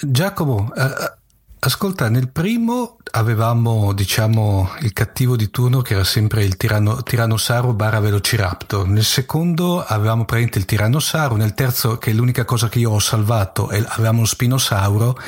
Giacomo, 0.00 0.72
eh, 0.74 0.82
eh, 0.82 1.12
ascolta, 1.60 2.08
nel 2.08 2.28
primo 2.30 2.96
avevamo, 3.12 3.92
diciamo, 3.92 4.70
il 4.80 4.92
cattivo 4.92 5.36
di 5.36 5.50
turno 5.50 5.82
che 5.82 5.94
era 5.94 6.04
sempre 6.04 6.44
il 6.44 6.56
tiranno, 6.56 7.02
tirannosauro 7.02 7.72
barra 7.74 8.00
velociraptor. 8.00 8.86
Nel 8.86 9.04
secondo 9.04 9.84
avevamo 9.84 10.24
praticamente 10.24 10.58
il 10.58 10.64
tirannosauro. 10.64 11.36
Nel 11.36 11.54
terzo, 11.54 11.98
che 11.98 12.10
è 12.10 12.14
l'unica 12.14 12.44
cosa 12.44 12.68
che 12.68 12.78
io 12.78 12.90
ho 12.90 12.98
salvato, 12.98 13.68
è- 13.68 13.84
avevamo 13.86 14.20
lo 14.20 14.26
spinosauro. 14.26 15.18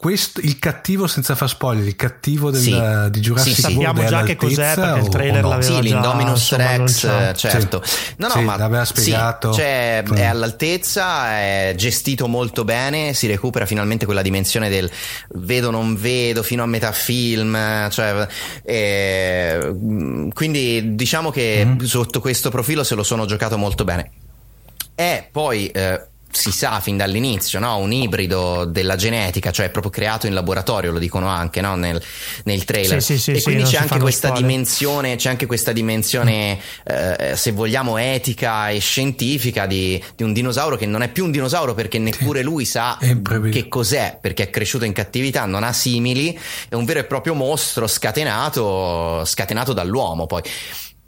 Questo, 0.00 0.38
il 0.42 0.60
cattivo, 0.60 1.08
senza 1.08 1.34
far 1.34 1.48
spoiler, 1.48 1.84
il 1.84 1.96
cattivo 1.96 2.52
del- 2.52 2.60
Sì. 2.60 3.10
di 3.10 3.18
Jurassic 3.18 3.52
Sì, 3.56 3.62
sì. 3.62 3.66
World 3.74 3.84
Sappiamo 3.96 4.08
già 4.08 4.22
che 4.22 4.36
cos'è, 4.36 4.74
perché 4.76 4.98
il 5.00 5.08
trailer 5.08 5.38
o 5.44 5.48
no? 5.48 5.48
l'aveva 5.48 5.66
Sì, 5.66 5.72
già, 5.72 5.80
l'Indominus 5.80 6.54
Rex, 6.54 7.32
certo. 7.34 7.82
No, 8.18 8.28
no, 8.28 8.32
Sì, 8.34 8.40
ma 8.42 8.56
l'aveva 8.56 8.84
sì, 8.84 8.92
spiegato. 9.00 9.52
cioè, 9.52 10.04
Mm. 10.08 10.12
è 10.14 10.22
all'altezza, 10.24 11.30
è 11.40 11.74
gestito 11.76 12.28
molto 12.28 12.62
bene, 12.62 13.12
si 13.12 13.26
recupera 13.26 13.66
finalmente 13.66 14.04
quella 14.04 14.22
dimensione 14.22 14.68
del 14.68 14.88
vedo 15.30 15.72
non 15.72 15.96
vedo 15.96 16.44
fino 16.44 16.62
a 16.62 16.66
metà 16.66 16.92
film, 16.92 17.90
cioè, 17.90 18.24
eh, 18.62 19.74
quindi 20.32 20.94
diciamo 20.94 21.32
che 21.32 21.64
Mm. 21.66 21.78
sotto 21.80 22.20
questo 22.20 22.50
profilo 22.50 22.84
se 22.84 22.94
lo 22.94 23.02
sono 23.02 23.26
giocato 23.26 23.58
molto 23.58 23.82
bene. 23.82 24.12
È 24.94 25.28
poi 25.32 25.66
eh, 25.68 26.06
si 26.30 26.52
sa 26.52 26.80
fin 26.80 26.96
dall'inizio, 26.96 27.58
no? 27.58 27.78
un 27.78 27.92
ibrido 27.92 28.64
della 28.64 28.96
genetica, 28.96 29.50
cioè 29.50 29.70
proprio 29.70 29.90
creato 29.90 30.26
in 30.26 30.34
laboratorio, 30.34 30.92
lo 30.92 30.98
dicono 30.98 31.28
anche 31.28 31.60
no? 31.60 31.74
nel, 31.74 32.00
nel 32.44 32.64
trailer. 32.64 33.02
Sì, 33.02 33.18
sì, 33.18 33.22
sì, 33.22 33.32
e 33.32 33.42
quindi 33.42 33.62
c'è 33.64 33.76
anche 33.76 33.88
fanno 33.88 34.02
questa 34.02 34.28
spoiler. 34.28 34.48
dimensione, 34.48 35.16
c'è 35.16 35.28
anche 35.30 35.46
questa 35.46 35.72
dimensione, 35.72 36.58
eh, 36.84 37.32
se 37.34 37.52
vogliamo, 37.52 37.96
etica 37.96 38.68
e 38.68 38.78
scientifica 38.78 39.66
di, 39.66 40.02
di 40.14 40.22
un 40.22 40.32
dinosauro 40.32 40.76
che 40.76 40.86
non 40.86 41.02
è 41.02 41.08
più 41.08 41.24
un 41.24 41.30
dinosauro 41.30 41.74
perché 41.74 41.98
neppure 41.98 42.42
lui 42.42 42.64
sa 42.64 42.98
che 43.50 43.68
cos'è, 43.68 44.18
perché 44.20 44.44
è 44.44 44.50
cresciuto 44.50 44.84
in 44.84 44.92
cattività, 44.92 45.46
non 45.46 45.64
ha 45.64 45.72
simili, 45.72 46.38
è 46.68 46.74
un 46.74 46.84
vero 46.84 47.00
e 47.00 47.04
proprio 47.04 47.34
mostro 47.34 47.86
scatenato, 47.86 49.22
scatenato 49.24 49.72
dall'uomo 49.72 50.26
poi. 50.26 50.42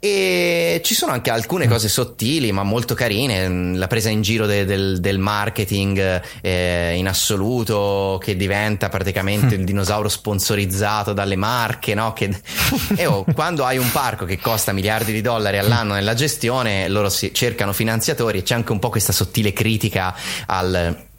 E 0.03 0.81
ci 0.83 0.95
sono 0.95 1.11
anche 1.11 1.29
alcune 1.29 1.67
cose 1.67 1.87
sottili 1.87 2.51
ma 2.51 2.63
molto 2.63 2.95
carine, 2.95 3.77
la 3.77 3.85
presa 3.85 4.09
in 4.09 4.23
giro 4.23 4.47
de- 4.47 4.65
del, 4.65 4.99
del 4.99 5.19
marketing 5.19 6.23
eh, 6.41 6.95
in 6.95 7.07
assoluto 7.07 8.19
che 8.19 8.35
diventa 8.35 8.89
praticamente 8.89 9.53
il 9.53 9.61
dinosauro 9.63 10.09
sponsorizzato 10.09 11.13
dalle 11.13 11.35
marche, 11.35 11.93
no? 11.93 12.13
Che, 12.13 12.35
e 12.97 13.05
oh, 13.05 13.23
quando 13.31 13.63
hai 13.63 13.77
un 13.77 13.91
parco 13.91 14.25
che 14.25 14.39
costa 14.39 14.73
miliardi 14.73 15.11
di 15.13 15.21
dollari 15.21 15.59
all'anno 15.59 15.93
nella 15.93 16.15
gestione, 16.15 16.89
loro 16.89 17.09
si 17.09 17.31
cercano 17.31 17.71
finanziatori 17.71 18.39
e 18.39 18.41
c'è 18.41 18.55
anche 18.55 18.71
un 18.71 18.79
po' 18.79 18.89
questa 18.89 19.13
sottile 19.13 19.53
critica 19.53 20.15
al 20.47 21.09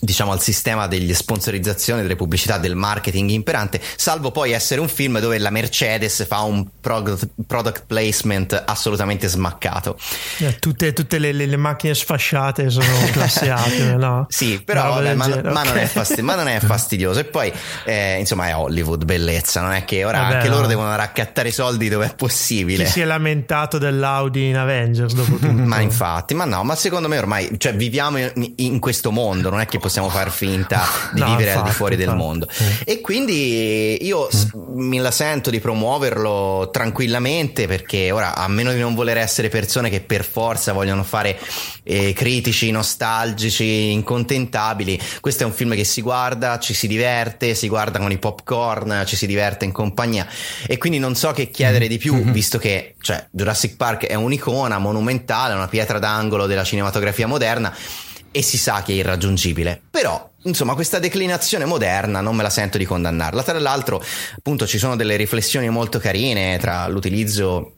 diciamo 0.00 0.32
al 0.32 0.40
sistema 0.40 0.86
delle 0.86 1.14
sponsorizzazioni, 1.14 2.02
delle 2.02 2.16
pubblicità, 2.16 2.58
del 2.58 2.74
marketing 2.74 3.30
imperante, 3.30 3.80
salvo 3.96 4.30
poi 4.30 4.52
essere 4.52 4.80
un 4.80 4.88
film 4.88 5.18
dove 5.18 5.38
la 5.38 5.50
Mercedes 5.50 6.26
fa 6.26 6.40
un 6.40 6.66
product 6.80 7.84
placement 7.86 8.62
assolutamente 8.66 9.28
smaccato. 9.28 9.98
Eh, 10.38 10.58
Tutte, 10.58 10.92
tutte 10.92 11.18
le, 11.18 11.32
le- 11.32 11.46
le 11.46 11.56
macchine 11.56 11.94
sfasciate 11.94 12.70
sono 12.70 12.86
classe 13.12 13.50
A, 13.50 13.62
più, 13.62 13.96
no? 13.96 14.26
Sì, 14.28 14.62
però 14.64 14.94
vabbè, 14.94 15.14
ma, 15.14 15.24
genere, 15.24 15.50
ma 15.50 15.62
non 15.62 15.76
è 15.76 15.84
ok. 15.84 15.88
fasti- 15.88 16.22
ma 16.22 16.34
non 16.34 16.48
è 16.48 16.58
fastidioso. 16.60 17.20
E 17.20 17.24
poi, 17.24 17.52
eh, 17.84 18.18
insomma, 18.18 18.48
è 18.48 18.56
Hollywood, 18.56 19.04
bellezza. 19.04 19.60
Non 19.60 19.72
è 19.72 19.84
che 19.84 20.04
ora 20.04 20.20
Vabbè, 20.20 20.34
anche 20.36 20.48
no. 20.48 20.54
loro 20.56 20.66
devono 20.66 20.94
raccattare 20.94 21.48
i 21.48 21.52
soldi 21.52 21.88
dove 21.88 22.06
è 22.06 22.14
possibile. 22.14 22.84
Chi 22.84 22.90
si 22.90 23.00
è 23.00 23.04
lamentato 23.04 23.78
dell'Audi 23.78 24.48
in 24.48 24.56
Avengers 24.56 25.14
dopo 25.14 25.36
tutto? 25.36 25.50
Ma 25.72 25.80
infatti, 25.80 26.34
ma 26.34 26.44
no, 26.44 26.62
ma 26.64 26.74
secondo 26.74 27.08
me 27.08 27.18
ormai, 27.18 27.54
cioè, 27.58 27.74
viviamo 27.74 28.18
in, 28.18 28.52
in 28.56 28.78
questo 28.78 29.10
mondo, 29.10 29.50
non 29.50 29.60
è 29.60 29.66
che 29.66 29.78
possiamo 29.82 30.08
far 30.08 30.30
finta 30.30 30.80
di 31.12 31.20
No, 31.20 31.26
vivere 31.26 31.50
al 31.50 31.54
di 31.54 31.58
infatti, 31.58 31.74
fuori 31.76 31.96
del 31.96 32.06
infatti. 32.06 32.22
mondo. 32.24 32.48
E 32.84 33.00
quindi 33.00 34.02
io 34.06 34.28
s- 34.30 34.48
mi 34.74 34.96
la 34.98 35.10
sento 35.10 35.50
di 35.50 35.60
promuoverlo 35.60 36.70
tranquillamente 36.72 37.66
perché 37.66 38.10
ora, 38.12 38.34
a 38.34 38.46
meno 38.48 38.72
di 38.72 38.78
non 38.78 38.94
voler 38.94 39.18
essere 39.18 39.48
persone 39.48 39.90
che 39.90 40.00
per 40.00 40.24
forza 40.24 40.72
vogliono 40.72 41.02
fare 41.02 41.38
eh, 41.82 42.12
critici, 42.12 42.70
nostalgici, 42.70 43.90
incontentabili, 43.90 44.98
questo 45.20 45.42
è 45.42 45.46
un 45.46 45.52
film 45.52 45.74
che 45.74 45.84
si 45.84 46.00
guarda, 46.00 46.58
ci 46.58 46.74
si 46.74 46.86
diverte, 46.86 47.54
si 47.54 47.68
guarda 47.68 47.98
con 47.98 48.10
i 48.12 48.18
popcorn, 48.18 49.02
ci 49.06 49.16
si 49.16 49.26
diverte 49.26 49.64
in 49.64 49.72
compagnia 49.72 50.26
e 50.66 50.78
quindi 50.78 50.98
non 50.98 51.14
so 51.16 51.32
che 51.32 51.50
chiedere 51.50 51.88
di 51.88 51.98
più, 51.98 52.14
visto 52.30 52.58
che 52.58 52.94
cioè, 53.00 53.26
Jurassic 53.30 53.76
Park 53.76 54.06
è 54.06 54.14
un'icona 54.14 54.78
monumentale, 54.78 55.54
una 55.54 55.68
pietra 55.68 55.98
d'angolo 55.98 56.46
della 56.46 56.64
cinematografia 56.64 57.26
moderna 57.26 57.74
e 58.32 58.42
si 58.42 58.58
sa 58.58 58.82
che 58.82 58.92
è 58.92 58.96
irraggiungibile. 58.96 59.80
Però, 59.90 60.30
insomma, 60.42 60.74
questa 60.74 60.98
declinazione 60.98 61.64
moderna 61.64 62.20
non 62.20 62.34
me 62.34 62.42
la 62.42 62.50
sento 62.50 62.78
di 62.78 62.84
condannarla. 62.84 63.42
Tra 63.42 63.58
l'altro, 63.60 64.02
appunto, 64.36 64.66
ci 64.66 64.78
sono 64.78 64.96
delle 64.96 65.16
riflessioni 65.16 65.68
molto 65.68 65.98
carine 65.98 66.58
tra 66.58 66.88
l'utilizzo 66.88 67.74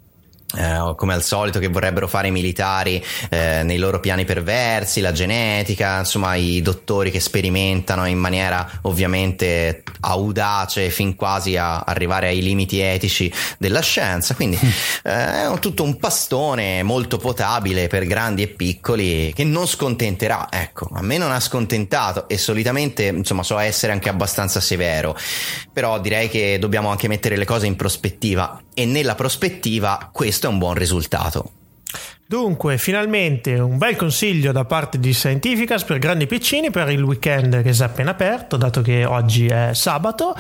eh, 0.57 0.95
come 0.97 1.15
al 1.15 1.23
solito 1.23 1.59
che 1.59 1.69
vorrebbero 1.69 2.09
fare 2.09 2.29
i 2.29 2.31
militari 2.31 3.03
eh, 3.31 3.63
nei 3.63 3.79
loro 3.79 4.01
piani 4.01 4.25
perversi, 4.25 5.01
la 5.01 5.13
genetica, 5.13 5.99
insomma 5.99 6.35
i 6.35 6.63
dottori 6.63 7.11
che 7.11 7.21
sperimentano 7.21 8.07
in 8.07 8.19
maniera 8.19 8.69
ovviamente 8.83 9.83
audace 10.01 10.91
fin 10.91 11.17
quasi 11.17 11.57
a 11.57 11.81
arrivare 11.81 12.29
ai 12.29 12.43
limiti 12.43 12.81
etici 12.81 13.33
della 13.59 13.81
scienza, 13.81 14.35
quindi 14.35 14.59
eh, 15.05 15.53
è 15.53 15.59
tutto 15.59 15.83
un 15.83 15.97
pastone 15.97 16.83
molto 16.83 17.19
potabile 17.19 17.87
per 17.87 18.07
grandi 18.07 18.43
e 18.43 18.49
piccoli 18.49 19.33
che 19.35 19.45
non 19.45 19.67
scontenterà, 19.67 20.49
ecco, 20.51 20.89
a 20.93 21.03
me 21.03 21.19
non 21.19 21.33
ha 21.33 21.41
scontentato 21.41 22.29
e 22.29 22.39
solitamente 22.39 23.05
insomma 23.05 23.43
so 23.43 23.59
essere 23.59 23.93
anche 23.93 24.09
abbastanza 24.09 24.61
severo, 24.61 25.17
però 25.73 26.01
direi 26.01 26.29
che 26.29 26.59
dobbiamo 26.59 26.91
anche 26.91 27.09
mettere 27.09 27.37
le 27.37 27.45
cose 27.45 27.67
in 27.67 27.77
prospettiva 27.77 28.61
e 28.75 28.85
nella 28.85 29.15
prospettiva 29.15 30.11
questo 30.45 30.47
è 30.47 30.49
un 30.49 30.59
buon 30.59 30.75
risultato. 30.75 31.51
Dunque, 32.27 32.77
finalmente 32.79 33.55
un 33.59 33.79
bel 33.79 33.97
consiglio 33.97 34.53
da 34.53 34.65
parte 34.65 34.99
di 34.99 35.13
Scientificas 35.13 35.85
per 35.85 35.99
grandi 35.99 36.27
piccini 36.27 36.71
per 36.71 36.91
il 36.91 37.03
weekend 37.03 37.63
che 37.63 37.73
si 37.73 37.83
è 37.83 37.85
appena 37.85 38.11
aperto, 38.11 38.57
dato 38.57 38.83
che 38.83 39.05
oggi 39.05 39.47
è 39.47 39.71
sabato. 39.73 40.35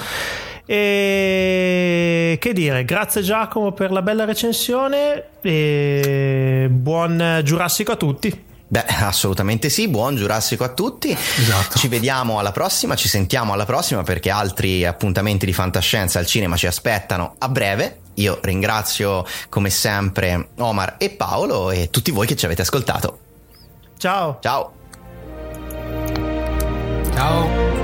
E 0.66 2.36
che 2.40 2.52
dire, 2.52 2.84
grazie 2.84 3.22
Giacomo 3.22 3.72
per 3.72 3.92
la 3.92 4.02
bella 4.02 4.24
recensione 4.24 5.24
e 5.42 6.68
buon 6.70 7.40
Giurassico 7.42 7.92
a 7.92 7.96
tutti. 7.96 8.52
Beh, 8.74 8.86
assolutamente 8.86 9.68
sì, 9.68 9.86
buon 9.86 10.16
Giurassico 10.16 10.64
a 10.64 10.68
tutti. 10.68 11.12
Esatto. 11.12 11.78
Ci 11.78 11.86
vediamo 11.86 12.40
alla 12.40 12.50
prossima, 12.50 12.96
ci 12.96 13.06
sentiamo 13.06 13.52
alla 13.52 13.66
prossima 13.66 14.02
perché 14.02 14.30
altri 14.30 14.84
appuntamenti 14.84 15.46
di 15.46 15.52
fantascienza 15.52 16.18
al 16.18 16.26
cinema 16.26 16.56
ci 16.56 16.66
aspettano 16.66 17.36
a 17.38 17.48
breve. 17.48 18.00
Io 18.14 18.40
ringrazio 18.42 19.24
come 19.48 19.70
sempre 19.70 20.48
Omar 20.58 20.96
e 20.98 21.10
Paolo 21.10 21.70
e 21.70 21.88
tutti 21.90 22.10
voi 22.10 22.26
che 22.26 22.34
ci 22.34 22.46
avete 22.46 22.62
ascoltato. 22.62 23.18
Ciao. 23.96 24.38
Ciao. 24.40 24.72
Ciao. 27.14 27.83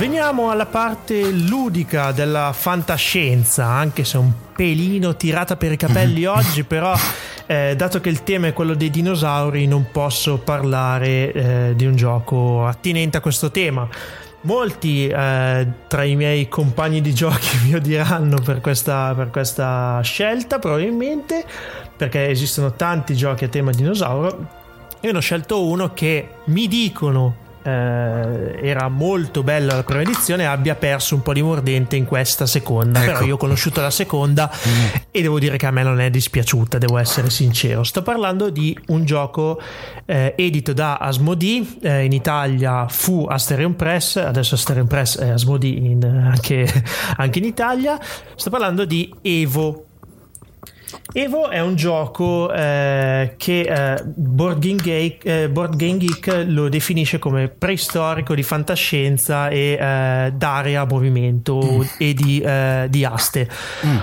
Veniamo 0.00 0.48
alla 0.48 0.64
parte 0.64 1.30
ludica 1.30 2.10
della 2.12 2.54
fantascienza, 2.54 3.66
anche 3.66 4.02
se 4.04 4.16
un 4.16 4.32
pelino 4.56 5.14
tirata 5.14 5.58
per 5.58 5.72
i 5.72 5.76
capelli 5.76 6.24
oggi, 6.24 6.64
però 6.64 6.94
eh, 7.44 7.74
dato 7.76 8.00
che 8.00 8.08
il 8.08 8.22
tema 8.22 8.46
è 8.46 8.54
quello 8.54 8.72
dei 8.72 8.88
dinosauri 8.88 9.66
non 9.66 9.88
posso 9.92 10.38
parlare 10.38 11.32
eh, 11.32 11.72
di 11.76 11.84
un 11.84 11.96
gioco 11.96 12.64
attinente 12.64 13.18
a 13.18 13.20
questo 13.20 13.50
tema. 13.50 13.86
Molti 14.44 15.06
eh, 15.06 15.68
tra 15.86 16.02
i 16.02 16.16
miei 16.16 16.48
compagni 16.48 17.02
di 17.02 17.12
giochi 17.12 17.58
mi 17.68 17.74
odieranno 17.74 18.40
per 18.40 18.62
questa, 18.62 19.12
per 19.14 19.28
questa 19.28 20.00
scelta 20.02 20.58
probabilmente, 20.58 21.44
perché 21.94 22.30
esistono 22.30 22.72
tanti 22.72 23.14
giochi 23.14 23.44
a 23.44 23.48
tema 23.48 23.70
dinosauro. 23.70 24.48
Io 25.02 25.12
ne 25.12 25.18
ho 25.18 25.20
scelto 25.20 25.62
uno 25.66 25.92
che 25.92 26.36
mi 26.44 26.66
dicono 26.68 27.48
eh, 27.62 28.58
era 28.62 28.88
molto 28.88 29.42
bella 29.42 29.74
la 29.74 29.82
prima 29.82 30.02
edizione 30.02 30.46
abbia 30.46 30.74
perso 30.74 31.14
un 31.14 31.22
po' 31.22 31.32
di 31.32 31.42
mordente 31.42 31.96
in 31.96 32.04
questa 32.04 32.46
seconda. 32.46 33.02
Ecco. 33.02 33.12
però 33.12 33.24
io 33.24 33.34
ho 33.34 33.38
conosciuto 33.38 33.80
la 33.80 33.90
seconda 33.90 34.50
e 35.10 35.22
devo 35.22 35.38
dire 35.38 35.56
che 35.56 35.66
a 35.66 35.70
me 35.70 35.82
non 35.82 36.00
è 36.00 36.10
dispiaciuta 36.10 36.78
devo 36.78 36.98
essere 36.98 37.30
sincero. 37.30 37.82
Sto 37.82 38.02
parlando 38.02 38.50
di 38.50 38.76
un 38.88 39.04
gioco 39.04 39.60
eh, 40.06 40.34
edito 40.36 40.72
da 40.72 40.96
Asmodee 40.96 41.66
eh, 41.82 42.04
in 42.04 42.12
Italia 42.12 42.86
fu 42.88 43.26
Asterion 43.28 43.76
Press 43.76 44.16
adesso 44.16 44.54
Asterion 44.54 44.86
Press 44.86 45.18
è 45.18 45.28
Asmodee 45.28 45.70
in- 45.70 46.04
anche, 46.04 46.66
anche 47.16 47.38
in 47.38 47.44
Italia. 47.44 47.98
Sto 48.34 48.50
parlando 48.50 48.84
di 48.84 49.12
Evo 49.22 49.84
Evo 51.12 51.48
è 51.48 51.60
un 51.60 51.74
gioco 51.76 52.52
eh, 52.52 53.34
che 53.36 53.60
eh, 53.60 54.02
Board, 54.04 54.60
Game 54.60 54.76
Geek, 54.76 55.24
eh, 55.24 55.48
Board 55.48 55.76
Game 55.76 55.98
Geek 55.98 56.44
lo 56.46 56.68
definisce 56.68 57.18
come 57.18 57.48
preistorico 57.48 58.34
di 58.34 58.42
fantascienza 58.42 59.48
e 59.48 59.78
eh, 59.80 60.32
d'area 60.34 60.82
a 60.82 60.86
movimento 60.86 61.86
e 61.98 62.14
di, 62.14 62.40
eh, 62.40 62.86
di 62.88 63.04
aste. 63.04 63.48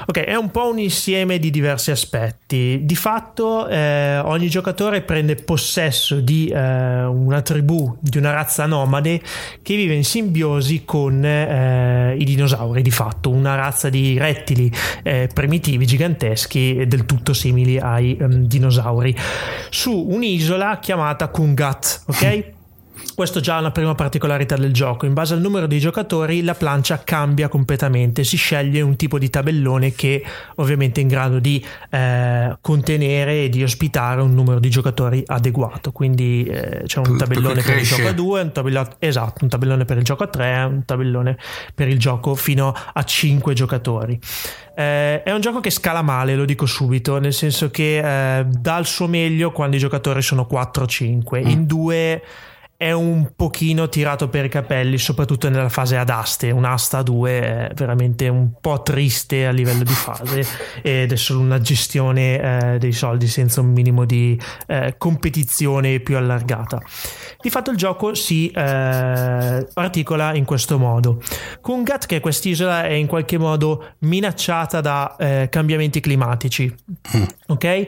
Ok, 0.06 0.20
è 0.20 0.36
un 0.36 0.52
po' 0.52 0.70
un 0.70 0.80
insieme 0.80 1.40
di 1.40 1.50
diversi 1.50 1.92
aspetti. 1.92 2.82
Di 2.84 2.96
fatto 2.96 3.68
eh, 3.68 4.20
ogni 4.20 4.50
giocatore 4.50 5.02
prende 5.02 5.36
possesso 5.36 6.20
di 6.20 6.52
una 6.58 7.42
tribù, 7.42 7.98
di 8.00 8.18
una 8.18 8.32
razza 8.32 8.66
nomade 8.66 9.22
che 9.62 9.76
vive 9.76 9.94
in 9.94 10.04
simbiosi 10.04 10.84
con 10.86 11.24
i 11.24 12.24
dinosauri, 12.24 12.82
di 12.82 12.92
fatto, 12.92 13.30
una 13.30 13.56
razza 13.56 13.90
di 13.90 14.18
rettili 14.18 14.72
primitivi, 15.34 15.86
giganteschi 15.86 16.77
del 16.86 17.06
tutto 17.06 17.34
simili 17.34 17.80
ai 17.80 18.18
ehm, 18.20 18.46
dinosauri, 18.46 19.16
su 19.70 19.92
un'isola 19.92 20.80
chiamata 20.80 21.30
Kungat, 21.30 22.04
ok? 22.08 22.56
Questo 23.18 23.40
già 23.40 23.56
è 23.58 23.60
una 23.62 23.72
prima 23.72 23.96
particolarità 23.96 24.56
del 24.58 24.72
gioco. 24.72 25.08
In 25.08 25.14
base 25.16 25.34
al 25.34 25.42
numero 25.42 25.66
dei 25.66 25.80
giocatori, 25.80 26.44
la 26.44 26.54
plancia 26.54 27.02
cambia 27.04 27.48
completamente. 27.48 28.24
Si 28.24 28.38
sceglie 28.38 28.82
un 28.82 28.96
tipo 28.96 29.18
di 29.18 29.28
tabellone 29.32 29.94
che 29.94 30.24
ovviamente 30.58 31.00
è 31.00 31.02
in 31.04 31.10
grado 31.10 31.40
di 31.40 31.66
eh, 31.90 32.56
contenere 32.62 33.46
e 33.46 33.50
di 33.50 33.64
ospitare 33.64 34.22
un 34.22 34.36
numero 34.36 34.60
di 34.60 34.70
giocatori 34.70 35.24
adeguato. 35.26 35.92
Quindi 35.92 36.44
eh, 36.44 36.84
c'è 36.86 37.00
un 37.00 37.18
tabellone 37.18 37.64
per 37.64 37.78
il 37.78 37.86
gioco 37.86 38.08
a 38.08 38.12
2, 38.12 38.42
un 38.42 38.52
tabellone, 38.52 38.90
esatto, 39.00 39.40
un 39.42 39.50
tabellone 39.50 39.86
per 39.86 39.98
il 39.98 40.04
gioco 40.04 40.24
a 40.24 40.28
3, 40.28 40.64
un 40.66 40.86
tabellone 40.86 41.38
per 41.74 41.88
il 41.88 41.98
gioco 41.98 42.36
fino 42.36 42.72
a 42.94 43.04
5 43.04 43.54
giocatori. 43.56 44.20
Eh, 44.76 45.24
è 45.24 45.32
un 45.32 45.42
gioco 45.42 45.60
che 45.60 45.72
scala 45.72 46.04
male, 46.04 46.36
lo 46.36 46.46
dico 46.46 46.68
subito, 46.68 47.18
nel 47.18 47.34
senso 47.34 47.72
che 47.72 47.98
eh, 47.98 48.46
dà 48.46 48.78
il 48.78 48.86
suo 48.86 49.08
meglio 49.08 49.52
quando 49.52 49.76
i 49.76 49.80
giocatori 49.80 50.22
sono 50.22 50.48
4-5. 50.48 51.50
In 51.50 51.66
2 51.66 52.22
è 52.78 52.92
un 52.92 53.32
pochino 53.36 53.90
tirato 53.90 54.30
per 54.30 54.46
i 54.46 54.50
capelli, 54.50 55.00
soprattutto 55.00 55.50
nella 55.50 55.68
fase 55.68 55.98
ad 55.98 56.12
aste. 56.12 56.52
Un'asta 56.52 57.00
a 57.00 57.04
2 57.04 57.32
è 57.32 57.72
veramente 57.74 58.28
un 58.28 58.52
po' 58.62 58.84
triste 58.84 59.48
a 59.48 59.52
livello 59.52 59.84
di 59.84 59.94
fase 59.94 60.46
ed 60.84 61.12
è 61.12 61.16
solo 61.16 61.40
una 61.40 61.60
gestione 61.60 62.74
eh, 62.74 62.78
dei 62.78 62.92
soldi 62.92 63.26
senza 63.28 63.62
un 63.62 63.72
minimo 63.72 64.06
di 64.06 64.40
eh, 64.68 64.94
competizione 65.00 66.00
più 66.02 66.18
allargata. 66.18 66.80
Di 67.42 67.50
fatto 67.50 67.72
il 67.72 67.78
gioco 67.78 68.14
si 68.14 68.52
eh, 68.52 69.68
articola 69.74 70.36
in 70.36 70.46
questo 70.46 70.78
modo. 70.78 71.20
Kungat, 71.60 72.06
che 72.06 72.20
quest'isola, 72.20 72.84
è 72.84 72.94
in 72.94 73.08
qualche 73.08 73.40
modo 73.40 73.94
minacciata 74.00 74.82
da 74.82 75.16
eh, 75.18 75.48
cambiamenti 75.50 76.00
climatici. 76.00 76.72
Ok? 77.48 77.88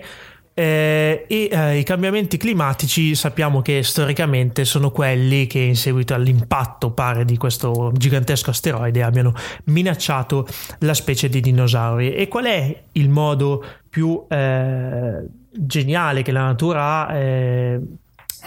Eh, 0.59 1.23
e 1.29 1.47
eh, 1.49 1.77
i 1.77 1.83
cambiamenti 1.83 2.35
climatici 2.35 3.15
sappiamo 3.15 3.61
che 3.61 3.81
storicamente 3.81 4.65
sono 4.65 4.91
quelli 4.91 5.47
che 5.47 5.59
in 5.59 5.77
seguito 5.77 6.13
all'impatto 6.13 6.91
pare 6.91 7.23
di 7.23 7.37
questo 7.37 7.93
gigantesco 7.95 8.49
asteroide 8.49 9.01
abbiano 9.01 9.33
minacciato 9.65 10.45
la 10.79 10.93
specie 10.93 11.29
di 11.29 11.39
dinosauri 11.39 12.13
e 12.13 12.27
qual 12.27 12.43
è 12.43 12.83
il 12.91 13.07
modo 13.07 13.63
più 13.87 14.25
eh, 14.27 15.25
geniale 15.49 16.23
che 16.23 16.31
la 16.33 16.41
natura 16.43 17.07
ha 17.07 17.15
eh, 17.15 17.79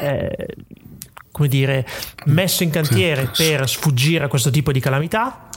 eh, 0.01 0.47
come 1.31 1.49
dire 1.49 1.87
messo 2.27 2.63
in 2.63 2.69
cantiere 2.69 3.31
per 3.35 3.67
sfuggire 3.67 4.25
a 4.25 4.29
questo 4.29 4.51
tipo 4.51 4.71
di 4.71 4.81
calamità 4.81 5.49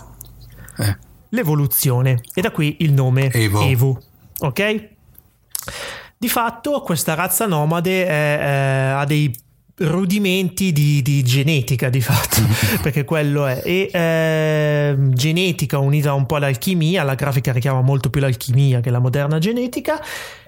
Eh. 0.77 0.97
l'evoluzione 1.31 2.21
e 2.33 2.39
da 2.39 2.51
qui 2.51 2.77
il 2.79 2.93
nome 2.93 3.29
Evo. 3.29 3.61
Evo 3.61 4.01
ok? 4.39 4.89
Di 6.17 6.29
fatto 6.29 6.81
questa 6.81 7.13
razza 7.13 7.45
nomade 7.45 8.05
è- 8.05 8.39
è- 8.39 8.89
ha 8.91 9.05
dei 9.05 9.43
rudimenti 9.77 10.71
di, 10.71 11.01
di 11.01 11.21
genetica 11.23 11.89
di 11.89 11.99
fatto 12.01 12.37
perché 12.81 13.03
quello 13.03 13.45
è. 13.45 13.61
E 13.63 13.89
ehm, 13.91 15.13
genetica 15.13 15.79
unita 15.79 16.13
un 16.13 16.25
po' 16.25 16.35
all'alchimia 16.37 17.03
la 17.03 17.15
grafica 17.15 17.51
richiama 17.51 17.81
molto 17.81 18.09
più 18.09 18.21
l'alchimia 18.21 18.79
che 18.79 18.89
la 18.89 18.99
moderna 18.99 19.37
genetica 19.37 20.01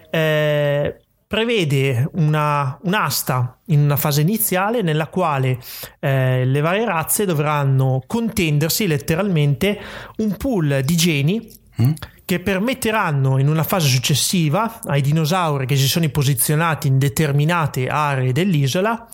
eh, 0.10 0.96
prevede 1.28 2.10
una, 2.14 2.80
un'asta 2.84 3.60
in 3.66 3.82
una 3.82 3.98
fase 3.98 4.22
iniziale 4.22 4.82
nella 4.82 5.08
quale 5.08 5.60
eh, 6.00 6.46
le 6.46 6.62
varie 6.62 6.86
razze 6.86 7.26
dovranno 7.26 8.02
contendersi 8.08 8.88
letteralmente 8.88 9.78
un 10.20 10.38
pool 10.38 10.82
di 10.86 10.96
geni 10.96 11.52
che 12.28 12.42
permetteranno 12.42 13.38
in 13.38 13.48
una 13.48 13.64
fase 13.64 13.88
successiva 13.88 14.82
ai 14.84 15.00
dinosauri 15.00 15.66
che 15.66 15.78
si 15.78 15.88
sono 15.88 16.10
posizionati 16.10 16.90
in 16.90 16.98
determinate 16.98 17.88
aree 17.88 18.34
dell'isola 18.34 19.08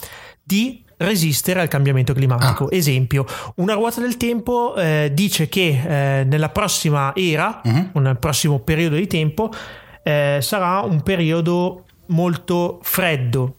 di 0.43 0.83
resistere 0.97 1.61
al 1.61 1.67
cambiamento 1.67 2.13
climatico. 2.13 2.71
Esempio, 2.71 3.23
una 3.57 3.75
ruota 3.75 4.01
del 4.01 4.17
tempo 4.17 4.75
eh, 4.75 5.11
dice 5.13 5.47
che 5.47 6.21
eh, 6.21 6.23
nella 6.23 6.49
prossima 6.49 7.13
era, 7.15 7.61
nel 7.93 8.17
prossimo 8.17 8.57
periodo 8.61 8.95
di 8.95 9.05
tempo, 9.05 9.51
eh, 10.01 10.39
sarà 10.41 10.79
un 10.79 11.03
periodo 11.03 11.85
molto 12.07 12.79
freddo. 12.81 13.57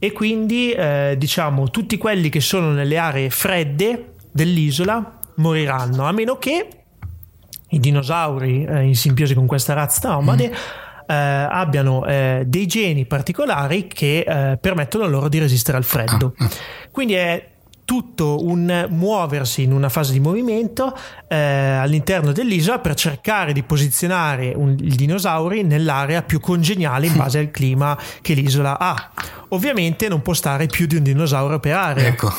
E 0.00 0.10
quindi 0.10 0.72
eh, 0.72 1.14
diciamo 1.16 1.70
tutti 1.70 1.96
quelli 1.98 2.30
che 2.30 2.40
sono 2.40 2.72
nelle 2.72 2.98
aree 2.98 3.30
fredde 3.30 4.14
dell'isola 4.32 5.20
moriranno 5.36 6.04
a 6.04 6.10
meno 6.10 6.36
che 6.36 6.85
i 7.70 7.80
dinosauri 7.80 8.64
eh, 8.64 8.82
in 8.82 8.96
simbiosi 8.96 9.34
con 9.34 9.46
questa 9.46 9.74
razza 9.74 10.10
nomade 10.10 10.52
eh, 11.06 11.14
abbiano 11.14 12.04
eh, 12.04 12.44
dei 12.46 12.66
geni 12.66 13.06
particolari 13.06 13.86
che 13.86 14.24
eh, 14.26 14.56
permettono 14.56 15.06
loro 15.06 15.28
di 15.28 15.38
resistere 15.38 15.76
al 15.76 15.84
freddo. 15.84 16.34
Quindi 16.90 17.14
è 17.14 17.50
tutto 17.84 18.44
un 18.44 18.86
muoversi 18.90 19.62
in 19.62 19.72
una 19.72 19.88
fase 19.88 20.12
di 20.12 20.18
movimento 20.18 20.92
eh, 21.28 21.36
all'interno 21.36 22.32
dell'isola 22.32 22.80
per 22.80 22.94
cercare 22.94 23.52
di 23.52 23.62
posizionare 23.62 24.52
un- 24.56 24.76
i 24.80 24.96
dinosauri 24.96 25.62
nell'area 25.62 26.22
più 26.22 26.40
congeniale 26.40 27.06
in 27.06 27.16
base 27.16 27.38
al 27.38 27.52
clima 27.52 27.96
che 28.22 28.34
l'isola 28.34 28.76
ha. 28.80 29.10
Ovviamente 29.50 30.08
non 30.08 30.20
può 30.20 30.32
stare 30.32 30.66
più 30.66 30.86
di 30.86 30.96
un 30.96 31.04
dinosauro 31.04 31.60
per 31.60 31.74
area. 31.74 32.06
Ecco. 32.08 32.32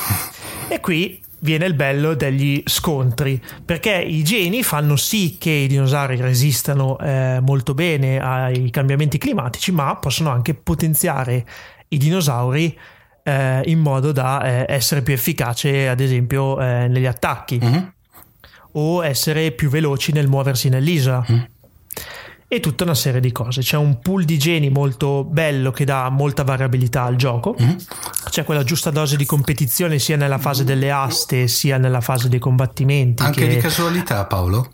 E 0.68 0.82
qui 0.82 1.24
viene 1.40 1.66
il 1.66 1.74
bello 1.74 2.14
degli 2.14 2.62
scontri, 2.66 3.42
perché 3.64 3.94
i 3.94 4.24
geni 4.24 4.64
fanno 4.64 4.96
sì 4.96 5.38
che 5.40 5.52
i 5.52 5.68
dinosauri 5.68 6.16
resistano 6.18 6.98
eh, 7.00 7.40
molto 7.42 7.74
bene 7.74 8.20
ai 8.20 8.70
cambiamenti 8.70 9.18
climatici, 9.18 9.72
ma 9.72 9.96
possono 9.96 10.30
anche 10.30 10.54
potenziare 10.54 11.46
i 11.90 11.98
dinosauri 11.98 12.78
eh, 13.24 13.62
in 13.66 13.80
modo 13.80 14.12
da 14.12 14.66
eh, 14.66 14.74
essere 14.74 15.02
più 15.02 15.14
efficace, 15.14 15.88
ad 15.88 16.00
esempio, 16.00 16.60
eh, 16.60 16.88
negli 16.88 17.06
attacchi 17.06 17.60
o 18.74 19.04
essere 19.04 19.52
più 19.52 19.70
veloci 19.70 20.12
nel 20.12 20.28
muoversi 20.28 20.70
nell'isola. 20.70 21.26
E 22.50 22.60
tutta 22.62 22.86
una 22.86 22.96
serie 22.96 23.20
di 23.20 23.34
cose. 23.34 23.60
C'è 23.62 23.76
un 23.76 24.00
pool 24.00 24.24
di 24.24 24.38
geni 24.40 24.70
molto 24.70 25.26
bello 25.26 25.72
che 25.72 25.84
dà 25.84 26.08
molta 26.10 26.44
variabilità 26.44 27.04
al 27.04 27.18
gioco. 27.18 27.56
C'è 28.30 28.46
quella 28.46 28.64
giusta 28.64 28.90
dose 28.90 29.18
di 29.18 29.26
competizione 29.26 30.00
sia 30.00 30.16
nella 30.16 30.38
fase 30.38 30.64
delle 30.64 30.90
aste 30.90 31.48
sia 31.50 31.78
nella 31.78 32.00
fase 32.00 32.30
dei 32.30 32.40
combattimenti. 32.40 33.22
Anche 33.22 33.42
che- 33.42 33.56
di 33.56 33.58
casualità, 33.58 34.24
Paolo? 34.26 34.72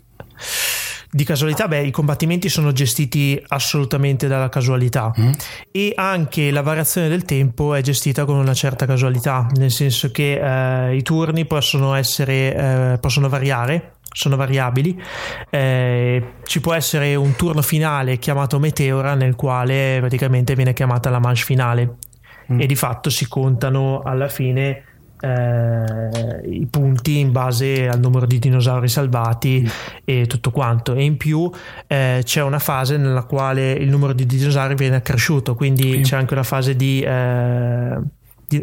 Di 1.14 1.22
casualità, 1.22 1.68
beh, 1.68 1.84
i 1.84 1.92
combattimenti 1.92 2.48
sono 2.48 2.72
gestiti 2.72 3.40
assolutamente 3.46 4.26
dalla 4.26 4.48
casualità. 4.48 5.12
E 5.70 5.92
anche 5.94 6.50
la 6.50 6.60
variazione 6.60 7.08
del 7.08 7.22
tempo 7.22 7.72
è 7.74 7.82
gestita 7.82 8.24
con 8.24 8.36
una 8.36 8.52
certa 8.52 8.84
casualità, 8.84 9.46
nel 9.54 9.70
senso 9.70 10.10
che 10.10 10.40
eh, 10.88 10.96
i 10.96 11.02
turni 11.02 11.44
possono 11.44 11.94
essere, 11.94 12.54
eh, 12.94 12.98
possono 12.98 13.28
variare, 13.28 13.92
sono 14.12 14.34
variabili. 14.34 15.00
Eh, 15.50 16.32
ci 16.42 16.60
può 16.60 16.74
essere 16.74 17.14
un 17.14 17.36
turno 17.36 17.62
finale 17.62 18.18
chiamato 18.18 18.58
Meteora, 18.58 19.14
nel 19.14 19.36
quale 19.36 19.98
praticamente 20.00 20.56
viene 20.56 20.72
chiamata 20.72 21.10
la 21.10 21.20
manche 21.20 21.42
finale. 21.42 21.94
E 22.58 22.66
di 22.66 22.74
fatto 22.74 23.08
si 23.08 23.28
contano 23.28 24.02
alla 24.04 24.28
fine 24.28 24.93
eh, 25.24 26.50
i 26.50 26.66
punti 26.66 27.18
in 27.18 27.32
base 27.32 27.88
al 27.88 27.98
numero 27.98 28.26
di 28.26 28.38
dinosauri 28.38 28.88
salvati 28.88 29.66
e 30.04 30.26
tutto 30.26 30.50
quanto. 30.50 30.94
E 30.94 31.02
in 31.02 31.16
più 31.16 31.50
eh, 31.86 32.20
c'è 32.22 32.42
una 32.42 32.58
fase 32.58 32.98
nella 32.98 33.22
quale 33.22 33.72
il 33.72 33.88
numero 33.88 34.12
di 34.12 34.26
dinosauri 34.26 34.74
viene 34.74 34.96
accresciuto, 34.96 35.54
quindi 35.54 36.00
c'è 36.02 36.16
anche 36.16 36.34
una 36.34 36.42
fase 36.42 36.76
di. 36.76 37.02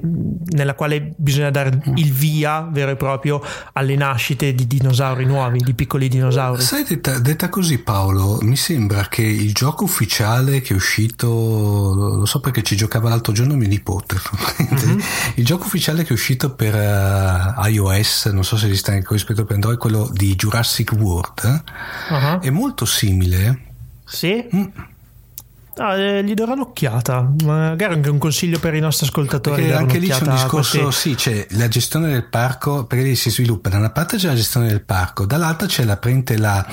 Nella 0.01 0.75
quale 0.75 1.13
bisogna 1.15 1.49
dare 1.49 1.81
il 1.95 2.11
via 2.11 2.67
vero 2.71 2.91
e 2.91 2.95
proprio 2.95 3.41
alle 3.73 3.95
nascite 3.95 4.53
di 4.53 4.67
dinosauri 4.67 5.25
nuovi, 5.25 5.59
di 5.59 5.73
piccoli 5.73 6.07
dinosauri. 6.07 6.61
Sai, 6.61 6.83
detta, 6.83 7.19
detta 7.19 7.49
così 7.49 7.79
Paolo, 7.79 8.39
mi 8.41 8.55
sembra 8.55 9.07
che 9.07 9.23
il 9.23 9.53
gioco 9.53 9.83
ufficiale 9.83 10.61
che 10.61 10.73
è 10.73 10.75
uscito, 10.75 11.27
lo 11.27 12.25
so 12.25 12.39
perché 12.39 12.63
ci 12.63 12.75
giocava 12.75 13.09
l'altro 13.09 13.33
giorno 13.33 13.55
mio 13.55 13.67
nipote, 13.67 14.17
il 15.35 15.45
gioco 15.45 15.65
ufficiale 15.65 16.03
che 16.03 16.09
è 16.09 16.13
uscito 16.13 16.53
per 16.53 16.75
eh, 16.75 17.69
iOS, 17.69 18.27
non 18.27 18.43
so 18.43 18.57
se 18.57 18.67
esiste 18.67 18.91
anche 18.91 19.07
rispetto 19.11 19.43
per 19.43 19.55
Android, 19.55 19.77
quello 19.77 20.09
di 20.13 20.35
Jurassic 20.35 20.91
World, 20.93 21.43
eh, 21.43 21.61
Ah, 22.09 22.39
è 22.39 22.49
molto 22.49 22.85
simile. 22.85 23.59
Sì? 24.05 24.45
Mm. 24.53 24.65
Ah, 25.77 25.95
eh, 25.97 26.23
gli 26.23 26.33
darò 26.33 26.53
un'occhiata. 26.53 27.33
Magari 27.43 27.93
anche 27.93 28.09
un 28.09 28.17
consiglio 28.17 28.59
per 28.59 28.73
i 28.73 28.79
nostri 28.79 29.05
ascoltatori. 29.07 29.61
Perché 29.63 29.77
anche 29.77 29.97
lì 29.99 30.07
c'è 30.09 30.23
un 30.27 30.33
discorso, 30.33 30.83
questi- 30.83 31.09
sì, 31.09 31.15
c'è 31.15 31.47
la 31.51 31.67
gestione 31.67 32.09
del 32.11 32.25
parco, 32.25 32.85
perché 32.85 33.03
lì 33.05 33.15
si 33.15 33.29
sviluppa, 33.29 33.69
da 33.69 33.77
una 33.77 33.89
parte 33.91 34.17
c'è 34.17 34.27
la 34.27 34.35
gestione 34.35 34.67
del 34.67 34.81
parco, 34.81 35.25
dall'altra 35.25 35.67
c'è 35.67 35.83
la, 35.85 35.97
la 36.37 36.67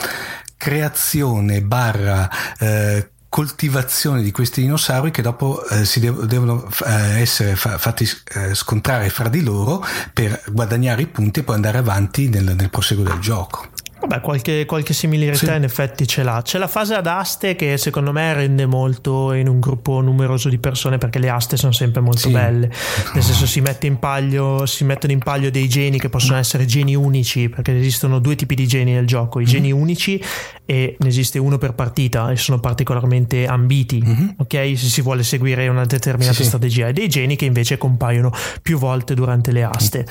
creazione 0.56 1.62
barra 1.62 2.28
eh, 2.58 3.10
coltivazione 3.28 4.22
di 4.22 4.30
questi 4.30 4.62
dinosauri 4.62 5.10
che 5.10 5.22
dopo 5.22 5.64
eh, 5.68 5.84
si 5.84 6.00
dev- 6.00 6.24
devono 6.24 6.66
eh, 6.84 7.20
essere 7.20 7.56
fa- 7.56 7.78
fatti 7.78 8.08
eh, 8.34 8.54
scontrare 8.54 9.10
fra 9.10 9.28
di 9.28 9.42
loro 9.42 9.84
per 10.12 10.42
guadagnare 10.48 11.02
i 11.02 11.06
punti 11.06 11.40
e 11.40 11.42
poi 11.44 11.54
andare 11.54 11.78
avanti 11.78 12.28
nel, 12.28 12.54
nel 12.56 12.70
proseguo 12.70 13.04
del 13.04 13.18
gioco. 13.20 13.68
Vabbè, 14.00 14.20
qualche, 14.20 14.64
qualche 14.64 14.92
similarità 14.94 15.50
Sì. 15.52 15.56
in 15.56 15.64
effetti 15.64 16.06
ce 16.06 16.22
l'ha. 16.22 16.40
C'è 16.42 16.56
la 16.58 16.68
fase 16.68 16.94
ad 16.94 17.06
aste 17.08 17.56
che 17.56 17.76
secondo 17.78 18.12
me 18.12 18.32
rende 18.32 18.64
molto 18.64 19.32
in 19.32 19.48
un 19.48 19.58
gruppo 19.58 20.00
numeroso 20.00 20.48
di 20.48 20.58
persone 20.58 20.98
perché 20.98 21.18
le 21.18 21.28
aste 21.28 21.56
sono 21.56 21.72
sempre 21.72 22.00
molto 22.00 22.28
Sì. 22.28 22.30
belle. 22.30 22.70
Nel 23.14 23.22
senso 23.22 23.44
si, 23.46 23.60
mette 23.60 23.86
in 23.88 23.98
paglio, 23.98 24.66
si 24.66 24.84
mettono 24.84 25.12
in 25.12 25.18
paglio 25.18 25.50
dei 25.50 25.68
geni 25.68 25.98
che 25.98 26.08
possono 26.08 26.38
essere 26.38 26.64
geni 26.64 26.94
unici 26.94 27.48
perché 27.48 27.76
esistono 27.76 28.20
due 28.20 28.36
tipi 28.36 28.54
di 28.54 28.66
geni 28.68 28.92
nel 28.92 29.06
gioco, 29.06 29.40
i 29.40 29.44
geni 29.44 29.72
unici 29.72 30.22
e 30.70 30.96
ne 30.98 31.08
esiste 31.08 31.38
uno 31.38 31.56
per 31.56 31.72
partita 31.72 32.30
e 32.30 32.36
sono 32.36 32.60
particolarmente 32.60 33.46
ambiti, 33.46 34.04
ok? 34.36 34.52
Se 34.52 34.76
si 34.76 35.00
vuole 35.00 35.22
seguire 35.22 35.66
una 35.68 35.86
determinata 35.86 36.34
Sì, 36.36 36.42
sì. 36.42 36.48
strategia 36.48 36.88
e 36.88 36.92
dei 36.92 37.08
geni 37.08 37.36
che 37.36 37.46
invece 37.46 37.78
compaiono 37.78 38.30
più 38.60 38.76
volte 38.78 39.14
durante 39.14 39.50
le 39.50 39.62
aste. 39.64 40.06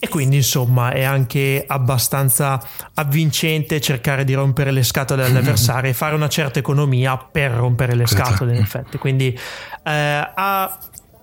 E 0.00 0.08
quindi 0.08 0.36
insomma 0.36 0.90
è 0.90 1.04
anche 1.04 1.62
abbastanza 1.64 2.60
avvincente 2.94 3.80
cercare 3.80 4.24
di 4.24 4.34
rompere 4.34 4.72
le 4.72 4.82
scatole 4.82 5.24
all'avversario 5.24 5.90
e 5.90 5.94
fare 5.94 6.16
una 6.16 6.28
certa 6.28 6.58
economia 6.58 7.16
per 7.16 7.52
rompere 7.52 7.94
le 7.94 8.02
Esatto. 8.02 8.30
scatole 8.30 8.56
in 8.56 8.60
effetti. 8.62 8.98
Quindi 8.98 9.28
eh, 9.84 9.90
ha 10.34 10.78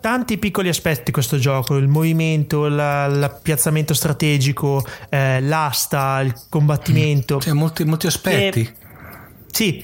tanti 0.06 0.38
piccoli 0.38 0.69
aspetti 0.69 1.10
questo 1.10 1.40
gioco, 1.40 1.77
il 1.77 1.88
movimento, 1.88 2.68
la- 2.68 3.07
l'appiazzamento 3.07 3.95
strategico, 3.95 4.86
eh, 5.10 5.41
l'asta, 5.41 6.22
il 6.22 6.32
combattimento. 6.48 7.38
C'è 7.38 7.53
molti, 7.53 7.86
molti 7.86 8.06
aspetti. 8.06 8.72
Sì, 9.52 9.84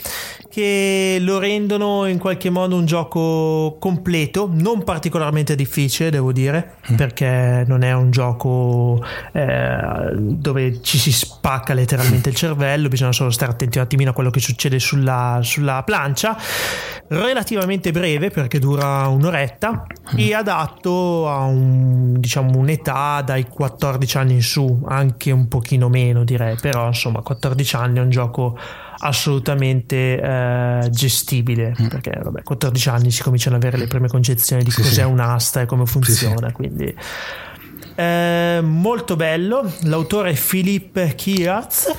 che 0.52 1.18
lo 1.22 1.40
rendono 1.40 2.06
in 2.08 2.20
qualche 2.20 2.50
modo 2.50 2.76
un 2.76 2.86
gioco 2.86 3.78
completo, 3.80 4.50
non 4.52 4.84
particolarmente 4.84 5.56
difficile, 5.56 6.10
devo 6.10 6.34
dire, 6.34 6.76
perché 6.98 7.64
non 7.66 7.84
è 7.84 7.94
un 7.94 8.12
gioco 8.12 9.02
eh, 9.32 10.12
dove 10.14 10.82
ci 10.82 10.98
si 10.98 11.14
spacca 11.14 11.74
letteralmente 11.74 12.30
il 12.30 12.36
cervello, 12.42 12.90
bisogna 12.90 13.14
solo 13.14 13.30
stare 13.30 13.54
attenti 13.54 13.78
un 13.78 13.86
attimino 13.86 14.10
a 14.10 14.14
quello 14.14 14.30
che 14.30 14.42
succede 14.42 14.78
sulla, 14.78 15.40
sulla 15.42 15.84
plancia. 15.84 16.38
Relativamente 17.08 17.92
breve 17.92 18.30
perché 18.30 18.60
dura 18.60 19.08
un'oretta 19.08 19.86
e 20.16 20.34
adatto 20.34 21.30
a 21.30 21.46
un, 21.46 22.20
diciamo, 22.20 22.58
un'età 22.58 23.22
dai 23.22 23.46
14 23.48 24.18
anni 24.18 24.34
in 24.34 24.42
su, 24.42 24.82
anche 24.86 25.32
un 25.32 25.48
pochino 25.48 25.88
meno 25.88 26.26
direi, 26.26 26.58
però 26.60 26.88
insomma 26.88 27.22
14 27.22 27.76
anni 27.78 28.00
è 28.00 28.02
un 28.02 28.10
gioco 28.10 28.58
assolutamente 29.02 30.20
eh, 30.22 30.90
gestibile 30.92 31.76
perché 31.90 32.20
vabbè 32.22 32.44
14 32.44 32.90
anni 32.90 33.12
si 33.12 33.24
cominciano 33.24 33.56
ad 33.56 33.64
avere 33.64 33.78
le 33.78 33.88
prime 33.88 34.08
concezioni 34.08 34.64
di 34.64 34.72
Sì, 34.72 34.82
cos'è 34.82 35.04
sì. 35.04 35.08
un'asta 35.08 35.62
e 35.62 35.66
come 35.66 35.86
funziona 35.86 36.52
quindi 36.52 36.96
eh, 37.96 38.60
molto 38.64 39.16
bello. 39.16 39.70
L'autore 39.84 40.32
è 40.32 40.36
Philippe 40.36 41.14
Kiraz 41.16 41.94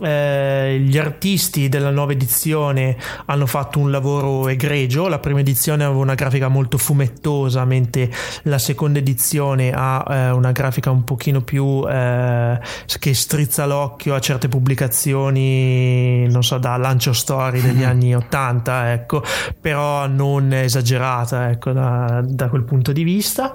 eh, 0.00 0.78
gli 0.80 0.98
artisti 0.98 1.68
della 1.68 1.90
nuova 1.90 2.12
edizione 2.12 2.96
hanno 3.26 3.46
fatto 3.46 3.78
un 3.78 3.90
lavoro 3.90 4.48
egregio. 4.48 5.08
La 5.08 5.18
prima 5.18 5.40
edizione 5.40 5.84
aveva 5.84 6.00
una 6.00 6.14
grafica 6.14 6.48
molto 6.48 6.78
fumettosa, 6.78 7.64
mentre 7.64 8.10
la 8.42 8.58
seconda 8.58 8.98
edizione 8.98 9.72
ha 9.74 10.04
eh, 10.08 10.30
una 10.30 10.52
grafica 10.52 10.90
un 10.90 11.04
pochino 11.04 11.42
più 11.42 11.84
eh, 11.88 12.58
che 12.98 13.14
strizza 13.14 13.66
l'occhio 13.66 14.14
a 14.14 14.20
certe 14.20 14.48
pubblicazioni, 14.48 16.26
non 16.28 16.42
so, 16.42 16.58
da 16.58 16.76
lancio 16.76 17.12
story 17.12 17.60
degli 17.60 17.82
anni 17.82 18.14
80, 18.14 18.92
ecco, 18.92 19.22
però 19.60 20.06
non 20.06 20.52
esagerata, 20.52 21.50
ecco, 21.50 21.72
da, 21.72 22.22
da 22.24 22.48
quel 22.48 22.62
punto 22.62 22.92
di 22.92 23.02
vista. 23.02 23.52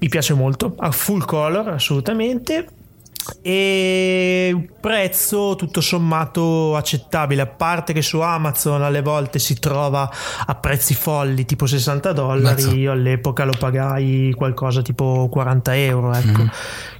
Mi 0.00 0.08
piace 0.08 0.32
molto, 0.34 0.74
a 0.78 0.92
full 0.92 1.24
color 1.24 1.68
assolutamente 1.68 2.77
e 3.42 4.50
un 4.54 4.68
prezzo 4.80 5.54
tutto 5.56 5.80
sommato 5.80 6.76
accettabile 6.76 7.42
a 7.42 7.46
parte 7.46 7.92
che 7.92 8.02
su 8.02 8.20
Amazon 8.20 8.82
alle 8.82 9.02
volte 9.02 9.38
si 9.38 9.58
trova 9.58 10.10
a 10.46 10.54
prezzi 10.54 10.94
folli 10.94 11.44
tipo 11.44 11.66
60 11.66 12.12
dollari 12.12 12.62
Mazza. 12.62 12.70
io 12.72 12.92
all'epoca 12.92 13.44
lo 13.44 13.54
pagai 13.58 14.32
qualcosa 14.36 14.82
tipo 14.82 15.28
40 15.30 15.76
euro 15.76 16.14
ecco 16.14 16.48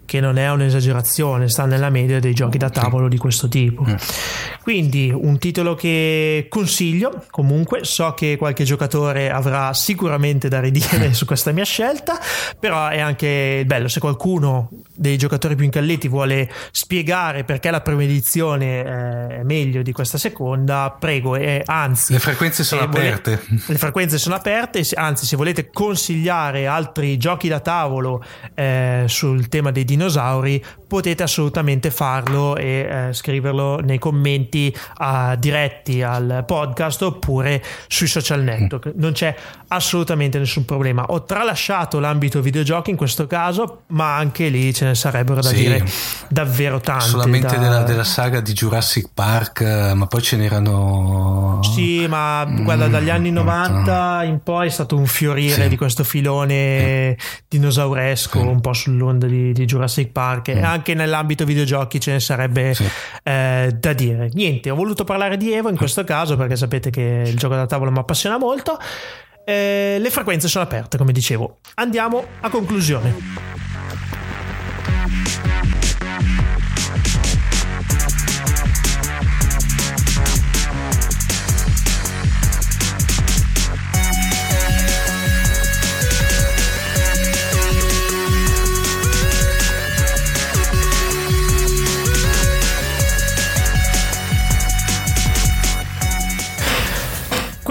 che 0.08 0.20
non 0.20 0.38
è 0.38 0.50
un'esagerazione 0.50 1.50
sta 1.50 1.66
nella 1.66 1.90
media 1.90 2.18
dei 2.18 2.32
giochi 2.32 2.56
da 2.56 2.70
tavolo 2.70 3.08
di 3.08 3.18
questo 3.18 3.46
tipo. 3.46 3.84
Quindi 4.62 5.12
un 5.14 5.36
titolo 5.36 5.74
che 5.74 6.46
consiglio 6.48 7.26
comunque 7.30 7.84
so 7.84 8.14
che 8.14 8.38
qualche 8.38 8.64
giocatore 8.64 9.30
avrà 9.30 9.74
sicuramente 9.74 10.48
da 10.48 10.60
ridire 10.60 11.12
su 11.12 11.26
questa 11.26 11.52
mia 11.52 11.64
scelta 11.64 12.18
però 12.58 12.88
è 12.88 13.00
anche 13.00 13.64
bello 13.66 13.88
se 13.88 14.00
qualcuno 14.00 14.70
dei 14.94 15.18
giocatori 15.18 15.56
più 15.56 15.64
incalliti 15.66 16.08
vuole 16.08 16.50
spiegare 16.70 17.44
perché 17.44 17.70
la 17.70 17.82
prima 17.82 18.02
edizione 18.02 18.78
eh, 18.78 19.40
è 19.40 19.42
meglio 19.42 19.82
di 19.82 19.92
questa 19.92 20.16
seconda 20.16 20.96
prego 20.98 21.36
e 21.36 21.62
anzi 21.66 22.14
Le 22.14 22.18
frequenze 22.18 22.64
sono 22.64 22.82
aperte. 22.82 23.42
le 23.66 23.76
frequenze 23.76 24.16
sono 24.16 24.36
aperte, 24.36 24.86
anzi 24.94 25.26
se 25.26 25.36
volete 25.36 25.68
consigliare 25.70 26.66
altri 26.66 27.18
giochi 27.18 27.48
da 27.48 27.60
tavolo 27.60 28.24
eh, 28.54 29.04
sul 29.06 29.48
tema 29.48 29.70
dei 29.70 29.84
dinosauri 29.98 30.62
potete 30.88 31.22
assolutamente 31.22 31.90
farlo 31.90 32.56
e 32.56 32.88
eh, 33.08 33.12
scriverlo 33.12 33.78
nei 33.80 33.98
commenti 33.98 34.74
ah, 34.96 35.36
diretti 35.36 36.02
al 36.02 36.44
podcast 36.46 37.02
oppure 37.02 37.62
sui 37.86 38.06
social 38.08 38.42
network. 38.42 38.92
Non 38.96 39.12
c'è 39.12 39.34
assolutamente 39.68 40.38
nessun 40.38 40.64
problema. 40.64 41.04
Ho 41.08 41.24
tralasciato 41.24 42.00
l'ambito 42.00 42.40
videogiochi 42.40 42.90
in 42.90 42.96
questo 42.96 43.26
caso, 43.26 43.82
ma 43.88 44.16
anche 44.16 44.48
lì 44.48 44.72
ce 44.72 44.86
ne 44.86 44.94
sarebbero 44.94 45.40
da 45.42 45.48
Sì. 45.48 45.56
dire 45.56 45.84
davvero 46.28 46.80
tante. 46.80 47.04
Solamente 47.04 47.46
da- 47.54 47.62
della, 47.62 47.82
della 47.82 48.04
saga 48.04 48.40
di 48.40 48.52
Jurassic 48.54 49.10
Park, 49.12 49.60
eh, 49.60 49.92
ma 49.94 50.06
poi 50.06 50.22
ce 50.22 50.36
n'erano. 50.36 51.60
Sì, 51.62 52.06
ma 52.08 52.44
guarda, 52.46 52.88
dagli 52.88 53.10
anni 53.10 53.30
90 53.30 54.22
in 54.24 54.40
poi 54.42 54.68
è 54.68 54.70
stato 54.70 54.96
un 54.96 55.04
fiorire 55.06 55.64
Sì. 55.64 55.68
di 55.68 55.76
questo 55.76 56.02
filone 56.04 57.16
dinosauresco, 57.48 58.40
un 58.40 58.60
po' 58.60 58.72
sull'onda 58.72 59.26
di, 59.26 59.52
di 59.52 59.64
Jurassic 59.66 60.10
Park. 60.12 60.48
E 60.48 60.62
anche 60.62 60.76
nell'ambito 60.94 61.44
videogiochi 61.44 62.00
ce 62.00 62.12
ne 62.12 62.20
sarebbe 62.20 62.74
Sì. 62.74 62.88
eh, 63.22 63.74
da 63.78 63.92
dire. 63.92 64.30
Niente, 64.32 64.70
ho 64.70 64.74
voluto 64.74 65.04
parlare 65.04 65.36
di 65.36 65.52
Evo 65.52 65.68
in 65.68 65.76
questo 65.76 66.04
caso 66.04 66.36
perché 66.36 66.56
sapete 66.56 66.90
che 66.90 67.22
il 67.26 67.36
gioco 67.36 67.54
da 67.54 67.66
tavolo 67.66 67.90
mi 67.90 67.98
appassiona 67.98 68.38
molto. 68.38 68.78
Eh, 69.44 69.96
le 69.98 70.10
frequenze 70.10 70.48
sono 70.48 70.64
aperte, 70.64 70.98
come 70.98 71.12
dicevo. 71.12 71.58
Andiamo 71.74 72.24
a 72.40 72.50
conclusione. 72.50 73.67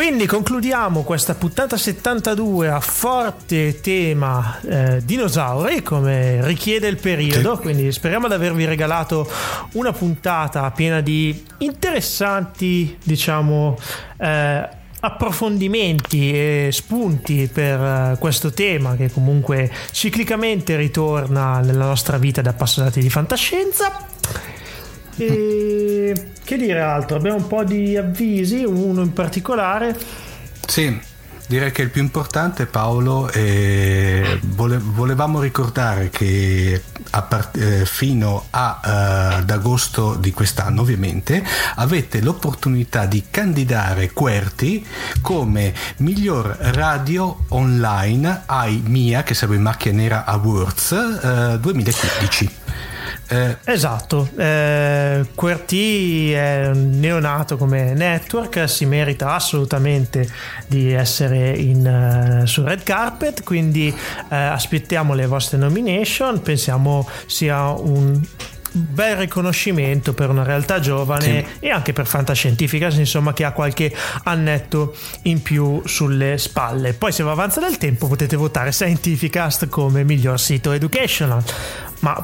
Quindi 0.08 0.26
concludiamo 0.26 1.04
questa 1.04 1.36
puntata 1.36 1.76
72 1.76 2.70
a 2.70 2.80
forte 2.80 3.82
tema 3.82 4.58
eh, 4.62 5.02
dinosauri, 5.04 5.84
come 5.84 6.40
richiede 6.46 6.88
il 6.88 6.96
periodo. 6.96 7.58
Sì. 7.58 7.62
Quindi 7.64 7.92
speriamo 7.92 8.30
di 8.30 8.34
avervi 8.34 8.64
regalato 8.64 9.30
una 9.74 9.92
puntata 9.92 10.72
piena 10.72 11.02
di 11.02 11.44
interessanti, 11.58 12.98
diciamo, 13.04 13.78
eh, 14.18 14.70
approfondimenti 15.02 16.32
e 16.32 16.70
spunti 16.72 17.50
per 17.52 17.82
eh, 17.82 18.16
questo 18.18 18.54
tema 18.54 18.96
che 18.96 19.12
comunque 19.12 19.70
ciclicamente 19.92 20.78
ritorna 20.78 21.60
nella 21.60 21.86
nostra 21.86 22.18
vita 22.18 22.42
da 22.42 22.52
appassionati 22.52 23.02
di 23.02 23.10
fantascienza. 23.10 23.92
E 25.18 26.14
che 26.44 26.58
dire 26.58 26.80
altro? 26.80 27.18
Abbiamo 27.18 27.38
un 27.38 27.48
po' 27.48 27.64
di 27.64 27.98
avvisi, 27.98 28.64
uno 28.64 29.02
in 29.02 29.14
particolare. 29.14 29.98
Sì, 30.66 30.98
direi 31.48 31.72
che 31.72 31.82
il 31.82 31.90
più 31.90 32.02
importante 32.02 32.66
Paolo 32.66 33.30
è 33.30 34.38
vole- 34.42 34.80
volevamo 34.82 35.42
ricordare 35.42 36.10
che 36.10 36.82
a 37.12 37.22
part- 37.22 37.58
eh, 37.58 37.86
fino 37.86 38.48
a, 38.50 38.82
eh, 38.84 38.90
ad 39.36 39.50
agosto 39.50 40.16
di 40.16 40.32
quest'anno 40.32 40.82
ovviamente 40.82 41.44
avete 41.76 42.22
l'opportunità 42.22 43.06
di 43.06 43.24
candidare 43.30 44.12
QWERTY 44.12 44.86
come 45.22 45.74
miglior 45.98 46.58
radio 46.60 47.46
online 47.50 48.44
ai 48.46 48.84
MIA 48.86 49.24
che 49.24 49.34
sarebbe 49.34 49.58
Macchia 49.60 49.94
Nera 49.94 50.26
Awards 50.26 50.92
eh, 50.92 51.58
2015 51.60 52.66
Eh, 53.30 53.58
Esatto, 53.66 54.30
eh, 54.38 55.26
QWERTY 55.36 56.32
è 56.32 56.70
un 56.70 56.92
neonato 56.92 57.58
come 57.58 57.94
network, 57.94 58.70
si 58.70 58.86
merita 58.86 59.34
assolutamente 59.34 60.30
di 60.68 60.94
essere 60.94 61.50
in, 61.50 61.86
eh, 61.86 62.48
sul 62.48 62.64
red 62.64 62.84
carpet, 62.84 63.44
quindi 63.44 63.94
eh, 64.30 64.36
aspettiamo 64.36 65.14
le 65.14 65.26
vostre 65.26 65.58
nomination, 65.58 66.42
pensiamo 66.42 67.08
sia 67.26 67.70
un 67.72 68.22
bel 68.72 69.16
riconoscimento 69.18 70.14
per 70.14 70.30
una 70.30 70.44
realtà 70.44 70.80
giovane 70.80 71.60
e 71.60 71.70
anche 71.70 71.94
per 71.94 72.06
Fantascientificas 72.06 72.96
insomma 72.96 73.34
che 73.34 73.44
ha 73.44 73.52
qualche 73.52 73.94
annetto 74.24 74.96
in 75.24 75.42
più 75.42 75.82
sulle 75.86 76.38
spalle. 76.38 76.94
Poi 76.94 77.12
se 77.12 77.24
va 77.24 77.32
avanza 77.32 77.60
del 77.60 77.78
tempo 77.78 78.08
potete 78.08 78.36
votare 78.36 78.72
Scientificast 78.72 79.68
come 79.68 80.04
miglior 80.04 80.40
sito 80.40 80.72
educational. 80.72 81.44
Ma 82.00 82.24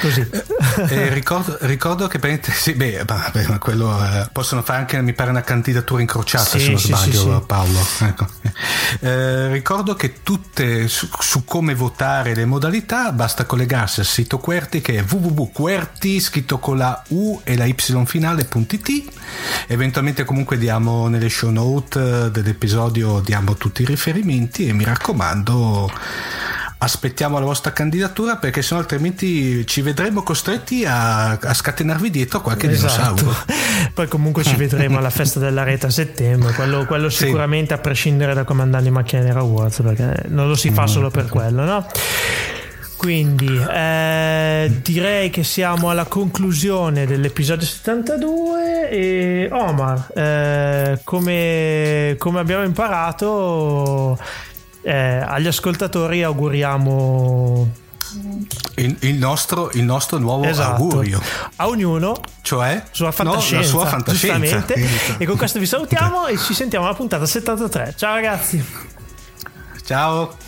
così 0.00 0.26
Eh, 0.88 1.12
ricordo, 1.12 1.56
ricordo 1.62 2.06
che 2.06 2.40
sì, 2.52 2.72
beh, 2.74 3.02
vabbè, 3.04 3.46
ma 3.48 3.58
quello 3.58 4.00
eh, 4.04 4.28
possono 4.32 4.62
fare 4.62 4.78
anche 4.80 5.00
mi 5.02 5.12
pare 5.12 5.30
una 5.30 5.42
candidatura 5.42 6.00
incrociata 6.00 6.58
Sì, 6.58 6.60
se 6.60 6.70
non 6.70 6.78
sì, 6.78 6.86
sbaglio. 6.88 7.40
Paolo 7.42 7.78
Ecco. 8.00 8.26
Eh, 9.00 9.48
ricordo 9.52 9.94
che 9.94 10.22
tutte 10.22 10.88
su, 10.88 11.08
su 11.18 11.44
come 11.44 11.74
votare 11.74 12.34
le 12.34 12.44
modalità 12.44 13.12
basta 13.12 13.44
collegarsi 13.44 14.00
al 14.00 14.06
sito 14.06 14.38
QWERTY 14.38 14.80
che 14.80 14.98
è 14.98 15.04
www.QWERTY 15.08 16.20
scritto 16.20 16.58
con 16.58 16.78
la 16.78 17.02
U 17.08 17.40
e 17.44 17.56
la 17.56 17.64
Y 17.64 17.74
finale.it 18.04 19.02
eventualmente 19.66 20.24
comunque 20.24 20.58
diamo 20.58 21.08
nelle 21.08 21.28
show 21.28 21.50
note 21.50 21.98
eh, 22.26 22.30
dell'episodio 22.30 23.20
diamo 23.20 23.54
tutti 23.54 23.82
i 23.82 23.84
riferimenti 23.84 24.66
e 24.66 24.72
mi 24.72 24.84
raccomando 24.84 25.90
aspettiamo 26.80 27.38
la 27.38 27.44
vostra 27.44 27.72
candidatura 27.72 28.36
perché 28.36 28.62
sennò 28.62 28.80
altrimenti 28.80 29.66
ci 29.66 29.82
vedremo 29.82 30.22
costretti 30.22 30.84
a, 30.86 31.30
a 31.32 31.54
scatenarvi 31.54 32.08
dietro 32.10 32.40
qualche 32.40 32.70
Esatto. 32.70 33.14
dinosauro 33.14 33.44
Poi 33.94 34.06
comunque 34.06 34.44
ci 34.44 34.54
vedremo 34.54 34.98
alla 34.98 35.10
festa 35.10 35.40
della 35.40 35.64
rete 35.64 35.86
a 35.86 35.90
settembre, 35.90 36.52
quello, 36.52 36.86
quello 36.86 37.08
Sì. 37.08 37.24
sicuramente 37.24 37.74
a 37.74 37.78
prescindere 37.78 38.32
da 38.32 38.44
come 38.44 38.62
andranno 38.62 38.86
i 38.86 38.90
macchine 38.92 39.22
nera 39.22 39.40
Awards, 39.40 39.80
perché 39.82 40.24
non 40.28 40.46
lo 40.46 40.54
si 40.54 40.70
fa 40.70 40.86
solo 40.86 41.10
per 41.10 41.26
quello, 41.26 41.64
no? 41.64 41.86
Quindi 42.96 43.56
eh, 43.56 44.80
direi 44.82 45.30
che 45.30 45.44
siamo 45.44 45.88
alla 45.90 46.04
conclusione 46.06 47.06
dell'episodio 47.06 47.64
72 47.64 48.90
e 48.90 49.48
Omar, 49.52 50.08
eh, 50.14 51.00
come, 51.04 52.16
come 52.18 52.40
abbiamo 52.40 52.64
imparato, 52.64 54.18
eh, 54.88 55.22
agli 55.22 55.46
ascoltatori 55.46 56.22
auguriamo 56.22 57.70
il, 58.76 58.96
il 59.00 59.14
nostro, 59.16 59.70
il 59.74 59.82
nostro 59.82 60.16
nuovo 60.16 60.44
esatto, 60.44 60.82
augurio 60.82 61.20
a 61.56 61.68
ognuno 61.68 62.18
cioè 62.40 62.82
no, 62.96 63.12
fantascienza, 63.12 63.56
la 63.56 63.62
sua 63.64 63.86
fantascienza. 63.86 64.64
E 65.18 65.26
con 65.26 65.36
questo 65.36 65.58
vi 65.58 65.66
salutiamo 65.66 66.26
e 66.28 66.38
ci 66.38 66.54
sentiamo 66.54 66.86
alla 66.86 66.94
puntata 66.94 67.26
73. 67.26 67.94
Ciao 67.98 68.14
ragazzi. 68.14 68.64
ciao 69.84 70.47